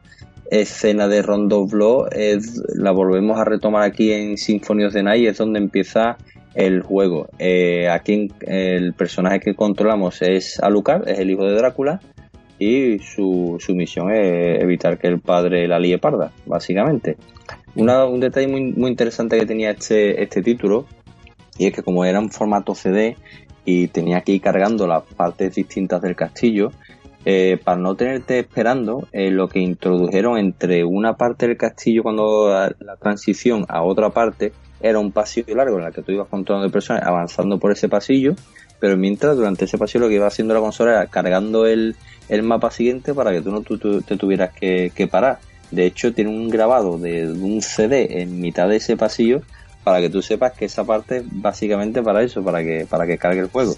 escena 0.51 1.07
de 1.07 1.21
Rondo 1.21 1.65
Blow 1.65 2.07
es, 2.11 2.61
la 2.75 2.91
volvemos 2.91 3.39
a 3.39 3.45
retomar 3.45 3.83
aquí 3.83 4.11
en 4.11 4.37
Symphony 4.37 4.83
of 4.83 4.93
the 4.93 5.01
Night, 5.01 5.27
es 5.27 5.37
donde 5.37 5.59
empieza 5.59 6.17
el 6.53 6.81
juego. 6.81 7.29
Eh, 7.39 7.87
aquí 7.89 8.27
el 8.41 8.93
personaje 8.93 9.39
que 9.39 9.55
controlamos 9.55 10.21
es 10.21 10.59
Alucard, 10.61 11.07
es 11.07 11.19
el 11.19 11.31
hijo 11.31 11.45
de 11.45 11.55
Drácula, 11.55 12.01
y 12.59 12.99
su, 12.99 13.57
su 13.59 13.73
misión 13.73 14.11
es 14.11 14.61
evitar 14.61 14.99
que 14.99 15.07
el 15.07 15.21
padre 15.21 15.67
la 15.67 15.79
líe 15.79 15.97
parda, 15.97 16.33
básicamente. 16.45 17.15
un 17.75 18.19
detalle 18.19 18.47
muy, 18.47 18.73
muy 18.73 18.91
interesante 18.91 19.39
que 19.39 19.45
tenía 19.45 19.71
este, 19.71 20.21
este 20.21 20.41
título, 20.43 20.85
y 21.57 21.67
es 21.67 21.73
que 21.73 21.81
como 21.81 22.03
era 22.03 22.19
un 22.19 22.29
formato 22.29 22.75
CD 22.75 23.15
y 23.63 23.87
tenía 23.87 24.21
que 24.21 24.33
ir 24.33 24.41
cargando 24.41 24.85
las 24.85 25.03
partes 25.03 25.55
distintas 25.55 26.01
del 26.01 26.15
castillo, 26.15 26.71
eh, 27.23 27.59
para 27.63 27.77
no 27.77 27.95
tenerte 27.95 28.39
esperando, 28.39 29.07
eh, 29.11 29.29
lo 29.29 29.47
que 29.47 29.59
introdujeron 29.59 30.39
entre 30.39 30.83
una 30.83 31.17
parte 31.17 31.47
del 31.47 31.55
castillo 31.55 32.01
cuando 32.01 32.49
la, 32.49 32.95
transición 32.97 33.65
a 33.69 33.83
otra 33.83 34.09
parte 34.09 34.53
era 34.79 34.97
un 34.97 35.11
pasillo 35.11 35.55
largo 35.55 35.77
en 35.77 35.85
el 35.85 35.93
que 35.93 36.01
tú 36.01 36.11
ibas 36.11 36.27
controlando 36.27 36.67
de 36.67 36.73
personas 36.73 37.03
avanzando 37.03 37.59
por 37.59 37.71
ese 37.71 37.87
pasillo, 37.87 38.33
pero 38.79 38.97
mientras 38.97 39.35
durante 39.35 39.65
ese 39.65 39.77
pasillo 39.77 40.05
lo 40.05 40.09
que 40.09 40.15
iba 40.15 40.25
haciendo 40.25 40.55
la 40.55 40.59
consola 40.59 40.91
era 40.91 41.07
cargando 41.07 41.67
el, 41.67 41.95
mapa 42.41 42.71
siguiente 42.71 43.13
para 43.13 43.31
que 43.31 43.41
tú 43.41 43.51
no 43.51 43.61
te 43.61 44.17
tuvieras 44.17 44.51
que, 44.53 45.07
parar. 45.11 45.39
De 45.69 45.85
hecho, 45.85 46.13
tiene 46.13 46.31
un 46.31 46.49
grabado 46.49 46.97
de, 46.97 47.29
un 47.29 47.61
CD 47.61 48.21
en 48.21 48.41
mitad 48.41 48.67
de 48.67 48.77
ese 48.77 48.97
pasillo 48.97 49.41
para 49.83 49.99
que 49.99 50.09
tú 50.09 50.21
sepas 50.21 50.53
que 50.53 50.65
esa 50.65 50.83
parte 50.83 51.17
es 51.17 51.23
básicamente 51.27 52.01
para 52.01 52.23
eso, 52.23 52.43
para 52.43 52.63
que, 52.63 52.87
para 52.89 53.05
que 53.05 53.17
cargue 53.17 53.41
el 53.41 53.47
juego. 53.47 53.75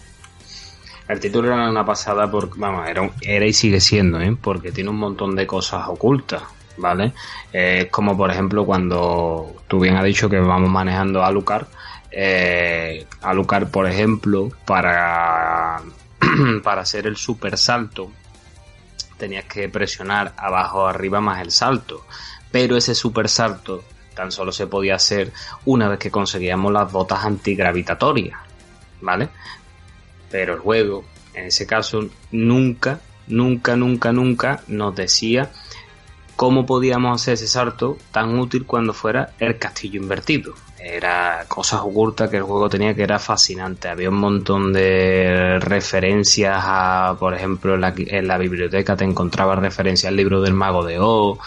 El 1.07 1.19
título 1.19 1.53
era 1.53 1.69
una 1.69 1.85
pasada 1.85 2.29
porque, 2.31 2.57
vamos, 2.57 2.87
era, 2.87 3.09
era 3.21 3.45
y 3.45 3.53
sigue 3.53 3.79
siendo, 3.81 4.19
¿eh? 4.21 4.35
Porque 4.39 4.71
tiene 4.71 4.89
un 4.89 4.97
montón 4.97 5.35
de 5.35 5.45
cosas 5.45 5.87
ocultas, 5.87 6.43
¿vale? 6.77 7.13
Es 7.51 7.89
como, 7.89 8.15
por 8.15 8.31
ejemplo, 8.31 8.65
cuando 8.65 9.63
tú 9.67 9.79
bien 9.79 9.95
has 9.95 10.05
dicho 10.05 10.29
que 10.29 10.39
vamos 10.39 10.69
manejando 10.69 11.21
a 11.21 11.27
Alucard, 11.27 11.67
eh, 12.09 13.05
Alucard, 13.21 13.67
por 13.69 13.87
ejemplo, 13.87 14.49
para, 14.65 15.81
para 16.63 16.81
hacer 16.81 17.07
el 17.07 17.17
super 17.17 17.57
salto, 17.57 18.11
tenías 19.17 19.45
que 19.45 19.67
presionar 19.67 20.33
abajo 20.37 20.87
arriba 20.87 21.19
más 21.19 21.41
el 21.41 21.51
salto. 21.51 22.05
Pero 22.51 22.77
ese 22.77 22.93
super 22.93 23.27
salto 23.27 23.83
tan 24.13 24.31
solo 24.31 24.51
se 24.51 24.67
podía 24.67 24.95
hacer 24.95 25.31
una 25.65 25.87
vez 25.87 25.99
que 25.99 26.11
conseguíamos 26.11 26.71
las 26.71 26.91
botas 26.91 27.25
antigravitatorias, 27.25 28.39
¿vale? 29.01 29.29
Pero 30.33 30.55
el 30.55 30.61
juego, 30.61 31.03
en 31.35 31.45
ese 31.45 31.67
caso, 31.67 32.09
nunca, 32.31 32.99
nunca, 33.27 33.75
nunca, 33.75 34.11
nunca 34.11 34.61
nos 34.67 34.95
decía 34.95 35.51
cómo 36.35 36.65
podíamos 36.65 37.21
hacer 37.21 37.35
ese 37.35 37.47
salto 37.47 37.99
tan 38.11 38.39
útil 38.39 38.65
cuando 38.65 38.93
fuera 38.93 39.33
el 39.37 39.59
castillo 39.59 40.01
invertido. 40.01 40.55
Era 40.79 41.45
cosas 41.47 41.81
ocultas 41.81 42.31
que 42.31 42.37
el 42.37 42.43
juego 42.43 42.67
tenía 42.67 42.95
que 42.95 43.03
era 43.03 43.19
fascinante. 43.19 43.89
Había 43.89 44.09
un 44.09 44.15
montón 44.15 44.73
de 44.73 45.59
referencias 45.59 46.59
a, 46.63 47.15
por 47.19 47.35
ejemplo, 47.35 47.75
en 47.75 48.27
la, 48.27 48.37
biblioteca 48.39 48.97
te 48.97 49.03
encontrabas 49.03 49.59
referencias 49.59 50.09
al 50.09 50.15
libro 50.15 50.41
del 50.41 50.55
mago 50.55 50.83
de 50.83 50.97
O. 50.99 51.37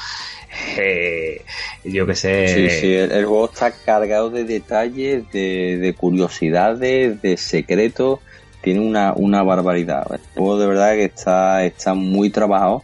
Eh, 0.78 1.44
yo 1.82 2.06
qué 2.06 2.14
sé. 2.14 2.48
Sí, 2.48 2.70
sí, 2.70 2.94
el, 2.94 3.26
juego 3.26 3.46
está 3.46 3.72
cargado 3.72 4.30
de 4.30 4.44
detalles, 4.44 5.28
de, 5.32 5.76
de 5.76 5.92
curiosidades, 5.92 7.20
de 7.20 7.36
secretos 7.36 8.20
tiene 8.66 8.80
una, 8.80 9.12
una 9.14 9.44
barbaridad. 9.44 10.08
El 10.12 10.18
juego 10.34 10.58
de 10.58 10.66
verdad 10.66 10.94
que 10.94 11.04
está, 11.04 11.64
está 11.64 11.94
muy 11.94 12.30
trabajado 12.30 12.82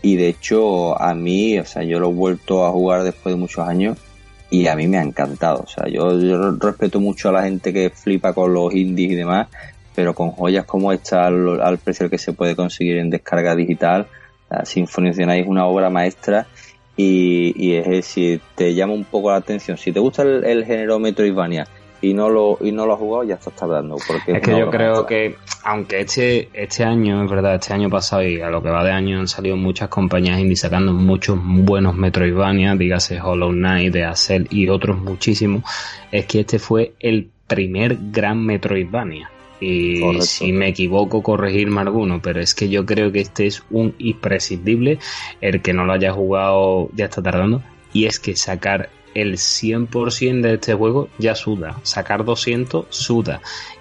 y 0.00 0.14
de 0.14 0.28
hecho 0.28 0.96
a 0.96 1.12
mí, 1.16 1.58
o 1.58 1.64
sea, 1.64 1.82
yo 1.82 1.98
lo 1.98 2.10
he 2.10 2.14
vuelto 2.14 2.64
a 2.64 2.70
jugar 2.70 3.02
después 3.02 3.34
de 3.34 3.40
muchos 3.40 3.66
años 3.66 3.98
y 4.48 4.68
a 4.68 4.76
mí 4.76 4.86
me 4.86 4.96
ha 4.96 5.02
encantado. 5.02 5.64
O 5.64 5.66
sea, 5.66 5.88
yo, 5.88 6.52
respeto 6.52 7.00
mucho 7.00 7.30
a 7.30 7.32
la 7.32 7.42
gente 7.42 7.72
que 7.72 7.90
flipa 7.90 8.32
con 8.32 8.54
los 8.54 8.72
indies 8.76 9.10
y 9.10 9.14
demás, 9.16 9.48
pero 9.92 10.14
con 10.14 10.30
joyas 10.30 10.66
como 10.66 10.92
esta 10.92 11.26
al, 11.26 11.78
precio 11.78 12.08
que 12.08 12.18
se 12.18 12.32
puede 12.32 12.54
conseguir 12.54 12.98
en 12.98 13.10
descarga 13.10 13.56
digital, 13.56 14.06
la 14.48 14.64
Symphony 14.64 15.08
of 15.08 15.18
es 15.18 15.48
una 15.48 15.66
obra 15.66 15.90
maestra 15.90 16.46
y, 16.96 17.52
y 17.56 17.74
es, 17.74 18.06
si 18.06 18.40
te 18.54 18.72
llama 18.72 18.92
un 18.92 19.04
poco 19.04 19.32
la 19.32 19.38
atención, 19.38 19.78
si 19.78 19.90
te 19.90 19.98
gusta 19.98 20.22
el, 20.22 20.44
el 20.44 20.64
género 20.64 21.00
Metroidvania 21.00 21.66
y 22.04 22.12
no 22.12 22.28
lo 22.28 22.58
y 22.60 22.70
no 22.70 22.86
lo 22.86 22.94
ha 22.94 22.96
jugado 22.96 23.24
ya 23.24 23.34
está 23.34 23.50
tardando 23.50 23.96
porque 24.06 24.32
es, 24.32 24.42
que 24.42 24.50
yo 24.50 24.70
creo 24.70 25.06
que 25.06 25.36
aunque 25.62 26.00
este 26.00 26.50
este 26.52 26.84
año 26.84 27.24
es 27.24 27.30
verdad 27.30 27.54
este 27.54 27.72
año 27.72 27.88
pasado 27.88 28.22
y 28.22 28.40
a 28.40 28.50
lo 28.50 28.62
que 28.62 28.68
va 28.68 28.84
de 28.84 28.92
año 28.92 29.20
han 29.20 29.28
salido 29.28 29.56
muchas 29.56 29.88
compañías 29.88 30.38
indie 30.38 30.56
sacando 30.56 30.92
muchos 30.92 31.38
buenos 31.42 31.94
Metroidvania 31.94 32.74
dígase 32.74 33.20
Hollow 33.20 33.52
Knight 33.52 33.92
de 33.92 34.04
Acel 34.04 34.46
y 34.50 34.68
otros 34.68 34.98
muchísimos 34.98 35.64
es 36.12 36.26
que 36.26 36.40
este 36.40 36.58
fue 36.58 36.92
el 37.00 37.30
primer 37.46 37.98
gran 38.10 38.44
Metroidvania. 38.44 39.30
Y 39.60 40.20
si 40.20 40.52
me 40.52 40.68
equivoco 40.68 41.22
corregirme 41.22 41.80
alguno 41.80 42.20
pero 42.20 42.40
es 42.40 42.54
que 42.54 42.68
yo 42.68 42.84
creo 42.84 43.12
que 43.12 43.20
este 43.20 43.46
es 43.46 43.62
un 43.70 43.94
imprescindible 43.98 44.98
el 45.40 45.62
que 45.62 45.72
no 45.72 45.86
lo 45.86 45.94
haya 45.94 46.12
jugado 46.12 46.90
ya 46.94 47.06
está 47.06 47.22
tardando 47.22 47.62
y 47.92 48.04
es 48.04 48.18
que 48.18 48.36
sacar 48.36 48.90
el 49.14 49.34
100% 49.34 50.40
de 50.42 50.54
este 50.54 50.74
juego 50.74 51.08
ya 51.18 51.34
suda. 51.34 51.78
Sacar 51.82 52.24
200 52.24 52.86
suda. 52.90 53.40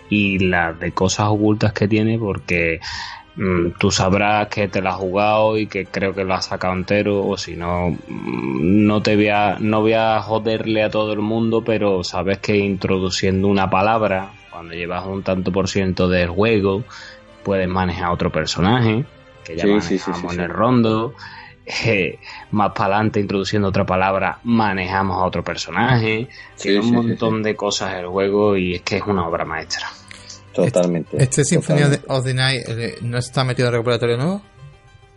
Y 0.09 0.39
las 0.39 0.79
de 0.79 0.91
cosas 0.91 1.27
ocultas 1.29 1.73
que 1.73 1.87
tiene 1.87 2.19
porque 2.19 2.79
mm, 3.35 3.71
tú 3.79 3.89
sabrás 3.89 4.47
que 4.47 4.67
te 4.67 4.81
la 4.81 4.91
has 4.91 4.97
jugado 4.97 5.57
y 5.57 5.67
que 5.67 5.85
creo 5.85 6.13
que 6.13 6.23
lo 6.23 6.35
has 6.35 6.45
sacado 6.45 6.73
entero 6.73 7.25
o 7.25 7.37
si 7.37 7.55
no 7.55 7.89
mm, 7.89 8.85
no 8.85 9.01
te 9.01 9.15
voy 9.15 9.29
a, 9.29 9.57
no 9.59 9.81
voy 9.81 9.93
a 9.93 10.21
joderle 10.21 10.83
a 10.83 10.91
todo 10.91 11.13
el 11.13 11.19
mundo 11.19 11.63
pero 11.63 12.03
sabes 12.03 12.37
que 12.37 12.57
introduciendo 12.57 13.47
una 13.47 13.69
palabra 13.69 14.29
cuando 14.51 14.75
llevas 14.75 15.07
un 15.07 15.23
tanto 15.23 15.51
por 15.51 15.67
ciento 15.67 16.07
del 16.07 16.29
juego 16.29 16.83
puedes 17.43 17.67
manejar 17.67 18.11
otro 18.11 18.31
personaje 18.31 19.05
que 19.43 19.57
ya 19.57 19.65
manejamos 19.65 20.33
en 20.33 20.39
el 20.39 20.49
rondo 20.49 21.15
eh, 21.65 22.19
más 22.51 22.71
para 22.73 22.95
adelante 22.95 23.19
introduciendo 23.19 23.69
otra 23.69 23.85
palabra 23.85 24.39
manejamos 24.43 25.17
a 25.17 25.25
otro 25.25 25.43
personaje 25.43 26.27
tiene 26.57 26.79
un 26.79 26.91
montón 26.91 27.41
de 27.41 27.55
cosas 27.55 27.95
el 27.95 28.07
juego 28.07 28.57
y 28.57 28.75
es 28.75 28.81
que 28.81 28.97
es 28.97 29.03
una 29.03 29.27
obra 29.27 29.45
maestra 29.45 29.87
Totalmente. 30.53 31.21
¿Este, 31.21 31.43
Symphony 31.43 31.81
of 32.07 32.23
the 32.23 32.33
Night 32.33 32.63
eh, 32.67 32.97
no 33.01 33.17
está 33.17 33.43
metido 33.43 33.67
en 33.67 33.73
recuperatorio 33.73 34.17
nuevo? 34.17 34.41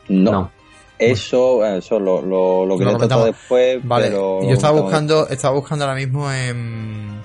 No. 0.09 0.51
Eso, 0.99 1.65
eso 1.67 2.01
lo, 2.01 2.23
lo, 2.23 2.65
lo 2.65 2.79
quería 2.79 2.97
después. 2.97 3.87
Vale, 3.87 4.11
yo 4.11 4.51
estaba 4.51 4.81
buscando, 4.81 5.29
estaba 5.29 5.55
buscando 5.55 5.85
ahora 5.85 5.97
mismo 5.97 6.33
en, 6.33 7.21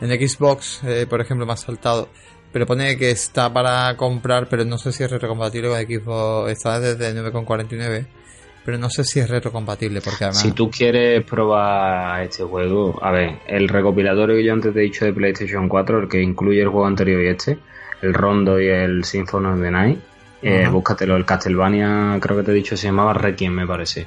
en 0.00 0.28
Xbox, 0.28 0.82
eh, 0.84 1.06
por 1.08 1.20
ejemplo, 1.20 1.44
más 1.44 1.60
saltado. 1.60 2.08
Pero 2.50 2.66
pone 2.66 2.96
que 2.96 3.10
está 3.10 3.52
para 3.52 3.94
comprar, 3.96 4.48
pero 4.48 4.64
no 4.64 4.78
sé 4.78 4.90
si 4.92 5.04
es 5.04 5.10
retrocompatible 5.10 5.68
con 5.68 5.78
Xbox. 5.78 6.50
Está 6.50 6.80
desde 6.80 7.14
9,49 7.14 8.06
pero 8.64 8.78
no 8.78 8.90
sé 8.90 9.04
si 9.04 9.20
es 9.20 9.28
retrocompatible 9.28 10.00
porque 10.00 10.24
además... 10.24 10.42
Si 10.42 10.52
tú 10.52 10.70
quieres 10.70 11.24
probar 11.24 12.22
este 12.22 12.44
juego, 12.44 12.98
a 13.02 13.10
ver, 13.10 13.38
el 13.46 13.68
recopilatorio 13.68 14.36
que 14.36 14.44
yo 14.44 14.52
antes 14.52 14.74
te 14.74 14.80
he 14.80 14.82
dicho 14.84 15.04
de 15.04 15.12
PlayStation 15.12 15.68
4, 15.68 16.02
el 16.02 16.08
que 16.08 16.20
incluye 16.20 16.60
el 16.60 16.68
juego 16.68 16.86
anterior 16.86 17.22
y 17.22 17.28
este, 17.28 17.58
el 18.02 18.14
Rondo 18.14 18.60
y 18.60 18.68
el 18.68 19.04
Symphony 19.04 19.46
of 19.46 19.60
the 19.60 19.70
Night, 19.70 20.00
eh, 20.42 20.68
búscatelo, 20.68 21.16
el 21.16 21.24
Castlevania, 21.24 22.18
creo 22.20 22.38
que 22.38 22.42
te 22.42 22.50
he 22.50 22.54
dicho, 22.54 22.76
se 22.76 22.86
llamaba 22.86 23.12
Requiem, 23.12 23.52
me 23.52 23.66
parece. 23.66 24.06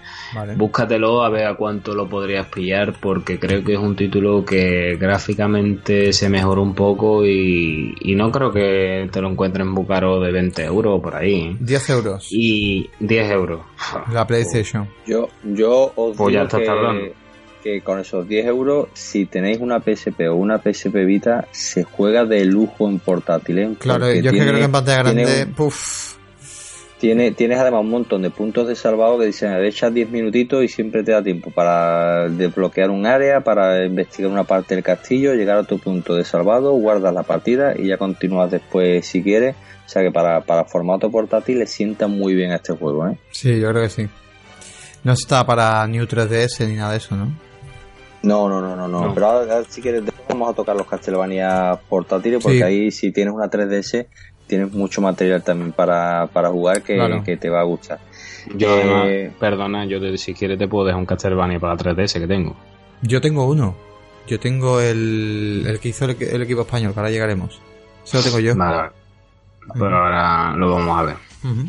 Búscatelo 0.56 1.24
a 1.24 1.30
ver 1.30 1.46
a 1.46 1.56
cuánto 1.56 1.94
lo 1.94 2.10
podrías 2.10 2.48
pillar, 2.48 2.94
porque 3.00 3.40
creo 3.40 3.64
que 3.64 3.74
es 3.74 3.80
un 3.80 3.96
título 3.96 4.44
que 4.44 4.98
gráficamente 5.00 6.12
se 6.14 6.30
mejoró 6.30 6.62
un 6.62 6.74
poco 6.74 7.26
y, 7.26 7.94
no 8.16 8.32
creo 8.32 8.52
que 8.52 9.10
te 9.12 9.22
lo 9.22 9.30
encuentres 9.30 9.66
en 9.66 9.74
Bucaro 9.74 10.20
de 10.20 10.32
20 10.32 10.64
euros 10.64 11.00
o 11.00 11.02
por 11.02 11.16
ahí. 11.16 11.58
10 11.60 11.90
euros. 11.90 12.28
Y 12.32 12.90
10 13.00 13.32
euros. 13.32 13.62
La 14.12 14.26
PlayStation. 14.26 14.88
Yo, 15.06 15.30
yo 15.44 15.92
os 15.96 16.16
pues 16.16 16.34
digo 16.34 16.48
que, 16.48 17.14
que 17.64 17.82
con 17.82 18.00
esos 18.00 18.28
10 18.28 18.46
euros, 18.48 18.90
si 18.94 19.26
tenéis 19.26 19.60
una 19.60 19.80
PSP 19.80 20.30
o 20.30 20.36
una 20.36 20.60
PSP 20.60 21.06
Vita, 21.06 21.48
se 21.52 21.84
juega 21.84 22.26
de 22.26 22.46
lujo 22.46 22.90
en 22.90 23.00
portátiles. 23.00 23.72
¿eh? 23.72 23.76
Claro, 23.80 24.14
yo 24.14 24.32
creo 24.32 24.54
que 24.54 24.64
en 24.64 24.72
pantalla 24.72 25.04
grande, 25.04 25.48
tienes 27.04 27.60
además 27.60 27.82
un 27.82 27.90
montón 27.90 28.22
de 28.22 28.30
puntos 28.30 28.68
de 28.68 28.76
salvado 28.76 29.20
que 29.20 29.26
dicen, 29.26 29.52
le 29.54 29.68
echas 29.68 29.94
10 29.94 30.10
minutitos 30.10 30.64
y 30.64 30.70
siempre 30.70 31.04
te 31.04 31.12
da 31.12 31.22
tiempo 31.22 31.52
para 31.52 32.30
desbloquear 32.30 32.90
un 32.90 33.06
área, 33.06 33.42
para 33.42 33.86
investigar 33.86 34.32
una 34.32 34.46
parte 34.46 34.76
del 34.76 34.84
castillo, 34.86 35.34
llegar 35.34 35.58
a 35.58 35.64
tu 35.64 35.80
punto 35.80 36.16
de 36.16 36.24
salvado, 36.24 36.72
guardas 36.72 37.14
la 37.14 37.24
partida 37.24 37.74
y 37.78 37.88
ya 37.88 37.98
continúas 37.98 38.52
después 38.52 39.06
si 39.06 39.22
quieres. 39.22 39.56
O 39.86 39.90
sea 39.90 40.02
que 40.02 40.12
para, 40.12 40.42
para 40.42 40.64
formato 40.64 41.12
portátil 41.12 41.60
le 41.60 41.68
sienta 41.68 42.08
muy 42.08 42.36
bien 42.36 42.52
a 42.52 42.56
este 42.56 42.74
juego, 42.74 43.08
¿eh? 43.08 43.18
Sí, 43.32 43.60
yo 43.60 43.70
creo 43.72 43.84
que 43.84 43.90
sí. 43.90 44.08
No 45.04 45.12
está 45.12 45.46
para 45.46 45.86
New 45.88 46.06
3DS 46.06 46.66
ni 46.68 46.76
nada 46.76 46.92
de 46.92 46.98
eso, 46.98 47.18
¿no? 47.18 47.34
No, 48.22 48.48
no, 48.48 48.62
no, 48.62 48.78
no, 48.78 48.88
no. 48.88 49.14
Pero 49.14 49.28
ahora, 49.28 49.64
si 49.68 49.82
quieres 49.82 50.04
vamos 50.30 50.50
a 50.50 50.54
tocar 50.54 50.76
los 50.76 50.88
Castlevania 50.88 51.78
portátiles 51.90 52.42
porque 52.42 52.64
ahí 52.64 52.92
si 52.92 53.12
tienes 53.12 53.34
una 53.34 53.50
3DS 53.50 54.08
tienes 54.54 54.72
mucho 54.72 55.02
material 55.02 55.42
también 55.42 55.72
para, 55.72 56.28
para 56.28 56.50
jugar 56.50 56.84
que, 56.84 57.38
te 57.38 57.50
va 57.50 57.62
a 57.62 57.64
gustar. 57.64 57.98
Yo 58.56 58.78
eh, 58.78 59.32
perdona, 59.40 59.86
yo 59.86 60.00
si 60.16 60.36
quieres 60.36 60.60
te 60.60 60.68
puedo 60.68 60.86
dejar 60.86 61.00
un 61.00 61.08
Castlevania 61.08 61.60
para 61.60 61.76
3DS 61.76 62.20
que 62.20 62.28
tengo. 62.28 62.56
Yo 63.02 63.20
tengo 63.20 63.48
uno. 63.48 63.76
Yo 64.28 64.40
tengo 64.40 64.80
el, 64.80 65.66
el 65.68 65.80
que 65.80 65.90
hizo 65.90 66.06
el, 66.06 66.42
equipo 66.44 66.62
español, 66.62 66.94
que 66.94 67.00
ahora 67.00 67.10
llegaremos. 67.10 67.60
Eso 68.06 68.18
lo 68.18 68.24
tengo 68.24 68.40
yo. 68.40 68.56
Vale, 68.56 68.92
pero 69.74 69.98
ahora 69.98 70.56
lo 70.56 70.76
vamos 70.76 71.00
a 71.00 71.04
ver. 71.04 71.16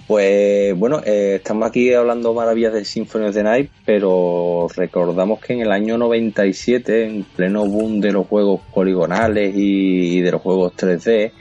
Pues 0.07 0.79
bueno, 0.79 1.01
eh, 1.05 1.37
estamos 1.37 1.67
aquí 1.67 1.93
hablando 1.95 2.35
maravillas 2.35 2.75
de 2.75 2.85
Symphony 2.85 3.25
of 3.25 3.35
the 3.35 3.43
Night, 3.43 3.71
pero 3.87 4.69
recordamos 4.77 5.41
que 5.41 5.55
en 5.55 5.63
el 5.63 5.73
año 5.73 5.97
97, 5.97 7.07
en 7.07 7.25
pleno 7.25 7.67
boom 7.67 8.01
de 8.01 8.13
los 8.13 8.27
juegos 8.27 8.61
poligonales 8.73 9.53
y 9.57 10.21
de 10.21 10.31
los 10.31 10.43
juegos 10.43 10.75
3D, 10.77 11.33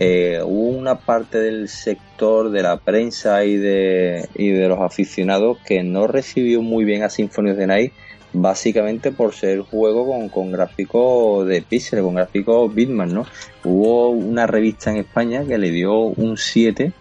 eh, 0.00 0.40
hubo 0.44 0.78
una 0.78 0.96
parte 0.96 1.38
del 1.38 1.68
sector 1.68 2.50
de 2.50 2.62
la 2.62 2.76
prensa 2.78 3.44
y 3.44 3.56
de, 3.56 4.28
y 4.34 4.50
de 4.50 4.68
los 4.68 4.80
aficionados 4.80 5.58
que 5.66 5.82
no 5.82 6.06
recibió 6.06 6.62
muy 6.62 6.84
bien 6.84 7.02
a 7.02 7.10
Symphony 7.10 7.50
of 7.50 7.58
the 7.58 7.66
Night 7.66 7.92
básicamente 8.32 9.10
por 9.12 9.34
ser 9.34 9.60
juego 9.60 10.06
con, 10.06 10.28
con 10.28 10.52
gráficos 10.52 11.46
de 11.46 11.62
píxeles, 11.62 12.04
con 12.04 12.14
gráficos 12.14 12.74
Bitman, 12.74 13.12
¿no? 13.12 13.26
Hubo 13.64 14.10
una 14.10 14.46
revista 14.46 14.90
en 14.90 14.98
España 14.98 15.44
que 15.44 15.58
le 15.58 15.70
dio 15.70 15.94
un 15.98 16.36
7 16.36 16.92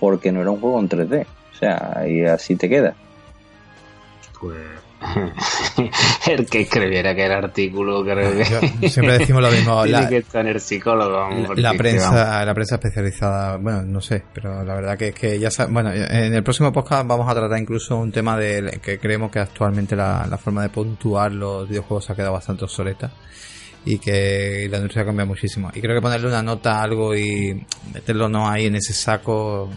porque 0.00 0.32
no 0.32 0.42
era 0.42 0.50
un 0.50 0.60
juego 0.60 0.78
en 0.78 0.88
3D. 0.88 1.26
O 1.52 1.58
sea, 1.58 2.04
y 2.08 2.24
así 2.24 2.56
te 2.56 2.68
queda. 2.68 2.94
Pues 4.38 4.56
el 6.26 6.46
que 6.46 6.60
escribiera 6.62 7.14
que 7.14 7.26
el 7.26 7.32
artículo 7.32 8.02
creo 8.02 8.32
que 8.34 8.88
siempre 8.88 9.18
decimos 9.18 9.42
lo 9.42 9.50
mismo 9.50 9.84
la, 9.86 10.08
que 10.08 10.24
el 10.32 10.60
psicólogo 10.60 11.54
la, 11.54 11.74
prensa 11.74 12.44
la 12.44 12.54
prensa 12.54 12.76
especializada 12.76 13.58
bueno 13.58 13.82
no 13.82 14.00
sé 14.00 14.22
pero 14.32 14.64
la 14.64 14.74
verdad 14.74 14.96
que 14.96 15.08
es 15.08 15.14
que 15.14 15.38
ya 15.38 15.50
bueno 15.68 15.92
en 15.92 16.34
el 16.34 16.42
próximo 16.42 16.72
podcast 16.72 17.06
vamos 17.06 17.30
a 17.30 17.34
tratar 17.34 17.58
incluso 17.58 17.96
un 17.96 18.10
tema 18.10 18.38
de 18.38 18.80
que 18.82 18.98
creemos 18.98 19.30
que 19.30 19.40
actualmente 19.40 19.94
la, 19.94 20.26
la 20.28 20.38
forma 20.38 20.62
de 20.62 20.70
puntuar 20.70 21.30
los 21.32 21.68
videojuegos 21.68 22.08
ha 22.08 22.16
quedado 22.16 22.32
bastante 22.32 22.64
obsoleta 22.64 23.12
y 23.86 23.98
que 23.98 24.66
la 24.68 24.78
industria 24.78 25.04
cambia 25.04 25.24
muchísimo. 25.24 25.70
Y 25.72 25.80
creo 25.80 25.94
que 25.94 26.02
ponerle 26.02 26.26
una 26.26 26.42
nota 26.42 26.80
a 26.80 26.82
algo 26.82 27.14
y 27.14 27.64
meterlo 27.94 28.28
no 28.28 28.48
ahí 28.50 28.66
en 28.66 28.74
ese 28.74 28.92
saco 28.92 29.70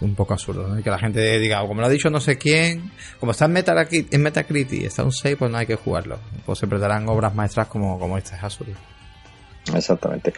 un 0.00 0.14
poco 0.14 0.34
absurdo, 0.34 0.68
¿no? 0.68 0.82
Que 0.82 0.90
la 0.90 0.98
gente 0.98 1.38
diga, 1.38 1.60
como 1.66 1.80
lo 1.80 1.86
ha 1.86 1.90
dicho 1.90 2.10
no 2.10 2.20
sé 2.20 2.36
quién, 2.36 2.90
como 3.18 3.32
está 3.32 3.46
en, 3.46 3.52
Metacritic, 3.52 4.12
en 4.12 4.22
Metacritic 4.22 4.82
está 4.84 5.04
un 5.04 5.12
6, 5.12 5.36
pues 5.38 5.50
no 5.50 5.58
hay 5.58 5.66
que 5.66 5.76
jugarlo. 5.76 6.18
Pues 6.44 6.58
se 6.58 6.66
darán 6.66 7.08
obras 7.08 7.34
maestras 7.34 7.68
como, 7.68 7.98
como 7.98 8.18
esta, 8.18 8.36
es 8.36 8.42
absurdo. 8.42 8.72
Exactamente. 9.74 10.32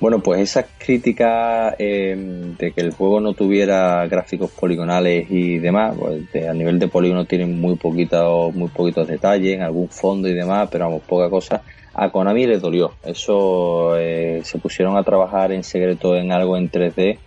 Bueno, 0.00 0.20
pues 0.20 0.40
esa 0.40 0.66
crítica 0.76 1.76
eh, 1.78 2.14
de 2.58 2.72
que 2.72 2.80
el 2.80 2.92
juego 2.92 3.20
no 3.20 3.32
tuviera 3.32 4.06
gráficos 4.06 4.50
poligonales 4.50 5.30
y 5.30 5.58
demás, 5.58 5.96
pues 5.96 6.48
a 6.48 6.52
nivel 6.52 6.78
de 6.78 6.88
polígono 6.88 7.24
tienen 7.24 7.58
muy 7.58 7.76
poquitos, 7.76 8.54
muy 8.54 8.68
poquitos 8.68 9.06
detalles, 9.06 9.60
algún 9.60 9.88
fondo 9.88 10.28
y 10.28 10.34
demás, 10.34 10.68
pero 10.70 10.86
vamos, 10.86 11.02
poca 11.02 11.30
cosa 11.30 11.62
a 11.94 12.10
Konami 12.10 12.46
le 12.46 12.58
dolió. 12.58 12.94
Eso 13.04 13.96
eh, 13.96 14.40
se 14.42 14.58
pusieron 14.58 14.96
a 14.96 15.04
trabajar 15.04 15.52
en 15.52 15.62
secreto 15.62 16.16
en 16.16 16.32
algo 16.32 16.56
en 16.56 16.70
3D 16.70 17.18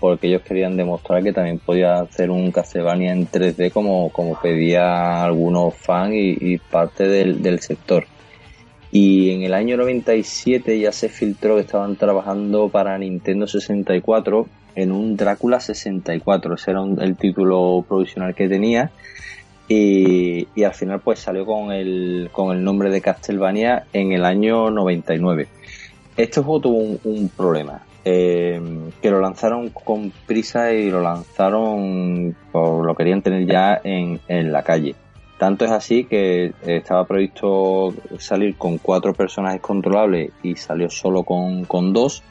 porque 0.00 0.28
ellos 0.28 0.42
querían 0.42 0.76
demostrar 0.76 1.22
que 1.22 1.32
también 1.32 1.58
podía 1.58 2.00
hacer 2.00 2.30
un 2.30 2.50
Castlevania 2.52 3.12
en 3.12 3.28
3D 3.28 3.72
como, 3.72 4.10
como 4.10 4.38
pedía 4.40 5.24
algunos 5.24 5.74
fans 5.74 6.14
y, 6.14 6.58
parte 6.58 7.08
del, 7.08 7.60
sector. 7.60 8.06
Y 8.92 9.30
en 9.30 9.42
el 9.42 9.54
año 9.54 9.76
97 9.76 10.78
ya 10.78 10.92
se 10.92 11.08
filtró 11.08 11.56
que 11.56 11.62
estaban 11.62 11.96
trabajando 11.96 12.68
para 12.68 12.96
Nintendo 12.98 13.46
64 13.46 14.46
en 14.74 14.92
un 14.92 15.16
Drácula 15.16 15.60
64. 15.60 16.54
Ese 16.54 16.70
era 16.70 16.82
el 17.00 17.16
título 17.16 17.84
provisional 17.88 18.34
que 18.34 18.48
tenía 18.48 18.90
y, 19.68 20.62
al 20.62 20.74
final 20.74 21.00
pues 21.00 21.18
salió 21.20 21.44
con 21.44 21.72
el, 21.72 22.30
con 22.32 22.56
el 22.56 22.62
nombre 22.62 22.90
de 22.90 23.00
Castlevania 23.00 23.86
en 23.92 24.12
el 24.12 24.24
año 24.24 24.70
99. 24.70 25.48
Este 26.16 26.40
juego 26.40 26.60
tuvo 26.60 26.78
un, 27.04 27.28
problema, 27.28 27.82
eh, 28.06 28.60
que 29.02 29.10
lo 29.10 29.20
lanzaron 29.20 29.68
con 29.70 30.12
prisa 30.26 30.72
y 30.72 30.90
lo 30.90 31.02
lanzaron, 31.02 32.34
por 32.52 32.86
lo 32.86 32.94
querían 32.94 33.20
tener 33.20 33.46
ya 33.46 33.80
en, 33.82 34.20
en 34.28 34.52
la 34.52 34.62
calle. 34.62 34.94
Tanto 35.38 35.66
es 35.66 35.70
así 35.70 36.04
que 36.04 36.54
estaba 36.64 37.04
previsto 37.04 37.92
salir 38.18 38.56
con 38.56 38.78
cuatro 38.78 39.12
personajes 39.12 39.60
controlables 39.60 40.30
y 40.42 40.56
salió 40.56 40.88
solo 40.88 41.24
con, 41.24 41.66
con 41.66 41.92
dos 41.92 42.22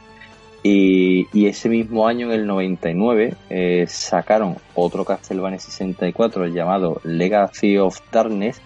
y, 0.68 1.46
ese 1.46 1.70
mismo 1.70 2.08
año, 2.08 2.26
en 2.34 2.40
el 2.40 2.48
99, 2.48 3.36
eh, 3.52 3.86
sacaron 3.88 4.56
otro 4.74 5.06
Castlevania 5.06 5.60
64 5.60 6.48
llamado 6.48 7.00
Legacy 7.04 7.78
of 7.78 8.00
Darkness 8.12 8.60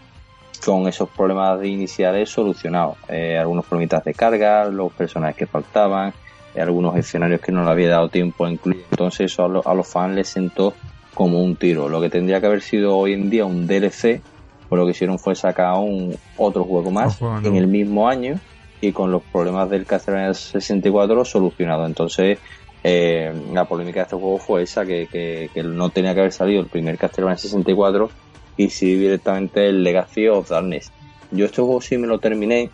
con 0.64 0.88
esos 0.88 1.10
problemas 1.10 1.62
iniciales 1.66 2.30
solucionados. 2.30 2.96
Eh, 3.10 3.38
algunos 3.38 3.66
problemitas 3.66 4.06
de 4.06 4.14
carga, 4.14 4.64
los 4.70 4.94
personajes 4.94 5.36
que 5.36 5.46
faltaban, 5.46 6.12
eh, 6.12 6.14
algunos 6.56 6.96
escenarios 6.96 7.42
que 7.42 7.52
no 7.52 7.64
le 7.64 7.72
había 7.72 7.90
dado 7.90 8.10
tiempo 8.10 8.46
a 8.46 8.52
incluir. 8.52 8.86
Entonces 8.92 9.32
eso 9.32 9.46
a, 9.66 9.74
los 9.74 9.88
fans 9.88 10.16
les 10.16 10.30
sentó 10.30 10.74
como 11.14 11.42
un 11.44 11.56
tiro. 11.56 11.90
Lo 11.90 12.02
que 12.02 12.10
tendría 12.10 12.40
que 12.40 12.48
haber 12.48 12.62
sido 12.62 12.98
hoy 12.98 13.14
en 13.14 13.30
día 13.30 13.46
un 13.46 13.68
DLC, 13.68 14.22
pues 14.68 14.80
lo 14.80 14.86
que 14.86 14.92
hicieron 14.92 15.20
fue 15.20 15.36
sacar 15.36 15.76
un 15.76 16.16
otro 16.38 16.64
juego 16.64 16.92
más 16.92 17.20
en 17.44 17.56
el 17.56 17.68
mismo 17.68 18.08
año 18.08 18.40
y 18.82 18.92
con 18.92 19.12
los 19.12 19.22
problemas 19.24 19.70
del 19.70 19.86
Castlevania 19.86 20.34
64 20.34 21.26
solucionado. 21.26 21.86
Entonces, 21.86 22.40
eh, 22.84 23.34
la 23.52 23.66
polémica 23.66 24.00
de 24.00 24.04
este 24.04 24.16
juego 24.16 24.38
fue 24.38 24.64
esa, 24.64 24.86
que, 24.86 25.50
que, 25.54 25.64
no 25.64 25.90
tenía 25.90 26.14
que 26.14 26.22
haber 26.22 26.32
salido 26.32 26.62
el 26.62 26.68
primer 26.68 26.98
Castlevania 26.98 27.38
64 27.38 28.10
y 28.58 28.70
sí 28.70 28.96
directamente 28.96 29.68
el 29.68 29.84
Legacy 29.84 30.28
of 30.28 30.50
Darkness. 30.50 30.92
Yo 31.32 31.46
este 31.46 31.62
juego 31.62 31.82
sí 31.82 31.98
me 31.98 32.08
lo 32.08 32.20
terminé. 32.20 32.70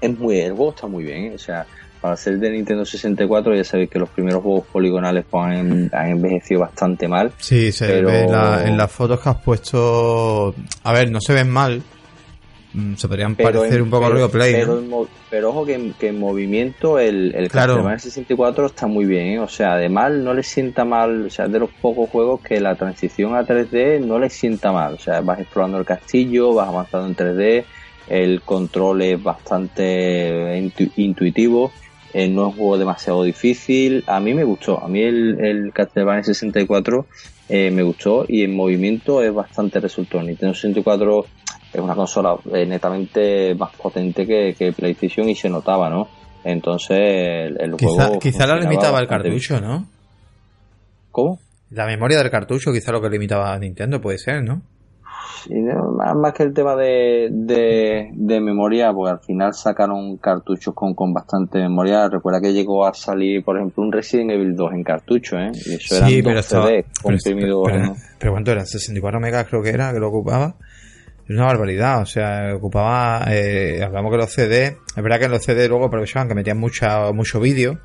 Es 0.00 0.18
muy, 0.18 0.38
el 0.38 0.52
juego 0.52 0.70
está 0.70 0.86
muy 0.86 1.04
bien, 1.04 1.24
¿eh? 1.24 1.32
o 1.34 1.38
sea, 1.38 1.66
para 2.02 2.16
ser 2.16 2.38
de 2.40 2.50
Nintendo 2.50 2.84
64 2.84 3.54
ya 3.54 3.62
sabéis 3.62 3.88
que 3.88 3.98
los 4.00 4.08
primeros 4.08 4.42
juegos 4.42 4.66
poligonales 4.66 5.24
pues, 5.30 5.44
han, 5.44 5.88
envejecido 5.92 6.60
bastante 6.62 7.06
mal. 7.06 7.32
Sí, 7.38 7.70
se 7.70 8.02
ve 8.02 8.26
en 8.64 8.76
las 8.76 8.90
fotos 8.90 9.20
que 9.20 9.28
has 9.28 9.40
puesto, 9.40 10.52
a 10.82 10.92
ver, 10.92 11.12
no 11.12 11.20
se 11.20 11.32
ven 11.32 11.48
mal, 11.48 11.80
mm, 12.74 12.94
se 12.96 13.06
podrían 13.06 13.36
parecer 13.36 13.80
un 13.80 13.88
poco 13.88 14.06
a 14.06 14.10
Rio 14.10 14.28
Play. 14.28 14.64
Pero, 15.30 15.50
ojo 15.50 15.64
que, 15.64 15.94
en 16.00 16.18
movimiento 16.18 16.98
el, 16.98 17.32
el 17.36 17.48
Castlevania 17.48 18.00
64 18.00 18.66
está 18.66 18.88
muy 18.88 19.04
bien, 19.04 19.26
¿eh? 19.34 19.38
o 19.38 19.48
sea, 19.48 19.74
además 19.74 20.10
no 20.10 20.34
le 20.34 20.42
sienta 20.42 20.84
mal, 20.84 21.26
o 21.26 21.30
sea, 21.30 21.46
de 21.46 21.60
los 21.60 21.70
pocos 21.70 22.10
juegos 22.10 22.40
que 22.40 22.60
la 22.60 22.74
transición 22.74 23.36
a 23.36 23.46
3D 23.46 24.04
no 24.04 24.18
le 24.18 24.28
sienta 24.28 24.72
mal, 24.72 24.94
o 24.94 24.98
sea, 24.98 25.20
vas 25.20 25.38
explorando 25.38 25.78
el 25.78 25.84
castillo, 25.84 26.52
vas 26.52 26.66
avanzando 26.66 27.06
en 27.06 27.16
3D, 27.16 27.64
el 28.08 28.42
control 28.42 29.02
es 29.02 29.22
bastante 29.22 30.70
intuitivo, 30.96 31.70
eh, 32.14 32.28
no 32.28 32.48
es 32.48 32.52
un 32.52 32.58
juego 32.58 32.78
demasiado 32.78 33.22
difícil, 33.22 34.04
a 34.06 34.20
mí 34.20 34.34
me 34.34 34.44
gustó, 34.44 34.82
a 34.82 34.88
mí 34.88 35.00
el, 35.02 35.40
el 35.44 35.72
Castlevania 35.72 36.22
64 36.22 37.06
eh, 37.48 37.70
me 37.70 37.82
gustó 37.82 38.24
y 38.28 38.44
en 38.44 38.54
movimiento 38.54 39.22
es 39.22 39.34
bastante 39.34 39.80
resultón. 39.80 40.26
Nintendo 40.26 40.54
64 40.54 41.26
es 41.72 41.80
una 41.80 41.94
consola 41.94 42.36
eh, 42.52 42.66
netamente 42.66 43.54
más 43.54 43.74
potente 43.76 44.26
que, 44.26 44.72
PlayStation 44.72 45.28
y 45.28 45.34
se 45.34 45.48
notaba, 45.48 45.90
¿no? 45.90 46.08
Entonces 46.44 46.98
el, 46.98 47.72
juego... 47.72 48.18
Quizá 48.18 48.46
la 48.46 48.58
limitaba 48.58 48.98
el 49.00 49.06
cartucho, 49.06 49.60
¿no? 49.60 49.86
¿Cómo? 51.10 51.38
La 51.70 51.86
memoria 51.86 52.18
del 52.18 52.30
cartucho 52.30 52.72
quizá 52.72 52.92
lo 52.92 53.00
que 53.00 53.08
limitaba 53.08 53.52
a 53.52 53.58
Nintendo 53.58 54.00
puede 54.00 54.18
ser, 54.18 54.42
¿no? 54.42 54.62
Más, 56.14 56.32
que 56.32 56.42
el 56.42 56.54
tema 56.54 56.76
de, 56.76 57.28
de, 57.30 58.40
memoria, 58.40 58.92
pues 58.92 59.12
al 59.12 59.20
final 59.20 59.54
sacaron 59.54 60.16
cartuchos 60.18 60.74
con, 60.74 60.94
con 60.94 61.12
bastante 61.12 61.58
memoria. 61.58 62.08
Recuerda 62.08 62.40
que 62.40 62.52
llegó 62.52 62.86
a 62.86 62.94
salir, 62.94 63.44
por 63.44 63.56
ejemplo, 63.56 63.82
un 63.82 63.92
Resident 63.92 64.30
Evil 64.32 64.54
2 64.54 64.72
en 64.72 64.84
cartucho, 64.84 65.36
¿eh? 65.38 65.50
Y 65.54 65.74
eso 65.74 65.96
eran 65.96 66.08
sí, 66.08 66.22
pero 66.22 66.42
CD 66.42 66.84
comprimidos. 67.02 67.68
Pero, 68.18 68.32
¿cuánto 68.32 68.52
eran? 68.52 68.66
64 68.66 69.20
megas 69.20 69.46
creo 69.48 69.62
que 69.62 69.70
era, 69.70 69.92
que 69.92 69.98
lo 69.98 70.08
ocupaba. 70.08 70.56
Es 71.24 71.30
una 71.30 71.46
barbaridad, 71.46 72.02
o 72.02 72.06
sea, 72.06 72.54
ocupaba, 72.54 73.24
eh, 73.30 73.80
hablamos 73.82 74.10
que 74.10 74.16
los 74.16 74.32
CD, 74.32 74.76
es 74.96 75.02
verdad 75.02 75.20
que 75.20 75.24
en 75.26 75.30
los 75.30 75.42
CD 75.42 75.68
luego 75.68 75.86
aprovechaban 75.86 76.28
que 76.28 76.34
metían 76.34 76.58
mucha, 76.58 77.12
mucho 77.12 77.38
vídeo, 77.38 77.78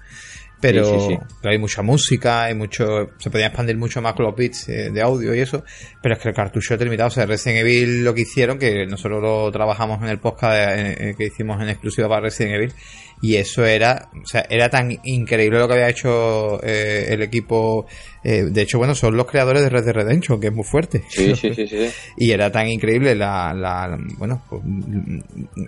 pero 0.60 1.20
hay 1.44 1.58
mucha 1.58 1.82
música, 1.82 2.46
hay 2.46 2.56
mucho, 2.56 3.12
se 3.18 3.30
podía 3.30 3.48
expandir 3.48 3.78
mucho 3.78 4.02
más 4.02 4.14
con 4.14 4.26
los 4.26 4.36
bits 4.36 4.70
eh, 4.70 4.90
de 4.92 5.02
audio 5.02 5.34
y 5.36 5.40
eso, 5.40 5.64
pero 6.02 6.16
es 6.16 6.22
que 6.22 6.30
el 6.30 6.36
cartucho 6.36 6.74
es 6.74 6.82
limitado, 6.82 7.08
o 7.08 7.12
sea, 7.12 7.26
Resident 7.26 7.60
Evil 7.60 8.04
lo 8.04 8.14
que 8.14 8.22
hicieron, 8.22 8.58
que 8.58 8.86
nosotros 8.86 9.22
lo 9.22 9.52
trabajamos 9.52 10.02
en 10.02 10.10
el 10.10 10.20
podcast 10.20 10.56
eh, 10.58 11.16
que 11.18 11.26
hicimos 11.26 11.62
en 11.62 11.70
exclusiva 11.70 12.08
para 12.10 12.22
Resident 12.22 12.56
Evil, 12.56 12.74
y 13.22 13.36
eso 13.36 13.66
era, 13.66 14.10
o 14.14 14.28
sea, 14.28 14.46
era 14.50 14.70
tan 14.70 15.00
increíble 15.04 15.58
lo 15.58 15.68
que 15.68 15.74
había 15.74 15.90
hecho 15.90 16.64
eh, 16.64 17.08
el 17.10 17.24
equipo. 17.24 17.88
Eh, 18.24 18.44
de 18.44 18.62
hecho, 18.62 18.78
bueno, 18.78 18.96
son 18.96 19.16
los 19.16 19.26
creadores 19.26 19.64
de 19.64 19.70
Red 19.70 19.86
Dead 19.86 19.94
Redemption, 19.94 20.40
que 20.40 20.48
es 20.48 20.54
muy 20.54 20.64
fuerte. 20.64 21.04
Sí, 21.10 21.36
sí, 21.42 21.54
sí, 21.54 21.68
sí. 21.68 21.90
Y 22.18 22.32
era 22.32 22.52
tan 22.52 22.68
increíble 22.68 23.16
la, 23.16 23.54
la 23.54 23.98
bueno, 24.18 24.44
pues, 24.50 24.62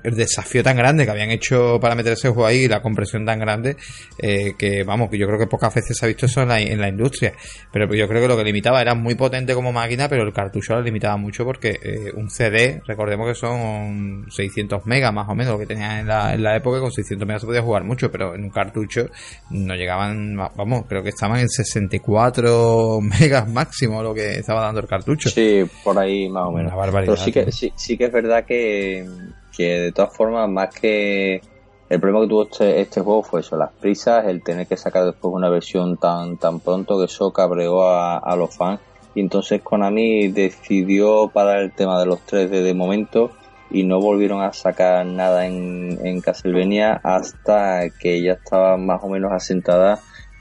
el 0.04 0.16
desafío 0.16 0.64
tan 0.64 0.78
grande 0.78 1.06
que 1.06 1.12
habían 1.12 1.32
hecho 1.32 1.80
para 1.80 1.96
meter 1.96 2.14
ese 2.14 2.30
juego 2.30 2.46
ahí 2.46 2.64
y 2.64 2.68
la 2.68 2.82
compresión 2.82 3.26
tan 3.26 3.40
grande 3.40 3.78
eh, 4.18 4.54
que, 4.58 4.84
vamos, 4.84 5.10
que 5.10 5.18
yo 5.18 5.28
creo 5.28 5.40
que 5.40 5.48
pocas 5.48 5.74
veces 5.74 5.98
se 5.98 6.06
ha 6.06 6.08
visto 6.08 6.26
eso 6.26 6.42
en 6.42 6.50
la, 6.50 6.60
en 6.60 6.80
la 6.80 6.90
industria. 6.90 7.34
Pero 7.72 7.94
yo 7.94 8.08
creo 8.08 8.22
que 8.22 8.28
lo 8.28 8.38
que 8.38 8.44
limitaba 8.44 8.82
era 8.82 8.96
muy 8.96 9.16
potente 9.16 9.54
como 9.54 9.72
máquina, 9.72 10.10
pero 10.10 10.24
el 10.24 10.34
cartucho 10.34 10.76
lo 10.76 10.82
limitaba 10.82 11.18
mucho 11.18 11.46
porque 11.46 11.80
un 12.16 12.30
CD, 12.30 12.82
recordemos 12.86 13.28
que 13.28 13.36
son 13.36 14.26
600 14.30 14.86
megas 14.86 15.14
más 15.14 15.28
o 15.30 15.36
menos 15.36 15.54
lo 15.54 15.60
que 15.60 15.66
tenía 15.66 16.00
en 16.00 16.08
la, 16.08 16.34
en 16.34 16.44
la 16.44 16.56
época, 16.56 16.80
con 16.80 16.92
600 16.92 17.28
megas 17.28 17.42
se 17.42 17.48
podía 17.48 17.62
jugar 17.62 17.84
mucho, 17.84 18.12
pero 18.12 18.36
en 18.36 18.44
un 18.44 18.50
cartucho 18.50 19.10
no 19.50 19.76
llegaban, 19.76 20.36
vamos, 20.36 20.86
creo 20.88 21.04
que 21.04 21.10
estaban 21.10 21.40
en 21.40 21.50
64 21.50 22.39
megas 23.02 23.48
máximo 23.50 24.02
lo 24.02 24.14
que 24.14 24.40
estaba 24.40 24.62
dando 24.62 24.82
el 24.82 24.88
cartucho. 24.88 25.30
Sí, 25.30 25.64
por 25.84 25.98
ahí 25.98 26.30
más 26.30 26.48
o 26.48 26.52
menos. 26.52 26.74
pero 26.92 27.16
sí 27.16 27.32
que, 27.32 27.52
sí, 27.52 27.98
que 27.98 28.06
es 28.06 28.12
verdad 28.12 28.46
que, 28.46 29.08
que 29.56 29.80
de 29.80 29.92
todas 29.92 30.16
formas, 30.16 30.50
más 30.50 30.74
que 30.74 31.42
el 31.90 32.00
problema 32.00 32.22
que 32.22 32.30
tuvo 32.30 32.44
este, 32.44 32.82
este, 32.82 33.02
juego 33.02 33.24
fue 33.24 33.42
eso, 33.42 33.58
las 33.58 33.72
prisas, 33.72 34.26
el 34.28 34.44
tener 34.44 34.68
que 34.68 34.78
sacar 34.78 35.06
después 35.06 35.34
una 35.34 35.50
versión 35.50 35.98
tan, 35.98 36.38
tan 36.38 36.60
pronto 36.60 37.00
que 37.00 37.06
eso 37.06 37.32
cabreó 37.32 37.84
a, 37.84 38.18
a 38.18 38.36
los 38.36 38.56
fans. 38.56 38.80
Y 39.16 39.22
entonces 39.22 39.62
Konami 39.64 40.28
decidió 40.28 41.30
para 41.30 41.60
el 41.60 41.72
tema 41.72 42.00
de 42.00 42.06
los 42.06 42.20
3D 42.28 42.62
de 42.62 42.74
momento 42.76 43.32
y 43.72 43.84
no 43.84 44.00
volvieron 44.00 44.42
a 44.42 44.54
sacar 44.54 45.06
nada 45.06 45.46
en, 45.46 46.00
en 46.06 46.22
Castlevania 46.22 47.00
hasta 47.04 47.90
que 47.90 48.22
ya 48.22 48.34
estaba 48.34 48.78
más 48.78 49.04
o 49.04 49.10
menos 49.10 49.32
asentada 49.32 50.00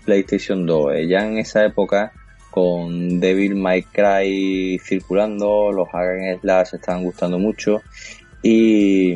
PlayStation 0.09 0.64
2. 0.64 0.94
Eh, 0.94 1.06
ya 1.06 1.18
en 1.18 1.36
esa 1.36 1.66
época, 1.66 2.12
con 2.50 3.20
Devil 3.20 3.56
May 3.56 3.82
Cry 3.82 4.78
circulando, 4.82 5.70
los 5.70 5.86
hack 5.90 6.40
slash 6.40 6.74
estaban 6.74 7.04
gustando 7.04 7.38
mucho 7.38 7.82
y, 8.42 9.14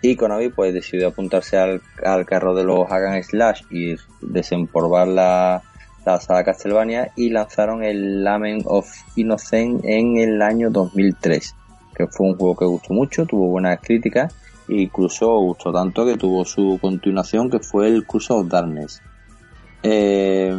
y 0.00 0.14
Konami 0.14 0.50
pues 0.50 0.72
decidió 0.72 1.08
apuntarse 1.08 1.58
al, 1.58 1.82
al 2.04 2.24
carro 2.24 2.54
de 2.54 2.62
los 2.62 2.88
hack 2.88 3.20
slash 3.24 3.62
y 3.72 3.96
desempolvar 4.20 5.08
la, 5.08 5.60
la 6.06 6.20
saga 6.20 6.44
Castlevania 6.44 7.10
y 7.16 7.30
lanzaron 7.30 7.82
el 7.82 8.22
Lament 8.22 8.62
of 8.66 8.88
Innocent 9.16 9.84
en 9.84 10.18
el 10.18 10.40
año 10.40 10.70
2003 10.70 11.56
que 11.96 12.06
fue 12.06 12.28
un 12.28 12.36
juego 12.36 12.54
que 12.54 12.64
gustó 12.64 12.94
mucho, 12.94 13.26
tuvo 13.26 13.48
buenas 13.48 13.80
críticas 13.80 14.32
e 14.68 14.82
incluso 14.82 15.36
gustó 15.40 15.72
tanto 15.72 16.06
que 16.06 16.16
tuvo 16.16 16.44
su 16.44 16.78
continuación 16.80 17.50
que 17.50 17.58
fue 17.58 17.88
el 17.88 18.06
Curse 18.06 18.34
of 18.34 18.48
Darkness. 18.48 19.02
Eh, 19.82 20.54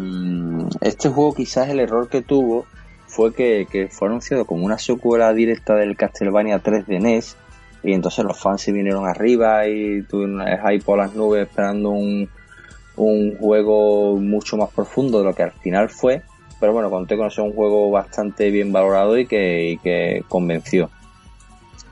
este 0.82 1.09
juego 1.09 1.34
quizás 1.34 1.70
el 1.70 1.80
error 1.80 2.07
que 2.07 2.22
tuvo 2.22 2.65
fue 3.07 3.34
que, 3.34 3.89
fue 3.91 4.07
anunciado 4.07 4.45
como 4.45 4.65
una 4.65 4.78
secuela 4.78 5.34
directa 5.34 5.76
del 5.76 5.97
Castlevania 5.97 6.59
3 6.59 6.88
de 6.88 6.99
NES 6.99 7.36
y 7.84 7.93
entonces 7.93 8.24
los 8.24 8.39
fans 8.39 8.61
se 8.61 8.72
vinieron 8.72 9.07
arriba 9.07 9.67
y 9.67 10.03
tuvieron 10.03 10.45
hype 10.45 10.84
por 10.84 10.99
las 10.99 11.13
nubes 11.15 11.47
esperando 11.47 11.89
un, 11.89 12.30
juego 12.95 14.17
mucho 14.17 14.57
más 14.57 14.70
profundo 14.72 15.20
de 15.20 15.24
lo 15.24 15.34
que 15.34 15.43
al 15.43 15.53
final 15.53 15.89
fue 15.89 16.22
pero 16.59 16.74
bueno 16.74 16.89
conté 16.89 17.15
con 17.15 17.32
ser 17.32 17.45
un 17.45 17.53
juego 17.53 17.89
bastante 17.89 18.51
bien 18.51 18.74
valorado 18.74 19.17
y 19.17 19.26
que, 19.26 19.70
y 19.72 19.78
que 19.78 20.24
convenció. 20.28 20.89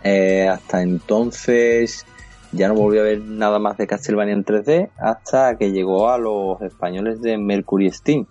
Eh, 0.04 0.48
hasta 0.48 0.82
entonces 0.82 2.06
ya 2.52 2.68
no 2.68 2.76
volví 2.76 3.00
a 3.00 3.04
ver 3.04 3.20
nada 3.22 3.60
más 3.60 3.78
de 3.78 3.88
Castlevania 3.88 4.34
en 4.34 4.46
3D 4.46 4.90
hasta 4.98 5.58
que 5.58 5.72
llegó 5.72 6.10
a 6.10 6.18
los 6.18 6.62
españoles 6.62 7.22
de 7.22 7.38
Mercury 7.38 7.92
Steam, 7.92 8.26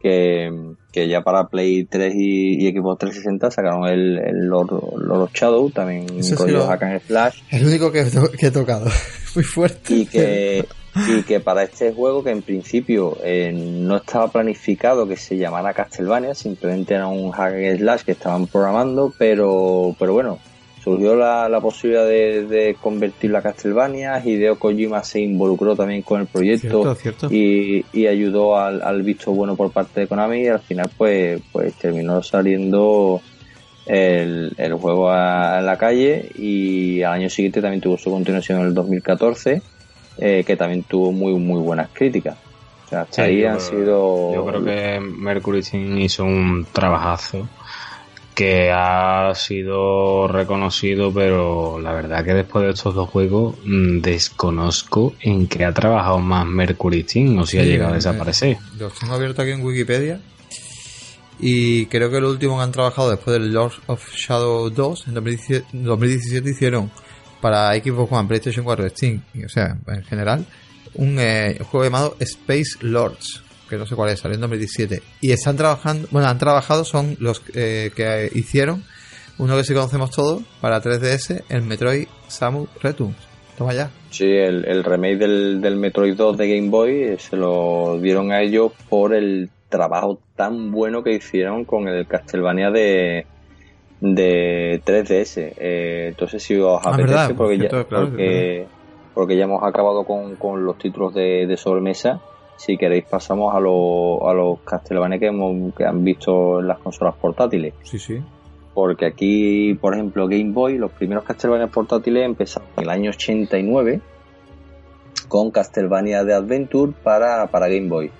que, 0.00 1.08
ya 1.08 1.22
para 1.22 1.46
Play 1.46 1.84
3 1.84 2.12
y, 2.16 2.66
y 2.66 2.72
Xbox 2.72 2.98
360 2.98 3.50
sacaron 3.50 3.86
el, 3.86 4.18
el 4.18 4.46
Lord, 4.46 5.30
Shadow, 5.32 5.70
también 5.70 6.06
rollo 6.36 6.66
Hack 6.66 6.82
and 6.82 7.00
Slash. 7.06 7.40
El 7.50 7.66
único 7.66 7.92
que, 7.92 8.00
he 8.00 8.50
tocado, 8.50 8.86
muy 9.34 9.44
fuerte. 9.44 9.94
Y 9.94 10.06
que, 10.06 10.64
y 11.08 11.22
que 11.22 11.40
para 11.40 11.62
este 11.62 11.92
juego, 11.92 12.24
que 12.24 12.30
en 12.30 12.42
principio 12.42 13.16
eh, 13.22 13.52
no 13.52 13.96
estaba 13.98 14.30
planificado 14.30 15.06
que 15.06 15.16
se 15.16 15.36
llamara 15.36 15.72
Castlevania, 15.72 16.34
simplemente 16.34 16.94
era 16.94 17.06
un 17.06 17.30
Hack 17.30 17.54
and 17.54 17.78
Slash 17.78 18.02
que 18.02 18.12
estaban 18.12 18.46
programando, 18.46 19.12
pero, 19.16 19.94
pero 19.98 20.12
bueno, 20.14 20.38
surgió 20.82 21.16
la, 21.16 21.48
la 21.48 21.60
posibilidad 21.60 22.06
de, 22.06 22.46
de, 22.46 22.76
convertirlo 22.80 23.38
a 23.38 23.42
Castlevania, 23.42 24.22
Hideo 24.24 24.58
Kojima 24.58 25.02
se 25.02 25.20
involucró 25.20 25.76
también 25.76 26.02
con 26.02 26.20
el 26.20 26.26
proyecto 26.26 26.96
Y, 27.30 27.84
y, 27.92 28.06
ayudó 28.06 28.56
al, 28.56 28.82
al, 28.82 29.02
visto 29.02 29.32
bueno 29.32 29.56
por 29.56 29.70
parte 29.70 30.00
de 30.00 30.06
Konami 30.06 30.42
y 30.42 30.48
al 30.48 30.60
final 30.60 30.90
pues, 30.96 31.40
pues 31.52 31.74
terminó 31.74 32.22
saliendo 32.22 33.20
el, 33.86 34.54
el 34.56 34.74
juego 34.74 35.10
a, 35.10 35.60
la 35.60 35.76
calle 35.76 36.30
y 36.36 37.02
al 37.02 37.14
año 37.14 37.30
siguiente 37.30 37.60
también 37.60 37.80
tuvo 37.80 37.96
su 37.96 38.10
continuación 38.10 38.60
en 38.60 38.66
el 38.68 38.74
2014 38.74 39.62
eh, 40.18 40.44
que 40.44 40.56
también 40.56 40.82
tuvo 40.82 41.12
muy 41.12 41.34
muy 41.34 41.60
buenas 41.60 41.90
críticas. 41.92 42.36
O 42.86 42.88
sea, 42.88 43.02
hasta 43.02 43.24
ahí 43.24 43.44
han 43.44 43.60
sido... 43.60 44.34
Yo 44.34 44.46
creo 44.46 44.64
que 44.64 44.98
Mercury 44.98 45.60
hizo 45.98 46.24
un 46.24 46.66
trabajazo 46.72 47.46
que 48.38 48.70
ha 48.72 49.34
sido 49.34 50.28
reconocido, 50.28 51.12
pero 51.12 51.80
la 51.80 51.92
verdad 51.92 52.24
que 52.24 52.34
después 52.34 52.66
de 52.66 52.70
estos 52.70 52.94
dos 52.94 53.10
juegos 53.10 53.56
mm, 53.64 53.98
desconozco 53.98 55.12
en 55.20 55.48
qué 55.48 55.64
ha 55.64 55.74
trabajado 55.74 56.20
más 56.20 56.46
Mercury 56.46 57.02
Steam 57.02 57.36
o 57.38 57.44
si 57.44 57.58
ha 57.58 57.64
llegado 57.64 57.90
a 57.90 57.96
desaparecer. 57.96 58.58
Los 58.78 58.96
tengo 58.96 59.14
abierto 59.14 59.42
aquí 59.42 59.50
en 59.50 59.62
Wikipedia. 59.62 60.20
Y 61.40 61.86
creo 61.86 62.12
que 62.12 62.20
lo 62.20 62.30
último 62.30 62.58
que 62.58 62.62
han 62.62 62.70
trabajado 62.70 63.10
después 63.10 63.36
del 63.36 63.52
Lord 63.52 63.72
of 63.88 64.08
Shadow 64.14 64.70
2 64.70 65.08
en 65.08 65.14
2017, 65.14 66.48
hicieron 66.48 66.92
para 67.40 67.74
Xbox 67.74 68.12
One, 68.12 68.28
PlayStation 68.28 68.64
4, 68.64 68.88
Steam, 68.90 69.20
o 69.44 69.48
sea, 69.48 69.76
en 69.88 70.04
general, 70.04 70.46
un 70.94 71.18
eh, 71.18 71.58
juego 71.68 71.82
llamado 71.82 72.16
Space 72.20 72.78
Lords 72.82 73.42
que 73.68 73.76
no 73.76 73.86
sé 73.86 73.94
cuál 73.94 74.10
es, 74.10 74.20
salió 74.20 74.34
en 74.36 74.40
2017. 74.40 75.02
Y 75.20 75.32
están 75.32 75.56
trabajando, 75.56 76.08
bueno, 76.10 76.28
han 76.28 76.38
trabajado, 76.38 76.84
son 76.84 77.16
los 77.20 77.42
eh, 77.54 77.90
que 77.94 78.30
hicieron 78.34 78.84
uno 79.38 79.56
que 79.56 79.64
sí 79.64 79.72
conocemos 79.72 80.10
todos 80.10 80.42
para 80.60 80.82
3DS, 80.82 81.44
el 81.48 81.62
Metroid 81.62 82.08
Samu 82.26 82.66
Returns. 82.82 83.16
Toma 83.56 83.72
ya. 83.72 83.90
Sí, 84.10 84.24
el, 84.24 84.64
el 84.64 84.84
remake 84.84 85.16
del, 85.16 85.60
del 85.60 85.76
Metroid 85.76 86.16
2 86.16 86.36
de 86.36 86.56
Game 86.56 86.70
Boy 86.70 87.02
eh, 87.02 87.18
se 87.18 87.36
lo 87.36 87.98
dieron 88.00 88.32
a 88.32 88.40
ellos 88.40 88.72
por 88.88 89.14
el 89.14 89.50
trabajo 89.68 90.18
tan 90.34 90.70
bueno 90.70 91.02
que 91.02 91.14
hicieron 91.14 91.64
con 91.64 91.88
el 91.88 92.06
Castlevania 92.06 92.70
de, 92.70 93.26
de 94.00 94.80
3DS. 94.84 95.54
Eh, 95.56 96.06
entonces, 96.08 96.42
si 96.42 96.56
os 96.56 96.80
ah, 96.84 96.94
apetece, 96.94 97.34
porque, 97.34 97.58
ya, 97.58 98.66
porque, 99.14 99.36
ya 99.36 99.44
hemos 99.44 99.62
acabado 99.62 100.04
con, 100.04 100.36
con 100.36 100.64
los 100.64 100.78
títulos 100.78 101.14
de, 101.14 101.46
de, 101.46 101.56
sobremesa, 101.56 102.20
si 102.58 102.76
queréis 102.76 103.04
pasamos 103.04 103.54
a, 103.54 103.60
los 103.60 104.20
a 104.22 104.34
los 104.34 104.60
Castlevania 104.60 105.18
que, 105.18 105.26
hemos, 105.26 105.74
que 105.74 105.84
han 105.84 106.02
visto 106.02 106.60
en 106.60 106.66
las 106.66 106.78
consolas 106.78 107.14
portátiles. 107.14 107.72
Sí, 107.84 107.98
sí. 107.98 108.20
Porque 108.74 109.06
aquí, 109.06 109.74
por 109.80 109.94
ejemplo, 109.94 110.28
Game 110.28 110.52
Boy, 110.52 110.76
los 110.76 110.90
primeros 110.90 111.24
Castlevania 111.24 111.68
portátiles 111.68 112.24
empezaron 112.24 112.68
en 112.76 112.82
el 112.82 112.90
año 112.90 113.10
89 113.10 114.00
con 115.28 115.50
Castlevania 115.50 116.24
de 116.24 116.34
Adventure 116.34 116.92
para, 117.02 117.46
para 117.46 117.68
Game 117.68 117.88
Boy. 117.88 118.10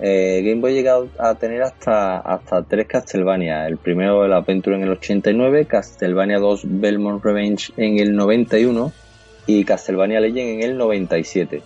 Eh, 0.00 0.42
Game 0.44 0.60
Boy 0.60 0.72
llega 0.72 0.96
a 1.18 1.34
tener 1.34 1.62
hasta, 1.62 2.18
hasta 2.18 2.62
tres 2.62 2.86
Castlevania. 2.86 3.66
El 3.66 3.76
primero, 3.76 4.24
el 4.24 4.32
Adventure 4.32 4.76
en 4.76 4.82
el 4.82 4.90
89, 4.90 5.66
Castlevania 5.66 6.38
2 6.38 6.62
Belmont 6.64 7.22
Revenge 7.22 7.72
en 7.76 7.98
el 7.98 8.16
91 8.16 8.92
y 9.46 9.64
Castlevania 9.64 10.20
Legend 10.20 10.62
en 10.62 10.62
el 10.62 10.78
97. 10.78 11.62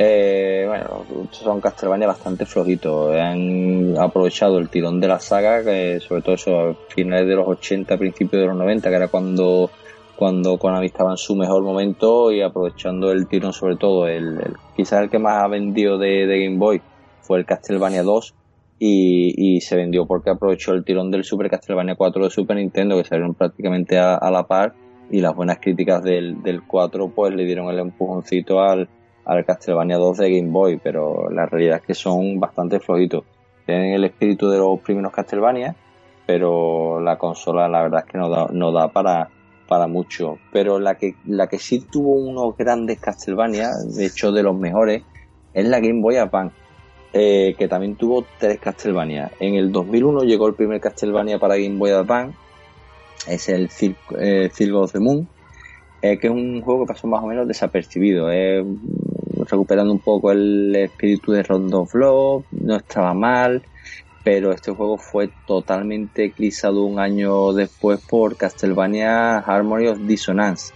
Eh, 0.00 0.64
bueno, 0.68 1.04
son 1.32 1.60
Castlevania 1.60 2.06
bastante 2.06 2.46
flojitos. 2.46 3.14
Han 3.16 3.96
aprovechado 3.98 4.58
el 4.58 4.68
tirón 4.68 5.00
de 5.00 5.08
la 5.08 5.18
saga, 5.18 5.62
sobre 6.00 6.22
todo 6.22 6.34
eso 6.36 6.60
a 6.60 6.74
finales 6.88 7.26
de 7.26 7.34
los 7.34 7.48
80, 7.48 7.98
principios 7.98 8.42
de 8.42 8.46
los 8.46 8.56
90, 8.56 8.88
que 8.88 8.94
era 8.94 9.08
cuando 9.08 9.70
cuando 10.18 10.58
Konami 10.58 10.86
estaba 10.86 11.12
en 11.12 11.16
su 11.16 11.36
mejor 11.36 11.62
momento 11.62 12.32
y 12.32 12.42
aprovechando 12.42 13.12
el 13.12 13.28
tirón 13.28 13.52
sobre 13.52 13.76
todo 13.76 14.08
el, 14.08 14.40
quizás 14.76 15.02
el 15.02 15.10
que 15.10 15.20
más 15.20 15.44
ha 15.44 15.46
vendido 15.46 15.96
de, 15.96 16.26
Game 16.26 16.58
Boy 16.58 16.82
fue 17.20 17.38
el 17.38 17.46
Castlevania 17.46 18.02
2 18.02 18.34
y, 18.80 19.60
se 19.60 19.76
vendió 19.76 20.06
porque 20.06 20.30
aprovechó 20.30 20.72
el 20.72 20.84
tirón 20.84 21.12
del 21.12 21.22
Super 21.22 21.48
Castlevania 21.48 21.94
4 21.94 22.24
de 22.24 22.30
Super 22.30 22.56
Nintendo 22.56 22.96
que 22.96 23.04
salieron 23.04 23.34
prácticamente 23.34 23.96
a, 23.96 24.28
la 24.28 24.44
par 24.48 24.74
y 25.08 25.20
las 25.20 25.36
buenas 25.36 25.58
críticas 25.60 26.02
del, 26.02 26.42
del 26.42 26.64
4 26.64 27.12
pues 27.14 27.32
le 27.32 27.44
dieron 27.44 27.70
el 27.70 27.78
empujoncito 27.78 28.60
al, 28.60 28.88
al 29.28 29.44
Castlevania 29.44 29.96
2 29.96 30.18
de 30.18 30.36
Game 30.36 30.50
Boy 30.50 30.80
pero 30.82 31.30
la 31.30 31.46
realidad 31.46 31.76
es 31.76 31.82
que 31.82 31.94
son 31.94 32.40
bastante 32.40 32.80
flojitos 32.80 33.24
tienen 33.64 33.92
el 33.92 34.04
espíritu 34.04 34.48
de 34.50 34.58
los 34.58 34.80
primeros 34.80 35.12
Castlevania 35.12 35.76
pero 36.26 37.00
la 37.00 37.16
consola 37.16 37.68
la 37.68 37.82
verdad 37.82 38.04
es 38.04 38.12
que 38.12 38.18
no 38.18 38.28
da, 38.28 38.48
no 38.52 38.72
da 38.72 38.88
para 38.88 39.30
mucho, 39.86 40.38
pero 40.52 40.78
la 40.78 40.96
que, 40.96 41.14
la 41.26 41.46
que 41.46 41.58
sí 41.58 41.80
tuvo 41.80 42.14
unos 42.14 42.56
grandes 42.56 43.00
Castlevania, 43.00 43.70
de 43.94 44.06
hecho 44.06 44.32
de 44.32 44.42
los 44.42 44.54
mejores, 44.54 45.02
es 45.54 45.66
la 45.66 45.80
Game 45.80 46.02
Boy 46.02 46.16
Advance, 46.16 46.54
eh, 47.12 47.54
que 47.58 47.68
también 47.68 47.96
tuvo 47.96 48.24
tres 48.38 48.58
Castlevania. 48.60 49.30
En 49.40 49.54
el 49.54 49.72
2001 49.72 50.22
llegó 50.24 50.48
el 50.48 50.54
primer 50.54 50.80
Castlevania 50.80 51.38
para 51.38 51.56
Game 51.56 51.78
Boy 51.78 51.92
Advance, 51.92 52.36
es 53.26 53.48
el 53.48 53.70
Circle 53.70 54.74
of 54.74 54.92
the 54.92 55.00
Moon, 55.00 55.28
eh, 56.02 56.18
que 56.18 56.28
es 56.28 56.32
un 56.32 56.60
juego 56.62 56.84
que 56.84 56.92
pasó 56.92 57.06
más 57.08 57.22
o 57.22 57.26
menos 57.26 57.48
desapercibido, 57.48 58.30
recuperando 59.50 59.92
un 59.92 59.98
poco 59.98 60.32
el 60.32 60.74
espíritu 60.76 61.32
de 61.32 61.42
Rondo 61.42 61.86
Flow, 61.86 62.44
no 62.50 62.76
estaba 62.76 63.14
mal, 63.14 63.62
pero 64.24 64.52
este 64.52 64.72
juego 64.72 64.98
fue 64.98 65.30
totalmente 65.46 66.24
eclipsado 66.24 66.84
un 66.84 66.98
año 66.98 67.52
después 67.52 68.00
por 68.00 68.36
Castlevania 68.36 69.38
Harmony 69.38 69.86
of 69.86 69.98
Dissonance, 70.00 70.72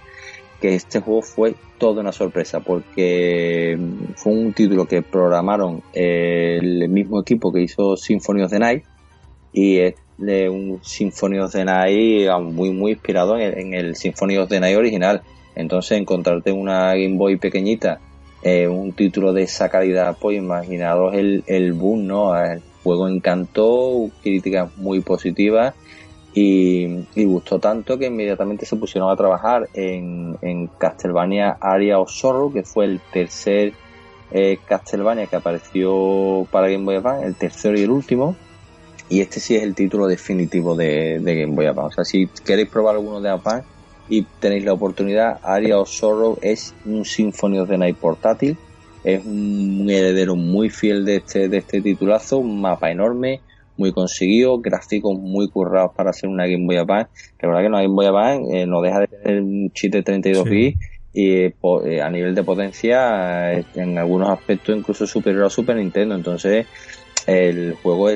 que 0.61 0.74
este 0.74 1.00
juego 1.00 1.22
fue 1.22 1.55
toda 1.78 2.00
una 2.00 2.12
sorpresa 2.12 2.61
porque 2.61 3.76
fue 4.14 4.32
un 4.32 4.53
título 4.53 4.86
que 4.86 5.03
programaron 5.03 5.82
el 5.92 6.88
mismo 6.88 7.20
equipo 7.20 7.53
que 7.53 7.62
hizo 7.62 7.96
Symphony 7.96 8.42
of 8.42 8.50
the 8.50 8.59
Night 8.59 8.84
y 9.53 9.78
es 9.78 9.94
de 10.16 10.48
un 10.48 10.78
Symphony 10.82 11.38
of 11.40 11.53
the 11.53 11.64
Night 11.64 12.30
muy 12.40 12.70
muy 12.70 12.92
inspirado 12.92 13.38
en 13.38 13.74
el, 13.74 13.96
Symphony 13.96 14.36
of 14.36 14.48
the 14.48 14.61
Night 14.61 14.76
original. 14.76 15.22
Entonces 15.55 15.98
encontrarte 15.98 16.53
una 16.53 16.94
Game 16.94 17.16
Boy 17.16 17.36
pequeñita, 17.36 18.00
eh, 18.43 18.68
un 18.68 18.93
título 18.93 19.32
de 19.32 19.43
esa 19.43 19.68
calidad, 19.68 20.16
pues 20.20 20.36
imaginaros 20.36 21.14
el, 21.14 21.45
el 21.47 21.72
boom, 21.72 22.07
¿no? 22.07 22.32
juego 22.82 23.09
encantó, 23.09 24.11
críticas 24.22 24.76
muy 24.76 25.01
positivas 25.01 25.74
y, 26.34 27.05
gustó 27.24 27.59
tanto 27.59 27.99
que 27.99 28.07
inmediatamente 28.07 28.64
se 28.64 28.76
pusieron 28.76 29.11
a 29.11 29.16
trabajar 29.16 29.68
en, 29.74 30.36
en 30.40 30.66
Castlevania 30.66 31.59
Area 31.61 31.99
of 31.99 32.11
Sorrow, 32.11 32.53
que 32.53 32.62
fue 32.62 32.86
el 32.86 33.01
tercer 33.12 33.74
eh, 34.30 34.59
Castlevania 34.66 35.26
que 35.26 35.36
apareció 35.36 36.47
para 36.51 36.68
Game 36.68 36.84
Boy 36.84 36.97
Advance, 36.97 37.26
el 37.26 37.34
tercero 37.34 37.78
y 37.78 37.82
el 37.82 37.90
último. 37.90 38.34
Y 39.09 39.20
este 39.20 39.40
sí 39.40 39.55
es 39.57 39.62
el 39.62 39.74
título 39.74 40.07
definitivo 40.07 40.74
de, 40.74 41.20
Game 41.22 41.55
Boy 41.55 41.66
Advance. 41.66 41.93
O 41.93 41.97
sea, 41.97 42.05
si 42.05 42.26
queréis 42.45 42.70
probar 42.70 42.95
alguno 42.95 43.20
de 43.20 43.28
Advance 43.28 43.68
y 44.13 44.27
tenéis 44.41 44.65
la 44.65 44.75
oportunidad, 44.75 45.41
Area 45.43 45.79
of 45.79 45.89
Sorrow 45.89 46.39
es 46.43 46.75
un 46.85 47.05
Symphony 47.05 47.59
of 47.59 47.69
the 47.69 47.79
Night 47.79 47.97
portátil 47.97 48.59
es 49.05 49.25
un 49.25 49.89
heredero 49.91 50.37
muy 50.37 50.71
fiel 50.71 51.05
de 51.05 51.17
este, 51.17 51.49
de 51.49 51.59
este 51.59 51.81
titulazo, 51.81 52.39
un 52.39 52.61
mapa 52.61 52.91
enorme, 52.91 53.41
muy 53.77 53.93
conseguido, 53.93 54.61
gráficos 54.61 55.19
muy 55.19 55.49
currados 55.49 55.93
para 55.97 56.11
hacer 56.11 56.29
una 56.29 56.47
Game 56.47 56.67
Boy 56.67 56.77
Advance, 56.77 57.11
que 57.39 57.47
la 57.47 57.49
verdad 57.49 57.63
que 57.63 57.69
una 57.69 57.83
Game 57.83 57.95
Boy 57.95 58.07
Advance 58.07 58.63
eh, 58.63 58.67
no 58.67 58.81
deja 58.81 59.01
de 59.01 59.09
tener 59.09 59.43
un 59.43 59.73
chip 59.73 59.93
de 59.93 60.03
32 60.03 60.49
bits 60.49 60.79
y 61.15 61.31
eh, 61.31 61.55
eh, 61.85 62.01
a 62.01 62.11
nivel 62.11 62.35
de 62.35 62.45
potencia 62.45 63.59
en 63.59 63.99
algunos 63.99 64.31
aspectos 64.31 64.77
incluso 64.77 65.07
superior 65.07 65.45
a 65.45 65.51
Super 65.51 65.77
Nintendo, 65.77 66.15
entonces 66.15 66.67
el 67.27 67.75
juego 67.75 68.09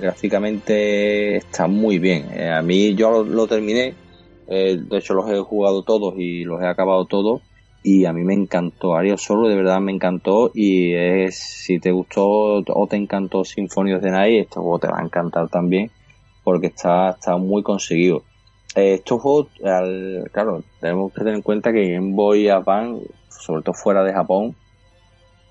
gráficamente 0.00 1.36
está 1.36 1.66
muy 1.66 1.98
bien. 1.98 2.26
a 2.40 2.62
mí 2.62 2.94
yo 2.94 3.10
lo, 3.10 3.24
lo 3.24 3.46
terminé, 3.46 3.94
de 4.50 4.98
hecho 4.98 5.14
los 5.14 5.30
he 5.30 5.38
jugado 5.40 5.82
todos 5.82 6.14
y 6.16 6.44
los 6.44 6.60
he 6.60 6.66
acabado 6.66 7.04
todos. 7.04 7.42
Y 7.82 8.04
a 8.04 8.12
mí 8.12 8.24
me 8.24 8.34
encantó 8.34 8.94
Ario 8.94 9.16
Solo 9.16 9.48
de 9.48 9.56
verdad 9.56 9.80
me 9.80 9.92
encantó. 9.92 10.50
Y 10.52 10.92
es 10.94 11.36
si 11.36 11.78
te 11.78 11.92
gustó 11.92 12.62
o 12.66 12.86
te 12.88 12.96
encantó 12.96 13.44
Symphony 13.44 13.94
of 13.94 14.02
the 14.02 14.10
Night 14.10 14.42
este 14.42 14.60
juego 14.60 14.78
te 14.78 14.88
va 14.88 14.98
a 14.98 15.04
encantar 15.04 15.48
también 15.48 15.90
porque 16.44 16.68
está, 16.68 17.10
está 17.10 17.36
muy 17.36 17.62
conseguido. 17.62 18.22
Eh, 18.74 18.94
estos 18.94 19.20
juegos 19.20 19.48
claro 20.32 20.62
tenemos 20.80 21.12
que 21.12 21.18
tener 21.18 21.34
en 21.34 21.42
cuenta 21.42 21.72
que 21.72 21.92
Game 21.92 22.12
Boy 22.14 22.48
Advance 22.48 23.04
sobre 23.28 23.62
todo 23.62 23.74
fuera 23.74 24.04
de 24.04 24.12
Japón 24.12 24.54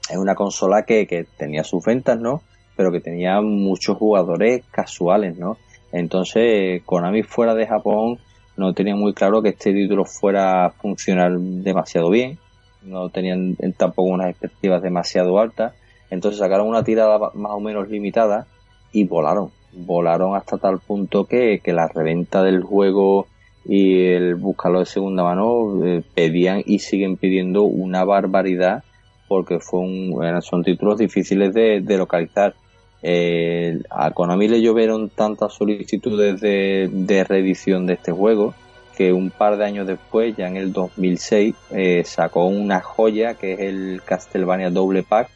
es 0.09 0.17
una 0.17 0.35
consola 0.35 0.83
que, 0.83 1.05
que 1.05 1.25
tenía 1.37 1.65
sus 1.65 1.83
ventas 1.83 2.17
no 2.17 2.41
pero 2.77 2.93
que 2.93 3.01
tenía 3.01 3.41
muchos 3.41 3.97
jugadores 3.97 4.63
casuales 4.71 5.37
no 5.37 5.57
entonces 5.91 6.81
Konami 6.85 7.23
fuera 7.23 7.55
de 7.55 7.67
Japón 7.67 8.19
no 8.59 8.73
tenían 8.73 8.99
muy 8.99 9.13
claro 9.13 9.41
que 9.41 9.49
este 9.49 9.73
título 9.73 10.03
fuera 10.05 10.65
a 10.65 10.69
funcionar 10.71 11.39
demasiado 11.39 12.09
bien, 12.09 12.37
no 12.83 13.09
tenían 13.09 13.55
tampoco 13.77 14.09
unas 14.09 14.29
expectativas 14.29 14.81
demasiado 14.81 15.39
altas, 15.39 15.73
entonces 16.09 16.39
sacaron 16.39 16.67
una 16.67 16.83
tirada 16.83 17.17
más 17.33 17.51
o 17.53 17.59
menos 17.59 17.89
limitada 17.89 18.47
y 18.91 19.05
volaron, 19.05 19.51
volaron 19.71 20.35
hasta 20.35 20.57
tal 20.57 20.79
punto 20.79 21.25
que, 21.25 21.61
la 21.65 21.87
reventa 21.87 22.43
del 22.43 22.61
juego 22.61 23.27
y 23.65 24.05
el 24.07 24.35
buscarlo 24.35 24.79
de 24.79 24.85
segunda 24.85 25.23
mano 25.23 25.85
eh, 25.85 26.03
pedían 26.13 26.61
y 26.65 26.79
siguen 26.79 27.17
pidiendo 27.17 27.63
una 27.63 28.03
barbaridad 28.03 28.83
porque 29.27 29.59
fue 29.59 29.79
un, 29.81 30.41
son 30.41 30.63
títulos 30.63 30.97
difíciles 30.97 31.53
de, 31.53 31.81
de 31.81 31.97
localizar 31.97 32.55
eh, 33.01 33.81
a 33.89 34.11
Konami 34.11 34.47
le 34.47 34.61
llovieron 34.61 35.09
tantas 35.09 35.53
solicitudes 35.53 36.41
de, 36.41 37.25
reedición 37.27 37.85
de 37.85 37.93
este 37.93 38.11
juego 38.11 38.53
que 38.97 39.13
un 39.13 39.29
par 39.29 39.57
de 39.57 39.65
años 39.65 39.87
después, 39.87 40.35
ya 40.35 40.47
en 40.47 40.57
el 40.57 40.73
2006, 40.73 41.55
eh, 41.71 42.03
sacó 42.05 42.47
una 42.47 42.81
joya 42.81 43.35
que 43.35 43.53
es 43.53 43.59
el 43.61 44.01
Castlevania 44.03 44.69
Double 44.69 45.03
Pack, 45.03 45.29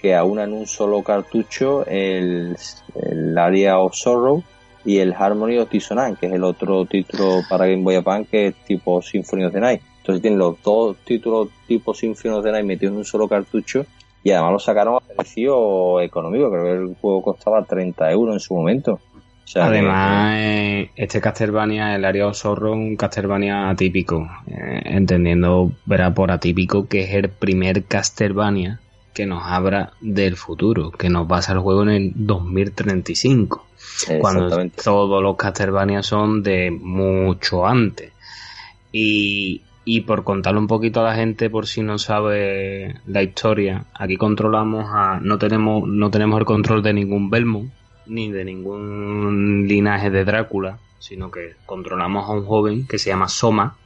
que 0.00 0.14
aúna 0.14 0.44
en 0.44 0.54
un 0.54 0.66
solo 0.66 1.02
cartucho 1.02 1.84
el, 1.86 2.56
el 2.94 3.36
Area 3.36 3.78
of 3.78 3.94
Sorrow 3.94 4.42
y 4.86 4.98
el 4.98 5.12
Harmony 5.12 5.58
of 5.58 5.70
Dissonance, 5.70 6.18
que 6.18 6.26
es 6.26 6.32
el 6.32 6.44
otro 6.44 6.86
título 6.86 7.42
para 7.48 7.66
Game 7.66 7.82
Boy 7.82 7.96
Advance 7.96 8.28
que 8.30 8.46
es 8.48 8.54
tipo 8.66 9.02
Symphony 9.02 9.44
of 9.44 9.52
the 9.52 9.60
Night. 9.60 9.82
Entonces 9.98 10.22
tienen 10.22 10.38
los 10.38 10.62
dos 10.62 10.96
títulos 11.04 11.48
tipo 11.66 11.92
Symphony 11.94 12.34
of 12.34 12.44
the 12.44 12.52
Night 12.52 12.64
metidos 12.64 12.92
en 12.92 12.98
un 12.98 13.04
solo 13.04 13.28
cartucho 13.28 13.84
y 14.24 14.30
además 14.30 14.52
lo 14.52 14.58
sacaron 14.58 14.96
a 14.96 15.00
precio 15.00 16.00
económico, 16.00 16.50
creo 16.50 16.64
que 16.64 16.72
el 16.72 16.96
juego 16.96 17.22
costaba 17.22 17.62
30 17.62 18.10
euros 18.10 18.34
en 18.34 18.40
su 18.40 18.54
momento. 18.54 18.98
además, 19.54 20.36
eh, 20.38 20.90
este 20.96 21.20
Castlevania, 21.20 21.94
el 21.94 22.06
área 22.06 22.32
Zorro, 22.32 22.72
un 22.72 22.96
Castlevania 22.96 23.68
atípico, 23.68 24.26
eh, 24.46 24.80
entendiendo, 24.86 25.72
verá 25.84 26.14
por 26.14 26.30
atípico, 26.30 26.88
que 26.88 27.04
es 27.04 27.14
el 27.14 27.28
primer 27.28 27.84
Castlevania 27.84 28.80
que 29.12 29.26
nos 29.26 29.44
habla 29.44 29.92
del 30.00 30.36
futuro, 30.36 30.90
que 30.90 31.10
nos 31.10 31.28
basa 31.28 31.52
el 31.52 31.58
juego 31.58 31.82
en 31.82 31.90
el 31.90 32.12
2035, 32.14 33.66
cuando 34.20 34.48
todos 34.82 35.22
los 35.22 35.36
Castlevania 35.36 36.02
son 36.02 36.42
de 36.42 36.70
mucho 36.70 37.66
antes. 37.66 38.10
Y, 38.90 39.60
y 39.84 40.02
por 40.02 40.24
contarle 40.24 40.60
un 40.60 40.66
poquito 40.66 41.00
a 41.00 41.04
la 41.04 41.14
gente, 41.14 41.50
por 41.50 41.66
si 41.66 41.82
no 41.82 41.98
sabe 41.98 43.00
la 43.06 43.22
historia, 43.22 43.84
aquí 43.94 44.16
controlamos 44.16 44.86
a. 44.88 45.20
No 45.20 45.38
tenemos, 45.38 45.86
no 45.86 46.10
tenemos 46.10 46.38
el 46.38 46.46
control 46.46 46.82
de 46.82 46.94
ningún 46.94 47.28
Belmont, 47.28 47.70
ni 48.06 48.30
de 48.30 48.44
ningún 48.44 49.66
linaje 49.68 50.10
de 50.10 50.24
Drácula, 50.24 50.78
sino 50.98 51.30
que 51.30 51.54
controlamos 51.66 52.28
a 52.28 52.32
un 52.32 52.46
joven 52.46 52.86
que 52.86 52.98
se 52.98 53.10
llama 53.10 53.28
Soma. 53.28 53.76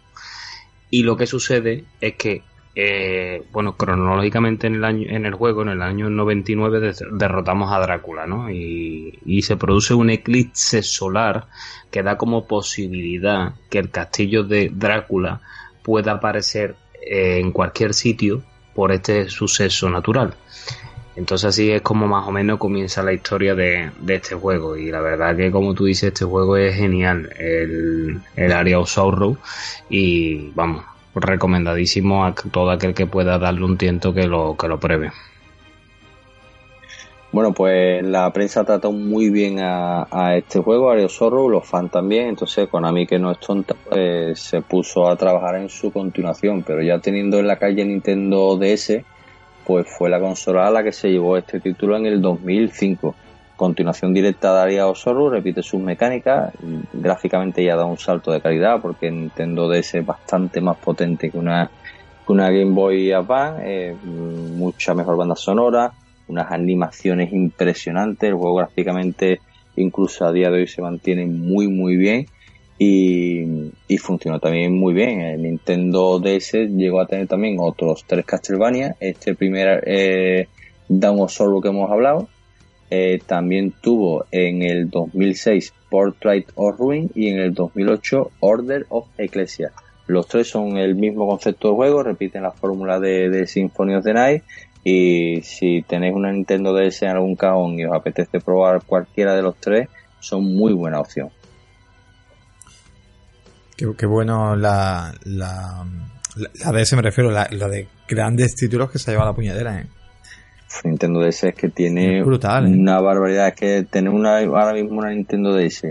Y 0.90 1.03
lo 1.03 1.16
que 1.16 1.26
sucede 1.26 1.84
es 2.01 2.14
que, 2.14 2.42
eh, 2.76 3.42
bueno, 3.53 3.76
cronológicamente 3.76 4.68
en 4.68 4.76
el, 4.76 4.84
año, 4.84 5.07
en 5.09 5.26
el 5.26 5.34
juego, 5.34 5.62
en 5.62 5.68
el 5.70 5.82
año 5.82 6.09
99, 6.09 6.92
derrotamos 7.11 7.72
a 7.72 7.80
Drácula, 7.80 8.26
¿no? 8.26 8.51
Y, 8.51 9.18
y 9.26 9.42
se 9.42 9.57
produce 9.57 9.94
un 9.94 10.11
eclipse 10.11 10.84
solar 10.84 11.49
que 11.90 12.05
da 12.05 12.16
como 12.16 12.46
posibilidad 12.46 13.55
que 13.68 13.80
el 13.80 13.90
castillo 13.90 14.44
de 14.44 14.70
Drácula 14.72 15.40
pueda 15.89 16.12
aparecer 16.12 16.74
eh, 17.01 17.39
en 17.41 17.51
cualquier 17.51 17.95
sitio 17.95 18.43
por 18.74 18.93
este 18.93 19.30
suceso 19.30 19.89
natural. 19.89 20.34
Entonces 21.16 21.49
así 21.49 21.70
es 21.70 21.80
como 21.80 22.07
más 22.07 22.28
o 22.28 22.30
menos 22.30 22.59
comienza 22.59 23.03
la 23.03 23.14
historia 23.14 23.55
de, 23.55 23.91
este 24.07 24.34
juego. 24.34 24.76
Y 24.76 24.91
la 24.91 25.01
verdad 25.01 25.34
que 25.34 25.51
como 25.51 25.72
tú 25.72 25.86
dices, 25.86 26.09
este 26.12 26.26
juego 26.26 26.59
es 26.59 26.76
genial. 26.76 27.30
El, 27.39 28.20
el 28.36 28.86
Sorrow. 28.86 29.39
Y 29.89 30.51
vamos, 30.51 30.84
recomendadísimo 31.14 32.26
a 32.26 32.34
todo 32.34 32.70
aquel 32.70 32.93
que 32.93 33.07
pueda 33.07 33.39
darle 33.39 33.64
un 33.64 33.78
tiento 33.78 34.12
que 34.12 34.26
lo, 34.26 34.59
que 34.59 34.68
lo 34.68 34.78
pruebe. 34.78 35.11
Bueno, 37.31 37.53
pues 37.53 38.03
la 38.03 38.33
prensa 38.33 38.64
trató 38.64 38.91
muy 38.91 39.29
bien 39.29 39.59
a, 39.61 40.35
este 40.35 40.61
juego, 40.61 40.91
Ario 40.91 41.11
Zorro, 41.11 41.47
los 41.51 41.66
fans 41.66 41.91
también, 41.91 42.29
entonces 42.29 42.68
Konami 42.68 43.07
que 43.07 43.18
no 43.18 43.31
es 43.31 43.39
tonta, 43.39 43.74
pues, 43.74 44.41
se 44.41 44.62
puso 44.62 45.07
a 45.07 45.16
trabajar 45.16 45.57
en 45.57 45.68
su 45.68 45.93
continuación, 45.93 46.62
pero 46.62 46.83
ya 46.83 46.99
teniendo 47.01 47.39
en 47.39 47.47
la 47.47 47.59
calle 47.59 47.85
Nintendo 47.85 48.57
DS, 48.57 49.05
pues 49.66 49.87
fue 49.87 50.09
la 50.09 50.18
consola 50.18 50.70
la 50.70 50.83
que 50.83 50.93
se 50.93 51.11
llevó 51.11 51.37
este 51.37 51.61
título 51.61 51.99
en 51.99 52.07
el 52.07 52.22
2005. 52.22 53.14
Continuación 53.57 54.14
directa 54.14 54.55
de 54.55 54.61
Aria 54.62 54.95
Zorro, 54.95 55.29
repite 55.29 55.62
sus 55.62 55.83
mecánicas, 55.83 56.55
gráficamente 56.95 57.62
ya 57.62 57.76
da 57.76 57.85
un 57.85 57.99
salto 57.99 58.33
de 58.33 58.41
calidad 58.41 58.81
porque 58.81 59.11
Nintendo 59.11 59.68
DS 59.68 59.97
es 59.97 60.07
bastante 60.07 60.62
más 60.62 60.79
potente 60.79 61.31
que 61.31 61.37
una, 61.37 61.70
que 62.26 62.33
una 62.33 62.49
Game 62.51 62.72
Boy 62.72 63.12
Advance, 63.12 63.97
mucha 64.03 64.95
mejor 64.95 65.18
banda 65.18 65.37
sonora, 65.37 65.93
unas 66.29 66.51
animaciones 66.53 67.33
impresionantes, 67.33 68.29
el 68.29 68.37
juego 68.37 68.57
gráficamente 68.57 69.41
incluso 69.76 70.24
a 70.24 70.33
día 70.33 70.51
de 70.51 70.61
hoy 70.61 70.66
se 70.66 70.83
mantiene 70.83 71.26
muy 71.26 71.68
muy 71.68 71.97
bien 71.97 72.26
y, 72.79 73.72
y 73.89 73.99
funcionó 73.99 74.39
también 74.39 74.74
muy 74.74 74.95
bien. 74.95 75.20
El 75.20 75.43
Nintendo 75.43 76.20
DS 76.20 76.53
llegó 76.76 77.01
a 77.01 77.07
tener 77.07 77.26
también 77.26 77.57
otros 77.59 78.05
tres 78.07 78.24
Castlevania, 78.24 78.97
este 79.01 79.35
primer 79.35 79.83
eh, 79.87 80.49
Down 80.89 81.20
of 81.20 81.33
Sorrow 81.33 81.61
que 81.61 81.68
hemos 81.68 81.91
hablado, 81.91 82.29
eh, 82.91 83.18
también 83.26 83.72
tuvo 83.81 84.26
en 84.31 84.62
el 84.62 84.89
2006 84.89 85.74
Portrait 85.91 86.47
of 86.55 86.79
Ruin 86.79 87.11
y 87.14 87.29
en 87.29 87.39
el 87.39 87.55
2008 87.55 88.31
Order 88.41 88.87
of 88.89 89.09
Ecclesia. 89.18 89.72
Los 90.07 90.26
tres 90.26 90.49
son 90.49 90.79
el 90.79 90.95
mismo 90.95 91.26
concepto 91.26 91.68
de 91.68 91.74
juego, 91.74 92.03
repiten 92.03 92.43
la 92.43 92.53
fórmula 92.53 92.99
de, 92.99 93.29
de 93.29 93.47
Symphony 93.47 93.95
of 93.95 94.05
the 94.05 94.14
Night 94.14 94.43
y 94.85 95.43
si 95.43 95.83
tenéis 95.83 96.14
una 96.14 96.33
Nintendo 96.33 96.72
DS 96.72 97.03
en 97.03 97.11
algún 97.11 97.37
cajón 97.37 97.79
y 97.79 97.85
os 97.85 97.95
apetece 97.95 98.41
probar 98.41 98.83
cualquiera 98.85 99.35
de 99.35 99.43
los 99.43 99.57
tres, 99.57 99.89
son 100.20 100.45
muy 100.45 100.72
buena 100.72 101.01
opción. 101.01 101.31
Qué, 103.76 104.07
bueno 104.07 104.57
la, 104.57 105.14
la, 105.24 105.87
la, 106.37 106.72
DS, 106.72 106.95
me 106.95 107.03
refiero, 107.03 107.31
la, 107.31 107.49
la, 107.53 107.68
de 107.68 107.87
grandes 108.09 108.57
títulos 108.57 108.91
que 108.91 108.99
se 108.99 109.11
ha 109.11 109.14
llevado 109.14 109.31
la 109.31 109.37
puñadera, 109.37 109.81
¿eh? 109.81 109.87
Nintendo 110.85 111.20
DS 111.20 111.45
es 111.45 111.55
que 111.55 111.68
tiene 111.68 112.18
¿eh? 112.18 112.22
una 112.22 113.01
barbaridad. 113.01 113.49
Es 113.49 113.55
que 113.55 113.85
tener 113.85 114.12
una, 114.12 114.39
ahora 114.39 114.72
mismo 114.72 114.99
una 114.99 115.11
Nintendo 115.11 115.55
DS 115.55 115.85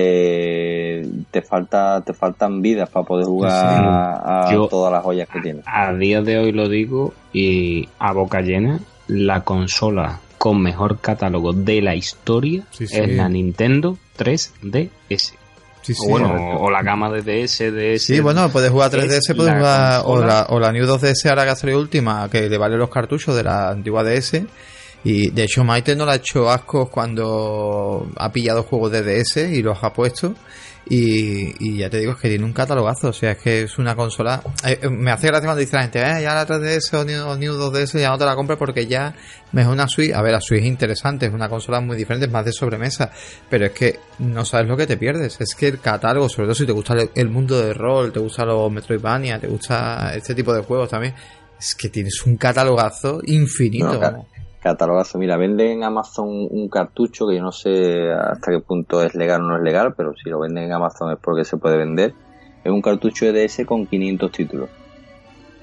eh, 0.00 1.08
te 1.30 1.42
falta 1.42 2.02
te 2.02 2.14
faltan 2.14 2.62
vidas 2.62 2.88
para 2.88 3.04
poder 3.04 3.26
jugar 3.26 3.52
a, 3.52 4.48
todas 4.70 4.92
las 4.92 5.02
joyas 5.02 5.28
que 5.28 5.40
tiene. 5.40 5.62
A 5.66 5.92
día 5.92 6.22
de 6.22 6.38
hoy 6.38 6.52
lo 6.52 6.68
digo 6.68 7.14
y 7.32 7.88
a 7.98 8.12
boca 8.12 8.40
llena, 8.40 8.80
la 9.08 9.42
consola 9.42 10.20
con 10.38 10.62
mejor 10.62 11.00
catálogo 11.00 11.52
de 11.52 11.82
la 11.82 11.96
historia 11.96 12.64
es 12.78 13.08
la 13.08 13.28
Nintendo 13.28 13.98
3DS. 14.16 15.34
o, 15.98 16.08
bueno, 16.08 16.60
o 16.60 16.70
la 16.70 16.82
gama 16.82 17.10
de 17.10 17.22
DS, 17.22 17.58
DS. 17.72 18.02
Sí, 18.02 18.20
bueno, 18.20 18.48
puedes 18.50 18.70
jugar 18.70 18.92
3DS, 18.92 19.34
puedes 19.34 19.54
jugar 19.54 20.02
o 20.04 20.24
la, 20.24 20.46
o 20.50 20.60
la 20.60 20.70
New 20.70 20.86
2DS 20.86 21.28
ahora 21.28 21.44
que 21.44 21.50
ha 21.50 21.56
salido 21.56 21.80
última, 21.80 22.28
que 22.30 22.48
le 22.48 22.58
vale 22.58 22.76
los 22.76 22.88
cartuchos 22.88 23.34
de 23.34 23.42
la 23.42 23.70
antigua 23.70 24.04
DS 24.04 24.42
y 25.04 25.30
de 25.30 25.44
hecho 25.44 25.64
Maite 25.64 25.94
no 25.94 26.04
le 26.04 26.12
ha 26.12 26.16
hecho 26.16 26.50
asco 26.50 26.90
cuando 26.90 28.10
ha 28.16 28.32
pillado 28.32 28.64
juegos 28.64 28.92
de 28.92 29.02
DS 29.02 29.36
y 29.52 29.62
los 29.62 29.82
ha 29.82 29.92
puesto. 29.92 30.34
Y, 30.90 31.76
ya 31.76 31.90
te 31.90 31.98
digo, 31.98 32.12
es 32.12 32.18
que 32.18 32.28
tiene 32.28 32.44
un 32.44 32.52
catalogazo. 32.52 33.08
O 33.08 33.12
sea, 33.12 33.32
es 33.32 33.38
que 33.38 33.62
es 33.62 33.78
una 33.78 33.94
consola. 33.94 34.42
Eh, 34.64 34.78
eh, 34.82 34.88
me 34.88 35.10
hace 35.10 35.26
gracia 35.26 35.46
cuando 35.46 35.60
dice 35.60 35.76
la 35.76 35.82
gente, 35.82 36.00
eh, 36.00 36.22
ya 36.22 36.34
la 36.34 36.46
3DS 36.46 36.94
o 36.94 37.36
New, 37.36 37.52
2DS 37.54 38.00
ya 38.00 38.08
no 38.08 38.18
te 38.18 38.24
la 38.24 38.34
compres 38.34 38.58
porque 38.58 38.86
ya 38.86 39.14
me 39.52 39.62
es 39.62 39.68
una 39.68 39.86
Switch. 39.86 40.12
A 40.12 40.22
ver, 40.22 40.32
la 40.32 40.40
Switch 40.40 40.62
es 40.62 40.66
interesante, 40.66 41.26
es 41.26 41.32
una 41.32 41.48
consola 41.48 41.80
muy 41.80 41.96
diferente, 41.96 42.26
es 42.26 42.32
más 42.32 42.44
de 42.44 42.52
sobremesa. 42.52 43.10
Pero 43.50 43.66
es 43.66 43.72
que 43.72 43.98
no 44.20 44.44
sabes 44.44 44.66
lo 44.66 44.76
que 44.76 44.86
te 44.86 44.96
pierdes. 44.96 45.38
Es 45.40 45.54
que 45.54 45.68
el 45.68 45.80
catálogo, 45.80 46.28
sobre 46.28 46.46
todo 46.46 46.54
si 46.54 46.66
te 46.66 46.72
gusta 46.72 46.94
el, 47.14 47.28
mundo 47.28 47.60
de 47.60 47.74
rol, 47.74 48.10
te 48.10 48.20
gusta 48.20 48.46
los 48.46 48.72
Metroidvania, 48.72 49.38
te 49.38 49.46
gusta 49.46 50.14
este 50.14 50.34
tipo 50.34 50.54
de 50.54 50.62
juegos 50.62 50.88
también. 50.88 51.14
Es 51.58 51.74
que 51.74 51.90
tienes 51.90 52.24
un 52.24 52.36
catalogazo 52.36 53.20
infinito 53.26 54.00
catalogazo. 54.62 55.18
Mira, 55.18 55.36
venden 55.36 55.70
en 55.70 55.84
Amazon 55.84 56.28
un 56.50 56.68
cartucho 56.68 57.26
que 57.26 57.36
yo 57.36 57.42
no 57.42 57.52
sé 57.52 58.12
hasta 58.12 58.50
qué 58.52 58.60
punto 58.60 59.02
es 59.02 59.14
legal 59.14 59.42
o 59.42 59.44
no 59.44 59.56
es 59.56 59.62
legal, 59.62 59.94
pero 59.96 60.14
si 60.16 60.28
lo 60.28 60.40
venden 60.40 60.64
en 60.64 60.72
Amazon 60.72 61.12
es 61.12 61.18
porque 61.18 61.44
se 61.44 61.56
puede 61.56 61.76
vender. 61.76 62.14
Es 62.64 62.72
un 62.72 62.82
cartucho 62.82 63.26
de 63.26 63.46
DS 63.46 63.64
con 63.64 63.86
500 63.86 64.32
títulos 64.32 64.70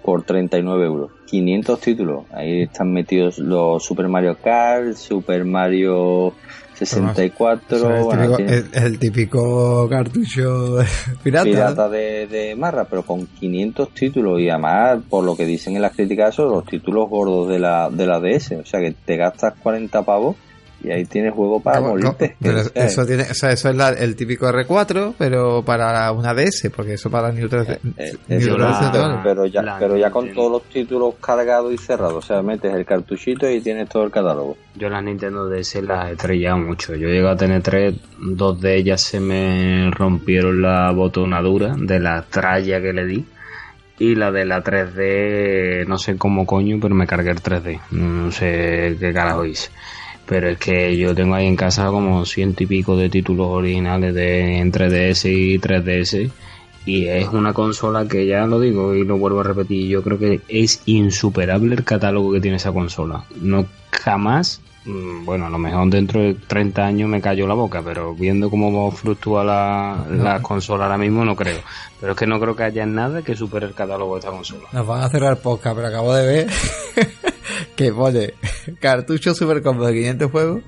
por 0.04 0.24
39 0.24 0.86
euros. 0.86 1.12
500 1.26 1.80
títulos. 1.80 2.24
Ahí 2.32 2.62
están 2.64 2.94
metidos 2.94 3.40
los 3.40 3.84
Super 3.84 4.08
Mario 4.08 4.38
Kart, 4.42 4.94
Super 4.94 5.44
Mario 5.46 6.34
64. 6.76 8.38
es, 8.40 8.66
el 8.74 9.00
típico, 9.00 9.88
cartucho 9.90 10.78
pirata. 11.24 11.46
Pirata 11.46 11.90
de, 11.90 12.28
de, 12.28 12.56
Marra, 12.56 12.86
pero 12.86 13.04
con 13.04 13.26
500 13.28 13.90
títulos 13.90 14.40
y 14.40 14.50
además, 14.50 15.00
por 15.10 15.24
lo 15.24 15.36
que 15.36 15.46
dicen 15.46 15.76
en 15.76 15.82
las 15.82 15.96
críticas, 15.96 16.36
son 16.36 16.50
los 16.50 16.66
títulos 16.66 17.10
gordos 17.10 17.50
de 17.50 17.60
la, 17.60 17.90
de 17.90 18.06
la 18.06 18.20
DS. 18.20 18.52
O 18.54 18.66
sea 18.66 18.80
que 18.80 18.92
te 18.92 19.18
gastas 19.18 19.54
40 19.62 20.04
pavos 20.04 20.36
y 20.86 20.92
ahí 20.92 21.06
tienes 21.06 21.34
juego 21.34 21.60
para 21.60 21.82
morirte. 21.82 22.36
eso, 22.76 23.06
tiene, 23.06 23.24
o 23.24 23.34
sea, 23.34 23.52
eso 23.52 23.70
es 23.70 24.02
el 24.02 24.16
típico 24.16 24.48
R4, 24.48 25.16
pero 25.18 25.64
para 25.64 26.12
una 26.12 26.34
DS, 26.34 26.70
porque 26.76 26.94
eso 26.94 27.10
para 27.10 27.32
New 27.32 27.50
3 27.50 27.70
eh, 27.70 27.80
eh, 27.98 28.40
pero, 29.24 29.46
ya, 29.48 29.78
pero 29.80 29.98
ya 29.98 30.12
con 30.12 30.32
todos 30.34 30.52
los 30.52 30.64
títulos 30.64 31.16
cargados 31.20 31.74
y 31.74 31.78
cerrados. 31.78 32.24
O 32.24 32.28
sea, 32.28 32.42
metes 32.42 32.74
el 32.74 32.86
cartuchito 32.86 33.50
y 33.50 33.62
tienes 33.62 33.90
todo 33.90 34.04
el 34.04 34.12
catálogo. 34.12 34.58
Yo 34.76 34.90
las 34.90 35.04
Nintendo 35.04 35.50
DS 35.50 35.82
las 35.84 36.10
he 36.10 36.12
estrellado 36.14 36.58
mucho. 36.60 36.96
Yo 36.96 37.08
llego 37.08 37.30
a 37.30 37.36
tener 37.36 37.62
tres, 37.62 37.96
dos 38.20 38.60
de 38.62 38.76
ellas 38.78 39.02
se 39.02 39.20
me 39.20 39.90
rompieron 39.92 40.62
la 40.62 40.92
botonadura 40.92 41.76
de 41.78 42.00
la 42.00 42.22
tralla 42.24 42.82
que 42.82 42.94
le 42.94 43.06
di 43.06 43.26
y 43.98 44.16
la 44.16 44.32
de 44.32 44.46
la 44.46 44.64
3D, 44.64 45.86
no 45.88 45.98
sé 45.98 46.18
cómo 46.18 46.46
coño, 46.46 46.78
pero 46.82 46.94
me 46.96 47.08
cargué 47.08 47.32
el 47.32 47.42
3D. 47.42 47.80
No 47.92 48.32
sé 48.32 48.98
qué 49.00 49.14
carajo 49.14 49.46
hice. 49.46 49.70
Pero 50.26 50.50
es 50.50 50.58
que 50.58 50.98
yo 50.98 51.14
tengo 51.14 51.36
ahí 51.36 51.46
en 51.46 51.56
casa 51.56 51.88
como 51.88 52.26
ciento 52.26 52.64
y 52.64 52.66
pico 52.66 52.98
de 52.98 53.10
títulos 53.10 53.48
originales 53.48 54.14
de 54.14 54.58
entre 54.58 54.90
DS 54.90 55.26
y 55.26 55.60
3DS. 55.60 56.32
Y 56.86 57.08
es 57.08 57.28
una 57.30 57.54
consola 57.54 58.08
que 58.08 58.28
ya 58.28 58.46
lo 58.46 58.60
digo 58.60 58.94
y 58.94 59.04
lo 59.04 59.18
vuelvo 59.18 59.40
a 59.40 59.44
repetir. 59.44 59.88
Yo 59.88 60.04
creo 60.04 60.20
que 60.20 60.42
es 60.48 60.82
insuperable 60.86 61.74
el 61.76 61.84
catálogo 61.84 62.32
que 62.32 62.42
tiene 62.42 62.58
esa 62.58 62.72
consola. 62.72 63.24
No 63.42 63.66
jamás, 63.92 64.62
mm, 64.86 65.26
bueno, 65.26 65.48
a 65.48 65.50
lo 65.50 65.58
mejor 65.58 65.90
dentro 65.90 66.22
de 66.22 66.36
30 66.36 66.86
años 66.86 67.10
me 67.10 67.22
cayó 67.22 67.48
la 67.48 67.56
boca, 67.56 67.82
pero 67.84 68.14
viendo 68.14 68.52
cómo 68.52 68.92
fluctúa 68.92 69.44
la, 69.44 70.06
la 70.12 70.42
consola 70.44 70.84
ahora 70.84 70.98
mismo, 70.98 71.26
no 71.26 71.36
creo. 71.36 71.60
Pero 72.00 72.12
es 72.12 72.18
que 72.18 72.28
no 72.28 72.40
creo 72.40 72.56
que 72.56 72.64
haya 72.64 72.86
nada 72.86 73.24
que 73.24 73.36
supere 73.36 73.66
el 73.66 73.74
catálogo 73.74 74.14
de 74.14 74.20
esta 74.20 74.32
consola. 74.32 74.68
Nos 74.72 74.86
van 74.86 75.02
a 75.02 75.10
cerrar 75.10 75.38
podcast, 75.38 75.76
pero 75.76 75.88
acabo 75.88 76.14
de 76.14 76.26
ver 76.28 76.48
que 77.76 77.92
pone 77.92 78.34
cartucho 78.80 79.34
super 79.34 79.62
combo 79.62 79.86
de 79.86 79.94
500 79.94 80.32
juegos 80.32 80.62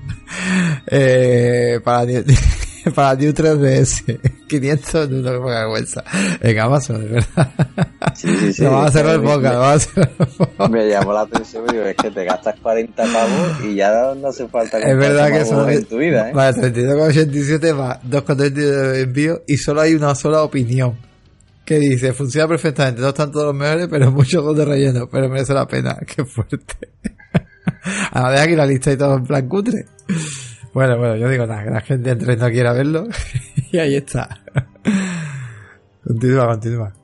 eh, 0.86 1.80
para, 1.82 2.06
para 2.94 3.14
New 3.14 3.32
3DS 3.32 4.20
500 4.48 5.10
no 5.10 5.40
me 5.40 5.50
vergüenza. 5.50 6.04
En 6.40 6.58
Amazon 6.58 7.02
de 7.02 7.08
verdad. 7.08 7.48
Sí, 8.14 8.36
sí, 8.38 8.52
sí, 8.52 8.64
vamos 8.64 8.86
a 8.86 8.92
cerrar 8.92 9.14
el 9.16 9.22
podcast 9.22 9.96
me 10.70 10.88
llamó 10.88 11.12
la 11.12 11.20
atención 11.22 11.64
es 11.76 11.96
que 11.96 12.10
te 12.10 12.24
gastas 12.24 12.58
40 12.60 13.02
pavos 13.02 13.64
y 13.64 13.76
ya 13.76 14.14
no 14.14 14.28
hace 14.28 14.48
falta 14.48 14.78
es 14.78 14.96
verdad 14.96 15.30
que 15.30 15.44
son 15.44 15.70
en 15.70 15.84
tu 15.84 15.98
vida 15.98 16.30
¿eh? 16.30 16.32
vale 16.34 16.56
32,87 16.56 17.74
más 17.74 18.02
2,32 18.02 18.52
de 18.52 19.00
envío 19.02 19.42
y 19.46 19.56
solo 19.56 19.82
hay 19.82 19.94
una 19.94 20.14
sola 20.14 20.42
opinión 20.42 21.07
que 21.68 21.78
dice, 21.78 22.14
funciona 22.14 22.48
perfectamente, 22.48 23.02
no 23.02 23.08
están 23.08 23.30
todos 23.30 23.44
los 23.44 23.54
mejores, 23.54 23.88
pero 23.90 24.10
muchos 24.10 24.42
son 24.42 24.56
de 24.56 24.64
relleno, 24.64 25.06
pero 25.06 25.28
merece 25.28 25.52
la 25.52 25.66
pena, 25.66 25.98
qué 26.06 26.24
fuerte. 26.24 26.88
Ahora 28.12 28.30
deja 28.30 28.44
aquí 28.44 28.56
la 28.56 28.64
lista 28.64 28.90
y 28.90 28.96
todo 28.96 29.18
en 29.18 29.24
plan 29.24 29.46
cutre. 29.46 29.84
Bueno, 30.72 30.96
bueno, 30.96 31.16
yo 31.16 31.28
digo 31.28 31.46
nada, 31.46 31.64
que 31.64 31.70
la 31.70 31.80
gente 31.82 32.10
entre 32.10 32.36
no 32.36 32.48
quiera 32.48 32.72
verlo 32.72 33.06
y 33.70 33.78
ahí 33.78 33.96
está. 33.96 34.40
continúa, 36.02 36.46
continúa. 36.46 36.94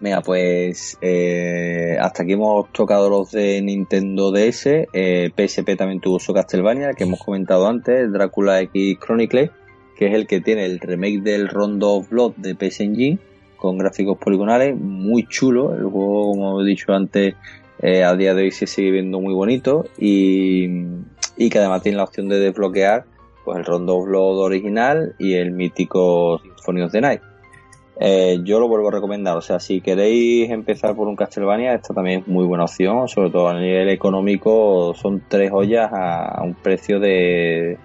Venga, 0.00 0.22
pues 0.22 0.96
eh, 1.02 1.98
hasta 2.00 2.22
aquí 2.22 2.32
hemos 2.32 2.72
tocado 2.72 3.10
los 3.10 3.30
de 3.32 3.60
Nintendo 3.60 4.30
DS. 4.30 4.66
Eh, 4.92 5.30
PSP 5.36 5.76
también 5.76 6.00
tuvo 6.00 6.18
su 6.18 6.32
Castlevania, 6.32 6.92
que 6.94 7.04
hemos 7.04 7.20
comentado 7.22 7.66
antes, 7.68 8.10
Drácula 8.10 8.60
X 8.62 8.98
Chronicle, 8.98 9.50
que 9.98 10.06
es 10.06 10.14
el 10.14 10.26
que 10.26 10.40
tiene 10.40 10.64
el 10.64 10.80
remake 10.80 11.20
del 11.20 11.48
Rondo 11.48 11.92
of 11.92 12.08
Blood 12.08 12.36
de 12.36 12.54
PS 12.54 12.80
con 13.66 13.78
gráficos 13.78 14.18
poligonales, 14.18 14.76
muy 14.76 15.26
chulo. 15.26 15.74
El 15.74 15.84
juego, 15.84 16.30
como 16.30 16.62
he 16.62 16.64
dicho 16.64 16.92
antes, 16.92 17.34
eh, 17.82 18.04
a 18.04 18.14
día 18.14 18.34
de 18.34 18.44
hoy 18.44 18.50
se 18.50 18.66
sigue 18.66 18.90
viendo 18.90 19.20
muy 19.20 19.34
bonito 19.34 19.84
y, 19.98 20.66
y 21.36 21.50
que 21.50 21.58
además 21.58 21.82
tiene 21.82 21.98
la 21.98 22.04
opción 22.04 22.28
de 22.28 22.38
desbloquear 22.38 23.04
pues 23.44 23.58
el 23.58 23.64
Rondo 23.64 23.96
of 23.96 24.06
Blood 24.06 24.38
original 24.38 25.14
y 25.18 25.34
el 25.34 25.52
mítico 25.52 26.40
Symphony 26.40 26.82
of 26.82 26.92
the 26.92 27.00
Night. 27.00 27.20
Eh, 27.98 28.40
yo 28.42 28.60
lo 28.60 28.68
vuelvo 28.68 28.88
a 28.88 28.90
recomendar, 28.90 29.36
o 29.38 29.40
sea, 29.40 29.58
si 29.58 29.80
queréis 29.80 30.50
empezar 30.50 30.94
por 30.94 31.08
un 31.08 31.16
Castlevania, 31.16 31.72
esta 31.72 31.94
también 31.94 32.20
es 32.20 32.28
muy 32.28 32.44
buena 32.44 32.64
opción, 32.64 33.08
sobre 33.08 33.30
todo 33.30 33.48
a 33.48 33.58
nivel 33.58 33.88
económico, 33.88 34.94
son 34.94 35.22
tres 35.26 35.50
ollas 35.50 35.90
a, 35.92 36.42
un 36.42 36.54
precio 36.54 37.00
de, 37.00 37.78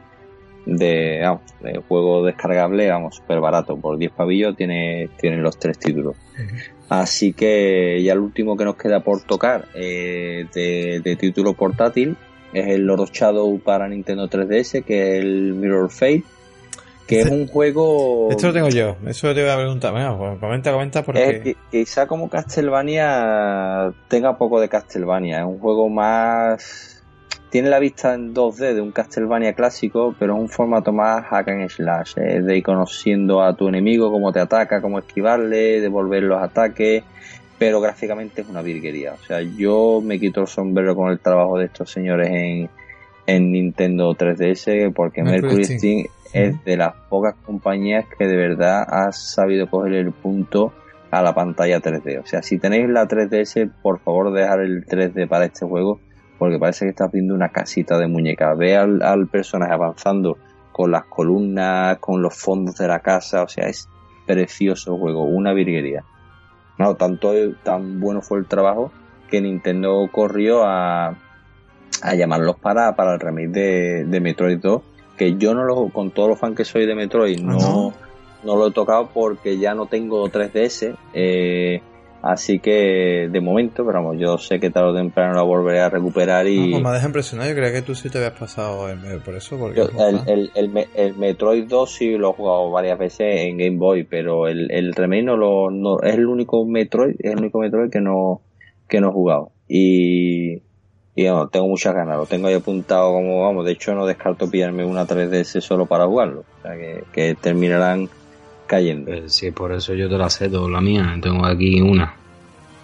de, 0.65 1.19
vamos, 1.21 1.41
de 1.61 1.81
juego 1.87 2.23
descargable, 2.23 2.89
vamos, 2.89 3.15
súper 3.15 3.39
barato, 3.39 3.77
por 3.77 3.97
10 3.97 4.11
pavillos 4.11 4.55
tiene, 4.55 5.09
tienen 5.19 5.43
los 5.43 5.57
tres 5.57 5.77
títulos. 5.79 6.15
Así 6.89 7.33
que 7.33 8.01
ya 8.03 8.13
el 8.13 8.19
último 8.19 8.57
que 8.57 8.65
nos 8.65 8.75
queda 8.75 8.99
por 9.01 9.21
tocar 9.21 9.65
eh, 9.73 10.45
de, 10.53 11.15
título 11.15 11.53
portátil 11.53 12.17
es 12.53 12.67
el 12.67 12.81
Lord 12.81 13.11
Shadow 13.11 13.59
para 13.59 13.87
Nintendo 13.87 14.29
3DS, 14.29 14.83
que 14.83 15.17
es 15.17 15.23
el 15.23 15.53
Mirror 15.53 15.89
Fate 15.89 16.23
que 17.07 17.19
es 17.19 17.29
un 17.29 17.45
juego... 17.45 18.29
Esto 18.31 18.47
lo 18.47 18.53
tengo 18.53 18.69
yo, 18.69 18.95
eso 19.05 19.33
te 19.33 19.41
voy 19.41 19.51
a 19.51 19.57
preguntar. 19.57 19.91
Bueno, 19.91 20.17
pues 20.17 20.39
comenta, 20.39 20.71
comenta 20.71 21.03
porque... 21.03 21.41
que, 21.41 21.55
quizá 21.69 22.07
como 22.07 22.29
Castlevania 22.29 23.91
tenga 24.07 24.37
poco 24.37 24.61
de 24.61 24.69
Castlevania, 24.69 25.39
es 25.39 25.45
un 25.45 25.59
juego 25.59 25.89
más... 25.89 26.90
Tiene 27.51 27.69
la 27.69 27.79
vista 27.79 28.13
en 28.13 28.33
2D 28.33 28.73
de 28.73 28.79
un 28.79 28.91
Castlevania 28.91 29.51
clásico, 29.51 30.15
pero 30.17 30.35
es 30.35 30.39
un 30.39 30.47
formato 30.47 30.93
más 30.93 31.25
hack 31.25 31.49
and 31.49 31.69
slash, 31.69 32.13
es 32.15 32.45
de 32.45 32.57
ir 32.57 32.63
conociendo 32.63 33.43
a 33.43 33.53
tu 33.57 33.67
enemigo, 33.67 34.09
cómo 34.09 34.31
te 34.31 34.39
ataca, 34.39 34.81
cómo 34.81 34.99
esquivarle, 34.99 35.81
devolver 35.81 36.23
los 36.23 36.41
ataques, 36.41 37.03
pero 37.59 37.81
gráficamente 37.81 38.41
es 38.41 38.47
una 38.47 38.61
virguería. 38.61 39.15
O 39.15 39.25
sea, 39.25 39.41
yo 39.41 40.01
me 40.01 40.17
quito 40.17 40.39
el 40.39 40.47
sombrero 40.47 40.95
con 40.95 41.11
el 41.11 41.19
trabajo 41.19 41.57
de 41.57 41.65
estos 41.65 41.91
señores 41.91 42.29
en, 42.29 42.69
en 43.27 43.51
Nintendo 43.51 44.15
3DS, 44.15 44.93
porque 44.93 45.21
Mercury 45.21 45.65
Steam 45.65 46.05
es 46.31 46.63
de 46.63 46.77
las 46.77 46.95
pocas 47.09 47.35
compañías 47.45 48.05
que 48.17 48.27
de 48.27 48.37
verdad 48.37 48.85
ha 48.87 49.11
sabido 49.11 49.69
coger 49.69 49.95
el 49.95 50.13
punto 50.13 50.71
a 51.11 51.21
la 51.21 51.35
pantalla 51.35 51.81
3D. 51.81 52.21
O 52.23 52.25
sea, 52.25 52.41
si 52.41 52.57
tenéis 52.59 52.87
la 52.87 53.09
3DS, 53.09 53.69
por 53.81 53.99
favor 53.99 54.31
dejar 54.31 54.61
el 54.61 54.85
3D 54.85 55.27
para 55.27 55.43
este 55.43 55.65
juego, 55.65 55.99
porque 56.41 56.57
parece 56.57 56.85
que 56.85 56.89
estás 56.89 57.11
viendo 57.11 57.35
una 57.35 57.49
casita 57.49 57.99
de 57.99 58.07
muñeca. 58.07 58.55
Ve 58.55 58.75
al, 58.75 59.27
personaje 59.27 59.73
avanzando 59.73 60.39
con 60.71 60.89
las 60.89 61.05
columnas, 61.05 61.99
con 61.99 62.23
los 62.23 62.35
fondos 62.35 62.77
de 62.77 62.87
la 62.87 62.97
casa, 62.97 63.43
o 63.43 63.47
sea, 63.47 63.67
es 63.67 63.87
precioso 64.25 64.97
juego, 64.97 65.23
una 65.23 65.53
virguería. 65.53 66.03
No, 66.79 66.95
tanto 66.95 67.31
tan 67.61 67.99
bueno 67.99 68.23
fue 68.23 68.39
el 68.39 68.47
trabajo 68.47 68.91
que 69.29 69.39
Nintendo 69.39 70.09
corrió 70.11 70.63
a, 70.63 71.09
a 72.01 72.15
llamarlos 72.15 72.55
para, 72.55 72.95
para 72.95 73.13
el 73.13 73.19
remake 73.19 73.49
de, 73.49 74.05
de 74.05 74.19
Metroid 74.19 74.57
2 74.57 74.81
que 75.17 75.37
yo 75.37 75.53
no 75.53 75.63
lo, 75.63 75.89
con 75.89 76.09
todos 76.09 76.29
los 76.29 76.39
fans 76.39 76.57
que 76.57 76.65
soy 76.65 76.87
de 76.87 76.95
Metroid, 76.95 77.37
ah, 77.37 77.43
no, 77.43 77.93
no, 78.43 78.55
lo 78.55 78.69
he 78.69 78.71
tocado 78.71 79.11
porque 79.13 79.59
ya 79.59 79.75
no 79.75 79.85
tengo 79.85 80.27
3DS. 80.27 80.97
Eh, 81.13 81.83
así 82.21 82.59
que 82.59 83.29
de 83.31 83.41
momento, 83.41 83.85
pero 83.85 84.03
vamos, 84.03 84.17
yo 84.19 84.37
sé 84.37 84.59
que 84.59 84.69
tarde 84.69 84.89
o 84.89 84.95
temprano 84.95 85.33
lo 85.33 85.45
volveré 85.45 85.81
a 85.81 85.89
recuperar 85.89 86.47
y... 86.47 86.57
No, 86.57 86.71
pues 86.71 86.83
me 86.83 86.91
deja 86.91 87.07
impresionado, 87.07 87.49
yo 87.49 87.55
creía 87.55 87.73
que 87.73 87.81
tú 87.81 87.95
sí 87.95 88.09
te 88.09 88.17
habías 88.17 88.37
pasado 88.39 88.87
por 89.25 89.35
eso. 89.35 89.57
Porque 89.57 89.81
el, 89.81 90.51
el, 90.55 90.87
el, 90.95 91.15
Metroid 91.15 91.65
2 91.67 91.91
sí 91.91 92.17
lo 92.17 92.29
he 92.29 92.33
jugado 92.33 92.71
varias 92.71 92.97
veces 92.99 93.41
en 93.41 93.57
Game 93.57 93.77
Boy, 93.77 94.03
pero 94.03 94.47
el, 94.47 94.71
el 94.71 94.93
remake 94.93 95.23
no 95.23 95.37
lo, 95.37 95.71
no, 95.71 95.99
es 96.01 96.15
el 96.15 96.27
único 96.27 96.65
Metroid, 96.65 97.15
es 97.19 97.31
el 97.31 97.39
único 97.39 97.59
Metroid 97.59 97.89
que 97.89 98.01
no, 98.01 98.41
que 98.87 99.01
no 99.01 99.09
he 99.09 99.11
jugado. 99.11 99.51
Y, 99.67 100.61
y 101.15 101.25
tengo 101.51 101.67
muchas 101.67 101.93
ganas, 101.93 102.17
lo 102.17 102.25
tengo 102.25 102.47
ahí 102.47 102.53
apuntado 102.53 103.11
como 103.13 103.41
vamos, 103.41 103.65
de 103.65 103.73
hecho 103.73 103.93
no 103.93 104.05
descarto 104.05 104.49
pillarme 104.49 104.85
una 104.85 105.05
3DS 105.05 105.61
solo 105.61 105.85
para 105.85 106.05
jugarlo, 106.05 106.45
o 106.59 106.61
sea 106.61 106.73
que, 107.11 107.35
terminarán 107.35 108.09
cayendo. 108.71 109.11
Eh, 109.11 109.23
sí, 109.27 109.51
por 109.51 109.73
eso 109.73 109.93
yo 109.93 110.07
te 110.07 110.17
la 110.17 110.29
cedo, 110.29 110.69
la 110.69 110.79
mía, 110.79 111.17
tengo 111.21 111.45
aquí 111.45 111.81
una. 111.81 112.15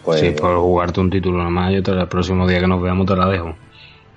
Pues, 0.03 0.19
sí, 0.19 0.31
por 0.31 0.57
jugarte 0.57 0.99
un 0.99 1.09
título 1.09 1.37
nada 1.37 1.49
más, 1.49 1.73
yo 1.73 1.81
te, 1.81 1.91
el 1.91 2.07
próximo 2.07 2.45
día 2.45 2.59
que 2.59 2.67
nos 2.67 2.81
veamos 2.81 3.05
te 3.05 3.15
la 3.15 3.25
dejo. 3.27 3.55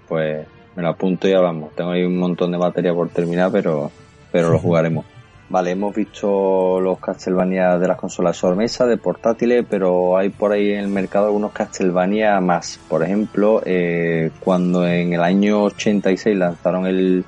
Pues 0.09 0.47
me 0.75 0.83
la 0.83 0.89
apunto 0.89 1.29
y 1.29 1.31
ya 1.31 1.41
vamos, 1.41 1.73
tengo 1.77 1.93
ahí 1.93 2.03
un 2.03 2.19
montón 2.19 2.51
de 2.51 2.59
batería 2.59 2.93
por 2.93 3.09
terminar, 3.11 3.53
pero, 3.53 3.91
pero 4.33 4.51
lo 4.51 4.59
jugaremos. 4.67 5.05
Vale, 5.49 5.71
hemos 5.73 5.95
visto 5.95 6.81
los 6.81 6.99
Castlevania 6.99 7.79
de 7.79 7.87
las 7.89 7.97
consolas 7.97 8.37
sobremesa, 8.37 8.87
de 8.87 8.97
portátiles, 8.97 9.65
pero 9.69 10.17
hay 10.17 10.31
por 10.31 10.53
ahí 10.53 10.73
en 10.73 10.81
el 10.81 10.89
mercado 10.89 11.27
algunos 11.27 11.53
Castlevania 11.53 12.41
más. 12.41 12.81
Por 12.89 13.03
ejemplo, 13.03 13.63
eh, 13.65 14.31
cuando 14.41 14.87
en 14.87 15.13
el 15.13 15.23
año 15.23 15.65
86 15.65 16.37
lanzaron 16.37 16.87
el, 16.87 17.25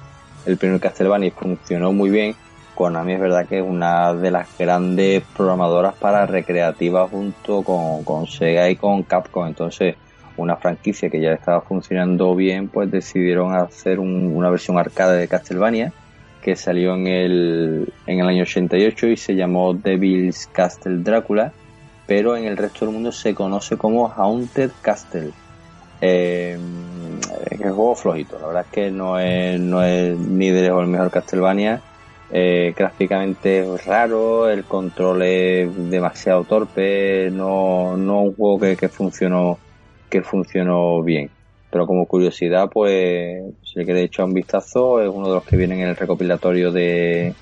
el 0.47 0.57
primer 0.57 0.81
Castlevania 0.81 1.29
y 1.29 1.33
funcionó 1.33 1.93
muy 1.93 2.11
bien, 2.11 2.37
Konami 2.75 3.15
es 3.15 3.21
verdad 3.21 3.47
que 3.47 3.59
es 3.59 3.65
una 3.65 4.15
de 4.15 4.31
las 4.31 4.49
grandes 4.59 5.23
programadoras 5.37 5.95
para 5.95 6.27
recreativas 6.27 7.11
junto 7.11 7.63
con, 7.63 8.05
con 8.05 8.27
Sega 8.27 8.71
y 8.71 8.77
con 8.77 9.03
Capcom. 9.03 9.47
Entonces, 9.47 9.97
una 10.37 10.57
franquicia 10.57 11.11
que 11.11 11.21
ya 11.21 11.33
estaba 11.33 11.61
funcionando 11.61 12.35
bien, 12.35 12.69
pues 12.69 12.91
decidieron 12.91 13.55
hacer 13.55 13.99
una 13.99 14.51
versión 14.51 14.79
arcade 14.79 15.19
de 15.19 15.29
Castlevania 15.29 15.93
que 16.43 16.57
salió 16.57 16.95
en 16.95 17.07
el, 17.07 17.93
en 18.07 18.19
el 18.19 18.27
año 18.27 18.43
88 18.43 19.07
y 19.07 19.17
se 19.17 19.35
llamó 19.35 19.75
Devil's 19.75 20.49
Castle 20.49 20.99
Drácula, 20.99 21.53
pero 22.07 22.37
en 22.37 22.45
el 22.45 22.57
resto 22.57 22.85
del 22.85 22.95
mundo 22.95 23.13
se 23.13 23.35
conoce 23.35 23.77
como 23.77 24.09
Haunted 24.09 24.73
Castle. 24.83 25.31
Eh, 26.01 26.59
es 27.49 27.61
un 27.61 27.73
juego 27.75 27.95
flojito, 27.95 28.39
la 28.41 28.49
verdad 28.49 28.65
es 28.67 28.73
que 28.73 28.91
no 28.91 29.21
es, 29.21 29.61
no 29.61 29.85
es 29.85 30.19
ni 30.19 30.51
de 30.51 30.63
lejos 30.63 30.83
el 30.83 30.89
mejor 30.89 31.13
Castlevania. 31.13 31.81
Eh, 32.35 32.73
gráficamente 32.77 33.67
raro, 33.85 34.49
el 34.49 34.65
control 34.65 35.23
es 35.23 35.91
demasiado 35.91 36.45
torpe, 36.45 37.31
no, 37.31 37.97
no 37.97 38.23
un 38.23 38.35
juego 38.35 38.59
que, 38.59 38.77
que 38.77 38.89
funcionó 38.89 39.59
que 40.13 40.23
funcionó 40.23 41.03
bien. 41.03 41.31
Pero 41.71 41.87
como 41.87 42.07
curiosidad, 42.07 42.69
pues, 42.71 43.43
si 43.65 43.79
le 43.79 43.87
queréis 43.87 44.07
echar 44.07 44.27
un 44.27 44.35
vistazo, 44.35 45.01
es 45.01 45.09
uno 45.09 45.29
de 45.29 45.35
los 45.37 45.45
que 45.45 45.57
vienen 45.57 45.81
en 45.81 45.89
el 45.89 45.97
recopilatorio 45.97 46.71
de, 46.71 47.35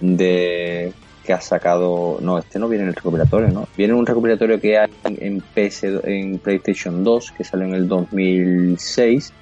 de 0.00 0.92
que 1.22 1.32
ha 1.34 1.40
sacado. 1.42 2.18
No, 2.22 2.38
este 2.38 2.58
no 2.58 2.66
viene 2.66 2.84
en 2.84 2.88
el 2.88 2.94
recopilatorio, 2.94 3.48
¿no? 3.48 3.68
Viene 3.76 3.92
un 3.92 4.06
recopilatorio 4.06 4.58
que 4.58 4.78
hay 4.78 4.88
en, 5.04 5.42
PS, 5.42 5.84
en 6.04 6.38
PlayStation 6.38 7.04
2, 7.04 7.32
que 7.32 7.44
salió 7.44 7.66
en 7.66 7.74
el 7.74 7.86
2006. 7.86 9.34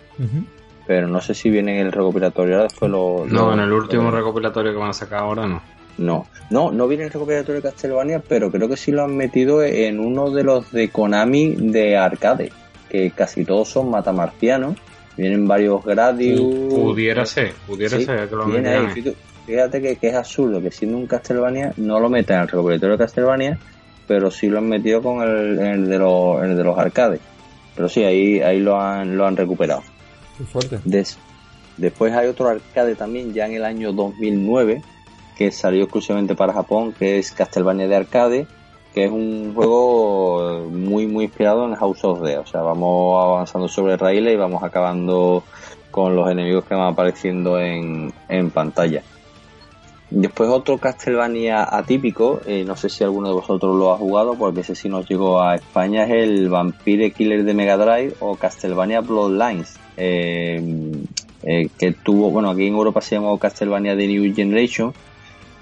Pero 0.86 1.08
no 1.08 1.20
sé 1.20 1.34
si 1.34 1.50
viene 1.50 1.80
en 1.80 1.86
el 1.86 1.92
recopilatorio. 1.92 2.56
Ahora 2.56 2.64
después 2.64 2.90
lo. 2.90 3.24
No, 3.26 3.52
en 3.52 3.60
el 3.60 3.72
último 3.72 4.10
recopilatorio 4.10 4.72
que 4.72 4.78
van 4.78 4.90
a 4.90 4.94
sacar 4.94 5.20
ahora 5.20 5.46
no. 5.46 5.62
No, 5.96 6.26
no, 6.50 6.72
no 6.72 6.88
viene 6.88 7.04
en 7.04 7.06
el 7.06 7.12
recopilatorio 7.12 7.62
de 7.62 7.68
Castlevania, 7.68 8.20
pero 8.26 8.50
creo 8.50 8.68
que 8.68 8.76
sí 8.76 8.90
lo 8.90 9.04
han 9.04 9.16
metido 9.16 9.62
en 9.62 10.00
uno 10.00 10.30
de 10.30 10.42
los 10.42 10.72
de 10.72 10.88
Konami 10.88 11.54
de 11.54 11.96
arcade 11.96 12.50
que 12.94 13.10
casi 13.10 13.44
todos 13.44 13.68
son 13.68 13.90
matamarcianos. 13.90 14.76
Vienen 15.16 15.48
varios 15.48 15.84
Gradius. 15.84 16.40
Pudiera 16.40 17.26
ser, 17.26 17.52
pudiera 17.66 17.98
ser 17.98 18.28
que 18.28 18.36
lo 18.36 19.14
Fíjate 19.46 19.82
que, 19.82 19.98
es 20.00 20.14
absurdo 20.14 20.62
que 20.62 20.70
siendo 20.70 20.96
un 20.96 21.08
Castlevania 21.08 21.72
no 21.76 21.98
lo 21.98 22.08
metan 22.08 22.40
al 22.40 22.48
recopilatorio 22.48 22.96
de 22.96 23.04
Castlevania, 23.04 23.58
pero 24.06 24.30
sí 24.30 24.48
lo 24.48 24.58
han 24.58 24.68
metido 24.68 25.02
con 25.02 25.22
el, 25.22 25.86
de, 25.86 25.98
los, 25.98 26.40
de 26.40 26.64
los 26.64 26.78
arcades. 26.78 27.20
Pero 27.74 27.88
sí, 27.88 28.04
ahí, 28.04 28.40
ahí 28.40 28.60
lo, 28.60 28.80
han, 28.80 29.16
lo 29.16 29.26
han 29.26 29.36
recuperado. 29.36 29.82
Después 31.76 32.12
hay 32.12 32.28
otro 32.28 32.48
arcade 32.48 32.94
también, 32.94 33.32
ya 33.32 33.46
en 33.46 33.54
el 33.54 33.64
año 33.64 33.92
2009, 33.92 34.82
que 35.36 35.50
salió 35.50 35.84
exclusivamente 35.84 36.34
para 36.34 36.52
Japón, 36.52 36.92
que 36.92 37.18
es 37.18 37.32
Castlevania 37.32 37.88
de 37.88 37.96
arcade 37.96 38.46
que 38.94 39.06
es 39.06 39.10
un 39.10 39.52
juego 39.54 40.68
muy 40.70 41.08
muy 41.08 41.24
inspirado 41.24 41.66
en 41.66 41.74
House 41.74 42.04
of 42.04 42.22
D. 42.22 42.38
O 42.38 42.46
sea, 42.46 42.62
vamos 42.62 43.22
avanzando 43.22 43.66
sobre 43.66 43.96
raíles 43.96 44.34
y 44.34 44.36
vamos 44.36 44.62
acabando 44.62 45.42
con 45.90 46.14
los 46.14 46.30
enemigos 46.30 46.64
que 46.64 46.74
van 46.74 46.92
apareciendo 46.92 47.60
en, 47.60 48.12
pantalla. 48.52 49.02
Después 50.10 50.50
otro 50.50 50.78
Castlevania 50.78 51.66
atípico, 51.68 52.40
eh, 52.46 52.64
no 52.64 52.76
sé 52.76 52.88
si 52.88 53.02
alguno 53.02 53.28
de 53.28 53.34
vosotros 53.34 53.74
lo 53.74 53.92
ha 53.92 53.96
jugado 53.96 54.34
porque 54.34 54.60
ese 54.60 54.74
sí 54.74 54.88
nos 54.88 55.08
llegó 55.08 55.40
a 55.40 55.56
España, 55.56 56.04
es 56.04 56.10
el 56.10 56.48
Vampire 56.50 57.10
Killer 57.10 57.42
de 57.42 57.54
Mega 57.54 57.76
Drive 57.76 58.14
o 58.20 58.36
Castlevania 58.36 59.00
Bloodlines, 59.00 59.76
eh, 59.96 60.92
eh, 61.42 61.68
que 61.78 61.92
tuvo, 61.92 62.30
bueno, 62.30 62.50
aquí 62.50 62.66
en 62.66 62.74
Europa 62.74 63.00
se 63.00 63.16
llamó 63.16 63.38
Castlevania 63.38 63.96
The 63.96 64.06
New 64.06 64.34
Generation, 64.34 64.92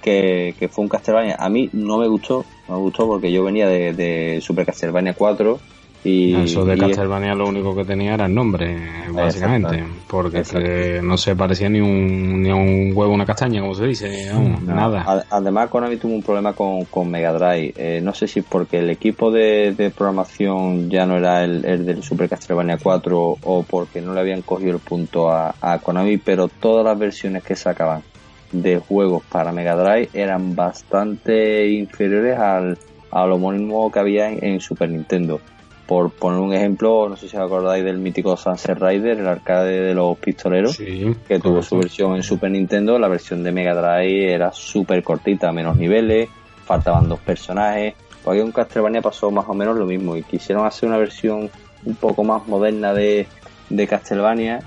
que, 0.02 0.68
fue 0.70 0.82
un 0.82 0.88
Castlevania. 0.88 1.36
A 1.38 1.48
mí 1.48 1.70
no 1.72 1.98
me 1.98 2.08
gustó, 2.08 2.44
no 2.68 2.74
me 2.74 2.80
gustó 2.80 3.06
porque 3.06 3.30
yo 3.30 3.44
venía 3.44 3.68
de, 3.68 3.92
de 3.92 4.40
Super 4.42 4.66
Castlevania 4.66 5.14
4 5.14 5.60
y, 6.04 6.34
Eso 6.34 6.64
de 6.64 6.76
Castlevania 6.76 7.32
lo 7.34 7.46
único 7.46 7.76
que 7.76 7.84
tenía 7.84 8.14
era 8.14 8.26
el 8.26 8.34
nombre, 8.34 8.76
básicamente, 9.12 9.84
porque 10.08 11.00
no 11.00 11.16
se 11.16 11.36
parecía 11.36 11.68
ni 11.68 11.80
un, 11.80 12.42
ni 12.42 12.50
un 12.50 12.92
huevo 12.92 13.12
una 13.12 13.24
castaña, 13.24 13.60
como 13.60 13.74
se 13.74 13.86
dice, 13.86 14.32
nada. 14.62 15.24
Además, 15.30 15.70
Konami 15.70 15.98
tuvo 15.98 16.14
un 16.14 16.22
problema 16.22 16.54
con, 16.54 16.86
con 16.86 17.08
Mega 17.08 17.32
Drive. 17.32 17.74
Eh, 17.76 18.00
no 18.02 18.12
sé 18.14 18.26
si 18.26 18.42
porque 18.42 18.80
el 18.80 18.90
equipo 18.90 19.30
de, 19.30 19.92
programación 19.96 20.90
ya 20.90 21.06
no 21.06 21.18
era 21.18 21.44
el, 21.44 21.64
el, 21.64 21.86
del 21.86 22.02
Super 22.02 22.28
Castlevania 22.28 22.78
4 22.82 23.38
o 23.40 23.62
porque 23.62 24.00
no 24.00 24.12
le 24.12 24.20
habían 24.20 24.42
cogido 24.42 24.72
el 24.72 24.80
punto 24.80 25.30
a, 25.30 25.54
a 25.60 25.78
Konami, 25.78 26.16
pero 26.16 26.48
todas 26.48 26.84
las 26.84 26.98
versiones 26.98 27.44
que 27.44 27.54
sacaban 27.54 28.02
de 28.50 28.78
juegos 28.78 29.22
para 29.30 29.52
Mega 29.52 29.76
Drive 29.76 30.10
eran 30.14 30.56
bastante 30.56 31.70
inferiores 31.70 32.36
al, 32.38 32.76
al 33.12 33.32
homónimo 33.32 33.90
que 33.92 34.00
había 34.00 34.30
en 34.30 34.60
Super 34.60 34.90
Nintendo 34.90 35.40
por 35.86 36.10
poner 36.12 36.40
un 36.40 36.54
ejemplo, 36.54 37.08
no 37.08 37.16
sé 37.16 37.28
si 37.28 37.36
os 37.36 37.42
acordáis 37.42 37.84
del 37.84 37.98
mítico 37.98 38.36
Sunset 38.36 38.78
Rider, 38.78 39.18
el 39.18 39.26
arcade 39.26 39.80
de 39.80 39.94
los 39.94 40.16
pistoleros, 40.18 40.76
que 40.76 41.38
tuvo 41.42 41.62
su 41.62 41.78
versión 41.78 42.16
en 42.16 42.22
Super 42.22 42.50
Nintendo, 42.50 42.98
la 42.98 43.08
versión 43.08 43.42
de 43.42 43.52
Mega 43.52 43.74
Drive 43.74 44.32
era 44.32 44.52
súper 44.52 45.02
cortita, 45.02 45.52
menos 45.52 45.76
niveles, 45.76 46.28
faltaban 46.64 47.08
dos 47.08 47.18
personajes, 47.20 47.94
pues 48.22 48.42
un 48.42 48.52
Castlevania 48.52 49.02
pasó 49.02 49.30
más 49.30 49.46
o 49.48 49.54
menos 49.54 49.76
lo 49.76 49.84
mismo 49.84 50.16
y 50.16 50.22
quisieron 50.22 50.64
hacer 50.64 50.88
una 50.88 50.98
versión 50.98 51.50
un 51.84 51.94
poco 51.96 52.22
más 52.22 52.46
moderna 52.46 52.94
de, 52.94 53.26
de 53.68 53.86
Castlevania, 53.88 54.60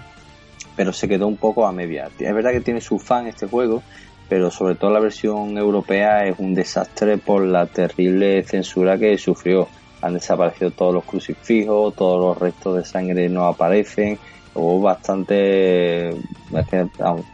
pero 0.75 0.91
se 0.91 1.07
quedó 1.07 1.27
un 1.27 1.37
poco 1.37 1.65
a 1.65 1.71
media. 1.71 2.09
Es 2.19 2.33
verdad 2.33 2.51
que 2.51 2.61
tiene 2.61 2.81
su 2.81 2.99
fan 2.99 3.27
este 3.27 3.47
juego, 3.47 3.81
pero 4.27 4.51
sobre 4.51 4.75
todo 4.75 4.91
la 4.91 4.99
versión 4.99 5.57
europea 5.57 6.25
es 6.25 6.37
un 6.39 6.53
desastre 6.53 7.17
por 7.17 7.45
la 7.45 7.65
terrible 7.67 8.43
censura 8.43 8.97
que 8.97 9.17
sufrió 9.17 9.69
han 10.05 10.13
desaparecido 10.13 10.69
todos 10.71 10.93
los 10.93 11.03
crucifijos, 11.03 11.95
todos 11.95 12.21
los 12.21 12.37
restos 12.37 12.77
de 12.77 12.85
sangre 12.85 13.27
no 13.27 13.45
aparecen. 13.47 14.19
Hubo 14.53 14.79
bastante, 14.81 16.15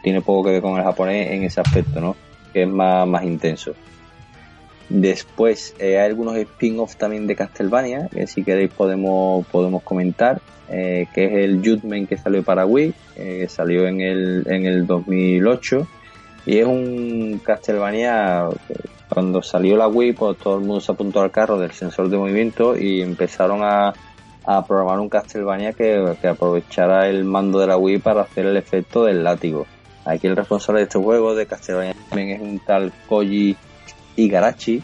tiene 0.02 0.22
poco 0.22 0.44
que 0.44 0.50
ver 0.52 0.62
con 0.62 0.78
el 0.78 0.82
japonés 0.82 1.30
en 1.30 1.44
ese 1.44 1.60
aspecto, 1.60 2.00
¿no? 2.00 2.16
Que 2.52 2.62
es 2.62 2.68
más, 2.68 3.06
más 3.06 3.24
intenso. 3.24 3.74
Después 4.88 5.74
eh, 5.78 5.98
hay 5.98 6.06
algunos 6.06 6.36
spin-offs 6.36 6.96
también 6.96 7.26
de 7.26 7.36
Castlevania, 7.36 8.08
que 8.10 8.26
si 8.26 8.42
queréis 8.42 8.70
podemos, 8.70 9.46
podemos 9.46 9.82
comentar, 9.82 10.40
eh, 10.68 11.06
que 11.14 11.26
es 11.26 11.32
el 11.32 11.58
Judgment 11.58 12.08
que 12.08 12.16
salió 12.16 12.42
para 12.42 12.66
Wii, 12.66 12.94
eh, 13.16 13.38
que 13.42 13.48
salió 13.48 13.86
en 13.86 14.00
el, 14.00 14.44
en 14.46 14.66
el 14.66 14.86
2008, 14.86 15.86
y 16.46 16.58
es 16.58 16.66
un 16.66 17.40
Castlevania 17.44 18.48
cuando 19.12 19.42
salió 19.42 19.76
la 19.76 19.88
Wii, 19.88 20.12
pues 20.12 20.38
todo 20.38 20.54
el 20.54 20.64
mundo 20.64 20.80
se 20.80 20.92
apuntó 20.92 21.20
al 21.20 21.30
carro 21.30 21.58
del 21.58 21.72
sensor 21.72 22.08
de 22.08 22.16
movimiento 22.16 22.76
y 22.76 23.02
empezaron 23.02 23.60
a, 23.62 23.92
programar 24.66 24.98
un 24.98 25.08
Castlevania 25.08 25.72
que, 25.72 26.16
aprovechara 26.28 27.08
el 27.08 27.24
mando 27.24 27.60
de 27.60 27.66
la 27.66 27.76
Wii 27.76 27.98
para 27.98 28.22
hacer 28.22 28.46
el 28.46 28.56
efecto 28.56 29.04
del 29.04 29.22
látigo. 29.22 29.66
Aquí 30.04 30.26
el 30.26 30.36
responsable 30.36 30.80
de 30.80 30.84
este 30.84 30.98
juego 30.98 31.34
de 31.34 31.46
Castlevania 31.46 31.94
también 32.08 32.30
es 32.30 32.40
un 32.40 32.58
tal 32.58 32.92
Koji 33.08 33.56
Igarashi, 34.16 34.82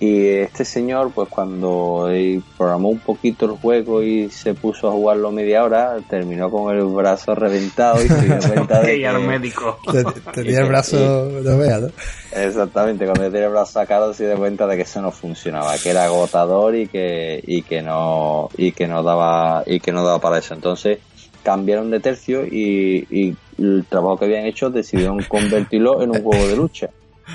y 0.00 0.28
este 0.28 0.64
señor, 0.64 1.10
pues 1.12 1.28
cuando 1.28 2.08
programó 2.56 2.88
un 2.88 3.00
poquito 3.00 3.46
el 3.46 3.52
juego 3.52 4.00
y 4.00 4.30
se 4.30 4.54
puso 4.54 4.88
a 4.88 4.92
jugarlo 4.92 5.32
media 5.32 5.64
hora, 5.64 5.96
terminó 6.08 6.50
con 6.50 6.76
el 6.76 6.84
brazo 6.84 7.34
reventado 7.34 8.04
y 8.04 8.08
se 8.08 8.20
dio 8.24 8.38
cuenta 8.54 8.80
de 8.80 9.00
que... 9.00 9.12
médico. 9.18 9.78
Tenía 10.34 10.60
el 10.60 10.68
brazo, 10.68 11.28
no 11.42 11.58
vea, 11.58 11.80
¿no? 11.80 11.88
Exactamente, 12.30 13.06
cuando 13.06 13.24
tenía 13.24 13.46
el 13.46 13.52
brazo 13.52 13.72
sacado 13.72 14.14
se 14.14 14.26
dio 14.26 14.36
cuenta 14.36 14.68
de 14.68 14.76
que 14.76 14.82
eso 14.82 15.02
no 15.02 15.10
funcionaba, 15.10 15.76
que 15.78 15.90
era 15.90 16.04
agotador 16.04 16.76
y 16.76 16.86
que, 16.86 17.42
y 17.44 17.62
que 17.62 17.82
no, 17.82 18.50
y 18.56 18.70
que 18.70 18.86
no 18.86 19.02
daba, 19.02 19.64
y 19.66 19.80
que 19.80 19.90
no 19.90 20.04
daba 20.04 20.20
para 20.20 20.38
eso. 20.38 20.54
Entonces, 20.54 20.98
cambiaron 21.42 21.90
de 21.90 21.98
tercio 21.98 22.46
y, 22.46 23.06
y 23.10 23.36
el 23.58 23.84
trabajo 23.88 24.18
que 24.18 24.26
habían 24.26 24.46
hecho 24.46 24.70
decidieron 24.70 25.22
convertirlo 25.24 26.02
en 26.02 26.10
un 26.10 26.22
juego 26.22 26.46
de 26.46 26.56
lucha. 26.56 26.90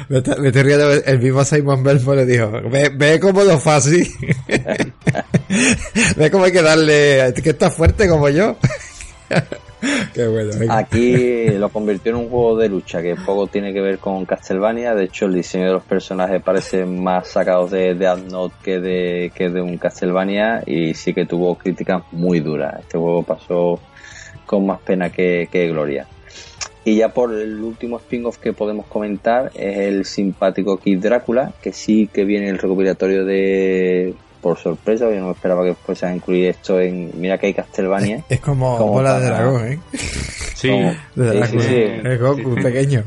Me, 0.10 0.18
estoy 0.18 0.64
riendo, 0.64 0.92
el 0.92 1.20
mismo 1.20 1.44
Simon 1.44 1.84
Belfort 1.84 2.18
le 2.18 2.26
dijo, 2.26 2.52
ve, 2.70 2.90
ve 2.94 3.20
cómo 3.20 3.44
lo 3.44 3.60
fácil. 3.60 4.08
ve 6.18 6.32
cómo 6.32 6.46
hay 6.46 6.52
que 6.52 6.62
darle, 6.62 7.34
que 7.42 7.52
está 7.52 7.70
fuerte 7.70 8.08
como 8.08 8.30
yo. 8.30 8.58
Qué 10.14 10.28
bueno. 10.28 10.52
Aquí 10.70 11.48
lo 11.50 11.70
convirtió 11.70 12.12
en 12.12 12.18
un 12.20 12.30
juego 12.30 12.58
de 12.58 12.70
lucha 12.70 13.02
que 13.02 13.16
poco 13.16 13.48
tiene 13.48 13.74
que 13.74 13.82
ver 13.82 14.00
con 14.00 14.26
Castlevania. 14.26 14.96
De 14.96 15.06
hecho, 15.06 15.26
el 15.26 15.34
diseño 15.34 15.66
de 15.66 15.74
los 15.74 15.84
personajes 15.84 16.42
parece 16.42 16.86
más 16.86 17.28
sacados 17.28 17.72
de, 17.72 17.94
de 17.94 18.08
Adnot 18.08 18.54
que 18.62 18.80
de, 18.80 19.32
que 19.36 19.50
de 19.50 19.62
un 19.62 19.78
Castlevania 19.78 20.64
y 20.66 20.94
sí 20.94 21.14
que 21.14 21.26
tuvo 21.26 21.56
críticas 21.56 22.04
muy 22.12 22.40
duras. 22.40 22.76
Este 22.80 22.98
juego 22.98 23.24
pasó 23.24 23.80
con 24.46 24.66
más 24.66 24.80
pena 24.80 25.10
que, 25.10 25.50
que 25.52 25.68
gloria. 25.68 26.08
Y 26.86 26.98
ya 26.98 27.10
por 27.10 27.34
el 27.34 27.62
último 27.62 27.98
spin-off 27.98 28.38
que 28.38 28.52
podemos 28.52 28.86
comentar 28.88 29.52
es 29.56 29.78
el 29.78 30.06
simpático 30.06 30.78
Kid 30.78 31.00
Drácula, 31.00 31.54
que 31.62 31.72
sí 31.72 32.10
que 32.12 32.26
viene 32.26 32.50
el 32.50 32.58
recopilatorio 32.58 33.24
de 33.24 34.14
por 34.42 34.58
sorpresa, 34.58 35.10
yo 35.10 35.20
no 35.22 35.28
me 35.28 35.32
esperaba 35.32 35.64
que 35.64 35.74
fuese 35.74 36.06
a 36.06 36.14
incluir 36.14 36.50
esto 36.50 36.80
en 36.82 37.12
Mira 37.16 37.38
que 37.38 37.48
hay 37.48 37.54
Castlevania. 37.54 38.26
Es, 38.28 38.42
como, 38.42 38.78
bola 38.78 39.18
de 39.18 39.26
dragón, 39.28 39.68
¿eh? 39.68 39.80
Sí, 39.94 40.70
de 41.16 41.48
sí, 41.48 41.60
sí, 41.62 41.84
Es 42.04 42.20
Goku 42.20 42.56
pequeño. 42.56 43.06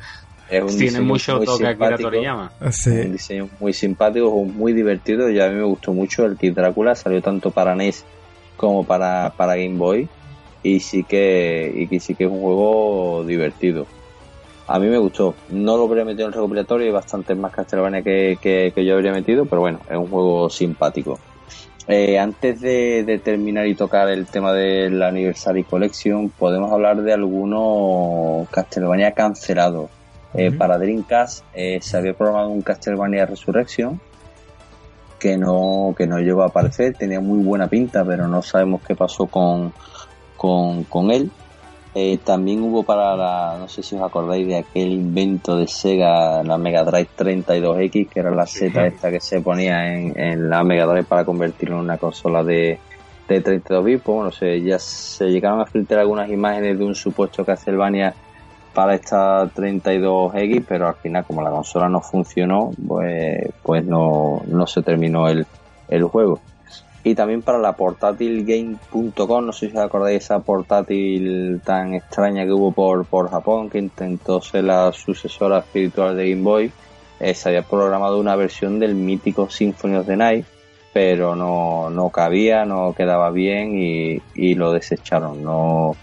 Es 0.49 0.63
un 0.63 0.79
Tiene 0.79 1.01
mucho 1.01 1.39
toque 1.41 1.67
Akira 1.67 1.99
Toriyama. 1.99 2.53
Sí. 2.71 2.91
Un 2.91 3.13
diseño 3.13 3.49
muy 3.61 3.75
simpático, 3.75 4.31
muy 4.45 4.73
divertido. 4.73 5.29
Y 5.29 5.39
a 5.39 5.49
mí 5.49 5.57
me 5.57 5.65
gustó 5.65 5.93
mucho 5.93 6.25
el 6.25 6.39
Kid 6.39 6.55
Drácula. 6.55 6.95
Salió 6.95 7.21
tanto 7.21 7.51
para 7.51 7.75
NES 7.75 8.05
como 8.57 8.85
para, 8.85 9.35
para 9.37 9.57
Game 9.57 9.77
Boy 9.77 10.09
y 10.63 10.81
sí 10.81 11.05
que 11.05 11.89
y 11.91 12.01
sí 12.01 12.15
que 12.15 12.25
es 12.25 12.31
un 12.31 12.41
juego 12.41 13.25
divertido. 13.25 13.87
A 14.69 14.79
mí 14.81 14.89
me 14.89 14.99
gustó. 14.99 15.35
No 15.51 15.77
lo 15.77 15.85
habría 15.85 16.05
metido 16.05 16.25
en 16.25 16.33
el 16.33 16.35
recopilatorio 16.35 16.89
y 16.89 16.91
bastantes 16.91 17.37
más 17.37 17.53
Castlevania 17.53 18.03
que, 18.03 18.39
que, 18.41 18.85
yo 18.85 18.95
habría 18.95 19.13
metido, 19.13 19.47
pero 19.47 19.61
bueno, 19.61 19.81
es 19.89 19.97
un 19.97 20.09
juego 20.09 20.51
simpático. 20.51 21.21
Eh, 21.87 22.19
antes 22.19 22.61
de, 22.61 23.21
terminar 23.23 23.69
y 23.69 23.77
tocar 23.77 24.09
el 24.09 24.27
tema 24.27 24.53
del 24.53 25.01
Anniversary 25.01 25.63
Collection, 25.63 26.31
podemos 26.31 26.73
hablar 26.73 27.01
de 27.03 27.13
algunos 27.13 28.49
Castlevania 28.49 29.13
cancelados. 29.13 29.89
Eh, 30.35 30.51
para 30.51 30.77
Dreamcast 30.77 31.45
eh, 31.55 31.79
se 31.81 31.97
había 31.97 32.13
programado 32.13 32.51
un 32.51 32.61
Castlevania 32.61 33.25
Resurrection 33.25 33.99
que 35.19 35.39
no, 35.39 35.95
que 35.97 36.07
no 36.07 36.19
llegó 36.19 36.43
a 36.43 36.47
aparecer, 36.47 36.95
tenía 36.95 37.21
muy 37.21 37.43
buena 37.43 37.69
pinta, 37.69 38.05
pero 38.05 38.29
no 38.29 38.43
sabemos 38.43 38.83
qué 38.87 38.95
pasó 38.95 39.27
con, 39.27 39.73
con, 40.37 40.85
con 40.85 41.11
él. 41.11 41.31
Eh, 41.99 42.19
también 42.23 42.63
hubo 42.63 42.83
para 42.83 43.17
la, 43.17 43.57
no 43.59 43.69
sé 43.69 43.83
si 43.83 43.97
os 43.97 44.03
acordáis 44.03 44.47
de 44.47 44.59
aquel 44.59 44.93
invento 44.93 45.57
de 45.57 45.67
Sega, 45.67 46.43
la 46.43 46.59
Mega 46.59 46.85
Drive 46.85 47.09
32X, 47.17 48.11
que 48.11 48.21
era 48.21 48.31
la 48.31 48.47
Z 48.47 48.87
esta 48.87 49.11
que 49.11 49.19
se 49.19 49.41
ponía 49.41 49.95
en, 49.95 50.19
en, 50.21 50.51
la 50.51 50.63
Mega 50.63 50.85
Drive 50.85 51.05
para 51.05 51.25
convertirlo 51.25 51.77
en 51.77 51.85
una 51.85 51.97
consola 51.97 52.45
de, 52.45 52.79
de 53.29 53.41
32 53.41 53.83
bits. 53.83 54.03
Pues 54.03 54.15
bueno, 54.15 54.31
se, 54.31 54.61
ya 54.61 54.79
se 54.79 55.29
llegaron 55.29 55.63
a 55.63 55.65
filtrar 55.65 56.01
algunas 56.01 56.29
imágenes 56.29 56.79
de 56.79 56.85
un 56.85 56.95
supuesto 56.95 57.47
Castlevania 57.47 58.15
para 58.75 58.95
esta 58.95 59.47
32X, 59.47 60.67
pero 60.69 60.89
al 60.89 60.97
final 60.97 61.25
como 61.25 61.41
la 61.41 61.51
consola 61.51 61.89
no 61.89 62.03
funcionó, 62.03 62.73
pues, 62.87 63.49
pues 63.63 63.87
no, 63.87 64.43
no 64.47 64.67
se 64.67 64.83
terminó 64.83 65.29
el, 65.31 65.47
el 65.89 66.05
juego 66.05 66.41
y 67.07 67.15
también 67.15 67.41
para 67.41 67.59
la 67.59 67.75
portátilgame.com, 67.75 69.47
no 69.47 69.53
sé 69.53 69.71
si 69.71 69.77
os 69.77 69.85
acordáis 69.85 70.25
esa 70.25 70.41
portátil 70.41 71.61
tan 71.65 71.95
extraña 71.95 72.45
que 72.45 72.51
hubo 72.51 72.73
por, 72.73 73.07
por 73.07 73.31
Japón, 73.31 73.71
que 73.71 73.79
intentó 73.79 74.41
ser 74.41 74.65
la 74.65 74.91
sucesora 74.91 75.61
espiritual 75.61 76.17
de 76.17 76.31
Game 76.31 76.43
Boy, 76.43 76.73
eh, 77.21 77.33
se 77.33 77.49
había 77.49 77.63
programado 77.63 78.19
una 78.19 78.35
versión 78.35 78.81
del 78.81 78.97
mítico 78.97 79.49
Symphony 79.49 79.95
of 79.95 80.07
the 80.09 80.17
Night, 80.17 80.47
pero 80.93 81.37
no, 81.37 81.91
no 81.91 82.11
cabía, 82.11 82.65
no 82.65 82.93
quedaba 82.93 83.31
bien 83.31 83.81
y, 83.81 84.21
y 84.35 84.57
lo 84.57 84.73
desecharon, 84.73 85.45
no, 85.45 85.95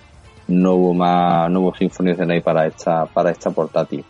no 0.47 0.73
hubo 0.75 0.93
más, 0.93 1.51
no 1.51 1.59
hubo 1.59 1.75
Symphony 1.75 2.11
of 2.11 2.17
the 2.19 2.25
Night 2.25 2.45
para 2.45 2.65
esta, 2.65 3.07
para 3.07 3.31
esta 3.31 3.51
portátil. 3.51 4.05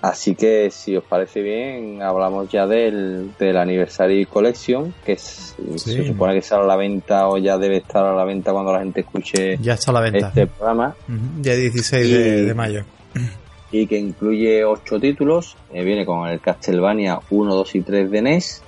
Así 0.00 0.36
que 0.36 0.70
si 0.70 0.96
os 0.96 1.02
parece 1.02 1.42
bien, 1.42 2.00
hablamos 2.02 2.48
ya 2.48 2.68
del, 2.68 3.32
del 3.36 3.56
Anniversary 3.56 4.26
Collection, 4.26 4.94
que 5.04 5.16
se 5.16 6.06
supone 6.06 6.34
que 6.34 6.42
sale 6.42 6.62
a 6.62 6.66
la 6.66 6.76
venta 6.76 7.28
o 7.28 7.36
ya 7.36 7.58
debe 7.58 7.78
estar 7.78 8.04
a 8.04 8.14
la 8.14 8.24
venta 8.24 8.52
cuando 8.52 8.72
la 8.72 8.78
gente 8.78 9.00
escuche 9.00 9.58
ya 9.60 9.74
está 9.74 9.90
a 9.90 9.94
la 9.94 10.00
venta. 10.00 10.28
este 10.28 10.46
programa. 10.46 10.94
Ya 11.40 11.56
16 11.56 12.46
de, 12.46 12.54
mayo. 12.54 12.84
Y 13.70 13.86
que 13.86 13.98
incluye 13.98 14.64
8 14.64 14.98
títulos. 14.98 15.54
Eh, 15.74 15.84
viene 15.84 16.06
con 16.06 16.26
el 16.26 16.40
Castlevania 16.40 17.20
1, 17.28 17.54
2 17.54 17.74
y 17.74 17.80
3 17.82 18.10
de 18.10 18.22
NES, 18.22 18.62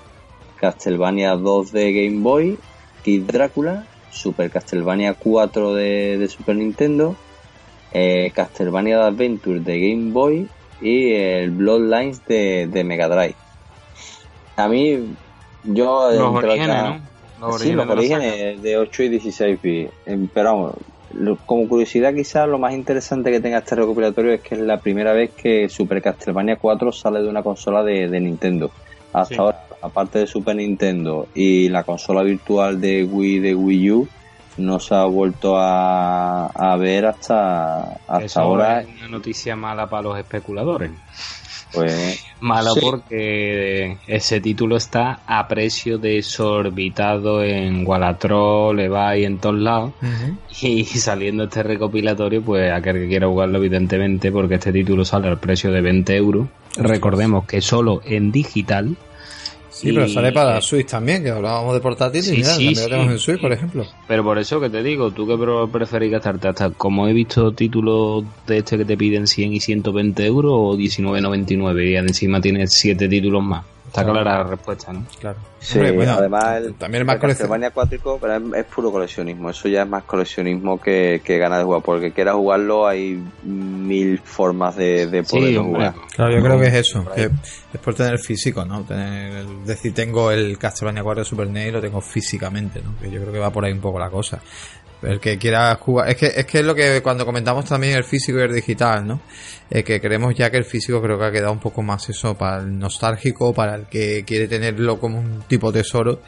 Castlevania 0.56 1.36
2 1.36 1.72
de 1.72 1.92
Game 1.94 2.20
Boy, 2.20 2.58
Kid 3.02 3.22
Drácula, 3.22 3.86
Super 4.10 4.50
Castlevania 4.50 5.14
4 5.14 5.72
de, 5.72 6.18
de 6.18 6.28
Super 6.28 6.56
Nintendo, 6.56 7.16
eh, 7.92 8.30
Castlevania 8.34 9.06
Adventure 9.06 9.60
de 9.60 9.80
Game 9.80 10.12
Boy, 10.12 10.46
y 10.80 11.12
el 11.12 11.50
Bloodlines 11.50 12.24
de, 12.26 12.68
de 12.70 12.84
Mega 12.84 13.08
Drive. 13.08 13.36
A 14.56 14.68
mí, 14.68 15.14
yo... 15.64 16.10
Los 16.12 16.44
orígenes, 16.44 16.82
¿no? 16.82 17.10
Los 17.40 17.60
sí, 17.60 17.72
los 17.72 17.88
orígenes 17.88 18.62
de 18.62 18.76
8 18.76 19.02
y 19.04 19.08
16 19.08 19.62
bits. 19.62 19.92
Pero 20.34 20.44
vamos, 20.44 20.74
como 21.46 21.68
curiosidad 21.68 22.14
quizás 22.14 22.48
lo 22.48 22.58
más 22.58 22.74
interesante 22.74 23.30
que 23.30 23.40
tenga 23.40 23.58
este 23.58 23.74
recopilatorio 23.74 24.32
es 24.32 24.40
que 24.40 24.54
es 24.54 24.60
la 24.60 24.78
primera 24.78 25.12
vez 25.12 25.30
que 25.30 25.68
Super 25.68 26.02
Castlevania 26.02 26.56
4 26.56 26.92
sale 26.92 27.22
de 27.22 27.28
una 27.28 27.42
consola 27.42 27.82
de, 27.82 28.08
Nintendo. 28.20 28.70
Hasta 29.12 29.36
ahora, 29.36 29.64
aparte 29.82 30.20
de 30.20 30.26
Super 30.26 30.56
Nintendo 30.56 31.26
y 31.34 31.68
la 31.68 31.82
consola 31.84 32.22
virtual 32.22 32.80
de 32.80 33.04
Wii 33.04 33.40
de 33.40 33.54
Wii 33.54 33.90
U, 33.90 34.08
no 34.60 34.78
se 34.78 34.94
ha 34.94 35.04
vuelto 35.04 35.56
a, 35.56 36.46
a 36.46 36.76
ver 36.76 37.06
hasta, 37.06 37.98
hasta 38.06 38.40
ahora. 38.40 38.80
Es 38.82 38.88
una 38.98 39.08
noticia 39.08 39.56
mala 39.56 39.88
para 39.88 40.02
los 40.02 40.18
especuladores. 40.18 40.90
Pues, 41.72 42.24
Malo 42.40 42.72
porque 42.80 43.98
ese 44.06 44.40
título 44.40 44.76
está 44.76 45.20
a 45.26 45.46
precio 45.46 45.98
desorbitado 45.98 47.42
en 47.44 47.84
Gualatrol, 47.84 48.80
y 48.80 49.24
en 49.24 49.38
todos 49.38 49.60
lados. 49.60 49.92
Y 50.62 50.84
saliendo 50.84 51.44
este 51.44 51.62
recopilatorio, 51.62 52.42
pues 52.42 52.72
aquel 52.72 52.96
que 52.96 53.08
quiera 53.08 53.26
jugarlo, 53.26 53.58
evidentemente, 53.58 54.32
porque 54.32 54.54
este 54.56 54.72
título 54.72 55.04
sale 55.04 55.28
al 55.28 55.38
precio 55.38 55.70
de 55.70 55.80
20 55.80 56.16
euros. 56.16 56.48
Recordemos 56.76 57.46
que 57.46 57.60
solo 57.60 58.00
en 58.04 58.32
digital 58.32 58.96
Sí, 59.80 59.92
pero 59.94 60.06
sale 60.08 60.30
para 60.30 60.60
Switch 60.60 60.88
también, 60.88 61.22
que 61.22 61.30
hablábamos 61.30 61.72
de 61.72 61.80
portátil 61.80 62.22
y 62.38 62.42
también 62.42 62.74
lo 62.74 62.82
tenemos 62.82 63.12
en 63.12 63.18
Switch, 63.18 63.40
por 63.40 63.50
ejemplo. 63.50 63.86
Pero 64.06 64.22
por 64.22 64.38
eso 64.38 64.60
que 64.60 64.68
te 64.68 64.82
digo, 64.82 65.10
tú 65.10 65.26
que 65.26 65.38
preferís 65.72 66.10
gastarte 66.12 66.48
hasta, 66.48 66.70
como 66.70 67.08
he 67.08 67.14
visto 67.14 67.52
títulos 67.52 68.24
de 68.46 68.58
este 68.58 68.76
que 68.76 68.84
te 68.84 68.98
piden 68.98 69.26
100 69.26 69.54
y 69.54 69.60
120 69.60 70.26
euros 70.26 70.52
o 70.54 70.76
19.99 70.76 71.90
y 71.90 71.96
encima 71.96 72.42
tienes 72.42 72.74
7 72.74 73.08
títulos 73.08 73.42
más. 73.42 73.64
Está 73.90 74.04
clara 74.04 74.38
la 74.38 74.44
respuesta, 74.44 74.92
¿no? 74.92 75.04
Claro. 75.18 75.40
Sí, 75.58 75.80
bueno, 75.80 76.12
además 76.12 76.58
el, 76.58 76.74
también 76.74 77.02
es 77.02 77.06
más 77.08 77.18
Castlevania 77.18 77.68
acuático, 77.68 78.18
pero 78.20 78.54
es, 78.54 78.64
puro 78.66 78.92
coleccionismo. 78.92 79.50
Eso 79.50 79.68
ya 79.68 79.82
es 79.82 79.88
más 79.88 80.04
coleccionismo 80.04 80.80
que, 80.80 81.20
que 81.24 81.38
ganas 81.38 81.58
de 81.58 81.64
jugar. 81.64 81.82
Porque 81.82 82.12
quiera 82.12 82.34
jugarlo 82.34 82.86
hay 82.86 83.20
mil 83.42 84.20
formas 84.20 84.76
de, 84.76 85.08
de 85.08 85.24
poder 85.24 85.58
jugar. 85.58 85.94
Claro, 86.14 86.32
yo 86.32 86.40
creo 86.40 86.60
que 86.60 86.66
es 86.68 86.74
eso. 86.74 87.04
Que 87.12 87.30
es 87.72 87.80
por 87.80 87.94
tener 87.96 88.20
físico, 88.20 88.64
¿no? 88.64 88.84
Tener, 88.84 89.44
decir, 89.66 89.92
tengo 89.92 90.30
el 90.30 90.56
Castlevania 90.56 91.02
4 91.02 91.24
Super 91.24 91.48
NES 91.48 91.66
y 91.66 91.70
lo 91.72 91.80
tengo 91.80 92.00
físicamente, 92.00 92.80
¿no? 92.82 92.96
Que 93.00 93.10
yo 93.10 93.20
creo 93.20 93.32
que 93.32 93.40
va 93.40 93.50
por 93.50 93.64
ahí 93.64 93.72
un 93.72 93.80
poco 93.80 93.98
la 93.98 94.08
cosa 94.08 94.40
el 95.02 95.20
que 95.20 95.38
quiera 95.38 95.74
jugar. 95.76 96.08
Es 96.10 96.16
que, 96.16 96.26
es 96.26 96.46
que 96.46 96.58
es 96.60 96.64
lo 96.64 96.74
que 96.74 97.02
cuando 97.02 97.24
comentamos 97.24 97.64
también 97.64 97.96
el 97.96 98.04
físico 98.04 98.38
y 98.38 98.42
el 98.42 98.54
digital, 98.54 99.06
¿no? 99.06 99.20
Eh, 99.70 99.82
que 99.82 100.00
creemos 100.00 100.34
ya 100.34 100.50
que 100.50 100.56
el 100.56 100.64
físico 100.64 101.00
creo 101.00 101.18
que 101.18 101.24
ha 101.24 101.30
quedado 101.30 101.52
un 101.52 101.60
poco 101.60 101.82
más 101.82 102.08
eso 102.08 102.36
para 102.36 102.60
el 102.62 102.78
nostálgico, 102.78 103.54
para 103.54 103.76
el 103.76 103.86
que 103.86 104.24
quiere 104.24 104.48
tenerlo 104.48 104.98
como 104.98 105.18
un 105.18 105.42
tipo 105.46 105.72
tesoro 105.72 106.22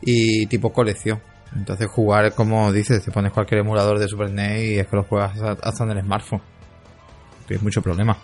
y 0.00 0.46
tipo 0.46 0.72
colección. 0.72 1.20
Entonces 1.54 1.86
jugar, 1.88 2.34
como 2.34 2.72
dices, 2.72 3.04
te 3.04 3.10
pones 3.10 3.32
cualquier 3.32 3.60
emulador 3.60 3.98
de 3.98 4.08
Super 4.08 4.30
NES 4.30 4.62
y 4.62 4.78
es 4.78 4.86
que 4.86 4.96
lo 4.96 5.04
juegas 5.04 5.40
hasta 5.40 5.84
en 5.84 5.90
el 5.90 6.02
smartphone. 6.02 6.42
Que 7.46 7.54
es 7.54 7.62
mucho 7.62 7.82
problema. 7.82 8.16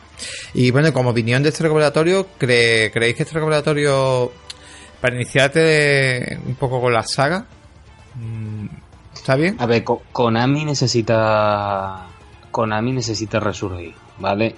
Y 0.54 0.70
bueno, 0.70 0.92
como 0.92 1.10
opinión 1.10 1.42
de 1.42 1.50
este 1.50 1.62
recopilatorio, 1.62 2.26
¿creéis 2.38 2.90
que 2.90 3.22
este 3.22 3.34
recopilatorio, 3.34 4.32
para 5.00 5.14
iniciarte 5.14 6.38
un 6.46 6.54
poco 6.54 6.80
con 6.80 6.92
la 6.92 7.02
saga, 7.02 7.44
mm, 8.14 8.66
¿Está 9.14 9.36
bien? 9.36 9.56
A 9.58 9.66
ver, 9.66 9.84
Konami 9.84 10.64
necesita. 10.64 12.06
Konami 12.50 12.92
necesita 12.92 13.40
resurgir, 13.40 13.94
¿vale? 14.18 14.54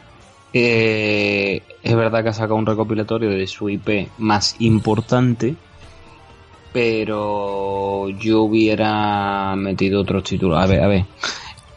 Eh, 0.52 1.62
es 1.82 1.96
verdad 1.96 2.22
que 2.22 2.28
ha 2.28 2.34
sacado 2.34 2.56
un 2.56 2.66
recopilatorio 2.66 3.30
de 3.30 3.46
su 3.46 3.68
IP 3.68 4.08
más 4.18 4.56
importante, 4.60 5.54
pero 6.72 8.08
yo 8.10 8.42
hubiera 8.42 9.54
metido 9.56 10.00
otros 10.02 10.24
títulos. 10.24 10.62
A 10.62 10.66
ver, 10.66 10.82
a 10.82 10.88
ver. 10.88 11.04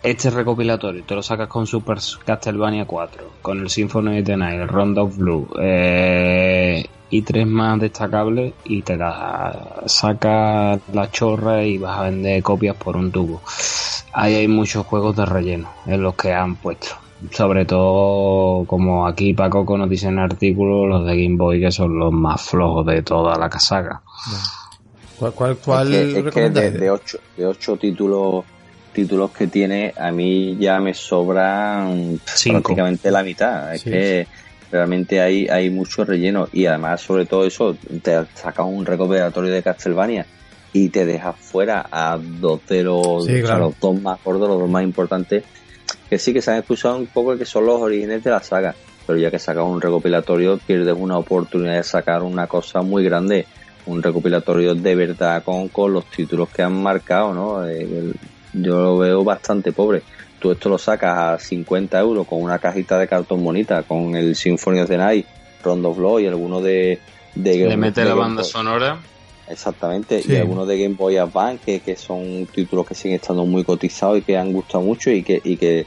Este 0.03 0.29
recopilatorio 0.29 1.03
te 1.03 1.15
lo 1.15 1.23
sacas 1.23 1.47
con 1.47 1.65
Super 1.65 1.97
Castlevania 2.23 2.85
4, 2.85 3.23
con 3.41 3.59
el 3.59 3.71
Symphony 3.71 4.19
of 4.19 4.25
the 4.25 4.37
Night, 4.37 4.59
el 4.59 4.67
Round 4.67 5.17
Blue, 5.17 5.49
eh, 5.59 6.85
y 7.09 7.21
tres 7.21 7.45
más 7.47 7.79
destacables 7.79 8.53
y 8.63 8.81
te 8.81 8.97
la 8.97 9.83
sacas 9.85 10.79
la 10.93 11.11
chorra 11.11 11.63
y 11.63 11.77
vas 11.77 11.99
a 11.99 12.03
vender 12.03 12.41
copias 12.43 12.75
por 12.75 12.97
un 12.97 13.11
tubo. 13.11 13.41
Ahí 14.13 14.35
hay 14.35 14.47
muchos 14.47 14.85
juegos 14.85 15.15
de 15.15 15.25
relleno 15.25 15.69
en 15.85 16.01
los 16.01 16.15
que 16.15 16.33
han 16.33 16.55
puesto. 16.55 16.87
Sobre 17.31 17.65
todo, 17.65 18.65
como 18.65 19.07
aquí 19.07 19.33
Paco 19.33 19.77
nos 19.77 19.89
dice 19.89 20.07
en 20.07 20.19
el 20.19 20.25
artículo, 20.25 20.85
los 20.85 21.05
de 21.05 21.23
Game 21.23 21.37
Boy 21.37 21.59
que 21.59 21.71
son 21.71 21.97
los 21.97 22.11
más 22.11 22.41
flojos 22.41 22.85
de 22.85 23.01
toda 23.01 23.37
la 23.37 23.49
casaca. 23.49 24.01
¿Cuál, 25.17 25.33
cuál, 25.33 25.57
cuál 25.57 25.93
es 25.93 26.33
que, 26.33 26.49
de, 26.49 26.89
ocho, 26.89 27.19
de 27.37 27.45
ocho 27.45 27.77
títulos 27.77 28.43
títulos 28.95 29.31
que 29.31 29.47
tiene, 29.47 29.93
a 29.97 30.11
mí 30.11 30.55
ya 30.57 30.79
me 30.79 30.93
sobran 30.93 32.19
prácticamente 32.43 33.11
la 33.11 33.23
mitad. 33.23 33.75
Es 33.75 33.83
que 33.83 34.25
realmente 34.75 35.21
hay, 35.21 35.47
hay 35.47 35.69
mucho 35.69 36.03
relleno. 36.03 36.49
Y 36.51 36.65
además 36.65 37.01
sobre 37.01 37.25
todo 37.25 37.45
eso 37.45 37.77
te 38.01 38.25
sacas 38.33 38.65
un 38.65 38.85
recopilatorio 38.85 39.51
de 39.51 39.63
Castlevania 39.63 40.25
y 40.73 40.89
te 40.89 41.05
dejas 41.05 41.35
fuera 41.39 41.87
a 41.89 42.19
dos 42.21 42.59
de 42.67 42.83
los, 42.83 43.25
dos 43.79 44.01
más 44.01 44.21
gordos, 44.23 44.49
los 44.49 44.59
dos 44.59 44.69
más 44.69 44.83
importantes 44.83 45.43
que 46.09 46.19
sí 46.19 46.33
que 46.33 46.41
se 46.41 46.51
han 46.51 46.57
expulsado 46.57 46.97
un 46.97 47.07
poco 47.07 47.37
que 47.37 47.45
son 47.45 47.65
los 47.65 47.81
orígenes 47.81 48.23
de 48.23 48.31
la 48.31 48.43
saga. 48.43 48.75
Pero 49.07 49.17
ya 49.17 49.31
que 49.31 49.39
sacas 49.39 49.63
un 49.63 49.79
recopilatorio 49.79 50.57
pierdes 50.57 50.95
una 50.97 51.17
oportunidad 51.17 51.75
de 51.75 51.83
sacar 51.83 52.23
una 52.23 52.47
cosa 52.47 52.81
muy 52.81 53.03
grande. 53.03 53.45
Un 53.85 54.01
recopilatorio 54.03 54.75
de 54.75 54.95
verdad 54.95 55.43
con, 55.43 55.69
con 55.69 55.93
los 55.93 56.05
títulos 56.05 56.49
que 56.49 56.63
han 56.63 56.81
marcado 56.81 57.33
no 57.33 57.67
eh, 57.67 58.11
yo 58.51 58.81
lo 58.81 58.97
veo 58.97 59.23
bastante 59.23 59.71
pobre 59.71 60.01
tú 60.39 60.51
esto 60.51 60.69
lo 60.69 60.77
sacas 60.77 61.17
a 61.17 61.39
50 61.39 61.99
euros 61.99 62.27
con 62.27 62.41
una 62.41 62.59
cajita 62.59 62.97
de 62.99 63.07
cartón 63.07 63.43
bonita, 63.43 63.83
con 63.83 64.15
el 64.15 64.35
Symphony 64.35 64.79
of 64.79 64.89
the 64.89 64.97
Night, 64.97 65.25
Rondo 65.63 65.93
Flow 65.93 66.19
y 66.19 66.27
alguno 66.27 66.61
de... 66.61 66.99
de 67.33 67.57
Le 67.57 67.77
mete 67.77 68.05
la 68.05 68.13
banda 68.13 68.43
sonora. 68.43 68.99
Exactamente, 69.47 70.23
y 70.27 70.35
algunos 70.37 70.67
de 70.67 70.81
Game 70.81 70.95
Boy 70.95 71.17
Advance, 71.17 71.79
que, 71.79 71.95
son 71.95 72.47
títulos 72.47 72.87
que 72.87 72.95
siguen 72.95 73.17
estando 73.17 73.45
muy 73.45 73.63
cotizados 73.63 74.17
y 74.17 74.21
que 74.23 74.37
han 74.37 74.51
gustado 74.51 74.83
mucho 74.83 75.11
y 75.11 75.21
que, 75.21 75.39
y 75.43 75.57
que 75.57 75.85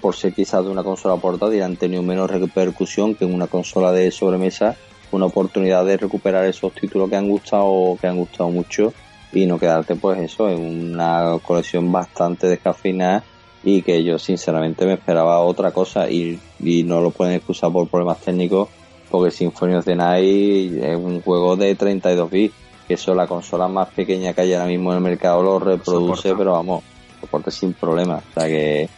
por 0.00 0.14
ser 0.14 0.32
quizás 0.32 0.64
de 0.64 0.70
una 0.70 0.84
consola 0.84 1.16
portátil 1.16 1.62
han 1.62 1.76
tenido 1.76 2.02
menos 2.02 2.30
repercusión 2.30 3.16
que 3.16 3.24
en 3.24 3.34
una 3.34 3.48
consola 3.48 3.90
de 3.90 4.10
sobremesa, 4.12 4.76
una 5.10 5.26
oportunidad 5.26 5.84
de 5.84 5.96
recuperar 5.96 6.44
esos 6.46 6.72
títulos 6.74 7.10
que 7.10 7.16
han 7.16 7.28
gustado, 7.28 7.96
que 8.00 8.06
han 8.06 8.16
gustado 8.16 8.50
mucho 8.50 8.94
y 9.32 9.46
no 9.46 9.58
quedarte 9.58 9.96
pues 9.96 10.20
eso 10.20 10.48
en 10.48 10.92
una 10.94 11.38
colección 11.42 11.90
bastante 11.90 12.46
descafeinada 12.46 13.24
y 13.64 13.82
que 13.82 14.02
yo 14.02 14.18
sinceramente 14.18 14.86
me 14.86 14.94
esperaba 14.94 15.40
otra 15.40 15.70
cosa 15.70 16.10
y, 16.10 16.40
no 16.60 17.00
lo 17.00 17.10
pueden 17.10 17.34
excusar 17.34 17.72
por 17.72 17.88
problemas 17.88 18.20
técnicos 18.20 18.68
porque 19.10 19.30
Symphony 19.30 19.74
of 19.74 19.84
the 19.84 19.94
Night 19.94 20.82
es 20.82 20.96
un 20.96 21.20
juego 21.22 21.56
de 21.56 21.74
32 21.74 22.30
bits 22.30 22.54
que 22.88 22.94
eso 22.94 23.14
la 23.14 23.26
consola 23.26 23.68
más 23.68 23.88
pequeña 23.90 24.32
que 24.32 24.40
hay 24.40 24.54
ahora 24.54 24.66
mismo 24.66 24.90
en 24.90 24.98
el 24.98 25.02
mercado 25.02 25.42
lo 25.42 25.58
reproduce 25.58 26.34
pero 26.34 26.52
vamos 26.52 26.82
soporte 27.20 27.50
sin 27.50 27.72
problema. 27.72 28.16
O 28.16 28.40
sea 28.40 28.48
que 28.48 28.88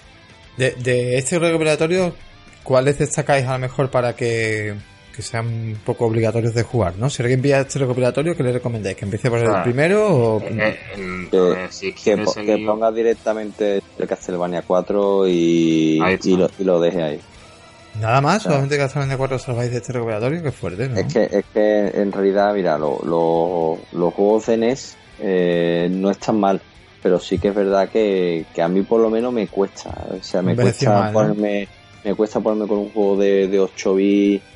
de, 0.56 0.70
de 0.72 1.18
este 1.18 1.38
recopilatorio 1.38 2.14
¿cuáles 2.62 2.98
destacáis 2.98 3.46
a 3.46 3.52
lo 3.54 3.58
mejor 3.58 3.90
para 3.90 4.14
que 4.14 4.74
que 5.14 5.22
sean 5.22 5.46
un 5.46 5.78
poco 5.84 6.06
obligatorios 6.06 6.54
de 6.54 6.64
jugar, 6.64 6.96
¿no? 6.98 7.08
Si 7.08 7.22
alguien 7.22 7.40
pilla 7.40 7.60
este 7.60 7.78
recopilatorio, 7.78 8.36
¿qué 8.36 8.42
le 8.42 8.52
recomendáis? 8.52 8.96
¿Que 8.96 9.04
empiece 9.04 9.30
por 9.30 9.38
el 9.38 9.62
primero 9.62 10.06
o...? 10.08 10.40
Eh, 10.40 10.76
eh, 11.32 11.94
que, 12.04 12.64
ponga 12.66 12.90
directamente 12.90 13.80
el 13.98 14.08
Castlevania 14.08 14.62
4 14.62 15.28
y, 15.28 16.02
y, 16.24 16.36
lo, 16.36 16.50
y 16.58 16.64
lo 16.64 16.80
deje 16.80 17.02
ahí. 17.02 17.20
Nada 18.00 18.20
más, 18.20 18.42
solamente 18.42 18.76
Castlevania 18.76 19.16
4 19.16 19.38
salváis 19.38 19.70
de 19.70 19.76
este 19.76 19.92
recopilatorio, 19.92 20.42
que 20.42 20.50
fuerte, 20.50 20.88
¿no? 20.88 20.98
Es 20.98 21.12
que, 21.12 21.28
es 21.30 21.44
que 21.52 21.86
en 21.94 22.10
realidad, 22.10 22.52
mira, 22.52 22.76
lo, 22.76 23.78
los 23.92 24.14
juegos 24.14 24.46
de 24.46 24.56
NES 24.56 24.96
eh, 25.20 25.88
no 25.92 26.10
están 26.10 26.40
mal, 26.40 26.60
pero 27.00 27.20
sí 27.20 27.38
que 27.38 27.48
es 27.48 27.54
verdad 27.54 27.88
que, 27.88 28.46
que 28.52 28.62
a 28.62 28.68
mí 28.68 28.82
por 28.82 29.00
lo 29.00 29.10
menos 29.10 29.32
me 29.32 29.46
cuesta. 29.46 29.94
O 30.10 30.22
sea, 30.24 30.42
me, 30.42 30.56
cuesta 30.56 31.12
ponerme, 31.12 31.68
me 32.02 32.14
cuesta 32.16 32.40
ponerme 32.40 32.66
con 32.66 32.78
un 32.78 32.90
juego 32.90 33.16
de, 33.18 33.46
de 33.46 33.60
8 33.60 33.94
bits 33.94 34.54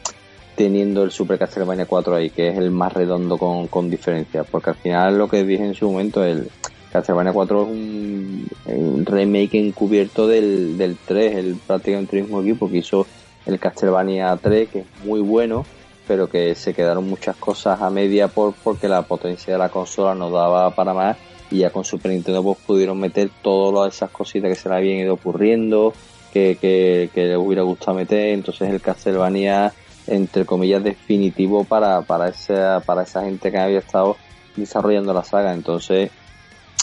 teniendo 0.59 1.05
el 1.05 1.13
Super 1.13 1.39
Castlevania 1.39 1.87
4 1.87 2.17
ahí, 2.17 2.31
que 2.31 2.49
es 2.49 2.59
el 2.59 2.73
más 2.73 2.93
redondo 2.93 3.39
con, 3.39 3.69
con 3.69 3.89
diferencia, 3.89 4.43
porque 4.43 4.71
al 4.71 4.77
final 4.77 5.17
lo 5.17 5.29
que 5.29 5.45
dije 5.45 5.65
en 5.65 5.75
su 5.75 5.89
momento, 5.89 6.25
el 6.25 6.51
Castlevania 6.91 7.33
4 7.33 7.63
es 7.63 7.69
un, 7.69 9.07
remake 9.07 9.55
encubierto 9.55 10.27
del, 10.27 10.77
del 10.77 10.97
3, 11.07 11.37
el 11.37 11.55
prácticamente 11.65 12.17
el 12.17 12.23
mismo 12.25 12.43
equipo 12.43 12.69
que 12.69 12.79
hizo 12.79 13.07
el 13.47 13.61
Castlevania 13.61 14.37
3, 14.37 14.69
que 14.69 14.81
es 14.81 14.87
muy 15.05 15.21
bueno, 15.21 15.65
pero 16.09 16.29
que 16.29 16.57
se 16.57 16.75
quedaron 16.75 17.09
muchas 17.09 17.37
cosas 17.37 17.81
a 17.81 17.89
media 17.89 18.27
por 18.27 18.53
porque 18.53 18.89
la 18.89 19.03
potencia 19.03 19.53
de 19.53 19.61
la 19.61 19.69
consola 19.69 20.17
no 20.17 20.29
daba 20.29 20.75
para 20.75 20.93
más. 20.93 21.17
Y 21.53 21.59
ya 21.59 21.71
con 21.71 21.85
Super 21.85 22.11
Nintendo 22.11 22.43
pues 22.43 22.59
pudieron 22.67 22.99
meter 22.99 23.31
todas 23.43 23.95
esas 23.95 24.11
cositas 24.11 24.51
que 24.51 24.57
se 24.57 24.69
le 24.69 24.75
habían 24.75 24.99
ido 24.99 25.15
ocurriendo 25.15 25.95
que, 26.33 26.59
que, 26.61 27.11
que 27.15 27.27
les 27.27 27.39
hubiera 27.39 27.63
gustado 27.63 27.97
meter, 27.97 28.31
entonces 28.31 28.69
el 28.69 28.81
Castlevania 28.81 29.73
entre 30.09 30.45
comillas 30.45 30.83
definitivo 30.83 31.65
para, 31.65 32.03
para 32.03 32.29
esa, 32.29 32.81
para 32.81 33.03
esa 33.03 33.25
gente 33.25 33.51
que 33.51 33.59
había 33.59 33.79
estado 33.79 34.17
desarrollando 34.57 35.13
la 35.13 35.25
saga, 35.25 35.53
entonces 35.53 36.11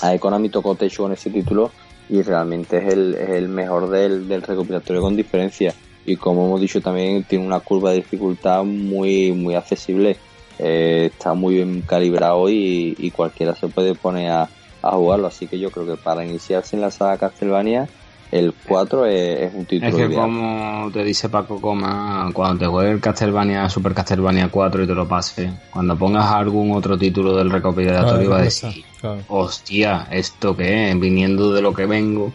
a 0.02 0.18
Konami 0.18 0.50
tocó 0.50 0.76
techo 0.76 1.04
con 1.04 1.14
ese 1.14 1.30
título 1.30 1.72
y 2.10 2.22
realmente 2.22 2.78
es 2.78 2.94
el, 2.94 3.16
es 3.16 3.30
el 3.30 3.48
mejor 3.48 3.90
del, 3.90 4.28
del 4.28 4.42
recopilatorio 4.42 5.02
con 5.02 5.16
diferencia. 5.16 5.74
Y 6.06 6.18
como 6.18 6.46
hemos 6.46 6.62
dicho 6.62 6.82
también 6.82 7.24
tiene 7.24 7.46
una 7.46 7.60
curva 7.60 7.90
de 7.92 7.98
dificultad 7.98 8.64
muy 8.64 9.32
muy 9.32 9.56
accesible. 9.56 10.18
Eh, 10.60 11.10
está 11.12 11.34
muy 11.34 11.56
bien 11.56 11.82
calibrado 11.82 12.50
y, 12.50 12.96
y, 12.98 13.12
cualquiera 13.12 13.56
se 13.56 13.68
puede 13.68 13.94
poner 13.96 14.32
a, 14.32 14.50
a 14.82 14.92
jugarlo. 14.92 15.28
Así 15.28 15.48
que 15.48 15.60
yo 15.60 15.72
creo 15.72 15.86
que 15.86 16.02
para 16.02 16.26
iniciarse 16.26 16.76
en 16.76 16.82
la 16.82 16.92
saga 16.92 17.18
Castlevania 17.18 17.90
el 18.32 18.54
4 18.68 19.06
es, 19.06 19.54
un 19.54 19.66
título. 19.66 19.90
Es 19.90 19.96
que 19.96 20.16
como 20.16 20.90
te 20.92 21.04
dice 21.04 21.30
Paco 21.30 21.62
Coma, 21.62 22.30
cuando 22.34 22.60
te 22.60 22.68
juegues 22.68 22.94
el 22.94 23.02
Castlevania, 23.02 23.70
Super 23.70 23.94
Castlevania 23.94 24.50
4 24.50 24.84
y 24.84 24.88
te 24.88 24.96
lo 24.96 25.08
pases, 25.08 25.52
cuando 25.72 25.98
pongas 25.98 26.26
algún 26.32 26.72
otro 26.72 26.98
título 26.98 27.36
del 27.36 27.50
recopilatorio 27.50 28.30
va 28.30 28.40
a 28.40 28.42
decir, 28.44 28.84
hostia, 29.28 30.08
¿esto 30.12 30.56
qué 30.56 30.90
es? 30.90 31.00
Viniendo 31.00 31.54
de 31.54 31.62
lo 31.62 31.74
que 31.74 31.86
vengo, 31.86 32.34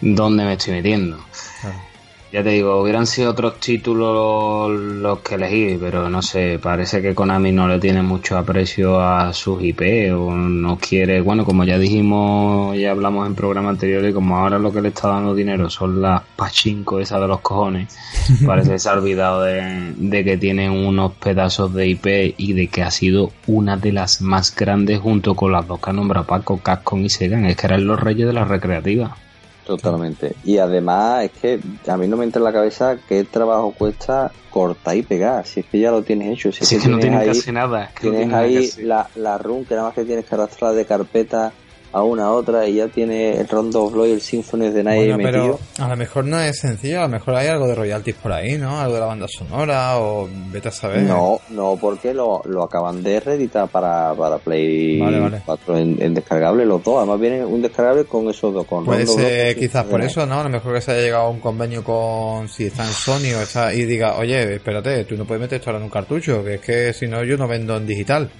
¿dónde 0.00 0.44
me 0.44 0.54
estoy 0.54 0.74
metiendo? 0.74 1.18
Ya 2.32 2.44
te 2.44 2.50
digo, 2.50 2.80
hubieran 2.80 3.08
sido 3.08 3.32
otros 3.32 3.58
títulos 3.58 4.70
los 4.70 5.18
que 5.18 5.34
elegí, 5.34 5.76
pero 5.80 6.08
no 6.08 6.22
sé, 6.22 6.60
parece 6.62 7.02
que 7.02 7.12
Konami 7.12 7.50
no 7.50 7.66
le 7.66 7.80
tiene 7.80 8.02
mucho 8.02 8.38
aprecio 8.38 9.00
a 9.00 9.32
sus 9.32 9.60
IP 9.60 10.12
o 10.14 10.32
no 10.32 10.78
quiere, 10.78 11.22
bueno, 11.22 11.44
como 11.44 11.64
ya 11.64 11.76
dijimos, 11.76 12.78
ya 12.78 12.92
hablamos 12.92 13.26
en 13.26 13.34
programa 13.34 13.70
anterior 13.70 14.04
y 14.04 14.12
como 14.12 14.36
ahora 14.36 14.60
lo 14.60 14.72
que 14.72 14.80
le 14.80 14.90
está 14.90 15.08
dando 15.08 15.34
dinero 15.34 15.68
son 15.70 16.00
las 16.00 16.22
pachinko 16.36 17.00
esas 17.00 17.20
de 17.20 17.26
los 17.26 17.40
cojones, 17.40 17.98
parece 18.46 18.70
que 18.70 18.78
se 18.78 18.88
ha 18.88 18.92
olvidado 18.92 19.42
de, 19.42 19.92
de 19.96 20.24
que 20.24 20.36
tiene 20.36 20.70
unos 20.70 21.14
pedazos 21.14 21.74
de 21.74 21.88
IP 21.88 22.34
y 22.36 22.52
de 22.52 22.68
que 22.68 22.84
ha 22.84 22.92
sido 22.92 23.32
una 23.48 23.76
de 23.76 23.90
las 23.90 24.22
más 24.22 24.54
grandes 24.54 25.00
junto 25.00 25.34
con 25.34 25.50
las 25.50 25.66
dos 25.66 25.80
que 25.80 25.90
ha 25.90 25.92
nombrado 25.92 26.28
Paco, 26.28 26.58
Capcom 26.58 27.04
y 27.04 27.10
Sega, 27.10 27.44
es 27.48 27.56
que 27.56 27.66
eran 27.66 27.88
los 27.88 27.98
reyes 27.98 28.28
de 28.28 28.32
la 28.34 28.44
recreativa. 28.44 29.16
Totalmente. 29.64 30.34
Y 30.44 30.58
además 30.58 31.24
es 31.24 31.30
que 31.32 31.60
a 31.86 31.96
mí 31.96 32.08
no 32.08 32.16
me 32.16 32.24
entra 32.24 32.40
en 32.40 32.44
la 32.44 32.52
cabeza 32.52 32.96
qué 33.08 33.24
trabajo 33.24 33.72
cuesta 33.76 34.32
cortar 34.50 34.96
y 34.96 35.02
pegar. 35.02 35.46
Si 35.46 35.60
es 35.60 35.66
que 35.66 35.78
ya 35.78 35.90
lo 35.90 36.02
tienes 36.02 36.32
hecho. 36.32 36.52
Si 36.52 36.62
es, 36.62 36.82
que, 36.82 36.88
no 36.88 36.98
tienes 36.98 37.26
casi 37.26 37.52
nada. 37.52 37.90
tienes 38.00 38.32
ahí 38.32 38.70
la, 38.82 39.08
la 39.16 39.38
run 39.38 39.64
que 39.64 39.74
nada 39.74 39.88
más 39.88 39.94
que 39.94 40.04
tienes 40.04 40.24
que 40.24 40.34
arrastrar 40.34 40.74
de 40.74 40.84
carpeta 40.84 41.52
a 41.92 42.02
una 42.02 42.24
a 42.24 42.30
otra 42.32 42.68
y 42.68 42.74
ya 42.74 42.88
tiene 42.88 43.38
el 43.38 43.48
Rondo 43.48 43.84
of 43.84 43.92
Blood 43.92 44.06
y 44.06 44.12
el 44.12 44.20
Symphony 44.20 44.70
de 44.70 44.84
Night 44.84 45.16
metido. 45.16 45.58
a 45.78 45.88
lo 45.88 45.96
mejor 45.96 46.24
no 46.24 46.40
es 46.40 46.60
sencillo, 46.60 47.00
a 47.00 47.02
lo 47.02 47.08
mejor 47.08 47.34
hay 47.34 47.48
algo 47.48 47.66
de 47.66 47.74
royalties 47.74 48.16
por 48.16 48.32
ahí, 48.32 48.56
¿no? 48.56 48.80
Algo 48.80 48.94
de 48.94 49.00
la 49.00 49.06
banda 49.06 49.26
sonora 49.28 49.98
o 49.98 50.28
vete 50.52 50.68
a 50.68 50.72
saber. 50.72 51.02
No, 51.02 51.40
no, 51.50 51.76
porque 51.80 52.14
lo, 52.14 52.42
lo 52.44 52.62
acaban 52.62 53.02
de 53.02 53.18
reeditar 53.18 53.68
para, 53.68 54.14
para 54.14 54.38
Play 54.38 55.00
4 55.44 55.78
en, 55.78 56.14
descargable 56.14 56.64
los 56.64 56.82
dos. 56.82 56.98
Además 56.98 57.20
viene 57.20 57.44
un 57.44 57.60
descargable 57.62 58.04
con 58.04 58.28
esos 58.28 58.54
dos. 58.54 58.66
Con 58.66 58.84
Puede 58.84 59.06
ser 59.06 59.56
quizás 59.56 59.84
por 59.84 60.00
eso, 60.00 60.24
¿no? 60.26 60.40
A 60.40 60.44
lo 60.44 60.50
mejor 60.50 60.74
que 60.74 60.80
se 60.80 60.92
haya 60.92 61.02
llegado 61.02 61.24
a 61.24 61.30
un 61.30 61.40
convenio 61.40 61.82
con 61.82 62.48
si 62.48 62.66
está 62.66 62.84
en 62.84 62.92
Sony 62.92 63.34
o 63.36 63.42
está 63.42 63.74
y 63.74 63.84
diga, 63.84 64.16
oye, 64.16 64.54
espérate, 64.54 65.04
tú 65.04 65.16
no 65.16 65.24
puedes 65.24 65.40
meter 65.40 65.58
esto 65.58 65.70
ahora 65.70 65.78
en 65.78 65.84
un 65.84 65.90
cartucho, 65.90 66.44
que 66.44 66.54
es 66.54 66.60
que 66.60 66.92
si 66.92 67.06
no 67.08 67.24
yo 67.24 67.36
no 67.36 67.48
vendo 67.48 67.76
en 67.76 67.86
digital. 67.86 68.30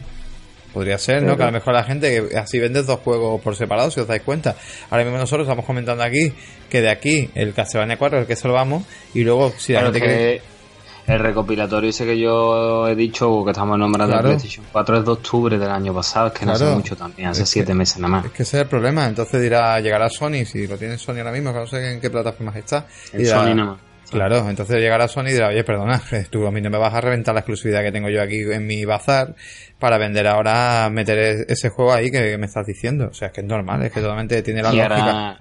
Podría 0.72 0.98
ser, 0.98 1.22
¿no? 1.22 1.36
Que 1.36 1.42
a 1.42 1.46
lo 1.46 1.52
mejor 1.52 1.74
la 1.74 1.82
gente 1.82 2.28
que 2.28 2.38
así 2.38 2.58
vendes 2.58 2.86
dos 2.86 3.00
juegos 3.00 3.40
por 3.40 3.56
separado, 3.56 3.90
si 3.90 4.00
os 4.00 4.06
dais 4.06 4.22
cuenta. 4.22 4.54
Ahora 4.90 5.04
mismo 5.04 5.18
nosotros 5.18 5.46
estamos 5.46 5.64
comentando 5.64 6.04
aquí 6.04 6.32
que 6.68 6.80
de 6.80 6.90
aquí 6.90 7.30
el 7.34 7.52
Castlevania 7.54 7.98
4 7.98 8.18
es 8.18 8.22
el 8.22 8.28
que 8.28 8.36
salvamos 8.36 8.84
y 9.12 9.24
luego 9.24 9.52
si 9.56 9.72
la 9.72 9.82
gente 9.82 10.00
que 10.00 10.42
El 11.06 11.18
recopilatorio 11.18 11.90
ese 11.90 12.06
que 12.06 12.16
yo 12.16 12.86
he 12.86 12.94
dicho, 12.94 13.44
que 13.44 13.50
estamos 13.50 13.76
nombrando 13.76 14.12
claro. 14.12 14.28
PlayStation 14.28 14.64
4, 14.70 14.98
es 14.98 15.04
de 15.04 15.10
octubre 15.10 15.58
del 15.58 15.70
año 15.70 15.92
pasado, 15.92 16.28
es 16.28 16.32
que 16.34 16.46
no 16.46 16.52
hace 16.52 16.66
mucho 16.66 16.96
también, 16.96 17.30
hace 17.30 17.46
siete 17.46 17.74
meses 17.74 17.98
nada 17.98 18.12
más. 18.12 18.26
Es 18.26 18.32
que 18.32 18.42
ese 18.44 18.58
es 18.58 18.62
el 18.62 18.68
problema, 18.68 19.06
entonces 19.06 19.40
dirá, 19.40 19.80
llegará 19.80 20.08
Sony, 20.08 20.44
si 20.44 20.68
lo 20.68 20.76
tiene 20.76 20.98
Sony 20.98 21.18
ahora 21.18 21.32
mismo, 21.32 21.52
que 21.52 21.58
no 21.58 21.66
sé 21.66 21.94
en 21.94 22.00
qué 22.00 22.10
plataformas 22.10 22.54
está. 22.56 22.86
En 23.12 23.26
Sony 23.26 23.54
nada 23.54 23.70
más. 23.72 23.89
Claro, 24.10 24.48
entonces 24.48 24.76
llegará 24.78 25.06
Sony 25.06 25.28
y 25.28 25.32
dirá, 25.32 25.48
oye, 25.48 25.62
perdona, 25.62 26.02
tú 26.30 26.46
a 26.46 26.50
mí 26.50 26.60
no 26.60 26.70
me 26.70 26.78
vas 26.78 26.92
a 26.94 27.00
reventar 27.00 27.34
la 27.34 27.40
exclusividad 27.40 27.82
que 27.82 27.92
tengo 27.92 28.08
yo 28.08 28.20
aquí 28.20 28.40
en 28.40 28.66
mi 28.66 28.84
bazar 28.84 29.34
para 29.78 29.98
vender 29.98 30.26
ahora, 30.26 30.88
meter 30.90 31.18
e-, 31.18 31.46
ese 31.48 31.68
juego 31.68 31.92
ahí 31.92 32.10
que 32.10 32.36
me 32.36 32.46
estás 32.46 32.66
diciendo. 32.66 33.08
O 33.10 33.14
sea, 33.14 33.28
es 33.28 33.34
que 33.34 33.40
es 33.40 33.46
normal, 33.46 33.82
es 33.84 33.92
que 33.92 34.00
totalmente 34.00 34.42
tiene 34.42 34.62
la 34.62 34.74
y 34.74 34.76
lógica. 34.78 35.40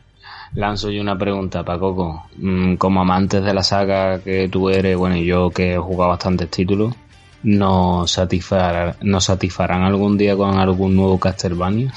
lanzo 0.54 0.92
yo 0.92 1.02
una 1.02 1.18
pregunta 1.18 1.64
para 1.64 1.80
Coco. 1.80 2.26
Mm, 2.38 2.76
como 2.76 3.02
amantes 3.02 3.44
de 3.44 3.54
la 3.54 3.64
saga 3.64 4.20
que 4.20 4.48
tú 4.50 4.70
eres, 4.70 4.96
bueno, 4.96 5.16
y 5.16 5.26
yo 5.26 5.50
que 5.50 5.74
he 5.74 5.78
jugado 5.78 6.12
bastantes 6.12 6.50
títulos, 6.52 6.94
¿nos, 7.44 8.12
satisfarán, 8.12 8.96
¿nos 9.02 9.26
satisfarán 9.26 9.82
algún 9.82 10.16
día 10.18 10.36
con 10.36 10.58
algún 10.60 10.96
nuevo 10.96 11.20
Castlevania? 11.20 11.92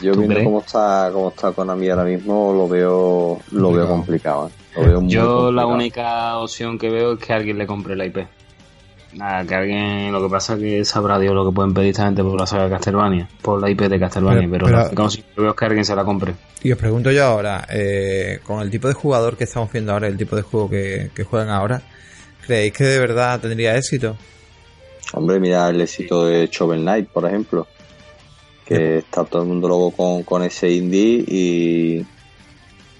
Yo 0.00 0.12
viendo 0.14 0.44
cómo 0.44 0.60
está, 0.60 1.10
cómo 1.12 1.28
está 1.28 1.52
Konami 1.52 1.88
ahora 1.88 2.04
mismo, 2.04 2.52
lo 2.52 2.68
veo, 2.68 3.38
lo 3.52 3.72
veo 3.72 3.86
complicado. 3.86 4.48
¿eh? 4.48 4.65
Yo 5.06 5.50
la 5.52 5.66
única 5.66 6.38
opción 6.38 6.78
que 6.78 6.90
veo 6.90 7.14
es 7.14 7.18
que 7.18 7.32
alguien 7.32 7.58
le 7.58 7.66
compre 7.66 7.96
la 7.96 8.06
IP. 8.06 8.18
Nada, 9.16 9.46
que 9.46 9.54
alguien, 9.54 10.12
lo 10.12 10.22
que 10.22 10.28
pasa 10.28 10.54
es 10.54 10.60
que 10.60 10.84
sabrá 10.84 11.18
Dios 11.18 11.34
lo 11.34 11.46
que 11.46 11.54
pueden 11.54 11.72
pedir 11.72 11.90
esta 11.90 12.04
gente 12.04 12.22
por 12.22 12.38
la 12.38 12.46
saga 12.46 12.64
de 12.64 12.70
Castlevania, 12.70 13.28
por 13.40 13.60
la 13.60 13.70
IP 13.70 13.82
de 13.82 13.98
Castlevania, 13.98 14.46
pero, 14.50 14.66
pero, 14.66 15.10
si 15.10 15.24
veo 15.34 15.56
que 15.56 15.64
alguien 15.64 15.84
se 15.86 15.96
la 15.96 16.04
compre. 16.04 16.34
Y 16.62 16.72
os 16.72 16.78
pregunto 16.78 17.10
yo 17.10 17.24
ahora, 17.24 17.66
eh, 17.70 18.40
con 18.44 18.60
el 18.60 18.70
tipo 18.70 18.88
de 18.88 18.94
jugador 18.94 19.36
que 19.36 19.44
estamos 19.44 19.72
viendo 19.72 19.92
ahora, 19.92 20.06
el 20.08 20.18
tipo 20.18 20.36
de 20.36 20.42
juego 20.42 20.68
que, 20.68 21.10
juegan 21.24 21.48
ahora, 21.48 21.80
¿creéis 22.46 22.74
que 22.74 22.84
de 22.84 22.98
verdad 22.98 23.40
tendría 23.40 23.76
éxito? 23.76 24.16
Hombre, 25.14 25.40
mira 25.40 25.70
el 25.70 25.80
éxito 25.80 26.26
de 26.26 26.48
Shovel 26.48 26.82
Knight, 26.82 27.08
por 27.08 27.24
ejemplo, 27.24 27.66
que 28.66 28.98
está 28.98 29.24
todo 29.24 29.42
el 29.42 29.48
mundo 29.48 29.68
luego 29.68 29.92
con, 29.92 30.24
con 30.24 30.42
ese 30.42 30.70
indie 30.70 31.24
y, 31.26 32.06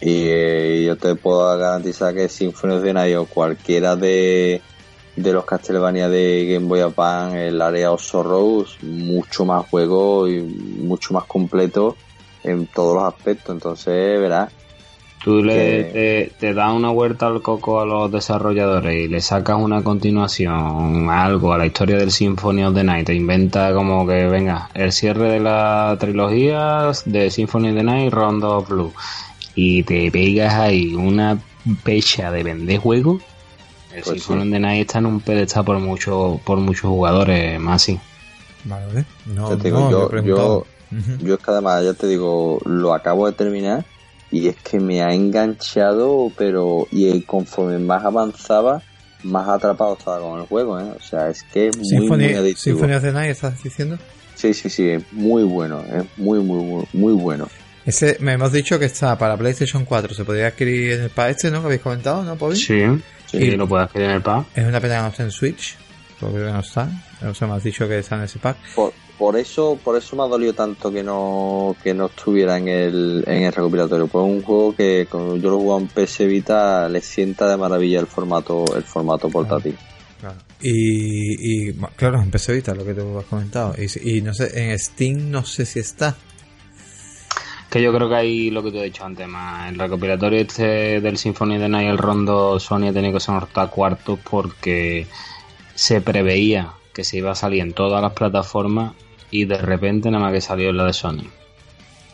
y 0.01 0.28
eh, 0.28 0.85
yo 0.86 0.97
te 0.97 1.14
puedo 1.14 1.56
garantizar 1.59 2.14
que 2.14 2.28
Symphony 2.28 2.74
of 2.74 2.82
the 2.82 2.93
Night 2.93 3.16
o 3.16 3.27
cualquiera 3.27 3.97
de 3.97 4.60
de 5.16 5.32
los 5.32 5.44
Castlevania 5.44 6.09
de 6.09 6.47
Game 6.47 6.66
Boy 6.66 6.81
Advance, 6.81 7.48
el 7.48 7.60
área 7.60 7.90
of 7.90 8.02
Sorrows, 8.02 8.78
mucho 8.82 9.44
más 9.44 9.66
juego 9.66 10.28
y 10.28 10.40
mucho 10.43 11.14
más 11.14 11.24
completo 11.24 11.97
en 12.44 12.66
todos 12.66 12.94
los 12.94 13.14
aspectos. 13.14 13.55
Entonces, 13.55 14.20
verás. 14.20 14.52
Tú 15.24 15.43
le, 15.43 16.31
te, 16.39 16.55
das 16.55 16.73
una 16.73 16.90
vuelta 16.90 17.27
al 17.27 17.43
coco 17.43 17.81
a 17.81 17.86
los 17.86 18.12
desarrolladores 18.12 19.06
y 19.06 19.09
le 19.09 19.20
sacas 19.20 19.56
una 19.59 19.82
continuación, 19.82 21.10
algo 21.10 21.52
a 21.52 21.59
la 21.59 21.66
historia 21.66 21.97
del 21.97 22.12
Symphony 22.12 22.62
of 22.62 22.74
the 22.74 22.85
Night. 22.85 23.06
Te 23.06 23.14
inventa 23.14 23.74
como 23.74 24.06
que, 24.06 24.27
venga, 24.27 24.70
el 24.74 24.93
cierre 24.93 25.31
de 25.31 25.40
la 25.40 25.97
trilogía 25.98 26.93
de 27.06 27.31
Symphony 27.31 27.70
of 27.70 27.77
the 27.77 27.82
Night, 27.82 28.12
Rondo 28.12 28.59
of 28.59 28.68
Blue. 28.68 28.93
Y 29.57 29.83
te 29.83 30.11
pegas 30.12 30.55
ahí 30.55 30.95
una 30.95 31.43
pecha 31.83 32.31
de 32.31 32.45
vender 32.45 32.78
juegos 32.78 33.23
el 33.97 34.03
pues 34.03 34.23
Symphony 34.23 34.51
de 34.51 34.61
Night 34.61 34.87
está 34.87 34.99
en 34.99 35.07
un 35.07 35.20
pedestal 35.20 35.65
por 35.65 35.78
mucho, 35.78 36.39
por 36.45 36.59
muchos 36.59 36.91
jugadores 36.91 37.59
más 37.59 37.83
sí. 37.83 37.99
Vale, 38.65 38.87
vale. 38.87 39.05
No, 39.24 39.57
yo, 39.57 40.23
yo, 40.23 40.66
yo, 41.23 41.35
es 41.35 41.41
que 41.41 41.51
además, 41.51 41.83
ya 41.83 41.95
te 41.95 42.07
digo, 42.07 42.61
lo 42.66 42.93
acabo 42.93 43.27
de 43.27 43.33
terminar 43.33 43.87
y 44.31 44.49
es 44.49 44.57
que 44.57 44.81
me 44.81 45.03
ha 45.03 45.15
enganchado, 45.15 46.31
pero 46.37 46.87
y 46.91 47.23
conforme 47.23 47.78
más 47.78 48.05
avanzaba, 48.05 48.83
más 49.23 49.49
atrapado 49.49 49.97
estaba 49.99 50.20
con 50.20 50.41
el 50.41 50.47
juego, 50.47 50.78
¿eh? 50.78 50.93
O 50.95 51.03
sea, 51.03 51.31
es 51.31 51.43
que 51.45 51.69
es 51.69 51.78
muy, 51.78 52.07
muy 52.07 52.35
adictivo. 52.35 52.77
¿Symphony 52.77 52.93
of 52.97 53.03
the 53.03 53.12
Night 53.12 53.31
estás 53.31 53.62
diciendo? 53.62 53.99
Sí, 54.35 54.53
sí, 54.53 54.69
sí, 54.69 54.91
es 54.91 55.12
muy 55.12 55.45
bueno, 55.45 55.81
es 55.81 56.05
muy, 56.19 56.41
muy, 56.41 56.62
muy, 56.62 56.85
muy 56.93 57.12
bueno. 57.15 57.49
Ese, 57.87 58.17
me 58.19 58.33
hemos 58.33 58.51
dicho 58.51 58.81
que 58.81 58.87
está 58.87 59.17
para 59.17 59.37
PlayStation 59.37 59.85
4, 59.85 60.13
se 60.13 60.25
podría 60.25 60.49
adquirir 60.49 60.95
en 60.95 61.03
el 61.03 61.11
pack 61.11 61.31
este, 61.31 61.53
¿no? 61.53 61.61
Que 61.61 61.67
habéis 61.67 61.81
comentado, 61.83 62.25
¿no, 62.25 62.35
Pobi? 62.35 62.57
Sí. 62.57 62.83
Sí, 63.27 63.51
lo 63.53 63.69
puedes 63.69 63.87
adquirir 63.87 64.09
en 64.09 64.17
el 64.17 64.23
pack. 64.23 64.47
Es 64.57 64.67
una 64.67 64.81
pena 64.81 64.97
que 64.97 65.03
no 65.03 65.09
esté 65.09 65.23
en 65.23 65.31
Switch, 65.31 65.77
porque 66.19 66.39
no 66.39 66.59
está. 66.59 66.91
O 67.25 67.33
sea, 67.33 67.47
me 67.47 67.55
has 67.55 67.63
dicho 67.63 67.87
que 67.87 67.99
está 67.99 68.17
en 68.17 68.23
ese 68.23 68.41
pack. 68.41 68.57
Por, 69.17 69.39
eso 69.39 69.79
por 69.83 69.97
eso 69.97 70.17
me 70.17 70.25
ha 70.25 70.27
dolido 70.27 70.53
tanto 70.53 70.93
que 70.93 71.03
no 71.03 71.75
que 71.83 71.95
no 71.95 72.07
estuviera 72.07 72.59
en 72.59 72.69
el, 72.69 73.25
en 73.25 73.45
el 73.45 73.53
recopilatorio. 73.53 74.09
Pues 74.09 74.27
es 74.27 74.31
un 74.31 74.43
juego 74.43 74.75
que 74.75 75.07
cuando 75.09 75.37
yo 75.37 75.51
lo 75.51 75.59
juego 75.59 75.79
en 75.79 75.87
PS 75.87 76.27
Vita 76.27 76.89
le 76.89 77.01
sienta 77.01 77.49
de 77.49 77.57
maravilla 77.57 78.01
el 78.01 78.07
formato 78.09 78.65
el 78.77 78.83
formato 78.83 79.29
portátil. 79.31 79.79
Claro. 80.21 80.37
Y, 80.61 81.69
y 81.69 81.73
claro, 81.95 82.21
en 82.21 82.31
PS 82.31 82.53
Vita, 82.53 82.75
lo 82.75 82.85
que 82.85 82.95
te 82.95 83.01
has 83.01 83.25
comentado. 83.27 83.75
Y, 83.79 84.17
y 84.17 84.23
no 84.23 84.35
sé, 84.35 84.51
en 84.55 84.77
Steam 84.79 85.31
no 85.31 85.45
sé 85.45 85.65
si 85.65 85.79
está 85.79 86.17
que 87.71 87.83
yo 87.83 87.93
creo 87.93 88.09
que 88.09 88.15
hay 88.15 88.51
lo 88.51 88.63
que 88.63 88.71
te 88.71 88.81
he 88.81 88.85
dicho 88.85 89.05
antes, 89.05 89.27
más 89.29 89.71
el 89.71 89.79
recopilatorio 89.79 90.41
este 90.41 91.01
del 91.01 91.19
Symphony 91.19 91.59
de 91.59 91.69
Night, 91.69 91.89
el 91.89 91.99
rondo 91.99 92.61
Sony 92.61 92.89
ha 92.89 92.93
tenido 92.93 93.15
que 93.15 93.21
sonorar 93.21 93.71
cuartos 93.71 94.19
porque 94.29 95.07
se 95.75 96.01
preveía 96.01 96.73
que 96.93 97.05
se 97.05 97.19
iba 97.19 97.33
a 97.33 97.35
salir 97.35 97.61
en 97.61 97.73
todas 97.73 98.01
las 98.01 98.13
plataformas 98.13 98.95
y 99.31 99.45
de 99.45 99.59
repente 99.59 100.11
nada 100.11 100.25
más 100.25 100.33
que 100.33 100.41
salió 100.41 100.71
en 100.71 100.77
la 100.77 100.85
de 100.85 100.93
Sony. 100.93 101.25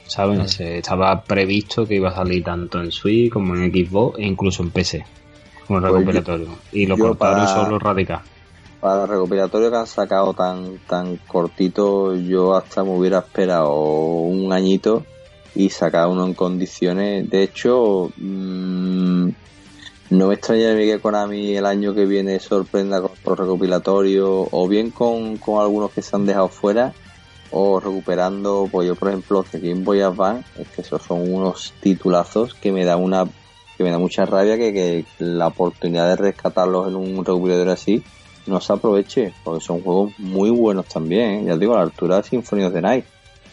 O 0.07 0.11
¿sabes? 0.11 0.59
Estaba 0.61 1.23
previsto 1.23 1.87
que 1.87 1.95
iba 1.97 2.11
a 2.11 2.15
salir 2.15 2.43
tanto 2.43 2.81
en 2.81 2.91
Switch 2.91 3.31
como 3.33 3.55
en 3.55 3.71
Xbox 3.71 4.19
e 4.19 4.27
incluso 4.27 4.63
en 4.63 4.71
PC, 4.71 5.05
como 5.67 5.81
pues 5.81 5.93
recopilatorio. 5.93 6.49
y 6.73 6.87
lo 6.87 6.99
cortaron 6.99 7.47
solo 7.47 7.79
radical. 7.79 8.21
Para 8.81 9.03
el 9.05 9.09
recopilatorio 9.09 9.71
que 9.71 9.77
han 9.77 9.87
sacado 9.87 10.35
tan, 10.35 10.79
tan 10.89 11.17
cortito, 11.19 12.17
yo 12.17 12.57
hasta 12.57 12.83
me 12.83 12.91
hubiera 12.91 13.19
esperado 13.19 13.73
un 13.73 14.53
añito 14.53 15.05
y 15.55 15.69
sacar 15.71 16.09
uno 16.09 16.27
en 16.27 16.35
condiciones. 16.35 17.29
De 17.29 17.43
hecho, 17.43 18.11
mmm, 18.17 19.29
no 20.11 20.29
me 20.29 20.35
extraña 20.35 20.77
que 20.77 21.01
Konami 21.01 21.57
el 21.57 21.65
año 21.65 21.95
que 21.95 22.05
viene 22.05 22.39
sorprenda 22.39 23.01
con 23.01 23.13
otro 23.13 23.35
recopilatorio 23.35 24.47
o 24.51 24.69
bien 24.69 24.91
con, 24.91 25.39
algunos 25.59 25.91
que 25.91 26.03
se 26.03 26.15
han 26.15 26.27
dejado 26.27 26.49
fuera 26.49 26.93
o 27.51 27.81
recuperando, 27.81 28.69
pues 28.71 28.89
yo 28.89 28.95
por 28.95 29.09
ejemplo 29.09 29.45
de 29.51 29.61
Game 29.61 29.85
Boy 29.85 30.01
Advance, 30.01 30.45
es 30.59 30.69
que 30.69 30.83
esos 30.83 31.03
son 31.03 31.33
unos 31.33 31.73
titulazos 31.81 32.55
que 32.55 32.73
me 32.73 32.85
da 32.85 32.97
una 32.97 33.25
que 33.77 33.85
me 33.85 33.91
da 33.91 33.99
mucha 33.99 34.27
rabia 34.27 34.57
que, 34.57 35.05
la 35.19 35.47
oportunidad 35.47 36.09
de 36.09 36.17
rescatarlos 36.17 36.89
en 36.89 36.97
un 36.97 37.25
recopilatorio 37.25 37.73
así 37.73 38.03
no 38.47 38.61
se 38.61 38.73
aproveche, 38.73 39.33
porque 39.45 39.65
son 39.65 39.81
juegos 39.81 40.13
muy 40.19 40.51
buenos 40.51 40.87
también, 40.87 41.31
¿eh? 41.31 41.45
ya 41.47 41.57
digo, 41.57 41.75
a 41.75 41.79
la 41.79 41.85
altura 41.85 42.21
de 42.21 42.39
of 42.39 42.51
the 42.51 42.81
Night. 42.81 43.05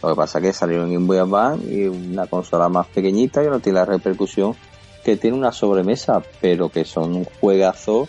Lo 0.02 0.10
que 0.10 0.14
pasa 0.14 0.38
es 0.38 0.44
que 0.44 0.52
salieron 0.52 0.90
en 0.90 1.06
Game 1.06 1.22
Boy 1.22 1.60
y 1.70 1.86
una 1.86 2.26
consola 2.26 2.68
más 2.68 2.86
pequeñita 2.86 3.44
y 3.44 3.48
no 3.48 3.60
tiene 3.60 3.80
la 3.80 3.84
repercusión 3.84 4.54
que 5.04 5.16
tiene 5.16 5.36
una 5.36 5.52
sobremesa, 5.52 6.22
pero 6.40 6.68
que 6.68 6.84
son 6.84 7.14
un 7.14 7.24
juegazo 7.24 8.08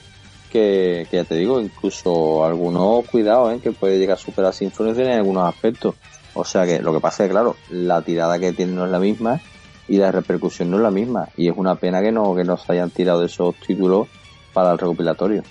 que, 0.52 1.08
ya 1.12 1.24
te 1.24 1.36
digo, 1.36 1.62
incluso 1.62 2.46
algunos, 2.46 3.08
cuidado, 3.08 3.52
¿eh? 3.52 3.60
que 3.60 3.72
puede 3.72 3.98
llegar 3.98 4.18
a 4.18 4.20
superar 4.20 4.54
Symphony 4.54 4.92
en 5.02 5.12
algunos 5.12 5.48
aspectos. 5.48 5.96
O 6.34 6.44
sea 6.44 6.66
que 6.66 6.80
lo 6.80 6.94
que 6.94 7.00
pasa 7.00 7.24
es 7.24 7.30
que, 7.30 7.34
claro, 7.34 7.56
la 7.70 8.02
tirada 8.02 8.40
que 8.40 8.54
tiene 8.54 8.74
no 8.74 8.86
es 8.86 8.92
la 8.92 9.00
misma 9.00 9.40
y 9.88 9.98
la 9.98 10.12
repercusión 10.12 10.70
no 10.70 10.78
es 10.78 10.84
la 10.84 10.92
misma. 10.92 11.30
Y 11.38 11.48
es 11.48 11.54
una 11.56 11.76
pena 11.76 12.02
que 12.02 12.12
no, 12.12 12.36
que 12.36 12.44
no 12.44 12.58
se 12.58 12.72
hayan 12.74 12.90
tirado 12.90 13.24
esos 13.24 13.56
títulos 13.56 14.08
para 14.54 14.72
el 14.72 14.78
recopilatorio. 14.78 15.44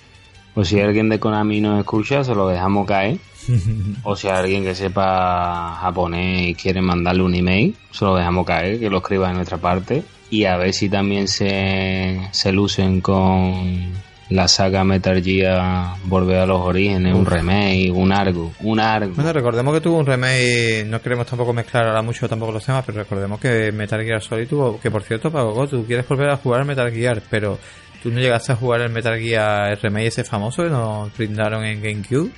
Pues 0.53 0.67
si 0.67 0.79
alguien 0.79 1.09
de 1.09 1.19
Konami 1.19 1.61
nos 1.61 1.79
escucha, 1.79 2.23
se 2.23 2.35
lo 2.35 2.47
dejamos 2.47 2.85
caer. 2.87 3.17
o 4.03 4.15
si 4.15 4.27
alguien 4.27 4.63
que 4.63 4.75
sepa 4.75 5.77
japonés 5.81 6.49
y 6.49 6.55
quiere 6.55 6.81
mandarle 6.81 7.23
un 7.23 7.35
email, 7.35 7.75
se 7.91 8.05
lo 8.05 8.15
dejamos 8.15 8.45
caer, 8.45 8.79
que 8.79 8.89
lo 8.89 8.97
escriba 8.97 9.29
en 9.29 9.35
nuestra 9.35 9.57
parte 9.57 10.03
y 10.31 10.45
a 10.45 10.57
ver 10.57 10.73
si 10.73 10.89
también 10.89 11.27
se, 11.27 12.19
se 12.31 12.51
lucen 12.51 13.01
con 13.01 13.91
la 14.29 14.47
saga 14.47 14.85
Metal 14.85 15.21
Gear 15.21 15.97
Volver 16.05 16.37
a 16.37 16.45
los 16.45 16.61
Orígenes, 16.61 17.13
un 17.13 17.25
remake, 17.25 17.91
un 17.91 18.13
argo, 18.13 18.53
un 18.61 18.79
argo. 18.79 19.13
Bueno, 19.13 19.33
recordemos 19.33 19.73
que 19.73 19.81
tuvo 19.81 19.97
un 19.97 20.05
remake, 20.05 20.85
no 20.87 21.01
queremos 21.01 21.27
tampoco 21.27 21.51
mezclar 21.51 21.85
ahora 21.85 22.01
mucho 22.01 22.29
tampoco 22.29 22.53
los 22.53 22.65
temas, 22.65 22.85
pero 22.85 22.99
recordemos 22.99 23.41
que 23.41 23.73
Metal 23.73 24.01
Gear 24.01 24.21
Solid 24.21 24.47
tuvo, 24.47 24.79
que 24.79 24.89
por 24.89 25.03
cierto, 25.03 25.29
Pago, 25.29 25.67
tú 25.67 25.85
quieres 25.85 26.07
volver 26.07 26.29
a 26.29 26.37
jugar 26.37 26.63
Metal 26.63 26.89
Gear, 26.89 27.21
pero 27.29 27.59
tú 28.01 28.09
no 28.09 28.19
llegaste 28.19 28.51
a 28.51 28.55
jugar 28.55 28.81
el 28.81 28.91
Metal 28.91 29.17
Gear 29.19 29.79
remake 29.81 30.07
ese 30.07 30.23
famoso 30.23 30.63
que 30.63 30.69
nos 30.69 31.15
brindaron 31.17 31.63
en 31.63 31.81
GameCube. 31.81 32.31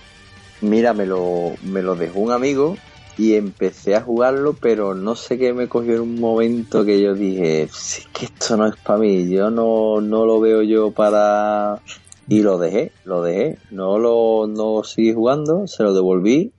Mira, 0.61 0.93
me 0.93 1.05
lo, 1.05 1.53
me 1.63 1.81
lo 1.81 1.95
dejó 1.95 2.19
un 2.19 2.31
amigo 2.31 2.77
y 3.17 3.35
empecé 3.35 3.95
a 3.95 4.01
jugarlo, 4.01 4.53
pero 4.53 4.95
no 4.95 5.15
sé 5.15 5.37
qué 5.37 5.53
me 5.53 5.67
cogió 5.67 5.95
en 5.95 6.01
un 6.01 6.19
momento 6.19 6.85
que 6.85 7.01
yo 7.01 7.13
dije, 7.13 7.63
es 7.63 8.07
que 8.13 8.25
esto 8.25 8.57
no 8.57 8.67
es 8.67 8.75
para 8.77 8.99
mí, 8.99 9.29
yo 9.29 9.49
no, 9.51 10.01
no 10.01 10.25
lo 10.25 10.39
veo 10.39 10.61
yo 10.63 10.91
para... 10.91 11.79
Y 12.29 12.41
lo 12.41 12.57
dejé, 12.57 12.93
lo 13.03 13.21
dejé, 13.21 13.57
no 13.69 13.99
lo 13.99 14.47
no 14.47 14.83
seguí 14.85 15.13
jugando, 15.13 15.67
se 15.67 15.83
lo 15.83 15.93
devolví 15.93 16.53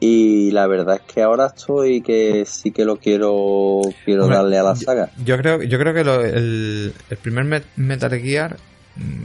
y 0.00 0.50
la 0.50 0.66
verdad 0.66 0.96
es 0.96 1.12
que 1.12 1.22
ahora 1.22 1.52
estoy 1.54 2.00
que 2.00 2.46
sí 2.46 2.70
que 2.70 2.86
lo 2.86 2.96
quiero 2.96 3.82
quiero 4.04 4.26
darle 4.26 4.58
a 4.58 4.62
la 4.62 4.74
saga. 4.74 5.10
Yo, 5.22 5.36
creo 5.36 5.62
yo 5.62 5.78
creo 5.78 5.92
que 5.92 6.00
el, 6.00 6.94
el 7.10 7.16
primer 7.18 7.62
Metal 7.76 8.18
Gear, 8.18 8.56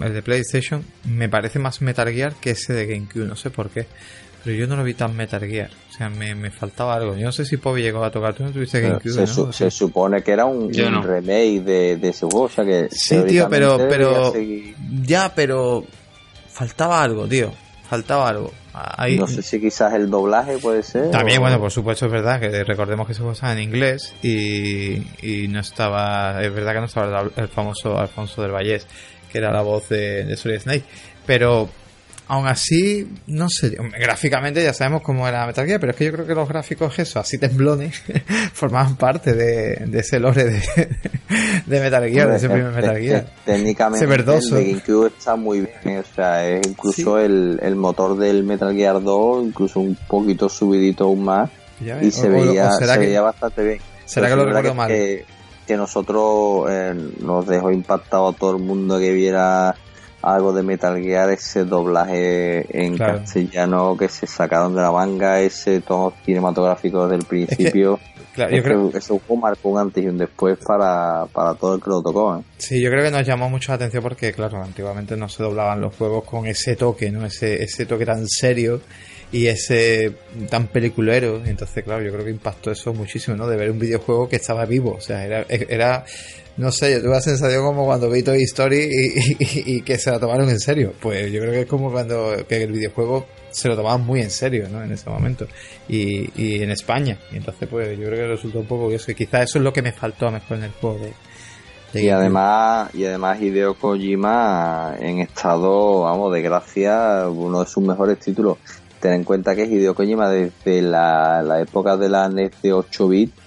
el 0.03 0.14
de 0.14 0.22
PlayStation, 0.22 0.84
me 1.06 1.30
parece 1.30 1.60
más 1.60 1.81
Metal 1.81 2.11
Gear 2.11 2.34
que 2.41 2.52
ese 2.52 2.73
de 2.73 2.88
GameCube, 2.88 3.26
no 3.26 3.38
sé 3.38 3.49
por 3.49 3.69
qué. 3.69 3.88
Pero 4.43 4.57
yo 4.57 4.68
no 4.68 4.76
lo 4.76 4.84
vi 4.84 4.93
tan 4.93 5.15
Metal 5.15 5.41
Gear. 5.41 5.72
O 5.89 5.97
sea, 5.97 6.10
me, 6.10 6.52
faltaba 6.52 6.93
algo. 6.93 7.15
Yo 7.15 7.26
no 7.26 7.31
sé 7.31 7.45
si 7.45 7.57
Pobi 7.57 7.81
llegó 7.81 8.03
a 8.03 8.11
tocar. 8.11 8.35
Tú 8.35 8.43
no 8.43 8.52
tuviste 8.52 8.81
GameCube, 8.81 9.26
se, 9.26 9.53
se 9.53 9.72
supone 9.72 10.22
que 10.22 10.31
era 10.34 10.45
un, 10.45 10.72
remake 10.72 11.61
de, 11.61 11.97
de, 11.97 12.10
ese 12.10 12.27
juego. 12.27 12.45
O 12.45 12.49
sea 12.49 12.65
que. 12.65 12.89
Sí, 12.91 13.23
tío, 13.27 13.47
pero. 13.49 13.77
pero 13.89 14.34
ya, 15.03 15.31
pero. 15.34 15.85
Faltaba 16.49 17.02
algo, 17.02 17.27
tío. 17.27 17.52
Faltaba 17.89 18.29
algo. 18.29 18.51
No 19.17 19.27
sé 19.27 19.41
si 19.41 19.59
quizás 19.59 19.93
el 19.93 20.09
doblaje 20.09 20.57
puede 20.57 20.83
ser. 20.83 21.11
También, 21.11 21.39
bueno, 21.39 21.59
por 21.59 21.71
supuesto 21.71 22.07
es 22.07 22.11
verdad 22.11 22.39
que 22.39 22.63
recordemos 22.63 23.07
que 23.07 23.13
se 23.13 23.21
juego 23.21 23.37
en 23.43 23.59
inglés 23.59 24.13
y, 24.21 25.03
y 25.21 25.47
no 25.47 25.59
estaba. 25.59 26.41
Es 26.43 26.53
verdad 26.53 26.73
que 26.73 26.79
no 26.79 26.85
estaba 26.85 27.29
el, 27.35 27.47
famoso 27.47 27.97
Alfonso 27.97 28.41
del 28.41 28.51
Vallés, 28.51 28.87
que 29.31 29.37
era 29.37 29.51
la 29.51 29.61
voz 29.61 29.89
de, 29.89 30.25
de 30.25 30.35
Solid 30.35 30.59
Snake. 30.59 30.83
Pero 31.25 31.69
Aún 32.27 32.47
así, 32.47 33.07
no 33.27 33.47
sé, 33.49 33.77
gráficamente 33.99 34.64
ya 34.64 34.73
sabemos 34.73 35.03
cómo 35.03 35.27
era 35.27 35.45
Metal 35.45 35.65
Gear, 35.65 35.80
pero 35.80 35.91
es 35.91 35.97
que 35.97 36.06
yo 36.06 36.11
creo 36.11 36.26
que 36.26 36.34
los 36.34 36.49
gráficos, 36.49 36.97
eso, 36.97 37.19
así 37.19 37.38
temblones, 37.38 38.02
formaban 38.53 38.95
parte 38.95 39.34
de, 39.34 39.88
ese 39.99 40.19
lore 40.19 40.45
de, 40.45 40.61
de, 41.68 41.80
Metal 41.80 42.10
Gear, 42.10 42.30
de 42.30 42.38
ese 42.38 42.49
primer 42.49 42.72
Metal 42.72 42.97
Gear. 42.97 43.27
Técnicamente, 43.45 44.06
el 44.06 44.26
de 44.26 44.39
GameCube 44.49 45.07
está 45.07 45.35
muy 45.35 45.61
bien, 45.61 45.97
¿eh? 45.97 45.99
o 45.99 46.15
sea, 46.15 46.47
es 46.47 46.65
incluso 46.65 47.19
el, 47.19 47.60
el 47.61 47.76
motor 47.76 48.18
del 48.18 48.43
Metal 48.43 48.73
Gear 48.73 49.03
2, 49.03 49.45
incluso 49.45 49.80
un 49.80 49.95
poquito 50.07 50.49
subidito 50.49 51.03
aún 51.03 51.23
más, 51.23 51.52
y 52.02 52.10
se, 52.10 52.27
veía, 52.27 52.72
se 52.72 52.97
veía 52.97 53.22
bastante 53.22 53.64
bien. 53.64 53.80
¿Será 54.06 54.30
que 54.30 54.35
lo 54.35 54.45
recuerdo 54.45 54.73
mal? 54.73 54.88
Que, 54.88 55.26
que 55.68 55.77
nosotros 55.77 56.65
eh, 56.69 56.93
nos 57.19 57.45
dejó 57.47 57.72
impactado 57.72 58.30
a 58.30 58.34
todo 58.34 58.56
el 58.56 58.64
mundo 58.64 58.99
que 58.99 59.11
viera 59.11 59.76
algo 60.26 60.53
de 60.53 60.64
Metal 60.64 60.99
Gear, 61.02 61.30
ese 61.30 61.65
doblaje 61.65 62.65
en 62.84 62.97
castellano 62.97 63.95
que 63.95 64.10
se 64.10 64.26
sacaron 64.26 64.76
de 64.76 64.81
la 64.81 64.91
manga, 64.91 65.39
ese 65.39 65.81
tono 65.81 66.14
cinematográfico 66.26 67.07
desde 67.07 67.22
el 67.22 67.26
principio. 67.26 67.99
claro, 68.34 68.56
yo 68.56 68.64
creo 68.64 68.91
que 68.91 68.99
marcó 69.35 69.69
un 69.69 69.77
antes 69.80 70.03
y 70.03 70.07
un 70.07 70.18
después 70.18 70.57
para, 70.65 71.27
todo 71.60 71.76
el 71.76 71.81
que 71.81 71.89
lo 71.91 72.02
tocó. 72.02 72.38
¿eh? 72.38 72.41
Sí, 72.57 72.81
yo 72.81 72.89
creo 72.89 73.03
que 73.03 73.11
nos 73.11 73.26
llamó 73.26 73.52
mucho 73.52 73.72
la 73.72 73.76
atención 73.76 74.02
porque, 74.02 74.34
claro, 74.34 74.64
antiguamente 74.64 75.15
no 75.15 75.30
se 75.30 75.43
doblaban 75.43 75.80
los 75.80 75.95
juegos 75.95 76.23
con 76.23 76.47
ese 76.47 76.76
toque, 76.76 77.11
¿no? 77.11 77.23
Ese, 77.23 77.61
ese 77.61 77.85
toque 77.85 78.06
tan 78.07 78.27
serio 78.27 78.81
y 79.31 79.45
ese 79.45 80.11
tan 80.49 80.65
peliculero. 80.68 81.39
Entonces, 81.45 81.84
claro, 81.84 82.02
yo 82.02 82.11
creo 82.11 82.26
que 82.26 82.31
impactó 82.31 82.72
eso 82.72 82.95
muchísimo, 82.95 83.38
¿no? 83.38 83.45
De 83.45 83.57
ver 83.57 83.69
un 83.69 83.77
videojuego 83.77 84.27
que 84.27 84.38
estaba 84.38 84.65
vivo. 84.65 84.95
O 84.97 85.02
sea, 85.02 85.23
era, 85.23 85.45
era 85.47 86.03
no 86.57 86.72
sé, 86.72 86.94
yo 86.94 87.02
tuve 87.02 87.11
la 87.11 87.22
sensación 87.22 87.65
como 87.65 87.86
cuando 87.86 88.10
vi 88.10 88.23
Toy 88.23 88.44
Story 88.44 88.90
y, 89.40 89.82
que 89.82 89.98
se 89.98 90.11
la 90.11 90.19
tomaron 90.19 90.49
en 90.49 90.60
serio. 90.60 90.94
Pues 91.02 91.32
yo 91.32 91.41
creo 91.41 91.52
que 91.52 91.61
es 91.61 91.68
como 91.68 91.91
cuando 91.91 92.45
que 92.48 92.64
el 92.64 92.72
videojuego 92.72 93.26
se 93.52 93.68
lo 93.68 93.76
tomaban 93.76 94.06
muy 94.06 94.22
en 94.22 94.32
serio, 94.32 94.68
¿no? 94.69 94.82
En 94.82 94.91
ese 94.91 95.10
momento. 95.10 95.48
Y, 95.90 96.30
y 96.41 96.64
en 96.64 96.72
España. 96.72 97.18
Y 97.32 97.38
entonces, 97.38 97.68
pues 97.69 97.98
yo 97.98 98.06
creo 98.06 98.19
que 98.19 98.27
resultó 98.27 98.60
un 98.60 98.68
poco 98.68 98.90
que 98.90 99.15
quizás 99.15 99.44
eso 99.44 99.57
es 99.57 99.64
lo 99.64 99.73
que 99.73 99.82
me 99.82 99.91
faltó 99.91 100.27
a 100.27 100.32
mejor 100.32 100.57
en 100.57 100.64
el 100.64 100.72
juego 100.72 100.99
de, 100.99 101.14
y 101.94 102.10
además, 102.10 102.94
y 102.94 103.06
además 103.06 103.41
Hideo 103.41 103.76
Kojima 103.76 104.95
en 104.99 105.19
estado, 105.19 106.02
vamos, 106.02 106.34
de 106.34 106.41
gracia, 106.41 107.30
uno 107.30 107.61
de 107.61 107.68
sus 107.68 107.84
mejores 107.86 108.19
títulos. 108.19 108.57
Ten 108.99 109.14
en 109.14 109.23
cuenta 109.23 109.56
que 109.56 109.64
Hideo 109.64 109.95
Kojima 109.95 110.30
desde 110.30 110.82
la, 110.82 111.41
la 111.41 111.61
época 111.61 111.95
de 111.95 112.10
la 112.10 112.27
NES 112.27 112.61
de 112.61 112.73
8 112.73 113.07
bits 113.07 113.44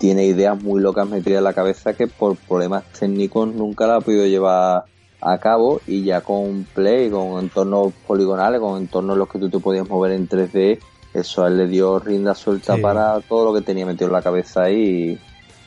tiene 0.00 0.24
ideas 0.24 0.60
muy 0.60 0.80
locas 0.80 1.06
metidas 1.06 1.38
en 1.38 1.44
la 1.44 1.52
cabeza 1.52 1.92
que 1.92 2.06
por 2.06 2.34
problemas 2.34 2.84
técnicos 2.98 3.54
nunca 3.54 3.86
la 3.86 3.96
ha 3.96 4.00
podido 4.00 4.24
llevar 4.24 4.84
a 5.20 5.38
cabo 5.38 5.82
y 5.86 6.04
ya 6.04 6.22
con 6.22 6.66
Play, 6.74 7.10
con 7.10 7.38
entornos 7.38 7.92
poligonales, 8.06 8.60
con 8.60 8.80
entornos 8.80 9.14
en 9.14 9.18
los 9.18 9.28
que 9.28 9.38
tú 9.38 9.50
te 9.50 9.58
podías 9.58 9.86
mover 9.86 10.12
en 10.12 10.26
3D, 10.26 10.78
eso 11.12 11.44
a 11.44 11.48
él 11.48 11.58
le 11.58 11.66
dio 11.66 11.98
rinda 11.98 12.34
suelta 12.34 12.78
para 12.78 13.20
todo 13.20 13.44
lo 13.44 13.54
que 13.54 13.60
tenía 13.60 13.84
metido 13.84 14.06
en 14.06 14.14
la 14.14 14.22
cabeza 14.22 14.62
ahí 14.62 15.18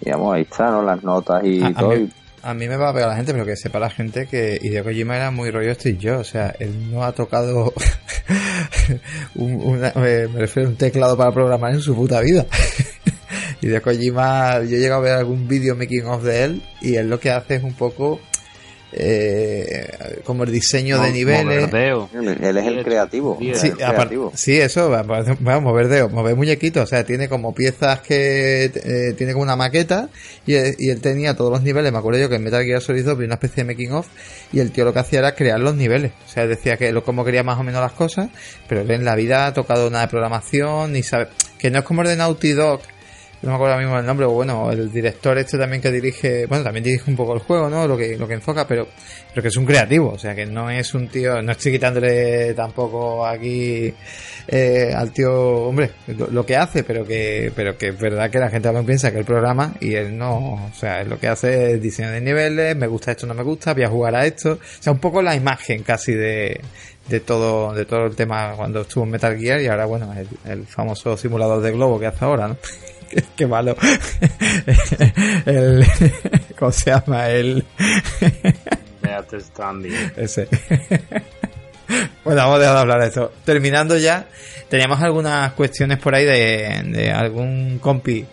y, 0.02 0.04
digamos, 0.04 0.34
ahí 0.34 0.42
está, 0.42 0.72
¿no? 0.72 0.82
Las 0.82 1.04
notas 1.04 1.44
y 1.46 1.60
todo. 1.72 1.92
A 2.42 2.54
mí, 2.56 2.68
me 2.68 2.76
va 2.76 2.90
a 2.90 2.94
pegar 2.94 3.10
la 3.10 3.16
gente, 3.16 3.34
pero 3.34 3.46
que 3.46 3.56
sepa 3.56 3.80
la 3.80 3.92
gente 3.92 4.26
que 4.26 4.60
Hideo 4.62 4.84
Kojima 4.84 5.16
era 5.16 5.30
muy 5.30 5.52
rollo 5.52 5.74
y 5.86 5.98
yo, 5.98 6.20
o 6.20 6.24
sea, 6.24 6.54
él 6.60 6.92
no 6.92 7.04
ha 7.04 7.12
tocado 7.12 7.72
un, 9.36 9.80
me 9.80 10.28
refiero 10.28 10.68
a 10.68 10.72
un 10.72 10.76
teclado 10.76 11.16
para 11.16 11.32
programar 11.32 11.72
en 11.74 11.82
su 11.82 11.96
puta 11.96 12.20
vida. 12.20 12.48
Y 13.64 13.68
de 13.68 13.80
Kojima, 13.80 14.62
yo 14.64 14.76
he 14.76 14.80
llegado 14.80 15.00
a 15.00 15.04
ver 15.06 15.14
algún 15.14 15.48
vídeo 15.48 15.74
making 15.74 16.04
of 16.06 16.22
de 16.22 16.44
él 16.44 16.62
y 16.82 16.96
él 16.96 17.10
lo 17.10 17.18
que 17.18 17.32
hace 17.32 17.56
es 17.56 17.64
un 17.64 17.74
poco 17.74 18.20
eh, 18.92 19.88
como 20.26 20.44
el 20.44 20.52
diseño 20.52 21.02
de 21.02 21.12
niveles. 21.14 21.74
Él 21.74 22.58
es 22.58 22.68
el 22.68 22.84
creativo. 22.84 23.40
Sí, 23.40 23.72
sí 24.34 24.60
eso, 24.60 24.90
vamos, 24.90 25.40
mover 25.62 26.10
mover 26.10 26.36
muñequitos, 26.36 26.84
o 26.84 26.88
sea, 26.88 27.06
tiene 27.06 27.30
como 27.30 27.56
piezas 27.56 28.02
que 28.02 28.66
eh, 28.66 29.14
tiene 29.18 29.32
como 29.32 29.44
una 29.44 29.56
maqueta 29.56 30.10
y, 30.46 30.56
él 30.56 31.00
tenía 31.00 31.34
todos 31.34 31.50
los 31.50 31.64
niveles, 31.64 31.94
me 31.94 32.00
acuerdo 32.00 32.20
yo 32.20 32.28
que 32.28 32.36
en 32.36 32.44
Metal 32.44 32.66
Gear 32.66 32.82
Solid 32.82 33.06
2 33.06 33.18
vi 33.18 33.26
una 33.26 33.36
especie 33.36 33.64
de 33.64 33.74
making 33.74 33.94
of 33.94 34.08
y 34.52 34.60
el 34.60 34.72
tío 34.72 34.84
lo 34.84 34.92
que 34.92 35.00
hacía 35.00 35.20
era 35.20 35.36
crear 35.36 35.62
los 35.62 35.76
niveles, 35.76 36.12
o 36.28 36.30
sea, 36.30 36.46
decía 36.48 36.76
que 36.76 36.92
lo 36.92 37.06
como 37.06 37.24
quería 37.24 37.44
más 37.44 37.58
o 37.58 37.64
menos 37.64 37.82
las 37.82 37.94
cosas, 37.94 38.30
pero 38.68 38.82
él 38.82 38.92
en 38.92 39.06
la 39.06 39.16
vida 39.16 39.48
ha 39.48 39.54
tocado 39.54 39.90
nada 39.90 40.06
de 40.06 40.12
programación 40.12 40.92
ni 40.92 41.02
sabe 41.02 41.30
que 41.58 41.72
no 41.72 41.80
es 41.80 41.86
como 41.86 42.02
el 42.02 42.10
de 42.10 42.18
Naughty 42.18 42.52
Dog 42.52 42.82
no 43.44 43.50
me 43.50 43.56
acuerdo 43.56 43.78
mismo 43.78 44.00
el 44.00 44.06
nombre, 44.06 44.26
bueno, 44.26 44.72
el 44.72 44.90
director 44.90 45.38
este 45.38 45.58
también 45.58 45.82
que 45.82 45.92
dirige, 45.92 46.46
bueno, 46.46 46.64
también 46.64 46.86
dirige 46.86 47.12
un 47.12 47.18
poco 47.18 47.34
el 47.34 47.40
juego, 47.40 47.70
¿no? 47.70 47.86
Lo 47.86 47.98
que, 47.98 48.18
lo 48.18 48.26
que 48.26 48.36
enfoca, 48.36 48.66
pero, 48.66 48.88
pero 49.30 49.42
que 49.42 49.50
es 49.50 49.58
un 49.58 49.66
creativo, 49.66 50.12
o 50.14 50.18
sea, 50.18 50.34
que 50.34 50.46
no 50.46 50.70
es 50.70 50.94
un 50.94 51.10
tío, 51.10 51.42
no 51.42 51.52
estoy 51.52 51.74
quitándole 51.74 52.54
tampoco 52.54 53.26
aquí 53.26 53.94
eh, 54.48 54.94
al 54.96 55.12
tío, 55.12 55.34
hombre, 55.68 55.92
lo, 56.08 56.46
que 56.46 56.56
hace, 56.56 56.86
pero 56.86 57.06
que, 57.06 57.52
pero 57.54 57.78
que 57.78 57.90
es 57.90 58.00
verdad 58.00 58.30
que 58.30 58.40
la 58.40 58.50
gente 58.50 58.70
también 58.70 58.86
piensa 58.86 59.12
que 59.12 59.20
el 59.20 59.26
programa 59.26 59.74
y 59.82 59.94
él 59.94 60.18
no, 60.18 60.54
o 60.54 60.72
sea, 60.74 61.02
él 61.02 61.10
lo 61.10 61.20
que 61.20 61.28
hace 61.28 61.74
es 61.74 61.82
diseño 61.82 62.12
de 62.12 62.22
niveles, 62.22 62.78
me 62.78 62.88
gusta 62.88 63.12
esto, 63.12 63.28
no 63.28 63.34
me 63.34 63.44
gusta, 63.44 63.74
voy 63.74 63.84
a 63.84 63.90
jugar 63.90 64.16
a 64.16 64.26
esto, 64.26 64.54
o 64.54 64.60
sea, 64.80 64.94
un 64.94 65.00
poco 65.00 65.22
la 65.22 65.36
imagen 65.36 65.84
casi 65.84 66.14
de, 66.14 66.62
de 67.10 67.20
todo, 67.20 67.74
de 67.74 67.84
todo 67.84 68.06
el 68.06 68.16
tema 68.16 68.54
cuando 68.56 68.82
estuvo 68.82 69.04
en 69.04 69.12
Metal 69.12 69.38
Gear 69.38 69.60
y 69.60 69.68
ahora, 69.68 69.86
bueno, 69.86 70.14
el, 70.14 70.28
el 70.50 70.66
famoso 70.66 71.18
simulador 71.18 71.62
de 71.62 71.72
globo 71.74 72.00
que 72.00 72.08
hace 72.08 72.24
ahora, 72.24 72.48
¿no? 72.48 72.58
Qué 73.36 73.48
malo. 73.48 73.76
el, 75.46 75.86
¿Cómo 76.60 76.72
se 76.72 76.92
llama? 76.92 77.30
El. 77.30 77.66
Ese. 80.16 80.48
Bueno, 82.24 82.42
vamos 82.42 82.56
a 82.56 82.60
dejar 82.60 82.76
de 82.76 82.82
hablar 82.82 83.02
de 83.02 83.08
eso. 83.08 83.32
Terminando 83.46 83.98
ya, 83.98 84.26
teníamos 84.70 85.02
algunas 85.02 85.52
cuestiones 85.54 86.00
por 86.00 86.16
ahí 86.16 86.26
de, 86.26 86.82
de 86.86 87.12
algún 87.12 87.80
compi 87.80 88.26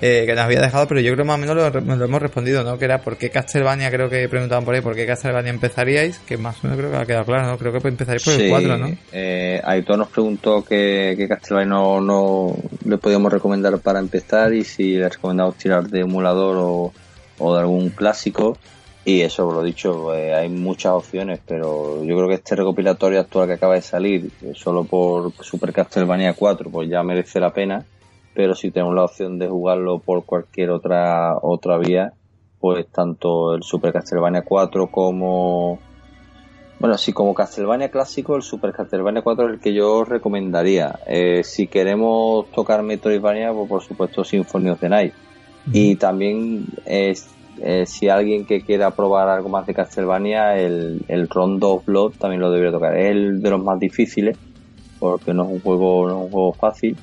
eh, 0.00 0.24
que 0.26 0.34
nos 0.34 0.44
había 0.44 0.60
dejado, 0.60 0.88
pero 0.88 1.00
yo 1.00 1.12
creo 1.12 1.24
más 1.26 1.36
o 1.36 1.38
menos 1.38 1.56
lo, 1.56 2.04
hemos 2.04 2.22
respondido, 2.22 2.64
¿no? 2.64 2.78
Que 2.78 2.86
era 2.86 3.02
por 3.02 3.18
qué 3.18 3.28
Castlevania, 3.28 3.90
creo 3.90 4.08
que 4.08 4.28
preguntaban 4.28 4.64
por 4.64 4.74
ahí, 4.74 4.80
por 4.80 4.94
qué 4.94 5.06
Castlevania 5.06 5.50
empezaríais, 5.50 6.18
que 6.20 6.38
más 6.38 6.56
o 6.56 6.68
menos 6.68 6.78
creo 6.78 6.90
que 6.90 6.96
ha 6.96 7.06
quedado 7.06 7.24
claro, 7.26 7.48
¿no? 7.48 7.58
Creo 7.58 7.72
que 7.72 7.86
empezaríais 7.86 8.24
por 8.24 8.34
el 8.34 8.48
4, 8.48 8.78
¿no? 8.78 8.96
Eh, 9.12 9.60
Aitor 9.62 9.98
nos 9.98 10.08
preguntó 10.08 10.64
que, 10.64 11.14
que 11.18 11.28
Castlevania 11.28 11.68
no, 11.68 12.00
no 12.00 12.56
le 12.84 12.96
podíamos 12.96 13.30
recomendar 13.30 13.78
para 13.80 13.98
empezar 13.98 14.54
y 14.54 14.64
si 14.64 14.96
le 14.96 15.08
recomendamos 15.08 15.56
tirar 15.56 15.86
de 15.88 16.00
emulador 16.00 16.56
o, 16.58 16.92
o 17.38 17.54
de 17.54 17.60
algún 17.60 17.90
clásico. 17.90 18.56
Y 19.04 19.22
eso, 19.22 19.50
lo 19.50 19.62
dicho, 19.62 20.14
eh, 20.14 20.34
hay 20.34 20.48
muchas 20.48 20.92
opciones, 20.92 21.40
pero 21.46 22.04
yo 22.04 22.16
creo 22.16 22.28
que 22.28 22.34
este 22.34 22.54
recopilatorio 22.54 23.20
actual 23.20 23.48
que 23.48 23.54
acaba 23.54 23.74
de 23.74 23.82
salir, 23.82 24.30
eh, 24.42 24.52
solo 24.54 24.84
por 24.84 25.32
Super 25.40 25.72
Castlevania 25.72 26.34
4, 26.34 26.70
pues 26.70 26.88
ya 26.88 27.02
merece 27.02 27.40
la 27.40 27.52
pena 27.52 27.84
pero 28.34 28.54
si 28.54 28.70
tenemos 28.70 28.94
la 28.94 29.04
opción 29.04 29.38
de 29.38 29.48
jugarlo 29.48 29.98
por 29.98 30.24
cualquier 30.24 30.70
otra 30.70 31.36
otra 31.40 31.78
vía, 31.78 32.12
pues 32.60 32.86
tanto 32.88 33.54
el 33.54 33.62
Super 33.62 33.92
Castlevania 33.92 34.42
4 34.42 34.88
como 34.88 35.78
bueno, 36.78 36.96
sí, 36.96 37.12
como 37.12 37.34
Castlevania 37.34 37.90
clásico, 37.90 38.36
el 38.36 38.42
Super 38.42 38.72
Castlevania 38.72 39.20
4 39.20 39.46
es 39.46 39.54
el 39.54 39.60
que 39.60 39.74
yo 39.74 40.02
recomendaría. 40.02 40.98
Eh, 41.06 41.42
si 41.44 41.66
queremos 41.66 42.50
tocar 42.52 42.82
Metroidvania, 42.82 43.52
pues 43.52 43.68
por 43.68 43.82
supuesto 43.82 44.24
Symphony 44.24 44.70
of 44.70 44.80
the 44.80 44.88
Night. 44.88 45.12
Y 45.70 45.96
también 45.96 46.64
eh, 46.86 47.14
si 47.84 48.08
alguien 48.08 48.46
que 48.46 48.62
quiera 48.62 48.92
probar 48.92 49.28
algo 49.28 49.50
más 49.50 49.66
de 49.66 49.74
Castlevania, 49.74 50.56
el, 50.56 51.04
el 51.08 51.28
Rondo 51.28 51.74
of 51.74 51.84
Blood 51.84 52.12
también 52.12 52.40
lo 52.40 52.50
debería 52.50 52.72
tocar. 52.72 52.96
Es 52.96 53.10
el 53.10 53.42
de 53.42 53.50
los 53.50 53.62
más 53.62 53.78
difíciles, 53.78 54.38
porque 54.98 55.34
no 55.34 55.44
es 55.44 55.50
un 55.50 55.60
juego, 55.60 56.08
no 56.08 56.16
es 56.16 56.24
un 56.24 56.30
juego 56.30 56.52
fácil 56.54 56.96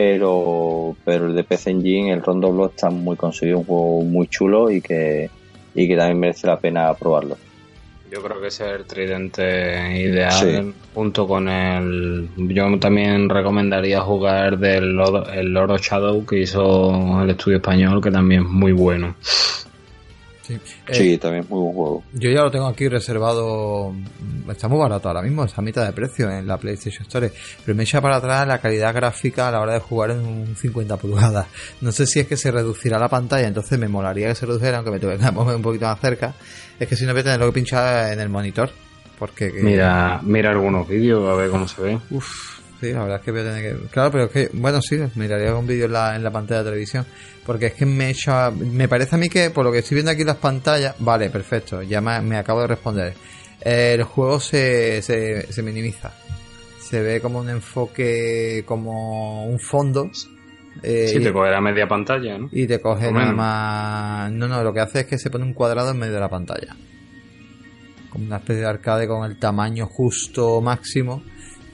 pero 0.00 0.96
pero 1.04 1.26
el 1.26 1.34
de 1.34 1.44
PC 1.44 1.72
Engine, 1.72 2.10
el 2.10 2.22
Rondo 2.22 2.50
Blood 2.50 2.70
está 2.70 2.88
muy 2.88 3.16
conseguido, 3.16 3.58
un 3.58 3.64
juego 3.64 4.00
muy 4.02 4.28
chulo 4.28 4.70
y 4.70 4.80
que, 4.80 5.28
y 5.74 5.86
que 5.86 5.96
también 5.96 6.18
merece 6.18 6.46
la 6.46 6.58
pena 6.58 6.94
probarlo. 6.94 7.36
Yo 8.10 8.22
creo 8.22 8.40
que 8.40 8.46
ese 8.46 8.64
es 8.64 8.80
el 8.80 8.86
tridente 8.86 10.02
ideal 10.02 10.74
junto 10.94 11.28
con 11.28 11.48
el... 11.48 12.28
Yo 12.36 12.78
también 12.80 13.28
recomendaría 13.28 14.00
jugar 14.00 14.58
del 14.58 14.98
el 15.32 15.52
Lord 15.52 15.70
of 15.70 15.80
Shadow 15.80 16.26
que 16.26 16.40
hizo 16.40 17.22
el 17.22 17.30
estudio 17.30 17.58
español, 17.58 18.02
que 18.02 18.10
también 18.10 18.42
es 18.42 18.48
muy 18.48 18.72
bueno. 18.72 19.14
Sí, 20.90 21.14
eh, 21.14 21.18
también 21.18 21.44
es 21.44 21.50
muy 21.50 21.60
buen 21.60 21.74
juego. 21.74 22.02
Yo 22.12 22.30
ya 22.30 22.42
lo 22.42 22.50
tengo 22.50 22.66
aquí 22.66 22.88
reservado. 22.88 23.94
Está 24.48 24.68
muy 24.68 24.78
barato 24.78 25.08
ahora 25.08 25.22
mismo, 25.22 25.44
está 25.44 25.60
a 25.60 25.64
mitad 25.64 25.86
de 25.86 25.92
precio 25.92 26.30
en 26.30 26.46
la 26.46 26.56
PlayStation 26.56 27.02
Store. 27.02 27.30
Pero 27.64 27.76
me 27.76 27.84
echa 27.84 28.00
para 28.00 28.16
atrás 28.16 28.46
la 28.46 28.58
calidad 28.58 28.94
gráfica 28.94 29.48
a 29.48 29.52
la 29.52 29.60
hora 29.60 29.74
de 29.74 29.80
jugar 29.80 30.10
en 30.12 30.20
un 30.20 30.56
50 30.56 30.96
pulgadas. 30.96 31.46
No 31.80 31.92
sé 31.92 32.06
si 32.06 32.20
es 32.20 32.26
que 32.26 32.36
se 32.36 32.50
reducirá 32.50 32.98
la 32.98 33.08
pantalla, 33.08 33.46
entonces 33.46 33.78
me 33.78 33.88
molaría 33.88 34.28
que 34.28 34.34
se 34.34 34.46
redujera, 34.46 34.78
aunque 34.78 34.90
me 34.90 34.98
tuve 34.98 35.18
que 35.18 35.32
poner 35.32 35.56
un 35.56 35.62
poquito 35.62 35.86
más 35.86 36.00
cerca. 36.00 36.34
Es 36.78 36.88
que 36.88 36.96
si 36.96 37.04
no 37.04 37.12
voy 37.12 37.20
a 37.20 37.24
tener 37.24 37.40
que 37.40 37.52
pinchar 37.52 38.12
en 38.12 38.20
el 38.20 38.28
monitor. 38.28 38.70
Porque. 39.18 39.52
Mira, 39.52 40.20
mira 40.22 40.50
algunos 40.50 40.88
vídeos 40.88 41.28
a 41.28 41.34
ver 41.34 41.50
cómo 41.50 41.68
se 41.68 41.82
ve. 41.82 41.98
Uf, 42.10 42.59
Sí, 42.80 42.92
la 42.92 43.00
verdad 43.00 43.18
es 43.18 43.22
que 43.22 43.30
voy 43.30 43.40
a 43.40 43.44
tener 43.44 43.62
que. 43.62 43.88
Claro, 43.88 44.10
pero 44.10 44.24
es 44.24 44.30
que, 44.30 44.50
bueno, 44.54 44.80
sí, 44.80 44.98
miraría 45.14 45.54
un 45.54 45.66
vídeo 45.66 45.84
en 45.84 45.92
la, 45.92 46.16
en 46.16 46.24
la 46.24 46.30
pantalla 46.30 46.62
de 46.62 46.70
televisión. 46.70 47.04
Porque 47.44 47.66
es 47.66 47.74
que 47.74 47.84
me 47.84 48.08
echa. 48.08 48.50
Me 48.50 48.88
parece 48.88 49.16
a 49.16 49.18
mí 49.18 49.28
que, 49.28 49.50
por 49.50 49.64
lo 49.64 49.72
que 49.72 49.78
estoy 49.78 49.96
viendo 49.96 50.10
aquí 50.10 50.22
en 50.22 50.28
las 50.28 50.36
pantallas. 50.36 50.94
Vale, 50.98 51.28
perfecto, 51.28 51.82
ya 51.82 52.00
me, 52.00 52.36
acabo 52.38 52.62
de 52.62 52.68
responder. 52.68 53.14
el 53.60 54.02
juego 54.04 54.40
se, 54.40 55.02
se, 55.02 55.52
se 55.52 55.62
minimiza. 55.62 56.12
Se 56.78 57.02
ve 57.02 57.20
como 57.20 57.40
un 57.40 57.50
enfoque, 57.50 58.64
como 58.64 59.44
un 59.44 59.60
fondo. 59.60 60.10
Eh, 60.82 61.08
sí, 61.08 61.20
te 61.20 61.32
coge 61.32 61.50
la 61.50 61.60
media 61.60 61.86
pantalla, 61.86 62.38
¿no? 62.38 62.48
Y 62.50 62.66
te 62.66 62.80
coge 62.80 63.12
nada 63.12 63.32
más. 63.32 64.32
No, 64.32 64.48
no, 64.48 64.64
lo 64.64 64.72
que 64.72 64.80
hace 64.80 65.00
es 65.00 65.06
que 65.06 65.18
se 65.18 65.28
pone 65.28 65.44
un 65.44 65.52
cuadrado 65.52 65.90
en 65.90 65.98
medio 65.98 66.14
de 66.14 66.20
la 66.20 66.30
pantalla. 66.30 66.74
Como 68.08 68.24
una 68.24 68.38
especie 68.38 68.62
de 68.62 68.68
arcade 68.68 69.06
con 69.06 69.30
el 69.30 69.38
tamaño 69.38 69.86
justo 69.86 70.62
máximo 70.62 71.22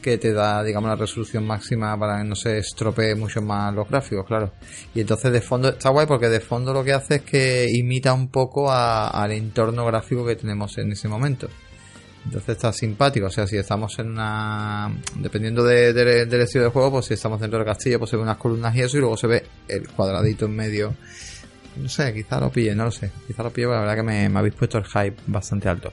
que 0.06 0.18
te 0.18 0.32
da, 0.32 0.62
digamos, 0.62 0.88
la 0.88 0.94
resolución 0.94 1.44
máxima 1.44 1.98
para 1.98 2.18
que 2.18 2.28
no 2.28 2.36
se 2.36 2.58
estropee 2.58 3.16
mucho 3.16 3.42
más 3.42 3.74
los 3.74 3.88
gráficos, 3.88 4.24
claro. 4.24 4.52
Y 4.94 5.00
entonces 5.00 5.32
de 5.32 5.40
fondo 5.40 5.70
está 5.70 5.90
guay 5.90 6.06
porque 6.06 6.28
de 6.28 6.38
fondo 6.38 6.72
lo 6.72 6.84
que 6.84 6.92
hace 6.92 7.16
es 7.16 7.22
que 7.22 7.66
imita 7.68 8.12
un 8.12 8.28
poco 8.28 8.70
al 8.70 9.32
entorno 9.32 9.84
gráfico 9.84 10.24
que 10.24 10.36
tenemos 10.36 10.78
en 10.78 10.92
ese 10.92 11.08
momento. 11.08 11.48
Entonces 12.24 12.50
está 12.50 12.72
simpático, 12.72 13.26
o 13.26 13.30
sea, 13.30 13.48
si 13.48 13.56
estamos 13.56 13.98
en 13.98 14.10
una... 14.10 14.96
Dependiendo 15.16 15.64
del 15.64 16.40
estilo 16.40 16.62
de 16.62 16.70
juego, 16.70 16.92
pues 16.92 17.06
si 17.06 17.14
estamos 17.14 17.40
dentro 17.40 17.58
del 17.58 17.66
castillo, 17.66 17.98
pues 17.98 18.08
se 18.10 18.16
ven 18.16 18.26
unas 18.26 18.36
columnas 18.36 18.76
y 18.76 18.82
eso, 18.82 18.98
y 18.98 19.00
luego 19.00 19.16
se 19.16 19.26
ve 19.26 19.42
el 19.66 19.88
cuadradito 19.88 20.46
en 20.46 20.54
medio 20.54 20.94
no 21.76 21.88
sé, 21.88 22.12
quizá 22.14 22.40
lo 22.40 22.50
pille, 22.50 22.74
no 22.74 22.84
lo 22.84 22.90
sé. 22.90 23.10
Quizá 23.26 23.42
lo 23.42 23.50
pille, 23.50 23.68
la 23.68 23.80
verdad 23.80 23.96
que 23.96 24.02
me, 24.02 24.26
habéis 24.26 24.54
puesto 24.54 24.78
el 24.78 24.84
hype 24.84 25.16
bastante 25.26 25.68
alto. 25.68 25.92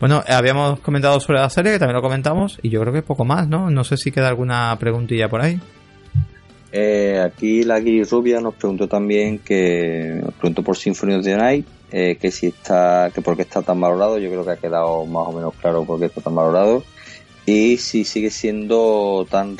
Bueno, 0.00 0.22
habíamos 0.26 0.80
comentado 0.80 1.18
sobre 1.20 1.38
la 1.38 1.50
serie, 1.50 1.72
que 1.72 1.78
también 1.78 1.96
lo 1.96 2.02
comentamos, 2.02 2.58
y 2.62 2.70
yo 2.70 2.80
creo 2.80 2.92
que 2.92 3.02
poco 3.02 3.24
más, 3.24 3.48
¿no? 3.48 3.70
No 3.70 3.84
sé 3.84 3.96
si 3.96 4.10
queda 4.10 4.28
alguna 4.28 4.76
preguntilla 4.78 5.28
por 5.28 5.40
ahí. 5.40 5.60
Eh, 6.76 7.20
aquí 7.24 7.62
la 7.62 7.80
Rubia 8.10 8.40
nos 8.40 8.54
preguntó 8.54 8.88
también 8.88 9.38
que 9.38 10.18
nos 10.20 10.34
preguntó 10.34 10.64
por 10.64 10.76
Symphony 10.76 11.14
of 11.14 11.24
the 11.24 11.36
Night 11.36 11.66
eh, 11.92 12.16
que 12.20 12.32
si 12.32 12.48
está 12.48 13.12
que 13.14 13.22
por 13.22 13.36
qué 13.36 13.42
está 13.42 13.62
tan 13.62 13.80
valorado 13.80 14.18
yo 14.18 14.28
creo 14.28 14.44
que 14.44 14.50
ha 14.50 14.56
quedado 14.56 15.06
más 15.06 15.28
o 15.28 15.32
menos 15.32 15.54
claro 15.54 15.84
por 15.84 16.00
qué 16.00 16.06
está 16.06 16.20
tan 16.20 16.34
valorado 16.34 16.82
y 17.46 17.76
si 17.76 18.02
sigue 18.02 18.30
siendo 18.30 19.24
tan 19.30 19.56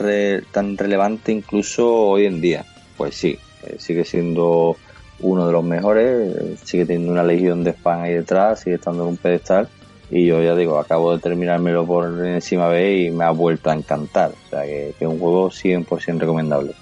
tan 0.50 0.76
relevante 0.76 1.30
incluso 1.30 1.88
hoy 1.88 2.26
en 2.26 2.40
día 2.40 2.64
pues 2.96 3.14
sí 3.14 3.38
eh, 3.62 3.76
sigue 3.78 4.04
siendo 4.04 4.76
uno 5.24 5.46
de 5.46 5.52
los 5.52 5.64
mejores, 5.64 6.60
sigue 6.62 6.84
teniendo 6.84 7.12
una 7.12 7.24
legión 7.24 7.64
de 7.64 7.70
spam 7.70 8.02
ahí 8.02 8.12
detrás, 8.12 8.60
sigue 8.60 8.76
estando 8.76 9.04
en 9.04 9.10
un 9.10 9.16
pedestal 9.16 9.68
y 10.10 10.26
yo 10.26 10.42
ya 10.42 10.54
digo, 10.54 10.78
acabo 10.78 11.12
de 11.12 11.18
terminármelo 11.18 11.86
por 11.86 12.26
encima 12.26 12.68
B 12.68 12.98
y 12.98 13.10
me 13.10 13.24
ha 13.24 13.30
vuelto 13.30 13.70
a 13.70 13.74
encantar, 13.74 14.32
o 14.46 14.50
sea 14.50 14.62
que 14.62 14.90
es 14.90 15.06
un 15.06 15.18
juego 15.18 15.50
100% 15.50 16.18
recomendable. 16.18 16.74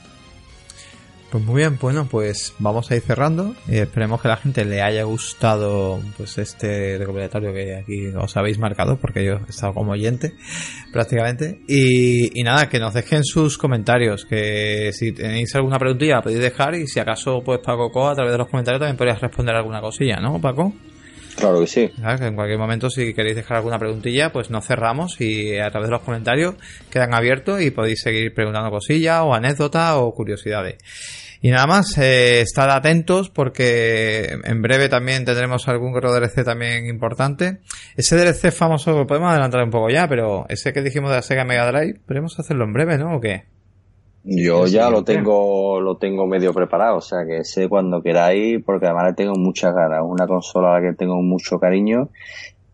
Pues 1.33 1.43
muy 1.47 1.63
bien, 1.63 1.79
bueno, 1.81 2.07
pues 2.11 2.53
vamos 2.59 2.91
a 2.91 2.97
ir 2.97 3.01
cerrando. 3.01 3.55
y 3.67 3.79
esperemos 3.79 4.21
que 4.21 4.29
a 4.29 4.33
la 4.33 4.37
gente 4.37 4.67
le 4.67 4.83
haya 4.83 5.05
gustado 5.05 5.99
pues 6.19 6.37
este 6.37 6.99
recopilatorio 6.99 7.55
que 7.55 7.75
aquí 7.75 8.09
os 8.09 8.37
habéis 8.37 8.59
marcado, 8.59 8.99
porque 8.99 9.25
yo 9.25 9.41
he 9.47 9.49
estado 9.49 9.73
como 9.73 9.93
oyente 9.93 10.35
prácticamente. 10.93 11.63
Y, 11.67 12.39
y 12.39 12.43
nada, 12.43 12.69
que 12.69 12.79
nos 12.79 12.93
dejen 12.93 13.25
sus 13.25 13.57
comentarios, 13.57 14.27
que 14.27 14.91
si 14.93 15.13
tenéis 15.13 15.55
alguna 15.55 15.79
preguntilla 15.79 16.21
podéis 16.21 16.43
dejar 16.43 16.75
y 16.75 16.87
si 16.87 17.01
acaso 17.01 17.41
pues 17.43 17.61
Paco 17.61 17.91
Co 17.91 18.11
a 18.11 18.15
través 18.15 18.33
de 18.33 18.39
los 18.39 18.49
comentarios 18.49 18.81
también 18.81 18.99
podrías 18.99 19.19
responder 19.19 19.57
alguna 19.57 19.81
cosilla, 19.81 20.17
¿no, 20.17 20.39
Paco? 20.39 20.75
Claro 21.35 21.61
que 21.61 21.67
sí. 21.67 21.91
en 21.97 22.35
cualquier 22.35 22.59
momento, 22.59 22.91
si 22.91 23.15
queréis 23.15 23.37
dejar 23.37 23.57
alguna 23.57 23.79
preguntilla, 23.79 24.31
pues 24.33 24.51
nos 24.51 24.67
cerramos 24.67 25.19
y 25.19 25.57
a 25.57 25.71
través 25.71 25.89
de 25.89 25.93
los 25.93 26.03
comentarios 26.03 26.57
quedan 26.91 27.15
abiertos 27.15 27.63
y 27.63 27.71
podéis 27.71 28.03
seguir 28.03 28.35
preguntando 28.35 28.71
cosillas 28.71 29.23
o 29.23 29.33
anécdotas 29.33 29.95
o 29.97 30.13
curiosidades. 30.13 30.77
Y 31.44 31.51
nada 31.51 31.66
más, 31.66 31.98
eh, 31.98 32.40
estad 32.40 32.70
atentos 32.70 33.28
porque 33.28 34.28
en 34.44 34.62
breve 34.62 34.89
también 34.89 35.24
tendremos 35.24 35.66
algún 35.66 35.93
DLC 35.93 36.44
también 36.44 36.86
importante. 36.86 37.59
Ese 37.97 38.16
DLC 38.16 38.52
famoso 38.52 38.97
lo 38.97 39.09
podemos 39.09 39.32
adelantar 39.32 39.64
un 39.64 39.70
poco 39.70 39.90
ya, 39.90 40.06
pero 40.09 40.47
ese 40.48 40.73
que 40.73 40.82
dijimos 40.82 41.10
de 41.10 41.16
la 41.16 41.23
Sega 41.23 41.44
Mega 41.44 41.66
Drive, 41.66 41.98
podemos 42.06 42.39
hacerlo 42.39 42.64
en 42.64 42.73
breve, 42.73 42.97
¿no? 42.97 43.16
¿O 43.16 43.20
qué? 43.20 43.43
Yo 44.23 44.66
ya 44.69 44.89
lo 44.89 45.02
tengo, 45.02 45.81
lo 45.81 45.97
tengo 45.97 46.28
medio 46.28 46.55
preparado, 46.55 46.98
o 46.98 47.01
sea 47.01 47.27
que 47.27 47.43
sé 47.43 47.69
cuando 47.69 48.01
queráis, 48.02 48.62
porque 48.64 48.86
además 48.86 49.06
le 49.09 49.14
tengo 49.14 49.35
muchas 49.35 49.74
ganas. 49.74 50.01
Una 50.05 50.28
consola 50.28 50.77
a 50.77 50.81
la 50.81 50.90
que 50.90 50.97
tengo 50.97 51.20
mucho 51.23 51.59
cariño, 51.59 52.09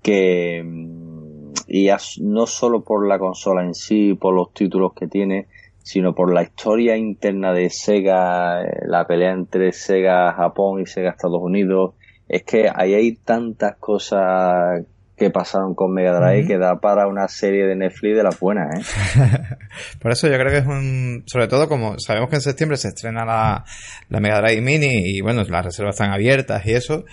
que 0.02 0.62
mm, 0.62 1.52
y 1.68 1.88
no 2.20 2.46
solo 2.46 2.82
por 2.82 3.08
la 3.08 3.18
consola 3.18 3.64
en 3.64 3.74
sí, 3.74 4.12
por 4.12 4.34
los 4.34 4.52
títulos 4.52 4.92
que 4.92 5.06
tiene, 5.06 5.46
sino 5.88 6.14
por 6.14 6.34
la 6.34 6.42
historia 6.42 6.98
interna 6.98 7.54
de 7.54 7.70
Sega, 7.70 8.62
la 8.86 9.06
pelea 9.06 9.32
entre 9.32 9.72
Sega 9.72 10.34
Japón 10.34 10.82
y 10.82 10.86
Sega 10.86 11.12
Estados 11.12 11.40
Unidos. 11.40 11.94
Es 12.28 12.42
que 12.42 12.70
ahí 12.70 12.92
hay 12.92 13.16
tantas 13.16 13.76
cosas 13.78 14.84
que 15.16 15.30
pasaron 15.30 15.74
con 15.74 15.94
Mega 15.94 16.20
Drive 16.20 16.46
que 16.46 16.58
da 16.58 16.78
para 16.78 17.06
una 17.06 17.26
serie 17.26 17.64
de 17.64 17.74
Netflix 17.74 18.18
de 18.18 18.22
las 18.22 18.38
buenas, 18.38 18.68
¿eh? 18.76 18.82
Por 20.02 20.12
eso 20.12 20.28
yo 20.28 20.34
creo 20.34 20.50
que 20.50 20.58
es 20.58 20.66
un... 20.66 21.22
Sobre 21.24 21.48
todo 21.48 21.70
como 21.70 21.98
sabemos 21.98 22.28
que 22.28 22.36
en 22.36 22.42
septiembre 22.42 22.76
se 22.76 22.88
estrena 22.88 23.24
la, 23.24 23.64
la 24.10 24.20
Mega 24.20 24.42
Drive 24.42 24.60
Mini 24.60 25.16
y 25.16 25.22
bueno, 25.22 25.42
las 25.42 25.64
reservas 25.64 25.94
están 25.94 26.12
abiertas 26.12 26.66
y 26.66 26.72
eso, 26.72 27.06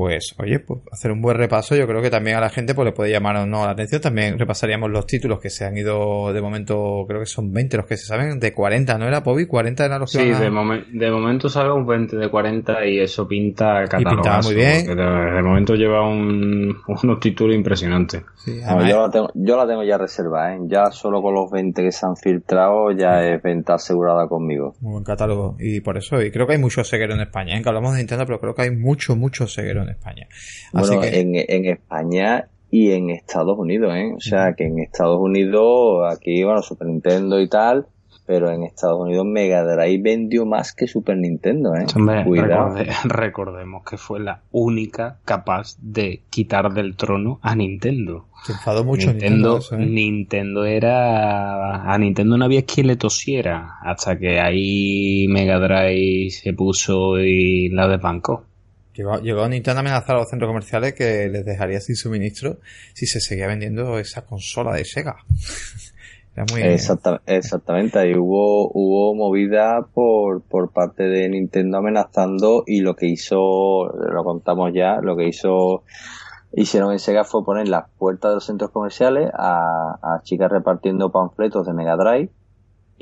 pues 0.00 0.34
oye, 0.38 0.60
pues 0.60 0.80
hacer 0.90 1.12
un 1.12 1.20
buen 1.20 1.36
repaso, 1.36 1.76
yo 1.76 1.86
creo 1.86 2.00
que 2.00 2.08
también 2.08 2.38
a 2.38 2.40
la 2.40 2.48
gente 2.48 2.74
pues 2.74 2.86
le 2.86 2.92
puede 2.92 3.10
llamar 3.10 3.36
o 3.36 3.44
no 3.44 3.66
la 3.66 3.72
atención. 3.72 4.00
También 4.00 4.38
repasaríamos 4.38 4.90
los 4.90 5.04
títulos 5.04 5.40
que 5.40 5.50
se 5.50 5.66
han 5.66 5.76
ido 5.76 6.32
de 6.32 6.40
momento, 6.40 7.04
creo 7.06 7.20
que 7.20 7.26
son 7.26 7.52
20 7.52 7.76
los 7.76 7.84
que 7.84 7.98
se 7.98 8.06
saben, 8.06 8.40
de 8.40 8.54
40, 8.54 8.96
¿no 8.96 9.06
era 9.06 9.22
Pobi? 9.22 9.44
40 9.44 9.84
eran 9.84 10.00
los 10.00 10.10
que 10.10 10.20
Sí, 10.20 10.24
de, 10.30 10.44
de, 10.44 11.10
momento 11.10 11.48
un 11.74 11.86
20 11.86 12.16
de 12.16 12.30
40 12.30 12.86
y 12.86 13.00
eso 13.00 13.28
pinta 13.28 13.84
catalogazo. 13.84 14.48
muy 14.48 14.56
bien. 14.56 14.86
De, 14.86 15.42
momento 15.42 15.74
lleva 15.74 16.08
un, 16.08 16.74
unos 17.02 17.20
títulos 17.20 17.54
impresionantes. 17.54 18.22
yo, 18.46 19.02
la 19.02 19.10
tengo, 19.10 19.30
yo 19.34 19.58
la 19.58 19.66
tengo 19.66 19.84
ya 19.84 19.98
reservada, 19.98 20.54
¿eh? 20.54 20.60
ya 20.62 20.90
solo 20.92 21.20
con 21.20 21.34
los 21.34 21.50
20 21.50 21.82
que 21.82 21.92
se 21.92 22.06
han 22.06 22.16
filtrado 22.16 22.90
ya 22.92 23.22
es 23.22 23.42
venta 23.42 23.74
asegurada 23.74 24.26
conmigo. 24.28 24.72
Muy 24.80 24.92
buen 24.92 25.04
catálogo 25.04 25.56
y 25.58 25.80
por 25.82 25.98
eso, 25.98 26.22
y 26.22 26.30
creo 26.30 26.46
que 26.46 26.54
hay 26.54 26.58
muchos 26.58 26.88
cegueros 26.88 27.16
en 27.16 27.20
España, 27.20 27.58
¿eh? 27.58 27.62
que 27.62 27.68
hablamos 27.68 27.92
de 27.92 27.98
Nintendo, 27.98 28.24
pero 28.24 28.40
creo 28.40 28.54
que 28.54 28.62
hay 28.62 28.70
mucho, 28.70 29.14
mucho 29.14 29.46
ceguero 29.46 29.82
en 29.82 29.89
España. 29.90 30.28
bueno, 30.72 31.02
en, 31.04 31.34
en, 31.34 31.64
España 31.66 32.48
y 32.70 32.92
en 32.92 33.10
Estados 33.10 33.58
Unidos, 33.58 33.94
¿eh? 33.94 34.12
O 34.16 34.20
sea, 34.20 34.54
que 34.54 34.64
en 34.64 34.78
Estados 34.78 35.18
Unidos, 35.20 36.12
aquí, 36.12 36.44
bueno, 36.44 36.62
Super 36.62 36.88
Nintendo 36.88 37.40
y 37.40 37.48
tal, 37.48 37.86
pero 38.30 38.48
en 38.52 38.62
Estados 38.62 39.00
Unidos 39.00 39.26
Mega 39.26 39.64
Drive 39.64 40.00
vendió 40.00 40.46
más 40.46 40.72
que 40.72 40.86
Super 40.86 41.16
Nintendo, 41.16 41.74
¿eh? 41.74 41.84
recordemos 43.04 43.82
que 43.84 43.96
fue 43.96 44.20
la 44.20 44.42
única 44.52 45.18
capaz 45.24 45.76
de 45.80 46.22
quitar 46.30 46.72
del 46.72 46.94
trono 46.94 47.40
a 47.42 47.56
Nintendo. 47.56 48.26
Se 48.44 48.52
enfadó 48.52 48.84
mucho 48.84 49.08
Nintendo. 49.08 49.58
¿eh? 49.72 49.76
Nintendo, 49.78 50.64
era. 50.64 51.92
A 51.92 51.98
Nintendo 51.98 52.38
no 52.38 52.44
había 52.44 52.64
quien 52.64 52.86
le 52.86 52.94
tosiera. 52.94 53.78
Hasta 53.82 54.16
que 54.16 54.38
ahí 54.38 55.26
Mega 55.28 55.58
Drive 55.58 56.30
se 56.30 56.52
puso 56.52 57.18
y 57.18 57.68
la 57.70 57.88
desbancó. 57.88 58.44
Llegó, 59.22 59.48
Nintendo 59.48 59.78
a 59.78 59.80
amenazar 59.80 60.16
a 60.16 60.20
los 60.20 60.28
centros 60.28 60.48
comerciales 60.48 60.94
que 60.94 61.28
les 61.28 61.44
dejaría 61.44 61.80
sin 61.80 61.96
suministro 61.96 62.58
si 62.94 63.06
se 63.06 63.20
seguía 63.20 63.46
vendiendo 63.46 63.98
esa 63.98 64.22
consola 64.22 64.74
de 64.74 64.84
Sega. 64.84 65.16
exactamente, 67.26 67.98
ahí 67.98 68.14
hubo, 68.14 68.70
hubo 68.72 69.14
movida 69.14 69.86
por, 69.92 70.42
por 70.42 70.70
parte 70.70 71.02
de 71.04 71.28
Nintendo 71.28 71.78
amenazando 71.78 72.62
y 72.66 72.80
lo 72.80 72.94
que 72.94 73.06
hizo, 73.06 73.88
lo 73.88 74.24
contamos 74.24 74.70
ya, 74.72 75.00
lo 75.02 75.16
que 75.16 75.28
hizo 75.28 75.82
hicieron 76.52 76.92
en 76.92 76.98
Sega 76.98 77.24
fue 77.24 77.44
poner 77.44 77.68
las 77.68 77.90
puertas 77.98 78.30
de 78.30 78.34
los 78.36 78.46
centros 78.46 78.70
comerciales 78.70 79.30
a 79.34 80.20
chicas 80.22 80.50
repartiendo 80.50 81.10
panfletos 81.10 81.66
de 81.66 81.74
Mega 81.74 81.96
Drive 81.96 82.30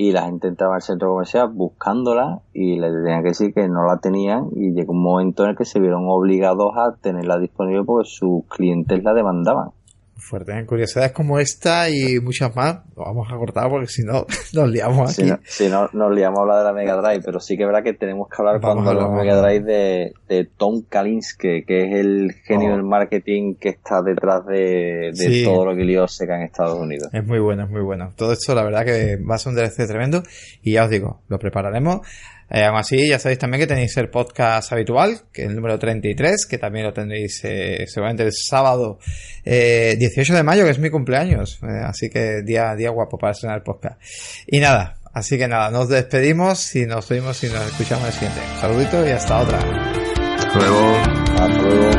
y 0.01 0.13
la 0.13 0.23
gente 0.23 0.47
entraba 0.47 0.75
al 0.75 0.81
centro 0.81 1.09
comercial 1.09 1.49
buscándola 1.49 2.39
y 2.53 2.79
le 2.79 2.89
tenían 2.89 3.21
que 3.21 3.27
decir 3.27 3.53
que 3.53 3.67
no 3.67 3.85
la 3.85 3.97
tenían 3.97 4.47
y 4.55 4.71
llegó 4.71 4.93
un 4.93 5.03
momento 5.03 5.43
en 5.43 5.49
el 5.49 5.57
que 5.57 5.65
se 5.65 5.81
vieron 5.81 6.05
obligados 6.07 6.71
a 6.77 6.95
tenerla 6.95 7.37
disponible 7.37 7.83
porque 7.83 8.09
sus 8.09 8.45
clientes 8.45 9.03
la 9.03 9.13
demandaban 9.13 9.71
fuerte. 10.19 10.51
En 10.51 10.65
curiosidades 10.65 11.11
como 11.11 11.39
esta 11.39 11.89
y 11.89 12.19
muchas 12.19 12.55
más, 12.55 12.79
lo 12.95 13.03
vamos 13.03 13.27
a 13.31 13.35
cortar 13.37 13.69
porque 13.69 13.87
si 13.87 14.03
no 14.03 14.25
nos 14.53 14.69
liamos 14.69 15.11
aquí. 15.11 15.29
Si 15.45 15.67
no, 15.67 15.89
nos 15.93 16.13
liamos 16.13 16.39
a 16.39 16.41
hablar 16.41 16.57
de 16.59 16.63
la 16.65 16.73
Mega 16.73 16.95
Drive, 16.95 17.21
pero 17.23 17.39
sí 17.39 17.57
que 17.57 17.63
es 17.63 17.67
verdad 17.67 17.83
que 17.83 17.93
tenemos 17.93 18.27
que 18.27 18.35
hablar 18.39 18.61
cuando 18.61 18.89
hablamos 18.89 19.17
de 19.17 19.25
Mega 19.25 19.41
Drive 19.41 19.63
de, 19.63 20.13
de, 20.27 20.49
Tom 20.57 20.83
Kalinske, 20.87 21.63
que 21.65 21.85
es 21.85 21.93
el 21.99 22.33
genio 22.45 22.69
oh. 22.69 22.75
del 22.75 22.83
marketing 22.83 23.55
que 23.55 23.69
está 23.69 24.01
detrás 24.01 24.45
de, 24.45 25.11
todo 25.43 25.65
lo 25.65 25.75
que 25.75 25.83
lió 25.83 26.07
Seca 26.07 26.35
en 26.35 26.43
Estados 26.43 26.79
Unidos. 26.79 27.09
Es 27.13 27.25
muy 27.25 27.39
bueno, 27.39 27.63
es 27.63 27.69
muy 27.69 27.81
bueno. 27.81 28.11
Todo 28.15 28.33
esto 28.33 28.55
la 28.55 28.63
verdad 28.63 28.85
que 28.85 29.17
va 29.17 29.35
a 29.35 29.37
ser 29.37 29.51
un 29.51 29.55
DLC 29.57 29.87
tremendo 29.87 30.23
y 30.61 30.73
ya 30.73 30.85
os 30.85 30.89
digo, 30.89 31.21
lo 31.27 31.39
prepararemos. 31.39 32.01
Eh, 32.51 32.63
aún 32.63 32.77
así, 32.77 33.07
ya 33.07 33.19
sabéis 33.19 33.39
también 33.39 33.61
que 33.61 33.67
tenéis 33.67 33.95
el 33.97 34.09
podcast 34.09 34.71
habitual, 34.71 35.21
que 35.31 35.43
es 35.43 35.49
el 35.49 35.55
número 35.55 35.77
33, 35.77 36.45
que 36.45 36.57
también 36.57 36.85
lo 36.85 36.93
tendréis 36.93 37.41
eh, 37.43 37.85
seguramente 37.87 38.23
el 38.23 38.31
sábado 38.33 38.99
18 39.45 39.45
eh, 39.45 40.35
de 40.35 40.43
mayo, 40.43 40.65
que 40.65 40.71
es 40.71 40.79
mi 40.79 40.89
cumpleaños. 40.89 41.59
Eh, 41.63 41.81
así 41.85 42.09
que 42.09 42.41
día, 42.43 42.75
día 42.75 42.89
guapo 42.89 43.17
para 43.17 43.31
estrenar 43.31 43.57
el 43.57 43.63
podcast. 43.63 44.01
Y 44.47 44.59
nada, 44.59 44.97
así 45.13 45.37
que 45.37 45.47
nada, 45.47 45.69
nos 45.71 45.89
despedimos 45.89 46.75
y 46.75 46.85
nos 46.85 47.07
vemos 47.07 47.43
y 47.43 47.47
nos 47.47 47.65
escuchamos 47.67 48.07
el 48.07 48.13
siguiente. 48.13 48.39
Un 48.55 48.61
saludito 48.61 49.07
y 49.07 49.11
hasta 49.11 49.39
otra. 49.39 49.59
Hasta 49.59 50.59
luego. 50.59 50.95
Hasta 51.35 51.47
luego. 51.47 51.98